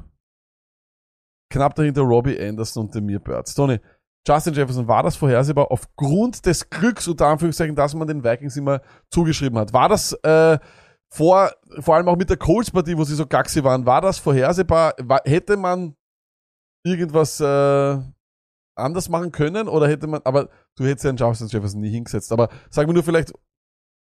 knapp 1.50 1.76
dahinter 1.76 2.02
Robbie 2.02 2.40
Anderson 2.40 2.86
und 2.86 2.96
Demir 2.96 3.20
Bird. 3.20 3.54
Tony, 3.56 3.80
Justin 4.28 4.54
Jefferson, 4.54 4.88
war 4.88 5.04
das 5.04 5.16
vorhersehbar 5.16 5.72
aufgrund 5.72 6.46
des 6.46 6.70
Glücks, 6.70 7.08
unter 7.08 7.28
Anführungszeichen, 7.28 7.76
dass 7.76 7.94
man 7.94 8.08
den 8.08 8.24
Vikings 8.24 8.58
immer 8.58 8.82
zugeschrieben 9.10 9.58
hat? 9.58 9.74
War 9.74 9.90
das 9.90 10.14
äh, 10.24 10.60
vor, 11.14 11.52
vor 11.80 11.96
allem 11.96 12.08
auch 12.08 12.16
mit 12.16 12.30
der 12.30 12.38
Colts-Partie, 12.38 12.98
wo 12.98 13.04
sie 13.04 13.16
so 13.16 13.26
gaxi 13.26 13.64
waren, 13.64 13.86
war 13.86 14.02
das 14.02 14.18
vorhersehbar? 14.18 14.94
War, 14.98 15.22
hätte 15.26 15.58
man 15.58 15.96
irgendwas 16.84 17.40
äh, 17.42 17.98
anders 18.76 19.10
machen 19.10 19.32
können 19.32 19.68
oder 19.68 19.88
hätte 19.88 20.08
man, 20.08 20.22
aber 20.24 20.50
du 20.78 20.86
hättest 20.86 21.04
ja 21.04 21.10
einen 21.10 21.18
Justin 21.18 21.48
Jefferson 21.48 21.82
nie 21.82 21.90
hingesetzt, 21.90 22.32
aber 22.32 22.50
sag 22.70 22.88
mir 22.88 22.94
nur 22.94 23.04
vielleicht, 23.04 23.34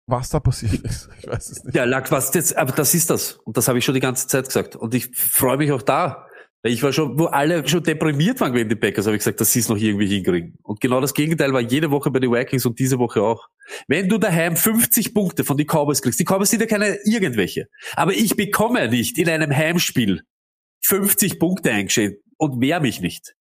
was 0.07 0.30
da 0.30 0.39
passiert 0.39 0.81
ist. 0.81 1.09
Ich 1.19 1.27
weiß 1.27 1.49
es 1.49 1.63
nicht. 1.63 1.75
Ja, 1.75 1.84
lag 1.84 2.09
was 2.11 2.34
jetzt, 2.34 2.57
aber 2.57 2.71
das 2.71 2.93
ist 2.93 3.09
das. 3.09 3.34
Und 3.34 3.57
das 3.57 3.67
habe 3.67 3.77
ich 3.77 3.85
schon 3.85 3.95
die 3.95 4.01
ganze 4.01 4.27
Zeit 4.27 4.45
gesagt. 4.45 4.75
Und 4.75 4.93
ich 4.93 5.15
freue 5.15 5.57
mich 5.57 5.71
auch 5.71 5.81
da. 5.81 6.27
Ich 6.67 6.81
war 6.81 6.91
schon, 6.91 7.19
wo 7.19 7.25
alle 7.25 7.67
schon 7.67 7.83
deprimiert 7.83 8.41
waren 8.41 8.55
wegen 8.55 8.69
den 8.69 8.79
Packers, 8.79 9.05
habe 9.05 9.15
ich 9.15 9.19
gesagt, 9.19 9.39
dass 9.39 9.51
sie 9.51 9.59
es 9.59 9.69
noch 9.69 9.77
irgendwie 9.77 10.07
hinkriegen. 10.07 10.57
Und 10.63 10.81
genau 10.81 10.99
das 10.99 11.13
Gegenteil 11.13 11.53
war 11.53 11.61
jede 11.61 11.91
Woche 11.91 12.09
bei 12.09 12.19
den 12.19 12.31
Vikings 12.31 12.65
und 12.65 12.79
diese 12.79 12.97
Woche 12.97 13.21
auch. 13.21 13.47
Wenn 13.87 14.09
du 14.09 14.17
daheim 14.17 14.55
50 14.55 15.13
Punkte 15.13 15.43
von 15.43 15.57
den 15.57 15.67
Cowboys 15.67 16.01
kriegst, 16.01 16.19
die 16.19 16.23
Cowboys 16.23 16.49
sind 16.49 16.61
ja 16.61 16.65
keine 16.65 16.97
irgendwelche. 17.05 17.67
Aber 17.95 18.13
ich 18.13 18.35
bekomme 18.35 18.89
nicht 18.89 19.19
in 19.19 19.29
einem 19.29 19.55
Heimspiel 19.55 20.23
50 20.81 21.37
Punkte 21.37 21.71
eingeschenkt 21.71 22.19
und 22.37 22.59
wehr 22.59 22.79
mich 22.79 22.99
nicht. 22.99 23.34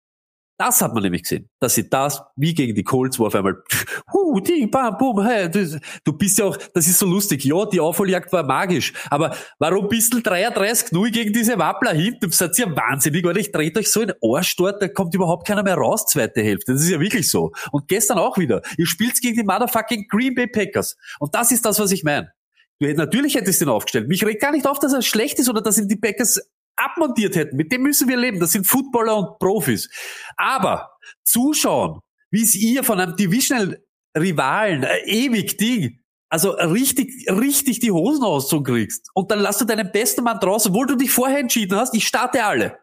Das 0.58 0.82
hat 0.82 0.94
man 0.94 1.02
nämlich 1.02 1.24
gesehen, 1.24 1.50
dass 1.60 1.74
sie 1.74 1.90
das, 1.90 2.22
wie 2.36 2.54
gegen 2.54 2.76
die 2.76 2.84
Colts, 2.84 3.18
wo 3.18 3.26
auf 3.26 3.34
einmal, 3.34 3.64
hu, 4.14 4.40
ding, 4.40 4.70
bam, 4.70 4.98
bum, 4.98 5.26
hey, 5.26 5.50
das, 5.50 5.78
du 6.04 6.14
bist 6.14 6.38
ja 6.38 6.46
auch, 6.46 6.58
das 6.74 6.88
ist 6.88 7.00
so 7.00 7.08
lustig, 7.08 7.44
ja, 7.44 7.66
die 7.66 7.80
Aufholjagd 7.80 8.32
war 8.32 8.44
magisch, 8.44 8.94
aber 9.10 9.36
warum 9.58 9.88
bist 9.88 10.14
du 10.14 10.22
33 10.22 10.92
0 10.92 11.10
gegen 11.10 11.34
diese 11.34 11.58
Wappler 11.58 11.94
hinten? 11.94 12.32
Seid 12.32 12.58
ihr 12.60 12.68
wahnsinnig, 12.76 13.26
oder 13.26 13.40
ich 13.40 13.52
dreht 13.52 13.78
euch 13.78 13.90
so 13.90 14.02
in 14.02 14.10
den 14.10 14.18
Arsch 14.24 14.56
dort, 14.56 14.82
da 14.82 14.88
kommt 14.88 15.16
überhaupt 15.16 15.48
keiner 15.48 15.64
mehr 15.64 15.76
raus, 15.76 16.06
zweite 16.06 16.44
Hälfte, 16.44 16.74
das 16.74 16.84
ist 16.84 16.90
ja 16.90 17.00
wirklich 17.00 17.32
so. 17.32 17.52
Und 17.72 17.88
gestern 17.88 18.20
auch 18.20 18.38
wieder, 18.38 18.62
ihr 18.78 18.86
spielt 18.86 19.20
gegen 19.22 19.38
die 19.38 19.44
motherfucking 19.44 20.08
Green 20.08 20.36
Bay 20.36 20.48
Packers. 20.48 20.96
Und 21.20 21.34
das 21.34 21.52
ist 21.52 21.66
das, 21.66 21.80
was 21.80 21.92
ich 21.92 22.04
meine. 22.04 22.32
Natürlich 22.80 23.36
hättest 23.36 23.62
du 23.62 23.66
ihn 23.66 23.70
aufgestellt. 23.70 24.08
Mich 24.08 24.26
regt 24.26 24.42
gar 24.42 24.52
nicht 24.52 24.68
auf, 24.68 24.80
dass 24.80 24.94
er 24.94 25.02
schlecht 25.02 25.40
ist 25.40 25.50
oder 25.50 25.62
dass 25.62 25.78
ihn 25.78 25.88
die 25.88 25.96
Packers 25.96 26.42
abmontiert 26.76 27.36
hätten. 27.36 27.56
Mit 27.56 27.72
dem 27.72 27.84
müssen 27.84 28.08
wir 28.08 28.18
leben. 28.18 28.40
Das 28.40 28.52
sind 28.52 28.68
Footballer 28.68 29.18
und 29.18 29.40
Profis. 29.40 29.90
Aber 30.36 30.90
zuschauen, 31.24 32.00
wie 32.32 32.44
es 32.44 32.56
ihr 32.56 32.84
von 32.84 33.00
einem 33.00 33.16
Divisional 33.16 33.82
Rivalen, 34.18 34.84
äh, 34.84 35.00
ewig 35.06 35.58
Ding, 35.58 36.00
also 36.30 36.52
richtig, 36.52 37.30
richtig 37.30 37.80
die 37.80 37.92
Hosen 37.92 38.24
auszukriegst. 38.24 39.10
Und 39.14 39.30
dann 39.30 39.40
lass 39.40 39.60
du 39.60 39.66
deinen 39.66 39.92
besten 39.92 40.24
Mann 40.24 40.40
draußen, 40.40 40.72
obwohl 40.72 40.88
du 40.88 40.96
dich 40.96 41.12
vorher 41.12 41.40
entschieden 41.40 41.78
hast, 41.78 41.94
ich 41.94 42.08
starte 42.08 42.44
alle. 42.44 42.80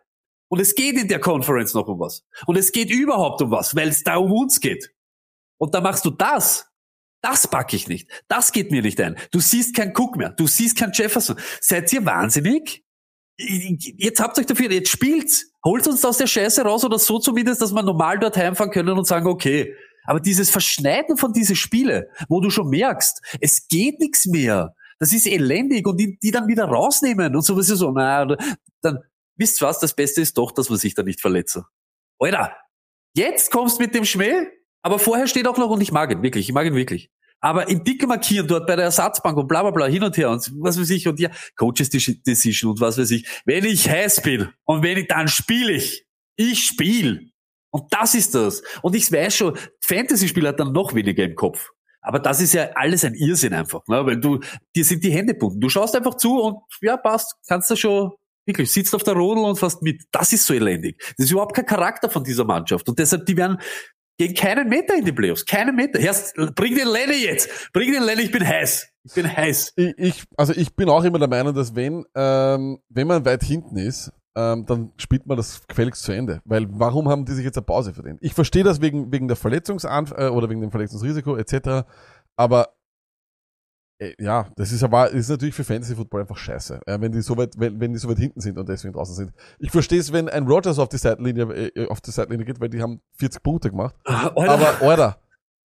Und 0.48 0.60
es 0.60 0.74
geht 0.74 0.96
in 0.96 1.08
der 1.08 1.20
Conference 1.20 1.74
noch 1.74 1.88
um 1.88 2.00
was. 2.00 2.24
Und 2.46 2.56
es 2.56 2.72
geht 2.72 2.90
überhaupt 2.90 3.42
um 3.42 3.50
was, 3.50 3.74
weil 3.74 3.88
es 3.88 4.02
da 4.02 4.16
um 4.16 4.32
uns 4.32 4.60
geht. 4.60 4.92
Und 5.58 5.74
da 5.74 5.80
machst 5.80 6.04
du 6.04 6.10
das. 6.10 6.68
Das 7.22 7.48
packe 7.48 7.76
ich 7.76 7.86
nicht. 7.86 8.08
Das 8.28 8.52
geht 8.52 8.70
mir 8.70 8.82
nicht 8.82 9.00
ein. 9.00 9.16
Du 9.30 9.40
siehst 9.40 9.76
keinen 9.76 9.94
Cook 9.96 10.16
mehr. 10.16 10.30
Du 10.30 10.46
siehst 10.46 10.76
keinen 10.76 10.92
Jefferson. 10.92 11.36
Seid 11.60 11.92
ihr 11.92 12.04
wahnsinnig? 12.04 12.84
Jetzt 13.42 14.20
habt 14.20 14.38
euch 14.38 14.46
dafür, 14.46 14.70
jetzt 14.70 14.90
spielt's. 14.90 15.52
Holt 15.64 15.86
uns 15.86 16.04
aus 16.04 16.18
der 16.18 16.26
Scheiße 16.26 16.62
raus 16.62 16.84
oder 16.84 16.98
so 16.98 17.18
zumindest, 17.18 17.60
dass 17.60 17.72
wir 17.72 17.82
normal 17.82 18.18
dort 18.18 18.36
heimfahren 18.36 18.70
können 18.70 18.96
und 18.96 19.06
sagen, 19.06 19.26
okay. 19.26 19.74
Aber 20.04 20.20
dieses 20.20 20.50
Verschneiden 20.50 21.16
von 21.16 21.32
diese 21.32 21.54
Spiele, 21.54 22.08
wo 22.28 22.40
du 22.40 22.50
schon 22.50 22.68
merkst, 22.68 23.20
es 23.40 23.68
geht 23.68 24.00
nichts 24.00 24.26
mehr. 24.26 24.74
Das 24.98 25.12
ist 25.12 25.26
elendig 25.26 25.86
und 25.86 25.98
die, 25.98 26.18
die 26.22 26.30
dann 26.30 26.46
wieder 26.46 26.64
rausnehmen 26.64 27.34
und 27.34 27.42
sowas 27.42 27.68
so, 27.68 27.90
na, 27.90 28.36
dann, 28.82 28.98
wisst 29.36 29.60
was, 29.62 29.78
das 29.78 29.94
Beste 29.94 30.20
ist 30.20 30.36
doch, 30.36 30.52
dass 30.52 30.68
man 30.68 30.78
sich 30.78 30.94
da 30.94 31.02
nicht 31.02 31.20
verletzt. 31.20 31.58
Alter, 32.18 32.54
jetzt 33.14 33.50
kommst 33.50 33.80
mit 33.80 33.94
dem 33.94 34.04
Schmäh, 34.04 34.46
aber 34.82 34.98
vorher 34.98 35.26
steht 35.26 35.46
auch 35.46 35.58
noch, 35.58 35.70
und 35.70 35.80
ich 35.80 35.92
mag 35.92 36.10
ihn 36.10 36.22
wirklich, 36.22 36.48
ich 36.48 36.54
mag 36.54 36.66
ihn 36.66 36.74
wirklich. 36.74 37.10
Aber 37.40 37.68
im 37.68 37.84
Dicke 37.84 38.06
markieren 38.06 38.46
dort 38.46 38.66
bei 38.66 38.76
der 38.76 38.86
Ersatzbank 38.86 39.36
und 39.36 39.48
bla 39.48 39.62
bla 39.62 39.70
bla 39.70 39.86
hin 39.86 40.02
und 40.02 40.16
her 40.16 40.30
und 40.30 40.50
was 40.60 40.78
weiß 40.78 40.90
ich 40.90 41.08
und 41.08 41.18
ja, 41.18 41.30
Coaches 41.56 41.88
Decision 41.90 42.72
und 42.72 42.80
was 42.80 42.98
weiß 42.98 43.10
ich. 43.12 43.26
Wenn 43.44 43.64
ich 43.64 43.88
heiß 43.88 44.22
bin 44.22 44.48
und 44.64 44.82
wenn 44.82 44.98
ich, 44.98 45.08
dann 45.08 45.28
spiele 45.28 45.72
ich. 45.72 46.04
Ich 46.36 46.64
spiele. 46.64 47.20
Und 47.70 47.84
das 47.92 48.14
ist 48.14 48.34
das. 48.34 48.62
Und 48.82 48.94
ich 48.94 49.10
weiß 49.10 49.34
schon, 49.34 49.58
Fantasy-Spiel 49.84 50.46
hat 50.46 50.60
dann 50.60 50.72
noch 50.72 50.94
weniger 50.94 51.24
im 51.24 51.34
Kopf. 51.34 51.70
Aber 52.02 52.18
das 52.18 52.40
ist 52.40 52.54
ja 52.54 52.70
alles 52.74 53.04
ein 53.04 53.14
Irrsinn 53.14 53.52
einfach, 53.52 53.86
ne? 53.86 54.04
weil 54.06 54.18
du, 54.18 54.40
dir 54.74 54.84
sind 54.84 55.04
die 55.04 55.10
Hände 55.10 55.34
bunden. 55.34 55.60
Du 55.60 55.68
schaust 55.68 55.94
einfach 55.94 56.16
zu 56.16 56.40
und 56.40 56.58
ja, 56.80 56.96
passt, 56.96 57.34
kannst 57.46 57.70
du 57.70 57.76
schon 57.76 58.12
wirklich, 58.46 58.72
sitzt 58.72 58.94
auf 58.94 59.02
der 59.02 59.14
Rodel 59.14 59.44
und 59.44 59.58
fast 59.58 59.82
mit. 59.82 60.02
Das 60.10 60.32
ist 60.32 60.46
so 60.46 60.54
elendig. 60.54 60.98
Das 61.16 61.26
ist 61.26 61.30
überhaupt 61.30 61.54
kein 61.54 61.66
Charakter 61.66 62.08
von 62.08 62.24
dieser 62.24 62.44
Mannschaft. 62.44 62.88
Und 62.88 62.98
deshalb, 62.98 63.26
die 63.26 63.36
werden, 63.36 63.58
gehen 64.20 64.34
keinen 64.34 64.68
Meter 64.68 64.94
in 64.97 65.05
die 65.06 65.12
Playoffs. 65.12 65.47
Keinen 65.47 65.74
Meter. 65.74 65.98
Erst, 65.98 66.34
bring 66.55 66.74
den 66.74 66.88
Lenny 66.88 67.24
jetzt. 67.24 67.72
Bring 67.72 67.90
den 67.90 68.02
Lenny, 68.02 68.22
ich 68.22 68.30
bin 68.30 68.47
heiß. 68.47 68.86
Ich 69.02 69.14
bin 69.14 69.34
heiß. 69.34 69.72
Ich, 69.76 69.94
ich, 69.97 70.24
also 70.36 70.52
ich 70.52 70.76
bin 70.76 70.90
auch 70.90 71.02
immer 71.05 71.18
der 71.18 71.28
Meinung, 71.28 71.55
dass 71.55 71.74
wenn, 71.74 72.05
ähm, 72.14 72.80
wenn 72.90 73.06
man 73.06 73.24
weit 73.24 73.42
hinten 73.42 73.78
ist, 73.78 74.12
ähm, 74.36 74.66
dann 74.66 74.92
spielt 74.98 75.26
man 75.26 75.38
das 75.38 75.66
gefälligst 75.66 76.02
zu 76.02 76.12
Ende. 76.12 76.42
Weil 76.44 76.66
warum 76.68 77.09
haben 77.09 77.24
die 77.24 77.32
sich 77.32 77.47
jetzt 77.47 77.56
eine 77.56 77.64
Pause 77.64 77.94
verdient? 77.94 78.18
Ich 78.20 78.34
verstehe 78.34 78.62
das 78.62 78.82
wegen, 78.82 79.10
wegen 79.10 79.26
der 79.26 79.38
Verletzungsanf 79.38 80.12
äh, 80.14 80.28
oder 80.28 80.51
wegen 80.51 80.60
dem 80.60 80.70
Verletzungsrisiko 80.70 81.36
etc. 81.36 81.88
Aber 82.36 82.74
ja, 84.18 84.48
das 84.56 84.72
ist 84.72 84.82
aber 84.82 85.10
ist 85.10 85.28
natürlich 85.28 85.55
für 85.55 85.64
Fantasy 85.64 85.94
Football 85.94 86.22
einfach 86.22 86.36
scheiße, 86.36 86.81
äh, 86.86 87.01
wenn 87.01 87.12
die 87.12 87.20
so 87.20 87.36
weit, 87.36 87.52
wenn, 87.59 87.78
wenn 87.81 87.93
die 87.93 87.98
so 87.98 88.09
weit 88.09 88.18
hinten 88.18 88.40
sind 88.40 88.59
und 88.59 88.68
deswegen 88.68 88.94
draußen 88.94 89.14
sind. 89.14 89.32
Ich 89.59 89.70
verstehe 89.70 90.01
es, 90.01 90.12
wenn 90.12 90.28
ein 90.28 90.47
Rogers 90.47 90.78
auf 90.78 90.89
die 90.89 90.97
Seitenlinie 90.97 91.44
äh, 91.74 91.86
auf 91.89 92.01
die 92.01 92.10
Seitenlinie 92.10 92.47
geht, 92.47 92.60
weil 92.60 92.70
die 92.70 92.81
haben 92.81 93.01
40 93.18 93.43
Punkte 93.43 93.70
gemacht. 93.70 93.94
Ah, 94.06 94.28
Aber 94.35 94.81
Alter, 94.81 95.20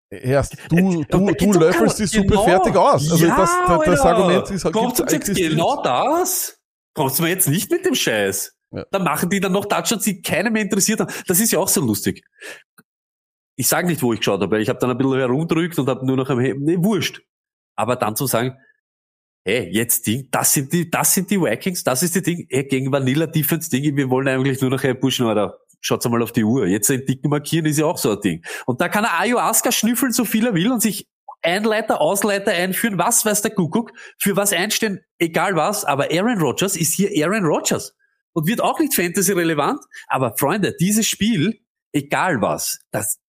erst 0.09 0.57
du 0.69 0.75
Äh, 0.75 1.05
du 1.09 1.31
du 1.33 1.33
doch 1.53 1.61
löffelst 1.61 1.99
die 1.99 2.05
genau. 2.21 2.35
Suppe 2.35 2.49
fertig 2.49 2.75
aus. 2.75 3.09
Also 3.11 3.25
ja, 3.25 3.37
das, 3.37 3.51
das, 3.67 3.85
das 3.85 4.01
Alter. 4.01 4.17
Argument 4.17 4.51
ist 4.51 4.71
Kommst 4.71 4.99
du 4.99 5.05
gibt's- 5.05 5.27
jetzt 5.29 5.37
genau 5.37 5.81
das? 5.81 6.59
Kommst 6.93 7.19
du 7.19 7.23
mir 7.23 7.29
jetzt 7.29 7.47
nicht 7.47 7.71
mit 7.71 7.85
dem 7.85 7.95
Scheiß? 7.95 8.53
Ja. 8.71 8.85
Dann 8.91 9.03
machen 9.03 9.29
die 9.29 9.39
dann 9.39 9.53
noch 9.53 9.65
Touchdowns, 9.65 10.03
die 10.03 10.21
keiner 10.21 10.49
mehr 10.49 10.61
interessiert 10.63 10.99
haben. 10.99 11.11
Das 11.27 11.39
ist 11.39 11.51
ja 11.51 11.59
auch 11.59 11.67
so 11.69 11.79
lustig. 11.81 12.25
Ich 13.57 13.67
sage 13.67 13.87
nicht, 13.87 14.01
wo 14.01 14.11
ich 14.11 14.19
geschaut 14.19 14.41
habe, 14.41 14.51
weil 14.55 14.61
ich 14.61 14.67
habe 14.69 14.79
dann 14.79 14.91
ein 14.91 14.97
bisschen 14.97 15.17
herumdrückt 15.17 15.79
und 15.79 15.87
habe 15.87 16.05
nur 16.05 16.17
noch 16.17 16.29
am 16.29 16.39
He 16.39 16.53
nee, 16.57 16.77
wurscht. 16.79 17.21
Aber 17.75 17.95
dann 17.95 18.15
zu 18.15 18.27
sagen, 18.27 18.57
hey, 19.45 19.69
jetzt 19.71 20.07
Ding, 20.07 20.27
das 20.31 20.53
sind 20.53 20.73
die, 20.73 20.89
das 20.89 21.13
sind 21.13 21.29
die 21.29 21.39
Vikings, 21.39 21.83
das 21.83 22.03
ist 22.03 22.15
die 22.15 22.21
Ding, 22.21 22.47
hey, 22.49 22.63
gegen 22.63 22.91
Vanilla 22.91 23.27
Defense 23.27 23.69
Ding, 23.69 23.95
wir 23.95 24.09
wollen 24.09 24.27
eigentlich 24.27 24.59
nur 24.61 24.71
noch 24.71 24.83
hey, 24.83 24.95
pushen, 24.95 25.27
oder 25.27 25.59
schaut's 25.81 26.07
mal 26.09 26.21
auf 26.23 26.31
die 26.31 26.43
Uhr. 26.43 26.65
Jetzt 26.65 26.89
den 26.89 27.05
dicken 27.05 27.29
markieren 27.29 27.65
ist 27.65 27.77
ja 27.77 27.85
auch 27.85 27.97
so 27.97 28.11
ein 28.11 28.21
Ding. 28.21 28.43
Und 28.65 28.81
da 28.81 28.89
kann 28.89 29.03
er 29.03 29.19
Ayahuasca 29.19 29.71
schnüffeln, 29.71 30.11
so 30.11 30.25
viel 30.25 30.47
er 30.47 30.55
will 30.55 30.71
und 30.71 30.81
sich 30.81 31.07
Einleiter, 31.43 32.01
Ausleiter 32.01 32.51
einführen, 32.51 32.97
was 32.97 33.23
weiß 33.23 33.43
der 33.43 33.51
Kuckuck, 33.51 33.91
für 34.17 34.35
was 34.35 34.51
einstehen, 34.51 35.01
egal 35.19 35.55
was, 35.55 35.85
aber 35.85 36.09
Aaron 36.11 36.39
Rodgers 36.39 36.75
ist 36.75 36.93
hier 36.93 37.11
Aaron 37.23 37.45
Rodgers 37.45 37.93
und 38.33 38.47
wird 38.47 38.61
auch 38.61 38.79
nicht 38.79 38.95
Fantasy 38.95 39.31
relevant, 39.31 39.79
aber 40.07 40.35
Freunde, 40.37 40.75
dieses 40.79 41.05
Spiel, 41.05 41.59
egal 41.93 42.41
was, 42.41 42.79
das, 42.89 43.19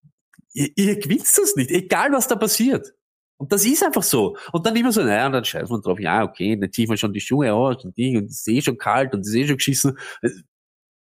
ihr, 0.55 0.70
ihr 0.77 0.98
gewinnt 0.98 1.27
das 1.36 1.56
nicht, 1.56 1.70
egal 1.70 2.12
was 2.12 2.27
da 2.27 2.36
passiert. 2.36 2.94
Und 3.39 3.53
das 3.53 3.67
ist 3.67 3.85
einfach 3.85 4.03
so. 4.03 4.37
Und 4.53 4.67
dann 4.67 4.75
immer 4.77 4.93
so, 4.93 5.03
naja, 5.03 5.27
und 5.27 5.33
dann 5.33 5.45
scheißen 5.45 5.69
wir 5.69 5.81
drauf, 5.81 6.01
ja, 6.01 6.23
okay, 6.25 6.57
dann 6.57 6.73
ziehen 6.73 6.89
wir 6.89 6.97
schon 6.97 7.13
die 7.13 7.21
Schuhe 7.21 7.53
aus 7.53 7.85
und 7.85 7.97
Ding 7.97 8.17
und 8.17 8.27
ist 8.27 8.49
eh 8.49 8.63
schon 8.63 8.79
kalt 8.79 9.15
und 9.15 9.21
ist 9.21 9.35
eh 9.35 9.47
schon 9.47 9.57
geschissen. 9.57 9.99
Es 10.23 10.43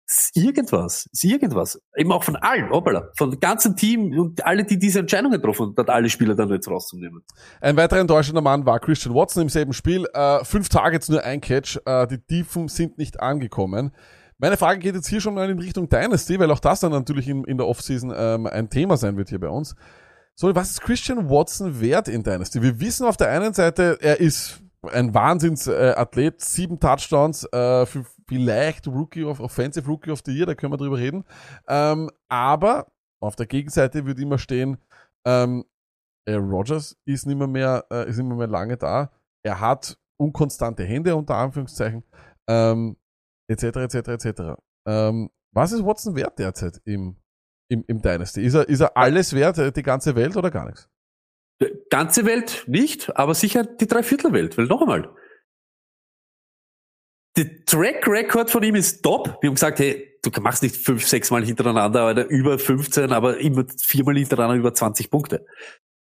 ist 0.07 0.37
irgendwas, 0.37 1.07
ist 1.11 1.23
irgendwas. 1.23 1.81
Eben 1.95 2.11
auch 2.11 2.23
von 2.23 2.35
allen, 2.35 2.69
hoppala, 2.69 3.09
von 3.17 3.31
dem 3.31 3.39
ganzen 3.39 3.75
Team 3.75 4.11
und 4.19 4.45
alle, 4.45 4.63
die 4.63 4.77
diese 4.77 4.99
Entscheidung 4.99 5.31
getroffen 5.31 5.73
haben, 5.75 5.89
alle 5.89 6.09
Spieler 6.09 6.35
dann 6.35 6.49
jetzt 6.49 6.67
rauszunehmen. 6.67 7.23
Ein 7.61 7.75
weiterer 7.77 8.01
enttäuschender 8.01 8.41
Mann 8.41 8.65
war 8.65 8.79
Christian 8.79 9.15
Watson 9.15 9.43
im 9.43 9.49
selben 9.49 9.73
Spiel. 9.73 10.05
Äh, 10.13 10.43
fünf 10.43 10.69
Targets, 10.69 11.09
nur 11.09 11.23
ein 11.23 11.41
Catch. 11.41 11.79
Äh, 11.85 12.07
die 12.07 12.19
Tiefen 12.19 12.67
sind 12.67 12.97
nicht 12.97 13.19
angekommen. 13.19 13.91
Meine 14.37 14.57
Frage 14.57 14.79
geht 14.79 14.95
jetzt 14.95 15.07
hier 15.07 15.21
schon 15.21 15.33
mal 15.33 15.49
in 15.49 15.59
Richtung 15.59 15.87
Dynasty, 15.87 16.37
weil 16.39 16.51
auch 16.51 16.59
das 16.59 16.81
dann 16.81 16.91
natürlich 16.91 17.29
in, 17.29 17.45
in 17.45 17.57
der 17.57 17.67
Offseason 17.67 18.13
ähm, 18.15 18.45
ein 18.47 18.69
Thema 18.69 18.97
sein 18.97 19.15
wird 19.15 19.29
hier 19.29 19.39
bei 19.39 19.47
uns. 19.47 19.75
So, 20.37 20.53
was 20.53 20.71
ist 20.71 20.81
Christian 20.81 21.29
Watson 21.29 21.79
wert 21.79 22.09
in 22.09 22.21
Dynasty? 22.21 22.61
Wir 22.61 22.77
wissen 22.81 23.07
auf 23.07 23.15
der 23.15 23.29
einen 23.29 23.53
Seite, 23.53 23.97
er 24.01 24.19
ist 24.19 24.61
ein 24.91 25.13
Wahnsinnsathlet, 25.13 26.41
sieben 26.41 26.77
Touchdowns, 26.77 27.45
äh, 27.53 27.85
vielleicht 28.27 28.85
Rookie 28.85 29.23
of 29.23 29.39
Offensive 29.39 29.87
Rookie 29.87 30.11
of 30.11 30.21
the 30.25 30.33
Year, 30.33 30.45
da 30.45 30.53
können 30.53 30.73
wir 30.73 30.77
drüber 30.77 30.97
reden. 30.97 31.23
Ähm, 31.69 32.11
aber 32.27 32.91
auf 33.21 33.37
der 33.37 33.45
Gegenseite 33.45 34.05
wird 34.05 34.19
immer 34.19 34.37
stehen, 34.37 34.77
ähm, 35.25 35.63
Aaron 36.27 36.49
Rodgers 36.49 36.97
ist 37.05 37.25
nicht 37.25 37.37
mehr, 37.37 37.47
mehr, 37.47 37.85
äh, 37.89 38.09
ist 38.09 38.17
nicht 38.17 38.27
mehr, 38.27 38.35
mehr 38.35 38.47
lange 38.47 38.75
da. 38.75 39.11
Er 39.41 39.61
hat 39.61 39.97
unkonstante 40.17 40.83
Hände 40.83 41.15
unter 41.15 41.35
Anführungszeichen, 41.35 42.03
ähm, 42.49 42.97
etc. 43.47 43.63
etc. 43.63 43.95
etc. 43.95 44.41
Ähm, 44.85 45.29
was 45.53 45.71
ist 45.71 45.85
Watson 45.85 46.13
wert 46.15 46.37
derzeit 46.39 46.81
im, 46.83 47.15
im, 47.69 47.83
im 47.87 48.01
Dynasty? 48.01 48.43
Ist 48.43 48.53
er, 48.53 48.67
ist 48.67 48.81
er 48.81 48.95
alles 48.97 49.33
wert, 49.33 49.57
äh, 49.57 49.71
die 49.71 49.83
ganze 49.83 50.15
Welt 50.15 50.37
oder 50.37 50.51
gar 50.51 50.65
nichts? 50.65 50.89
Ganze 51.89 52.25
Welt 52.25 52.65
nicht, 52.67 53.15
aber 53.15 53.33
sicher 53.33 53.63
die 53.63 53.87
Dreiviertelwelt. 53.87 54.57
Weil 54.57 54.65
noch 54.65 54.81
einmal, 54.81 55.15
der 57.37 57.65
Track 57.65 58.07
Record 58.07 58.49
von 58.49 58.63
ihm 58.63 58.75
ist 58.75 59.01
top. 59.01 59.37
Wir 59.41 59.49
haben 59.49 59.55
gesagt, 59.55 59.79
hey, 59.79 60.19
du 60.21 60.41
machst 60.41 60.63
nicht 60.63 60.75
fünf, 60.75 61.05
sechs 61.05 61.31
Mal 61.31 61.45
hintereinander 61.45 62.09
oder 62.09 62.27
über 62.27 62.57
15, 62.57 63.11
aber 63.11 63.37
immer 63.39 63.65
viermal 63.81 64.15
hintereinander 64.15 64.57
über 64.57 64.73
20 64.73 65.09
Punkte. 65.09 65.45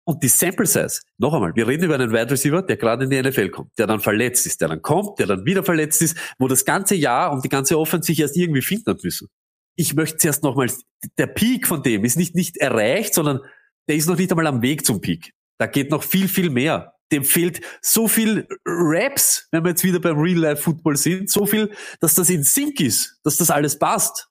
Und 0.04 0.22
die 0.22 0.28
Sample 0.28 0.66
Size, 0.66 1.00
noch 1.18 1.32
einmal, 1.32 1.54
wir 1.54 1.68
reden 1.68 1.84
über 1.84 1.94
einen 1.94 2.10
Wide 2.10 2.30
Receiver, 2.30 2.62
der 2.62 2.76
gerade 2.76 3.04
in 3.04 3.10
die 3.10 3.22
NFL 3.22 3.50
kommt, 3.50 3.78
der 3.78 3.86
dann 3.86 4.00
verletzt 4.00 4.46
ist, 4.46 4.60
der 4.60 4.68
dann 4.68 4.82
kommt, 4.82 5.18
der 5.20 5.26
dann 5.26 5.44
wieder 5.44 5.62
verletzt 5.62 6.02
ist, 6.02 6.16
wo 6.38 6.48
das 6.48 6.64
ganze 6.64 6.96
Jahr 6.96 7.32
und 7.32 7.44
die 7.44 7.48
ganze 7.48 7.78
Offense 7.78 8.06
sich 8.06 8.18
erst 8.18 8.36
irgendwie 8.36 8.62
finden 8.62 8.90
hat 8.90 9.04
müssen. 9.04 9.28
Ich 9.76 9.94
möchte 9.94 10.18
zuerst 10.18 10.42
nochmal, 10.42 10.70
der 11.18 11.26
Peak 11.26 11.66
von 11.66 11.82
dem 11.82 12.04
ist 12.04 12.16
nicht, 12.16 12.34
nicht 12.34 12.58
erreicht, 12.58 13.14
sondern 13.14 13.40
der 13.88 13.96
ist 13.96 14.06
noch 14.06 14.18
nicht 14.18 14.30
einmal 14.30 14.46
am 14.46 14.62
Weg 14.62 14.84
zum 14.84 15.00
Peak. 15.00 15.32
Da 15.58 15.66
geht 15.66 15.90
noch 15.90 16.02
viel, 16.02 16.28
viel 16.28 16.50
mehr. 16.50 16.94
Dem 17.10 17.24
fehlt 17.24 17.60
so 17.82 18.08
viel 18.08 18.46
Raps, 18.64 19.48
wenn 19.50 19.64
wir 19.64 19.70
jetzt 19.70 19.84
wieder 19.84 20.00
beim 20.00 20.18
Real-Life-Football 20.18 20.96
sind, 20.96 21.30
so 21.30 21.46
viel, 21.46 21.70
dass 22.00 22.14
das 22.14 22.30
in 22.30 22.42
Sync 22.42 22.80
ist, 22.80 23.18
dass 23.22 23.36
das 23.36 23.50
alles 23.50 23.78
passt. 23.78 24.28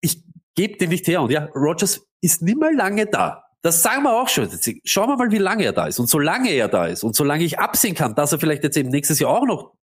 Ich 0.00 0.22
gebe 0.54 0.78
den 0.78 0.90
nicht 0.90 1.06
her. 1.06 1.22
Und 1.22 1.30
ja, 1.30 1.44
Rogers 1.54 2.06
ist 2.22 2.42
nicht 2.42 2.58
mal 2.58 2.74
lange 2.74 3.06
da. 3.06 3.44
Das 3.62 3.82
sagen 3.82 4.02
wir 4.02 4.20
auch 4.20 4.28
schon. 4.28 4.48
Schauen 4.84 5.08
wir 5.08 5.16
mal, 5.16 5.30
wie 5.30 5.38
lange 5.38 5.64
er 5.64 5.72
da 5.72 5.86
ist. 5.86 5.98
Und 5.98 6.08
solange 6.08 6.50
er 6.50 6.68
da 6.68 6.86
ist 6.86 7.04
und 7.04 7.14
solange 7.14 7.44
ich 7.44 7.58
absehen 7.58 7.94
kann, 7.94 8.14
dass 8.14 8.32
er 8.32 8.40
vielleicht 8.40 8.64
jetzt 8.64 8.76
eben 8.76 8.88
nächstes 8.88 9.20
Jahr 9.20 9.30
auch 9.30 9.46
noch, 9.46 9.74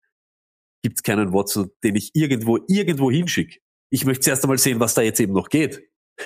gibt 0.82 0.98
es 0.98 1.02
keinen 1.02 1.32
Watson, 1.32 1.70
den 1.84 1.94
ich 1.94 2.10
irgendwo, 2.14 2.58
irgendwo 2.66 3.10
hinschicke. 3.10 3.60
Ich 3.90 4.04
möchte 4.04 4.24
zuerst 4.24 4.44
einmal 4.44 4.58
sehen, 4.58 4.80
was 4.80 4.94
da 4.94 5.02
jetzt 5.02 5.20
eben 5.20 5.32
noch 5.32 5.48
geht. 5.48 5.82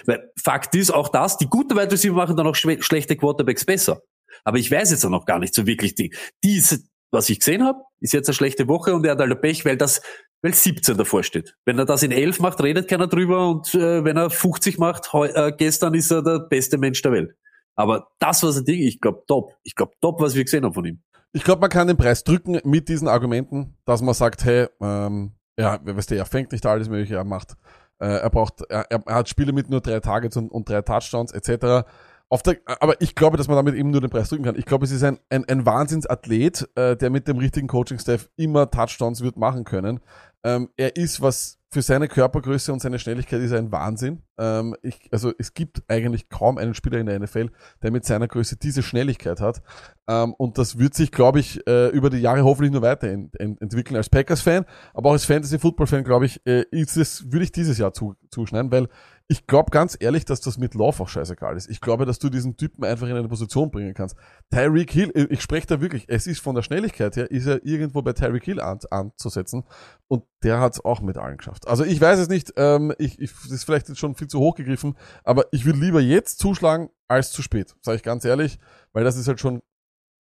Weil 0.06 0.30
Fakt 0.42 0.74
ist 0.74 0.90
auch 0.90 1.08
das, 1.08 1.36
die 1.36 1.46
guten 1.46 1.76
Wide 1.76 1.92
Receiver 1.92 2.14
machen 2.14 2.36
dann 2.36 2.46
auch 2.46 2.54
schlechte 2.54 3.16
Quarterbacks 3.16 3.64
besser. 3.64 4.02
Aber 4.44 4.58
ich 4.58 4.70
weiß 4.70 4.90
jetzt 4.90 5.04
auch 5.04 5.10
noch 5.10 5.26
gar 5.26 5.38
nicht 5.38 5.54
so 5.54 5.66
wirklich 5.66 5.94
die. 5.94 6.14
Diese, 6.42 6.80
was 7.10 7.28
ich 7.28 7.38
gesehen 7.38 7.64
habe, 7.64 7.80
ist 8.00 8.12
jetzt 8.12 8.28
eine 8.28 8.34
schlechte 8.34 8.68
Woche 8.68 8.94
und 8.94 9.04
er 9.04 9.12
hat 9.12 9.20
alle 9.20 9.36
Pech, 9.36 9.64
weil 9.64 9.76
das, 9.76 10.00
weil 10.40 10.54
17 10.54 10.96
davor 10.96 11.22
steht. 11.22 11.54
Wenn 11.64 11.78
er 11.78 11.84
das 11.84 12.02
in 12.02 12.10
11 12.10 12.40
macht, 12.40 12.62
redet 12.62 12.88
keiner 12.88 13.06
drüber 13.06 13.48
und 13.48 13.74
äh, 13.74 14.02
wenn 14.04 14.16
er 14.16 14.30
50 14.30 14.78
macht, 14.78 15.12
heu, 15.12 15.26
äh, 15.26 15.52
gestern 15.56 15.94
ist 15.94 16.10
er 16.10 16.22
der 16.22 16.40
beste 16.40 16.78
Mensch 16.78 17.02
der 17.02 17.12
Welt. 17.12 17.36
Aber 17.74 18.08
das, 18.18 18.42
was 18.42 18.56
er 18.56 18.64
Ding, 18.64 18.80
ich 18.80 19.00
glaube 19.00 19.22
top. 19.26 19.54
Ich 19.62 19.74
glaube 19.74 19.92
top, 20.00 20.20
was 20.20 20.34
wir 20.34 20.44
gesehen 20.44 20.64
haben 20.64 20.74
von 20.74 20.84
ihm. 20.84 21.02
Ich 21.32 21.44
glaube, 21.44 21.60
man 21.60 21.70
kann 21.70 21.86
den 21.88 21.96
Preis 21.96 22.24
drücken 22.24 22.60
mit 22.64 22.88
diesen 22.88 23.08
Argumenten, 23.08 23.76
dass 23.86 24.02
man 24.02 24.14
sagt, 24.14 24.44
hey, 24.44 24.66
ähm, 24.80 25.32
ja, 25.58 25.78
weißt 25.82 26.10
du, 26.10 26.16
er 26.16 26.26
fängt 26.26 26.52
nicht 26.52 26.64
alles 26.66 26.88
mögliche, 26.88 27.16
er 27.16 27.24
macht, 27.24 27.54
äh, 27.98 28.06
er 28.06 28.30
braucht, 28.30 28.62
er, 28.68 28.86
er 28.90 29.14
hat 29.14 29.28
Spiele 29.28 29.52
mit 29.52 29.70
nur 29.70 29.80
drei 29.80 30.00
Targets 30.00 30.36
und, 30.36 30.50
und 30.50 30.68
drei 30.68 30.82
Touchdowns 30.82 31.32
etc. 31.32 31.86
Auf 32.28 32.42
der, 32.42 32.56
aber 32.80 32.98
ich 33.02 33.14
glaube, 33.14 33.36
dass 33.36 33.46
man 33.46 33.56
damit 33.56 33.74
eben 33.74 33.90
nur 33.90 34.00
den 34.00 34.08
Preis 34.08 34.30
drücken 34.30 34.44
kann. 34.44 34.56
Ich 34.56 34.64
glaube, 34.64 34.86
es 34.86 34.90
ist 34.90 35.04
ein, 35.04 35.18
ein, 35.28 35.46
ein 35.46 35.66
Wahnsinnsathlet, 35.66 36.66
äh, 36.76 36.96
der 36.96 37.10
mit 37.10 37.28
dem 37.28 37.36
richtigen 37.36 37.68
Coaching-Staff 37.68 38.30
immer 38.36 38.70
Touchdowns 38.70 39.20
wird 39.20 39.36
machen 39.36 39.64
können. 39.64 40.00
Ähm, 40.44 40.68
er 40.76 40.96
ist, 40.96 41.20
was 41.20 41.58
für 41.72 41.80
seine 41.80 42.06
Körpergröße 42.06 42.70
und 42.70 42.82
seine 42.82 42.98
Schnelligkeit 42.98 43.40
ist 43.40 43.50
er 43.50 43.58
ein 43.58 43.72
Wahnsinn. 43.72 44.22
Ähm, 44.38 44.76
ich, 44.82 45.08
also 45.10 45.32
es 45.38 45.54
gibt 45.54 45.82
eigentlich 45.88 46.28
kaum 46.28 46.58
einen 46.58 46.74
Spieler 46.74 46.98
in 46.98 47.06
der 47.06 47.18
NFL, 47.18 47.48
der 47.82 47.90
mit 47.90 48.04
seiner 48.04 48.28
Größe 48.28 48.56
diese 48.56 48.82
Schnelligkeit 48.82 49.40
hat. 49.40 49.62
Ähm, 50.06 50.34
und 50.34 50.58
das 50.58 50.78
wird 50.78 50.92
sich, 50.92 51.10
glaube 51.12 51.40
ich, 51.40 51.66
äh, 51.66 51.88
über 51.88 52.10
die 52.10 52.18
Jahre 52.18 52.44
hoffentlich 52.44 52.72
nur 52.72 52.82
weiterentwickeln. 52.82 53.96
Als 53.96 54.10
Packers-Fan, 54.10 54.66
aber 54.92 55.08
auch 55.08 55.12
als 55.14 55.24
Fantasy-Football-Fan, 55.24 56.04
glaube 56.04 56.26
ich, 56.26 56.46
äh, 56.46 56.64
ist 56.70 56.98
es, 56.98 57.32
würde 57.32 57.44
ich 57.44 57.52
dieses 57.52 57.78
Jahr 57.78 57.94
zu, 57.94 58.16
zuschneiden, 58.30 58.70
weil 58.70 58.88
ich 59.28 59.46
glaube 59.46 59.70
ganz 59.70 59.96
ehrlich, 59.98 60.24
dass 60.24 60.40
das 60.40 60.58
mit 60.58 60.74
Love 60.74 61.02
auch 61.02 61.08
scheißegal 61.08 61.56
ist. 61.56 61.70
Ich 61.70 61.80
glaube, 61.80 62.06
dass 62.06 62.18
du 62.18 62.28
diesen 62.28 62.56
Typen 62.56 62.84
einfach 62.84 63.06
in 63.06 63.16
eine 63.16 63.28
Position 63.28 63.70
bringen 63.70 63.94
kannst. 63.94 64.16
Tyreek 64.50 64.90
Hill, 64.90 65.28
ich 65.30 65.40
spreche 65.42 65.66
da 65.66 65.80
wirklich, 65.80 66.04
es 66.08 66.26
ist 66.26 66.40
von 66.40 66.54
der 66.54 66.62
Schnelligkeit 66.62 67.16
her, 67.16 67.30
ist 67.30 67.46
er 67.46 67.64
irgendwo 67.64 68.02
bei 68.02 68.12
Tyreek 68.12 68.44
Hill 68.44 68.60
an, 68.60 68.80
anzusetzen. 68.90 69.64
Und 70.08 70.24
der 70.42 70.60
hat 70.60 70.74
es 70.74 70.84
auch 70.84 71.00
mit 71.00 71.16
allen 71.16 71.38
geschafft. 71.38 71.66
Also 71.66 71.84
ich 71.84 72.00
weiß 72.00 72.18
es 72.18 72.28
nicht, 72.28 72.52
ähm, 72.56 72.92
ich, 72.98 73.18
ich, 73.18 73.32
das 73.32 73.50
ist 73.50 73.64
vielleicht 73.64 73.88
jetzt 73.88 73.98
schon 73.98 74.14
viel 74.14 74.28
zu 74.28 74.38
hoch 74.38 74.54
gegriffen, 74.54 74.96
aber 75.24 75.46
ich 75.52 75.64
würde 75.64 75.78
lieber 75.78 76.00
jetzt 76.00 76.38
zuschlagen 76.38 76.90
als 77.08 77.30
zu 77.30 77.42
spät, 77.42 77.74
sage 77.80 77.96
ich 77.96 78.02
ganz 78.02 78.24
ehrlich, 78.24 78.58
weil 78.92 79.04
das 79.04 79.16
ist 79.16 79.28
halt 79.28 79.40
schon 79.40 79.62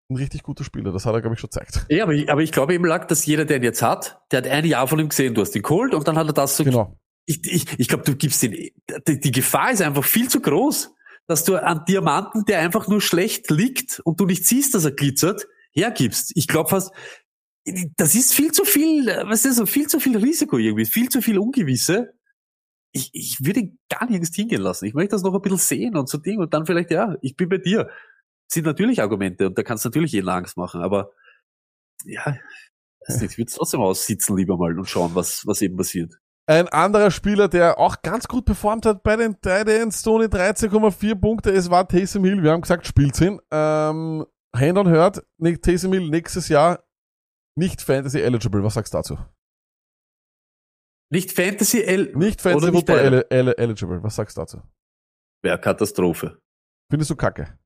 ein 0.10 0.18
richtig 0.18 0.44
guter 0.44 0.64
Spieler. 0.64 0.92
Das 0.92 1.06
hat 1.06 1.14
er, 1.14 1.22
glaube 1.22 1.34
ich, 1.34 1.40
schon 1.40 1.50
gezeigt. 1.50 1.86
Ja, 1.90 2.04
aber 2.04 2.14
ich, 2.14 2.32
aber 2.32 2.42
ich 2.42 2.52
glaube 2.52 2.74
eben 2.74 2.86
lag, 2.86 3.08
dass 3.08 3.26
jeder, 3.26 3.46
der 3.46 3.58
ihn 3.58 3.64
jetzt 3.64 3.82
hat, 3.82 4.22
der 4.32 4.38
hat 4.38 4.48
ein 4.48 4.66
Jahr 4.66 4.88
von 4.88 5.00
ihm 5.00 5.10
gesehen. 5.10 5.34
Du 5.34 5.42
hast 5.42 5.56
ihn 5.56 5.64
geholt 5.64 5.94
und 5.94 6.08
dann 6.08 6.18
hat 6.18 6.28
er 6.28 6.34
das 6.34 6.58
so 6.58 6.64
Genau. 6.64 6.96
Ich, 7.26 7.46
ich, 7.46 7.80
ich 7.80 7.88
glaube, 7.88 8.04
du 8.04 8.16
gibst 8.16 8.44
den, 8.44 8.52
die, 8.52 9.20
die 9.20 9.32
Gefahr 9.32 9.72
ist 9.72 9.82
einfach 9.82 10.04
viel 10.04 10.30
zu 10.30 10.42
groß, 10.42 10.94
dass 11.28 11.44
du 11.44 11.56
an 11.56 11.86
Diamanten, 11.88 12.46
der 12.46 12.60
einfach 12.60 12.88
nur 12.88 13.02
schlecht 13.02 13.50
liegt 13.50 14.00
und 14.02 14.20
du 14.20 14.26
nicht 14.26 14.46
siehst, 14.46 14.76
dass 14.76 14.86
er 14.86 14.92
glitzert, 14.92 15.48
hergibst. 15.72 16.32
Ich 16.36 16.48
glaube 16.48 16.70
fast, 16.70 16.94
das 17.98 18.14
ist 18.14 18.34
viel 18.34 18.52
zu 18.52 18.64
viel, 18.64 19.08
was 19.26 19.46
ist 19.46 19.56
so, 19.56 19.66
viel 19.66 19.88
zu 19.88 20.00
viel 20.00 20.18
Risiko 20.18 20.58
irgendwie, 20.58 20.86
viel 20.86 21.10
zu 21.10 21.22
viel 21.22 21.40
Ungewisse. 21.40 22.14
Ich, 22.92 23.10
ich 23.14 23.44
würde 23.44 23.72
gar 23.90 24.08
nirgends 24.10 24.36
hingehen 24.36 24.62
lassen. 24.62 24.86
Ich 24.86 24.94
möchte 24.94 25.16
das 25.16 25.24
noch 25.24 25.34
ein 25.34 25.42
bisschen 25.42 25.58
sehen 25.58 25.98
und 25.98 26.08
so 26.08 26.18
Ding 26.18 26.40
und 26.40 26.54
dann 26.54 26.66
vielleicht, 26.66 26.92
ja, 26.92 27.16
ich 27.22 27.36
bin 27.36 27.50
bei 27.50 27.58
dir. 27.58 27.90
Sind 28.48 28.66
natürlich 28.66 29.02
Argumente 29.02 29.48
und 29.48 29.58
da 29.58 29.64
kannst 29.64 29.84
du 29.84 29.90
natürlich 29.90 30.12
jeden 30.12 30.30
Angst 30.30 30.56
machen, 30.56 30.82
aber 30.82 31.12
ja, 32.06 32.38
ich 33.08 33.38
würde 33.38 33.50
es 33.50 33.56
trotzdem 33.56 33.82
aussitzen 33.82 34.38
lieber 34.38 34.56
mal 34.58 34.78
und 34.78 34.88
schauen, 34.88 35.16
was, 35.16 35.48
was 35.48 35.64
eben 35.64 35.76
passiert. 35.76 36.14
Ein 36.48 36.68
anderer 36.70 37.10
Spieler, 37.10 37.48
der 37.48 37.80
auch 37.80 38.02
ganz 38.04 38.28
gut 38.28 38.46
performt 38.46 38.86
hat 38.86 39.02
bei 39.02 39.16
den 39.16 39.34
Titans, 39.42 40.04
Tony 40.04 40.26
13,4 40.26 41.16
Punkte, 41.16 41.52
es 41.52 41.72
war 41.72 41.88
Taysom 41.88 42.24
Hill. 42.24 42.44
Wir 42.44 42.52
haben 42.52 42.62
gesagt, 42.62 42.86
spielt 42.86 43.20
ihn. 43.20 43.40
Ähm, 43.52 44.26
Hand 44.56 44.78
on 44.78 44.88
hört, 44.88 45.26
Nick 45.38 45.64
Taysom 45.64 45.94
Hill 45.94 46.10
nächstes 46.10 46.48
Jahr 46.50 46.86
nicht 47.58 47.82
Fantasy 47.82 48.20
eligible. 48.20 48.64
Was 48.64 48.76
sagst 48.76 48.94
du 48.94 48.98
dazu? 48.98 49.18
Nicht 51.12 51.32
Fantasy 51.32 51.82
L 51.82 52.12
Nicht 52.16 52.42
Fantasy 52.42 52.66
oder 52.66 52.72
nicht 52.72 52.88
Football 52.88 53.26
eli 53.30 53.54
eligible. 53.58 54.04
Was 54.04 54.16
sagst 54.16 54.38
du 54.38 54.42
dazu? 54.42 54.62
wäre 55.44 55.60
Katastrophe. 55.60 56.40
Findest 56.90 57.12
du 57.12 57.16
kacke? 57.16 57.58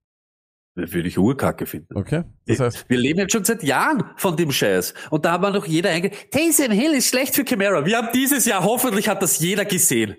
Würde 0.80 1.08
ich 1.08 1.18
Urkacke 1.18 1.66
finden. 1.66 1.96
Okay. 1.96 2.24
Das 2.46 2.60
heißt, 2.60 2.86
Wir 2.90 2.98
leben 2.98 3.20
jetzt 3.20 3.34
schon 3.34 3.44
seit 3.44 3.64
Jahren 3.64 4.04
von 4.18 4.38
dem 4.38 4.52
Scheiß. 4.52 4.94
Und 5.10 5.26
da 5.26 5.34
haben 5.34 5.44
wir 5.44 5.52
noch 5.52 5.66
jeder 5.66 5.90
einge... 5.90 6.12
Taysom 6.32 6.72
Hill 6.72 6.94
ist 6.94 7.10
schlecht 7.10 7.36
für 7.36 7.44
Camara. 7.44 7.86
Wir 7.86 7.98
haben 7.98 8.10
dieses 8.14 8.46
Jahr, 8.46 8.64
hoffentlich 8.64 9.08
hat 9.08 9.22
das 9.22 9.40
jeder 9.40 9.66
gesehen, 9.66 10.16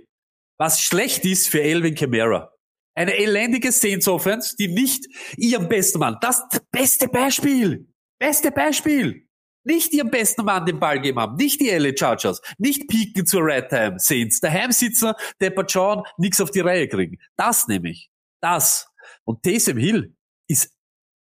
was 0.58 0.80
schlecht 0.80 1.24
ist 1.24 1.48
für 1.48 1.62
Elvin 1.62 1.94
Kamara. 1.94 2.52
Eine 2.94 3.16
elendige 3.16 3.72
Saints 3.72 4.08
Offense, 4.08 4.56
die 4.58 4.68
nicht 4.68 5.06
ihren 5.36 5.68
besten 5.68 6.00
Mann, 6.00 6.18
das 6.20 6.42
beste 6.70 7.08
Beispiel, 7.08 7.88
beste 8.18 8.50
Beispiel, 8.50 9.26
nicht 9.64 9.94
ihren 9.94 10.10
besten 10.10 10.44
Mann 10.44 10.66
den 10.66 10.80
Ball 10.80 11.00
geben 11.00 11.18
haben, 11.18 11.36
nicht 11.36 11.60
die 11.60 11.70
LA 11.70 11.96
Chargers, 11.96 12.40
nicht 12.58 12.88
pieken 12.88 13.24
zur 13.26 13.42
Right 13.44 13.68
Time 13.68 13.96
Saints, 13.98 14.40
daheim 14.40 14.72
sitzen, 14.72 15.12
Deppert 15.40 15.72
John, 15.72 16.02
nix 16.18 16.40
auf 16.40 16.50
die 16.50 16.60
Reihe 16.60 16.88
kriegen. 16.88 17.18
Das 17.36 17.68
nämlich, 17.68 18.10
das. 18.42 18.88
Und 19.24 19.42
Taysom 19.42 19.78
Hill 19.78 20.14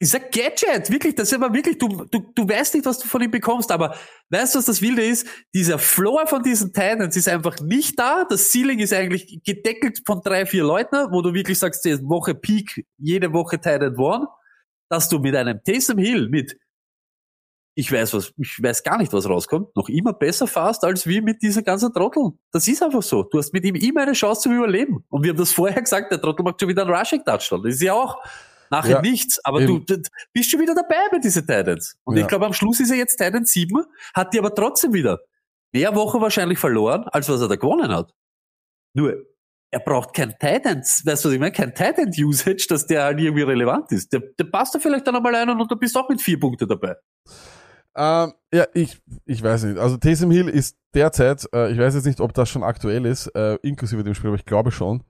ist 0.00 0.14
ein 0.14 0.22
Gadget, 0.32 0.90
wirklich, 0.90 1.14
das 1.14 1.30
ist 1.30 1.34
aber 1.34 1.52
wirklich, 1.54 1.76
du, 1.76 1.88
du, 2.10 2.32
du 2.34 2.48
weißt 2.48 2.74
nicht, 2.74 2.86
was 2.86 2.98
du 2.98 3.06
von 3.06 3.20
ihm 3.20 3.30
bekommst, 3.30 3.70
aber 3.70 3.94
weißt 4.30 4.54
du, 4.54 4.58
was 4.58 4.64
das 4.64 4.80
Wilde 4.80 5.04
ist? 5.04 5.26
Dieser 5.54 5.78
Floor 5.78 6.26
von 6.26 6.42
diesen 6.42 6.72
Titans 6.72 7.16
ist 7.16 7.28
einfach 7.28 7.60
nicht 7.60 7.98
da, 7.98 8.24
das 8.24 8.50
Ceiling 8.50 8.78
ist 8.78 8.94
eigentlich 8.94 9.42
gedeckelt 9.44 10.00
von 10.06 10.22
drei, 10.22 10.46
vier 10.46 10.64
Leuten, 10.64 11.12
wo 11.12 11.20
du 11.20 11.34
wirklich 11.34 11.58
sagst, 11.58 11.84
die 11.84 12.00
Woche 12.02 12.34
Peak, 12.34 12.86
jede 12.96 13.30
Woche 13.34 13.60
Titan 13.60 13.94
One, 13.98 14.26
dass 14.88 15.10
du 15.10 15.18
mit 15.18 15.36
einem 15.36 15.62
Taysom 15.62 15.98
Hill, 15.98 16.30
mit, 16.30 16.56
ich 17.74 17.92
weiß 17.92 18.14
was, 18.14 18.32
ich 18.38 18.62
weiß 18.62 18.82
gar 18.82 18.96
nicht, 18.96 19.12
was 19.12 19.28
rauskommt, 19.28 19.76
noch 19.76 19.90
immer 19.90 20.14
besser 20.14 20.46
fast, 20.46 20.82
als 20.82 21.06
wie 21.06 21.20
mit 21.20 21.42
dieser 21.42 21.60
ganzen 21.60 21.92
Trottel. 21.92 22.30
Das 22.52 22.66
ist 22.66 22.82
einfach 22.82 23.02
so. 23.02 23.22
Du 23.24 23.36
hast 23.36 23.52
mit 23.52 23.64
ihm 23.64 23.74
immer 23.74 24.00
eine 24.00 24.12
Chance 24.12 24.42
zum 24.42 24.56
Überleben. 24.56 25.04
Und 25.10 25.24
wir 25.24 25.30
haben 25.30 25.38
das 25.38 25.52
vorher 25.52 25.80
gesagt, 25.80 26.10
der 26.10 26.20
Trottel 26.20 26.42
macht 26.42 26.58
schon 26.58 26.70
wieder 26.70 26.86
einen 26.86 26.94
Rushing-Touchdown. 26.94 27.62
Das 27.62 27.74
ist 27.74 27.82
ja 27.82 27.92
auch, 27.92 28.18
Nachher 28.70 28.90
Ja, 28.96 29.00
nichts, 29.02 29.44
aber 29.44 29.60
eben. 29.62 29.84
du, 29.84 29.96
bist 30.32 30.50
schon 30.50 30.60
wieder 30.60 30.74
dabei 30.74 31.08
bei 31.10 31.18
diesen 31.18 31.46
Titans. 31.46 31.96
Und 32.04 32.16
Ja. 32.16 32.22
ich 32.22 32.28
glaube, 32.28 32.46
am 32.46 32.52
Schluss 32.52 32.78
ist 32.80 32.90
er 32.90 32.96
jetzt 32.96 33.16
Titan 33.16 33.44
7, 33.44 33.84
hat 34.14 34.32
die 34.32 34.38
aber 34.38 34.54
trotzdem 34.54 34.92
wieder 34.92 35.18
mehr 35.74 35.94
Woche 35.94 36.20
wahrscheinlich 36.20 36.58
verloren, 36.58 37.04
als 37.12 37.28
was 37.28 37.40
er 37.40 37.48
da 37.48 37.56
gewonnen 37.56 37.90
hat. 37.92 38.12
Nur, 38.94 39.14
er 39.72 39.80
braucht 39.80 40.14
kein 40.14 40.30
Titans, 40.38 41.02
weißt 41.04 41.24
du, 41.24 41.28
was 41.28 41.34
ich 41.34 41.40
meine? 41.40 41.52
Kein 41.52 41.74
Titan-Usage, 41.74 42.66
dass 42.68 42.86
der 42.86 43.04
halt 43.04 43.20
irgendwie 43.20 43.42
relevant 43.42 43.90
ist. 43.92 44.12
Der, 44.12 44.20
der 44.38 44.44
passt 44.44 44.74
da 44.74 44.78
vielleicht 44.80 45.06
dann 45.06 45.14
einmal 45.16 45.34
ein 45.34 45.48
und 45.48 45.70
du 45.70 45.76
bist 45.76 45.96
auch 45.96 46.08
mit 46.08 46.20
vier 46.20 46.38
Punkten 46.40 46.66
dabei. 46.68 46.96
Ähm, 47.96 48.32
ja, 48.52 48.66
ich, 48.74 49.00
ich 49.26 49.42
weiß 49.42 49.64
nicht. 49.64 49.78
Also 49.78 49.96
Taysom 49.96 50.30
Hill 50.30 50.48
ist 50.48 50.76
derzeit, 50.94 51.46
äh, 51.52 51.72
ich 51.72 51.78
weiß 51.78 51.94
jetzt 51.94 52.04
nicht, 52.06 52.20
ob 52.20 52.32
das 52.34 52.48
schon 52.48 52.62
aktuell 52.62 53.04
ist, 53.04 53.26
äh, 53.34 53.56
inklusive 53.62 54.04
dem 54.04 54.14
Spiel, 54.14 54.28
aber 54.28 54.36
ich 54.38 54.44
glaube 54.44 54.70
schon, 54.70 55.02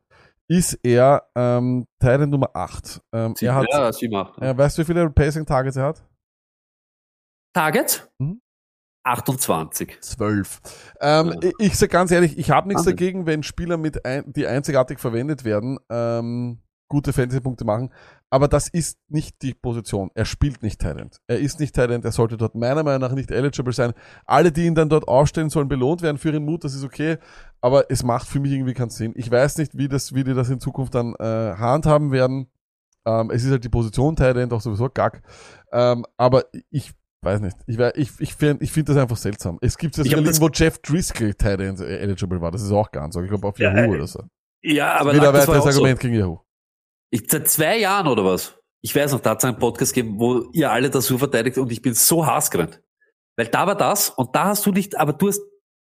ist 0.51 0.78
er 0.82 1.31
ähm, 1.36 1.86
Titan 2.01 2.28
Nummer 2.28 2.51
8. 2.55 3.01
Ähm, 3.12 3.35
er 3.40 3.55
hat, 3.55 3.66
ja, 3.70 3.93
sie 3.93 4.09
macht. 4.09 4.43
äh, 4.43 4.56
weißt 4.56 4.77
du, 4.77 4.82
wie 4.82 4.86
viele 4.86 5.09
Passing 5.09 5.47
Targets 5.47 5.77
er 5.77 5.85
hat? 5.85 6.05
Target? 7.55 8.10
Mhm. 8.18 8.43
28. 9.05 9.98
12. 10.01 10.60
Ähm, 11.01 11.39
ich, 11.40 11.52
ich 11.59 11.78
sag 11.78 11.90
ganz 11.90 12.10
ehrlich, 12.10 12.36
ich 12.36 12.51
habe 12.51 12.68
nichts 12.68 12.85
dagegen, 12.85 13.27
wenn 13.27 13.43
Spieler 13.43 13.77
mit 13.77 14.05
ein, 14.05 14.32
die 14.32 14.47
einzigartig 14.47 14.98
verwendet 14.98 15.44
werden, 15.44 15.78
ähm, 15.89 16.60
gute 16.90 17.14
Fantasy-Punkte 17.14 17.64
machen. 17.64 17.90
Aber 18.28 18.46
das 18.48 18.68
ist 18.68 18.98
nicht 19.08 19.40
die 19.40 19.54
Position. 19.54 20.10
Er 20.14 20.26
spielt 20.26 20.62
nicht 20.62 20.78
Talent. 20.80 21.20
Er 21.26 21.38
ist 21.38 21.58
nicht 21.58 21.74
Talent. 21.74 22.04
Er 22.04 22.12
sollte 22.12 22.36
dort 22.36 22.54
meiner 22.54 22.82
Meinung 22.82 23.00
nach 23.00 23.14
nicht 23.14 23.30
eligible 23.30 23.72
sein. 23.72 23.94
Alle, 24.26 24.52
die 24.52 24.66
ihn 24.66 24.74
dann 24.74 24.90
dort 24.90 25.08
aufstellen, 25.08 25.48
sollen 25.48 25.68
belohnt 25.68 26.02
werden 26.02 26.18
für 26.18 26.30
ihren 26.30 26.44
Mut. 26.44 26.64
Das 26.64 26.74
ist 26.74 26.84
okay. 26.84 27.16
Aber 27.62 27.90
es 27.90 28.02
macht 28.02 28.28
für 28.28 28.40
mich 28.40 28.52
irgendwie 28.52 28.74
keinen 28.74 28.90
Sinn. 28.90 29.14
Ich 29.16 29.30
weiß 29.30 29.56
nicht, 29.56 29.78
wie 29.78 29.88
das, 29.88 30.14
wie 30.14 30.22
die 30.24 30.34
das 30.34 30.50
in 30.50 30.60
Zukunft 30.60 30.94
dann 30.94 31.14
äh, 31.14 31.54
handhaben 31.56 32.12
werden. 32.12 32.48
Ähm, 33.06 33.30
es 33.30 33.44
ist 33.44 33.50
halt 33.50 33.64
die 33.64 33.68
Position 33.70 34.14
Talent 34.14 34.52
auch 34.52 34.60
sowieso 34.60 34.90
gack. 34.90 35.22
Ähm, 35.72 36.04
aber 36.18 36.44
ich 36.70 36.92
weiß 37.22 37.40
nicht. 37.40 37.56
Ich, 37.66 37.78
ich, 37.78 38.10
ich 38.20 38.34
finde 38.34 38.62
ich 38.64 38.72
find 38.72 38.88
das 38.88 38.96
einfach 38.96 39.16
seltsam. 39.16 39.58
Es 39.62 39.78
gibt 39.78 39.96
ja 39.96 40.04
Ich 40.04 40.10
sogar 40.10 40.22
hab 40.24 40.26
das- 40.28 40.38
Ligen, 40.40 40.46
wo 40.48 40.52
Jeff 40.52 40.78
Driscoll 40.78 41.34
End 41.40 41.80
äh, 41.80 41.98
eligible 41.98 42.40
war. 42.40 42.50
Das 42.50 42.62
ist 42.62 42.72
auch 42.72 42.90
ganz 42.90 43.14
so. 43.14 43.22
Ich 43.22 43.28
glaube 43.28 43.46
auf 43.48 43.58
Ja, 43.58 43.74
Yahoo 43.74 43.92
äh, 43.92 43.96
oder 43.96 44.06
so. 44.06 44.22
Ja, 44.62 44.96
aber 44.98 45.14
Wieder 45.14 45.28
ein 45.28 45.34
das 45.34 45.48
war 45.48 45.54
weiteres 45.56 45.66
auch 45.68 45.70
so. 45.72 45.78
Argument 45.78 46.00
gegen 46.00 46.14
Yahoo. 46.14 46.38
Ich, 47.10 47.24
seit 47.28 47.48
zwei 47.48 47.78
Jahren 47.78 48.06
oder 48.06 48.24
was? 48.24 48.56
Ich 48.82 48.94
weiß 48.94 49.12
noch, 49.12 49.20
da 49.20 49.30
hat 49.30 49.38
es 49.38 49.44
einen 49.44 49.58
Podcast 49.58 49.92
gegeben, 49.94 50.18
wo 50.18 50.48
ihr 50.52 50.70
alle 50.70 50.90
das 50.90 51.06
so 51.06 51.18
verteidigt 51.18 51.58
und 51.58 51.70
ich 51.70 51.82
bin 51.82 51.94
so 51.94 52.24
hassgerannt. 52.26 52.80
Weil 53.36 53.48
da 53.48 53.66
war 53.66 53.76
das 53.76 54.10
und 54.10 54.34
da 54.34 54.46
hast 54.46 54.64
du 54.66 54.72
nicht, 54.72 54.96
aber 54.96 55.12
du 55.12 55.28
hast 55.28 55.40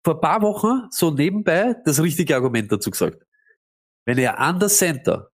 vor 0.04 0.14
ein 0.14 0.20
paar 0.20 0.42
Wochen 0.42 0.86
so 0.90 1.10
nebenbei 1.10 1.74
das 1.84 2.00
richtige 2.00 2.34
Argument 2.34 2.70
dazu 2.70 2.90
gesagt. 2.90 3.22
Wenn 4.06 4.18
er 4.18 4.38
an 4.38 4.58
der 4.58 4.68
Center 4.68 5.30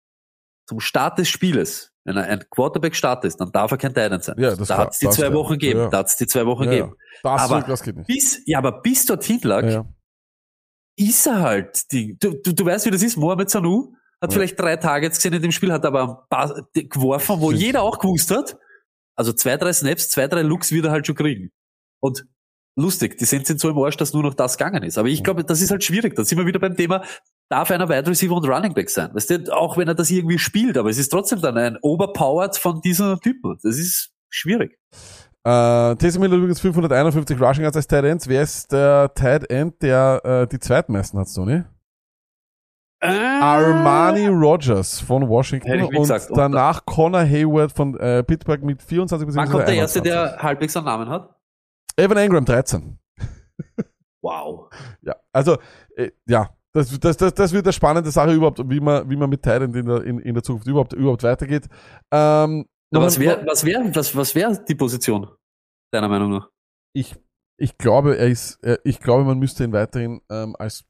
zum 0.67 0.79
Start 0.79 1.17
des 1.19 1.27
Spieles, 1.27 1.91
wenn 2.05 2.15
er 2.15 2.23
ein 2.25 2.45
Quarterback 2.49 2.95
Start 2.95 3.25
ist, 3.25 3.37
dann 3.41 3.51
darf 3.51 3.71
er 3.71 3.77
kein 3.77 3.93
Titan 3.93 4.21
sein. 4.21 4.35
Ja, 4.39 4.55
das 4.55 4.67
da 4.69 4.77
hat 4.77 4.93
es 4.93 4.99
die 4.99 5.05
das 5.07 5.15
zwei 5.15 5.23
klar. 5.27 5.33
Wochen 5.39 5.53
gegeben. 5.53 5.79
Ja. 5.81 5.89
Da 5.89 5.97
hat 5.99 6.07
es 6.07 6.15
die 6.15 6.27
zwei 6.27 6.45
Wochen 6.45 6.63
Ja, 6.65 6.71
ja. 6.71 6.77
gegeben. 6.85 6.97
Aber-. 7.23 8.03
Bis, 8.07 8.41
ja, 8.45 8.57
aber 8.59 8.81
bis 8.81 9.05
dorthin 9.05 9.39
lag, 9.43 9.63
Ja, 9.63 9.69
ja. 9.69 9.85
ist 10.95 11.25
er 11.27 11.41
halt. 11.41 11.91
Die, 11.91 12.17
du, 12.17 12.33
du, 12.41 12.53
du 12.53 12.65
weißt, 12.65 12.85
wie 12.85 12.91
das 12.91 13.03
ist. 13.03 13.17
Mohamed 13.17 13.49
Sanu 13.49 13.93
hat 14.22 14.31
Ja. 14.31 14.38
vielleicht 14.38 14.60
drei 14.60 14.76
Targets 14.77 15.18
gesehen 15.18 15.34
in 15.34 15.41
dem 15.41 15.52
Spiel, 15.52 15.72
hat 15.73 15.85
aber 15.85 16.02
ein 16.03 16.30
paar 16.30 16.68
geworfen, 16.73 17.35
wo 17.39 17.52
jeder 17.52 17.81
auch 17.81 17.99
gewusst 17.99 18.31
hat. 18.31 18.57
Also 19.15 19.34
zwei, 19.34 19.57
drei 19.57 19.73
Snaps, 19.73 20.10
zwei, 20.10 20.27
drei 20.27 20.41
Looks 20.41 20.72
wird 20.72 20.85
er 20.85 20.91
halt 20.91 21.06
schon 21.06 21.15
kriegen. 21.15 21.52
Und 22.02 22.26
lustig, 22.80 23.18
die 23.18 23.26
sind, 23.26 23.45
sind 23.45 23.60
so 23.60 23.69
im 23.69 23.77
Arsch, 23.77 23.98
dass 23.98 24.14
nur 24.14 24.23
noch 24.23 24.34
das 24.34 24.57
gegangen 24.57 24.84
ist. 24.84 24.98
Aber 24.98 25.10
ich 25.10 25.23
glaube, 25.23 25.43
das 25.43 25.61
ist 25.61 25.72
halt 25.72 25.84
schwierig. 25.84 26.15
Da 26.15 26.23
sind 26.23 26.38
wir 26.38 26.45
wieder 26.45 26.60
beim 26.60 26.76
Thema, 26.76 27.03
darf 27.49 27.69
einer 27.72 27.89
Wide 27.89 28.10
Receiver 28.10 28.34
und 28.35 28.48
Running 28.48 28.73
Back 28.73 28.89
sein? 28.89 29.14
Weißt 29.14 29.30
du, 29.30 29.56
auch 29.56 29.77
wenn 29.77 29.88
er 29.88 29.95
das 29.95 30.10
irgendwie 30.10 30.39
spielt, 30.39 30.77
aber 30.77 30.89
es 30.89 30.98
ist 30.98 31.10
trotzdem 31.10 31.41
dann 31.41 31.57
ein 31.57 31.77
Overpowered 31.81 32.57
von 32.57 32.80
diesem 32.81 33.19
Typen. 33.19 33.57
Das 33.61 33.77
ist 33.77 34.11
schwierig. 34.30 34.80
Äh, 35.43 35.95
Taysom 35.95 36.23
hat 36.23 36.31
übrigens 36.31 36.61
551 36.61 37.41
Rushing 37.41 37.64
Yards 37.64 37.76
als 37.76 37.88
Tight 37.88 38.06
Ends. 38.06 38.27
Wer 38.27 38.43
ist 38.43 38.72
der 38.72 39.11
Tight 39.15 39.49
End, 39.49 39.81
der 39.81 40.22
äh, 40.23 40.48
die 40.48 40.60
zweitmeisten 40.60 41.19
hat, 41.19 41.27
Tony? 41.34 41.64
Armani 43.02 44.28
Rogers 44.28 44.99
von 44.99 45.28
Washington 45.28 45.82
und 45.82 45.91
gesagt. 45.91 46.30
Und 46.30 46.38
danach 46.38 46.86
Connor 46.86 47.22
Hayward 47.22 47.72
von 47.72 47.99
äh, 47.99 48.23
Pittsburgh 48.23 48.64
mit 48.64 48.82
24 48.82 49.28
Wann 49.36 49.49
kommt 49.49 49.68
der 49.68 49.76
erste, 49.76 49.99
21. 49.99 50.03
der 50.03 50.38
halbwegs 50.41 50.78
einen 50.78 50.86
Namen 50.86 51.10
hat? 51.10 51.36
Evan 51.98 52.18
Engram 52.18 52.45
13. 52.45 52.98
Wow. 54.22 54.69
Ja, 55.02 55.15
also 55.34 55.57
äh, 55.95 56.11
ja, 56.28 56.52
das, 56.73 56.99
das, 56.99 57.18
das, 57.18 57.34
das 57.34 57.53
wird 57.53 57.65
eine 57.65 57.73
spannende 57.73 58.11
Sache 58.11 58.34
überhaupt, 58.34 58.61
wie 58.69 58.80
man, 58.80 59.10
wie 59.10 59.15
man 59.15 59.30
mit 59.30 59.41
Thailand 59.41 59.76
in 59.76 59.86
der, 59.86 60.03
in, 60.03 60.19
in 60.19 60.34
der 60.36 60.44
Zukunft 60.44 60.68
überhaupt, 60.68 60.94
überhaupt 60.94 61.23
weitergeht. 61.23 61.68
Ähm, 62.11 62.65
Na, 62.91 63.02
was 63.02 63.19
wäre 63.19 63.44
was 63.45 63.65
wär, 63.65 63.84
was, 63.95 64.15
was 64.15 64.36
wär 64.36 64.56
die 64.56 64.76
Position, 64.76 65.28
deiner 65.91 66.07
Meinung 66.07 66.32
nach? 66.32 66.49
ich, 66.94 67.15
ich 67.57 67.78
glaube, 67.78 68.18
er 68.18 68.28
ist, 68.28 68.60
er, 68.64 68.80
ich 68.84 68.99
glaube, 68.99 69.23
man 69.23 69.40
müsste 69.40 69.64
ihn 69.64 69.73
weiterhin 69.73 70.22
ähm, 70.30 70.56
als 70.57 70.86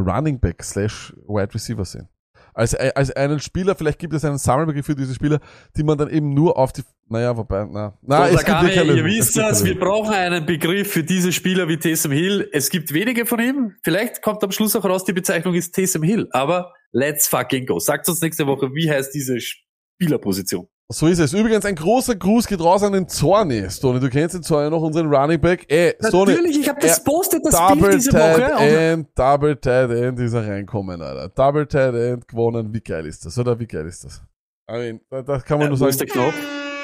Running 0.00 0.38
Back 0.38 0.62
slash 0.62 1.14
Wide 1.26 1.54
Receiver 1.54 1.84
sehen. 1.84 2.08
Als, 2.54 2.74
als 2.74 3.12
einen 3.12 3.38
Spieler, 3.38 3.76
vielleicht 3.76 4.00
gibt 4.00 4.14
es 4.14 4.24
einen 4.24 4.38
Sammelbegriff 4.38 4.86
für 4.86 4.96
diese 4.96 5.14
Spieler, 5.14 5.38
die 5.76 5.84
man 5.84 5.96
dann 5.96 6.10
eben 6.10 6.30
nur 6.30 6.58
auf 6.58 6.72
die, 6.72 6.82
naja, 7.08 7.36
wobei, 7.36 7.64
na, 7.70 7.96
na, 8.02 8.26
So, 8.28 8.34
es 8.34 8.44
gibt 8.44 8.58
keine 8.58 8.96
ihr 8.96 9.04
wisst 9.04 9.36
das, 9.36 9.64
wir 9.64 9.78
brauchen 9.78 10.12
einen 10.12 10.44
Begriff 10.44 10.90
für 10.90 11.04
diese 11.04 11.32
Spieler 11.32 11.68
wie 11.68 11.76
Taysom 11.76 12.10
Hill. 12.10 12.48
Es 12.52 12.70
gibt 12.70 12.92
wenige 12.92 13.26
von 13.26 13.38
ihm. 13.38 13.74
Vielleicht 13.84 14.22
kommt 14.22 14.42
am 14.42 14.50
Schluss 14.50 14.74
auch 14.74 14.84
raus, 14.84 15.04
die 15.04 15.12
Bezeichnung 15.12 15.54
ist 15.54 15.72
Taysom 15.74 16.02
Hill. 16.02 16.26
Aber 16.32 16.72
let's 16.90 17.28
fucking 17.28 17.66
go. 17.66 17.78
Sagt 17.78 18.08
uns 18.08 18.20
nächste 18.20 18.46
Woche, 18.46 18.74
wie 18.74 18.90
heißt 18.90 19.14
diese 19.14 19.38
Spielerposition? 19.40 20.66
So 20.90 21.06
ist 21.06 21.18
es. 21.18 21.34
Übrigens, 21.34 21.66
ein 21.66 21.74
großer 21.74 22.14
Gruß 22.16 22.46
geht 22.46 22.60
raus 22.60 22.82
an 22.82 22.94
den 22.94 23.06
Zorni. 23.06 23.68
Stoney, 23.68 24.00
du 24.00 24.08
kennst 24.08 24.34
den 24.34 24.42
Zorni 24.42 24.70
noch, 24.70 24.80
unseren 24.80 25.14
Running 25.14 25.38
Back. 25.38 25.66
Ey, 25.68 25.94
Stoney, 26.02 26.32
Natürlich, 26.32 26.60
ich 26.60 26.66
habe 26.66 26.80
das 26.80 27.04
postet, 27.04 27.44
das 27.44 27.54
Bild 27.54 27.82
Double 27.82 27.94
diese 27.94 28.10
Tight 28.10 28.38
Woche. 28.54 28.64
End, 28.64 29.08
Double 29.14 29.56
Tight 29.56 29.90
End 29.90 30.18
ist 30.18 30.32
er 30.32 30.48
reinkommen, 30.48 31.02
Alter. 31.02 31.28
Double 31.28 31.66
Tight 31.66 31.94
End 31.94 32.26
gewonnen. 32.26 32.72
Wie 32.72 32.80
geil 32.80 33.04
ist 33.04 33.26
das, 33.26 33.36
oder? 33.38 33.58
Wie 33.60 33.66
geil 33.66 33.86
ist 33.86 34.04
das? 34.04 34.22
I 34.70 34.72
mean, 34.72 35.00
da, 35.10 35.20
da 35.20 35.38
kann 35.40 35.58
man 35.58 35.70
Wo 35.70 35.76
nur 35.76 35.88
ist 35.90 36.00
der 36.00 36.08
sagen. 36.08 36.20
Knopf? 36.20 36.34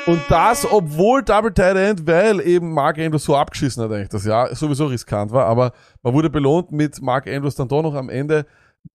Und 0.07 0.21
das, 0.29 0.71
obwohl 0.71 1.23
Double 1.23 1.55
Tight 1.55 1.77
End, 1.77 2.07
weil 2.07 2.47
eben 2.47 2.75
Mark 2.75 2.99
Andrews 2.99 3.25
so 3.25 3.35
abgeschissen 3.35 3.83
hat 3.83 3.91
eigentlich 3.91 4.11
das 4.11 4.27
Jahr, 4.27 4.55
sowieso 4.55 4.85
riskant 4.85 5.33
war, 5.33 5.47
aber 5.47 5.73
man 6.03 6.13
wurde 6.13 6.29
belohnt 6.29 6.71
mit 6.73 7.01
Mark 7.01 7.27
Andrews 7.27 7.55
dann 7.55 7.69
doch 7.69 7.81
noch 7.81 7.95
am 7.95 8.11
Ende. 8.11 8.45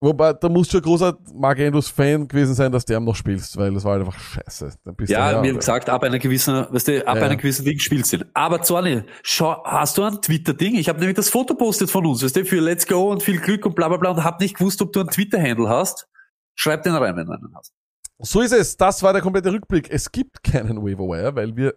Wobei, 0.01 0.33
da 0.33 0.47
muss 0.47 0.69
schon 0.69 0.79
ein 0.79 0.83
großer 0.83 1.17
Mark 1.33 1.59
Andrews 1.59 1.89
Fan 1.89 2.27
gewesen 2.27 2.53
sein, 2.53 2.71
dass 2.71 2.85
der 2.85 2.99
noch 2.99 3.15
spielst, 3.15 3.57
weil 3.57 3.73
das 3.73 3.83
war 3.83 3.93
halt 3.97 4.05
einfach 4.05 4.17
scheiße. 4.19 4.73
Du 4.85 5.03
Ja, 5.05 5.43
wie 5.43 5.49
und- 5.49 5.57
gesagt, 5.57 5.89
ab 5.89 6.03
einer 6.03 6.19
gewissen, 6.19 6.65
weißt 6.69 6.87
du, 6.87 7.07
ab 7.07 7.17
Ja. 7.17 7.23
einer 7.23 7.35
gewissen 7.35 7.65
Ding 7.65 7.79
spielst 7.79 8.13
du 8.13 8.17
ihn. 8.17 8.25
Aber 8.33 8.61
Zorni, 8.61 9.03
schau, 9.23 9.61
hast 9.65 9.97
du 9.97 10.03
ein 10.03 10.21
Twitter-Ding? 10.21 10.75
Ich 10.75 10.87
habe 10.87 10.99
nämlich 10.99 11.15
das 11.17 11.29
Foto 11.29 11.53
postet 11.55 11.89
von 11.91 12.05
uns, 12.05 12.23
weißt 12.23 12.35
du, 12.35 12.45
für 12.45 12.59
Let's 12.61 12.87
Go 12.87 13.11
und 13.11 13.23
viel 13.23 13.39
Glück 13.41 13.65
und 13.65 13.75
bla 13.75 13.87
bla 13.89 13.97
bla 13.97 14.11
und 14.11 14.23
hab 14.23 14.39
nicht 14.39 14.57
gewusst, 14.57 14.81
ob 14.81 14.93
du 14.93 15.01
einen 15.01 15.09
Twitter-Handle 15.09 15.67
hast. 15.67 16.07
Schreib 16.55 16.83
den 16.83 16.93
rein, 16.95 17.15
wenn 17.17 17.25
du 17.25 17.31
einen 17.33 17.53
hast. 17.55 17.73
So 18.19 18.41
ist 18.41 18.53
es. 18.53 18.77
Das 18.77 19.01
war 19.03 19.11
der 19.13 19.21
komplette 19.21 19.51
Rückblick. 19.51 19.89
Es 19.89 20.11
gibt 20.11 20.43
keinen 20.43 20.81
Waiver 20.83 21.05
Wire, 21.05 21.35
weil 21.35 21.55
wir 21.55 21.73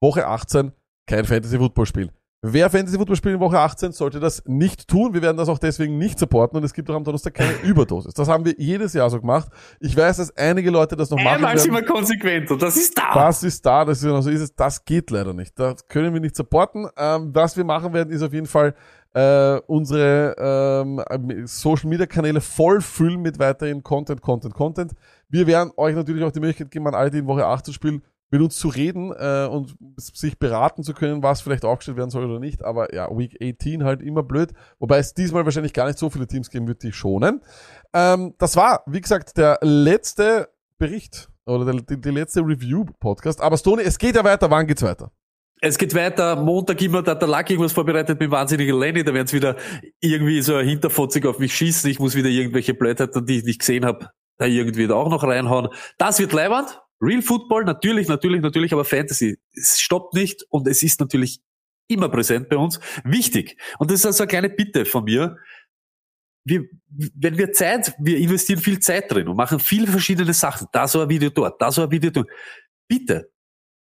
Woche 0.00 0.26
18 0.26 0.72
kein 1.06 1.24
Fantasy 1.24 1.58
Football 1.58 1.86
spielen. 1.86 2.10
Wer 2.44 2.70
Fantasy 2.70 2.98
Football 2.98 3.14
spielt 3.14 3.36
in 3.36 3.40
Woche 3.40 3.56
18, 3.56 3.92
sollte 3.92 4.18
das 4.18 4.42
nicht 4.46 4.88
tun. 4.88 5.14
Wir 5.14 5.22
werden 5.22 5.36
das 5.36 5.48
auch 5.48 5.60
deswegen 5.60 5.96
nicht 5.96 6.18
supporten 6.18 6.56
und 6.56 6.64
es 6.64 6.74
gibt 6.74 6.90
auch 6.90 6.96
am 6.96 7.04
Donnerstag 7.04 7.34
keine 7.34 7.52
Überdosis. 7.62 8.14
Das 8.14 8.26
haben 8.26 8.44
wir 8.44 8.56
jedes 8.58 8.94
Jahr 8.94 9.08
so 9.10 9.20
gemacht. 9.20 9.48
Ich 9.78 9.96
weiß, 9.96 10.16
dass 10.16 10.36
einige 10.36 10.72
Leute 10.72 10.96
das 10.96 11.08
noch 11.10 11.18
machen 11.18 11.36
Einmal 11.36 11.56
sind 11.56 11.72
wir 11.72 11.84
konsequent 11.84 12.50
und 12.50 12.60
das 12.60 12.76
ist 12.76 12.98
da. 12.98 13.14
Das 13.14 13.44
ist 13.44 13.64
da, 13.64 13.84
das 13.84 13.98
ist 13.98 14.04
genau 14.04 14.20
so 14.20 14.30
ist 14.30 14.40
es. 14.40 14.56
Das 14.56 14.84
geht 14.84 15.12
leider 15.12 15.32
nicht. 15.32 15.56
Das 15.56 15.86
können 15.86 16.12
wir 16.14 16.20
nicht 16.20 16.34
supporten. 16.34 16.88
Ähm, 16.96 17.30
was 17.32 17.56
wir 17.56 17.62
machen 17.62 17.92
werden, 17.92 18.12
ist 18.12 18.22
auf 18.22 18.32
jeden 18.32 18.48
Fall 18.48 18.74
äh, 19.14 19.60
unsere 19.68 20.34
ähm, 20.36 21.46
Social 21.46 21.88
Media 21.88 22.06
Kanäle 22.06 22.40
voll 22.40 22.80
füllen 22.80 23.22
mit 23.22 23.38
weiterhin 23.38 23.84
Content, 23.84 24.20
Content, 24.20 24.52
Content. 24.52 24.92
Wir 25.28 25.46
werden 25.46 25.70
euch 25.76 25.94
natürlich 25.94 26.24
auch 26.24 26.32
die 26.32 26.40
Möglichkeit 26.40 26.72
geben, 26.72 26.88
an 26.88 26.96
alle, 26.96 27.12
die 27.12 27.18
in 27.18 27.26
Woche 27.28 27.46
8 27.46 27.66
zu 27.66 27.72
spielen, 27.72 28.02
mit 28.32 28.40
uns 28.40 28.56
zu 28.56 28.68
reden 28.68 29.12
äh, 29.12 29.46
und 29.46 29.76
sich 29.96 30.38
beraten 30.38 30.82
zu 30.82 30.94
können, 30.94 31.22
was 31.22 31.42
vielleicht 31.42 31.66
aufgestellt 31.66 31.98
werden 31.98 32.08
soll 32.08 32.24
oder 32.24 32.40
nicht. 32.40 32.64
Aber 32.64 32.92
ja, 32.94 33.06
Week 33.10 33.36
18 33.40 33.84
halt 33.84 34.00
immer 34.00 34.22
blöd. 34.22 34.52
Wobei 34.78 34.98
es 34.98 35.12
diesmal 35.12 35.44
wahrscheinlich 35.44 35.74
gar 35.74 35.86
nicht 35.86 35.98
so 35.98 36.08
viele 36.08 36.26
Teams 36.26 36.48
geben 36.48 36.66
wird, 36.66 36.82
die 36.82 36.92
schonen. 36.92 37.42
Ähm, 37.92 38.34
das 38.38 38.56
war, 38.56 38.84
wie 38.86 39.02
gesagt, 39.02 39.36
der 39.36 39.58
letzte 39.60 40.48
Bericht 40.78 41.28
oder 41.44 41.70
der, 41.70 41.96
die, 41.96 42.10
letzte 42.10 42.40
Review-Podcast. 42.40 43.42
Aber 43.42 43.58
Stoney, 43.58 43.82
es 43.82 43.98
geht 43.98 44.16
ja 44.16 44.24
weiter. 44.24 44.50
Wann 44.50 44.66
geht's 44.66 44.82
weiter? 44.82 45.12
Es 45.60 45.76
geht 45.76 45.94
weiter. 45.94 46.34
Montag 46.34 46.80
immer, 46.80 47.02
da 47.02 47.10
hat 47.10 47.20
der 47.20 47.28
Luck 47.28 47.50
irgendwas 47.50 47.72
vorbereitet 47.72 48.18
mit 48.18 48.30
dem 48.30 48.32
wahnsinnigen 48.32 48.80
Lenny. 48.80 49.04
Da 49.04 49.12
werden 49.12 49.26
sie 49.26 49.36
wieder 49.36 49.56
irgendwie 50.00 50.40
so 50.40 50.58
hinterfotzig 50.58 51.26
auf 51.26 51.38
mich 51.38 51.54
schießen. 51.54 51.90
Ich 51.90 51.98
muss 51.98 52.14
wieder 52.14 52.30
irgendwelche 52.30 52.72
Blödheiten, 52.72 53.26
die 53.26 53.38
ich 53.38 53.44
nicht 53.44 53.58
gesehen 53.58 53.84
habe, 53.84 54.08
da 54.38 54.46
irgendwie 54.46 54.86
da 54.86 54.94
auch 54.94 55.10
noch 55.10 55.22
reinhauen. 55.22 55.68
Das 55.98 56.18
wird 56.18 56.32
leiwand. 56.32 56.81
Real 57.02 57.20
Football, 57.20 57.64
natürlich, 57.64 58.08
natürlich, 58.08 58.40
natürlich, 58.40 58.72
aber 58.72 58.84
Fantasy, 58.84 59.38
es 59.54 59.80
stoppt 59.80 60.14
nicht 60.14 60.44
und 60.50 60.68
es 60.68 60.82
ist 60.82 61.00
natürlich 61.00 61.40
immer 61.88 62.08
präsent 62.08 62.48
bei 62.48 62.56
uns. 62.56 62.78
Wichtig. 63.04 63.56
Und 63.78 63.90
das 63.90 64.00
ist 64.00 64.06
also 64.06 64.22
eine 64.22 64.28
kleine 64.28 64.48
Bitte 64.48 64.84
von 64.84 65.04
mir. 65.04 65.36
Wir, 66.44 66.64
wenn 66.88 67.38
wir 67.38 67.52
Zeit, 67.52 67.94
wir 67.98 68.18
investieren 68.18 68.60
viel 68.60 68.78
Zeit 68.78 69.10
drin 69.12 69.28
und 69.28 69.36
machen 69.36 69.58
viele 69.58 69.86
verschiedene 69.86 70.32
Sachen. 70.32 70.68
Da 70.72 70.86
so 70.86 71.00
ein 71.00 71.08
Video 71.08 71.30
dort, 71.30 71.60
da 71.60 71.70
so 71.70 71.82
ein 71.82 71.90
Video 71.90 72.10
dort. 72.10 72.28
Bitte, 72.88 73.30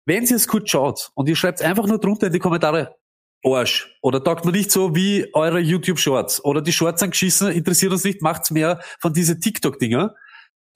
wenn 0.06 0.24
ihr 0.24 0.36
es 0.36 0.48
gut 0.48 0.70
schaut 0.70 1.12
und 1.16 1.28
ihr 1.28 1.36
schreibt 1.36 1.62
einfach 1.62 1.88
nur 1.88 2.00
drunter 2.00 2.28
in 2.28 2.34
die 2.34 2.40
Kommentare, 2.40 2.96
Arsch. 3.44 3.96
Oder 4.02 4.24
taugt 4.24 4.46
man 4.46 4.54
nicht 4.54 4.72
so 4.72 4.96
wie 4.96 5.28
eure 5.34 5.60
YouTube-Shorts. 5.60 6.44
Oder 6.44 6.62
die 6.62 6.74
Shorts 6.74 7.00
sind 7.00 7.12
geschissen, 7.12 7.52
interessiert 7.52 7.92
uns 7.92 8.04
nicht, 8.04 8.22
macht's 8.22 8.52
mehr 8.52 8.82
von 9.00 9.14
diese 9.14 9.40
TikTok-Dinger. 9.40 10.16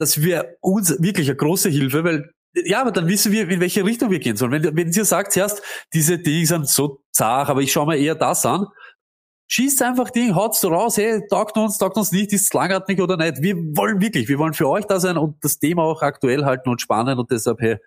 Das 0.01 0.23
wäre 0.23 0.57
uns 0.61 0.99
wirklich 0.99 1.29
eine 1.29 1.37
große 1.37 1.69
Hilfe, 1.69 2.03
weil, 2.03 2.33
ja, 2.55 2.81
aber 2.81 2.91
dann 2.91 3.07
wissen 3.07 3.31
wir, 3.31 3.47
in 3.47 3.59
welche 3.59 3.85
Richtung 3.85 4.09
wir 4.09 4.17
gehen 4.17 4.35
sollen. 4.35 4.51
Wenn, 4.51 4.75
wenn 4.75 4.91
ihr 4.91 5.05
sagt, 5.05 5.37
erst, 5.37 5.61
diese 5.93 6.17
Dinge 6.17 6.45
sind 6.47 6.67
so 6.67 7.03
zart, 7.11 7.49
aber 7.49 7.61
ich 7.61 7.71
schaue 7.71 7.85
mir 7.85 7.97
eher 7.97 8.15
das 8.15 8.43
an, 8.45 8.65
schießt 9.47 9.83
einfach 9.83 10.09
Ding, 10.09 10.33
haut's 10.33 10.59
so 10.59 10.69
raus, 10.69 10.97
hey, 10.97 11.21
taugt 11.29 11.55
uns, 11.55 11.77
taugt 11.77 11.97
uns 11.97 12.11
nicht, 12.11 12.33
ist 12.33 12.45
es 12.45 12.53
langatmig 12.53 12.99
oder 12.99 13.15
nicht. 13.15 13.43
Wir 13.43 13.55
wollen 13.55 14.01
wirklich, 14.01 14.27
wir 14.27 14.39
wollen 14.39 14.55
für 14.55 14.67
euch 14.67 14.85
da 14.85 14.99
sein 14.99 15.17
und 15.17 15.43
das 15.43 15.59
Thema 15.59 15.83
auch 15.83 16.01
aktuell 16.01 16.45
halten 16.45 16.69
und 16.69 16.81
spannend 16.81 17.19
und 17.19 17.29
deshalb, 17.29 17.59
hey, 17.61 17.77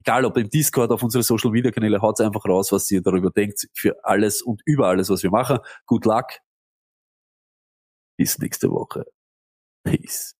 egal 0.00 0.26
ob 0.26 0.36
im 0.36 0.50
Discord, 0.50 0.90
auf 0.90 1.02
unsere 1.02 1.22
Social 1.24 1.50
Media 1.50 1.70
Kanäle, 1.70 2.02
haut's 2.02 2.20
einfach 2.20 2.44
raus, 2.44 2.70
was 2.70 2.90
ihr 2.90 3.00
darüber 3.00 3.30
denkt, 3.30 3.66
für 3.72 4.04
alles 4.04 4.42
und 4.42 4.60
über 4.66 4.88
alles, 4.88 5.08
was 5.08 5.22
wir 5.22 5.30
machen. 5.30 5.58
Good 5.86 6.04
luck. 6.04 6.26
Bis 8.18 8.38
nächste 8.38 8.70
Woche. 8.70 9.04
Peace. 9.84 10.34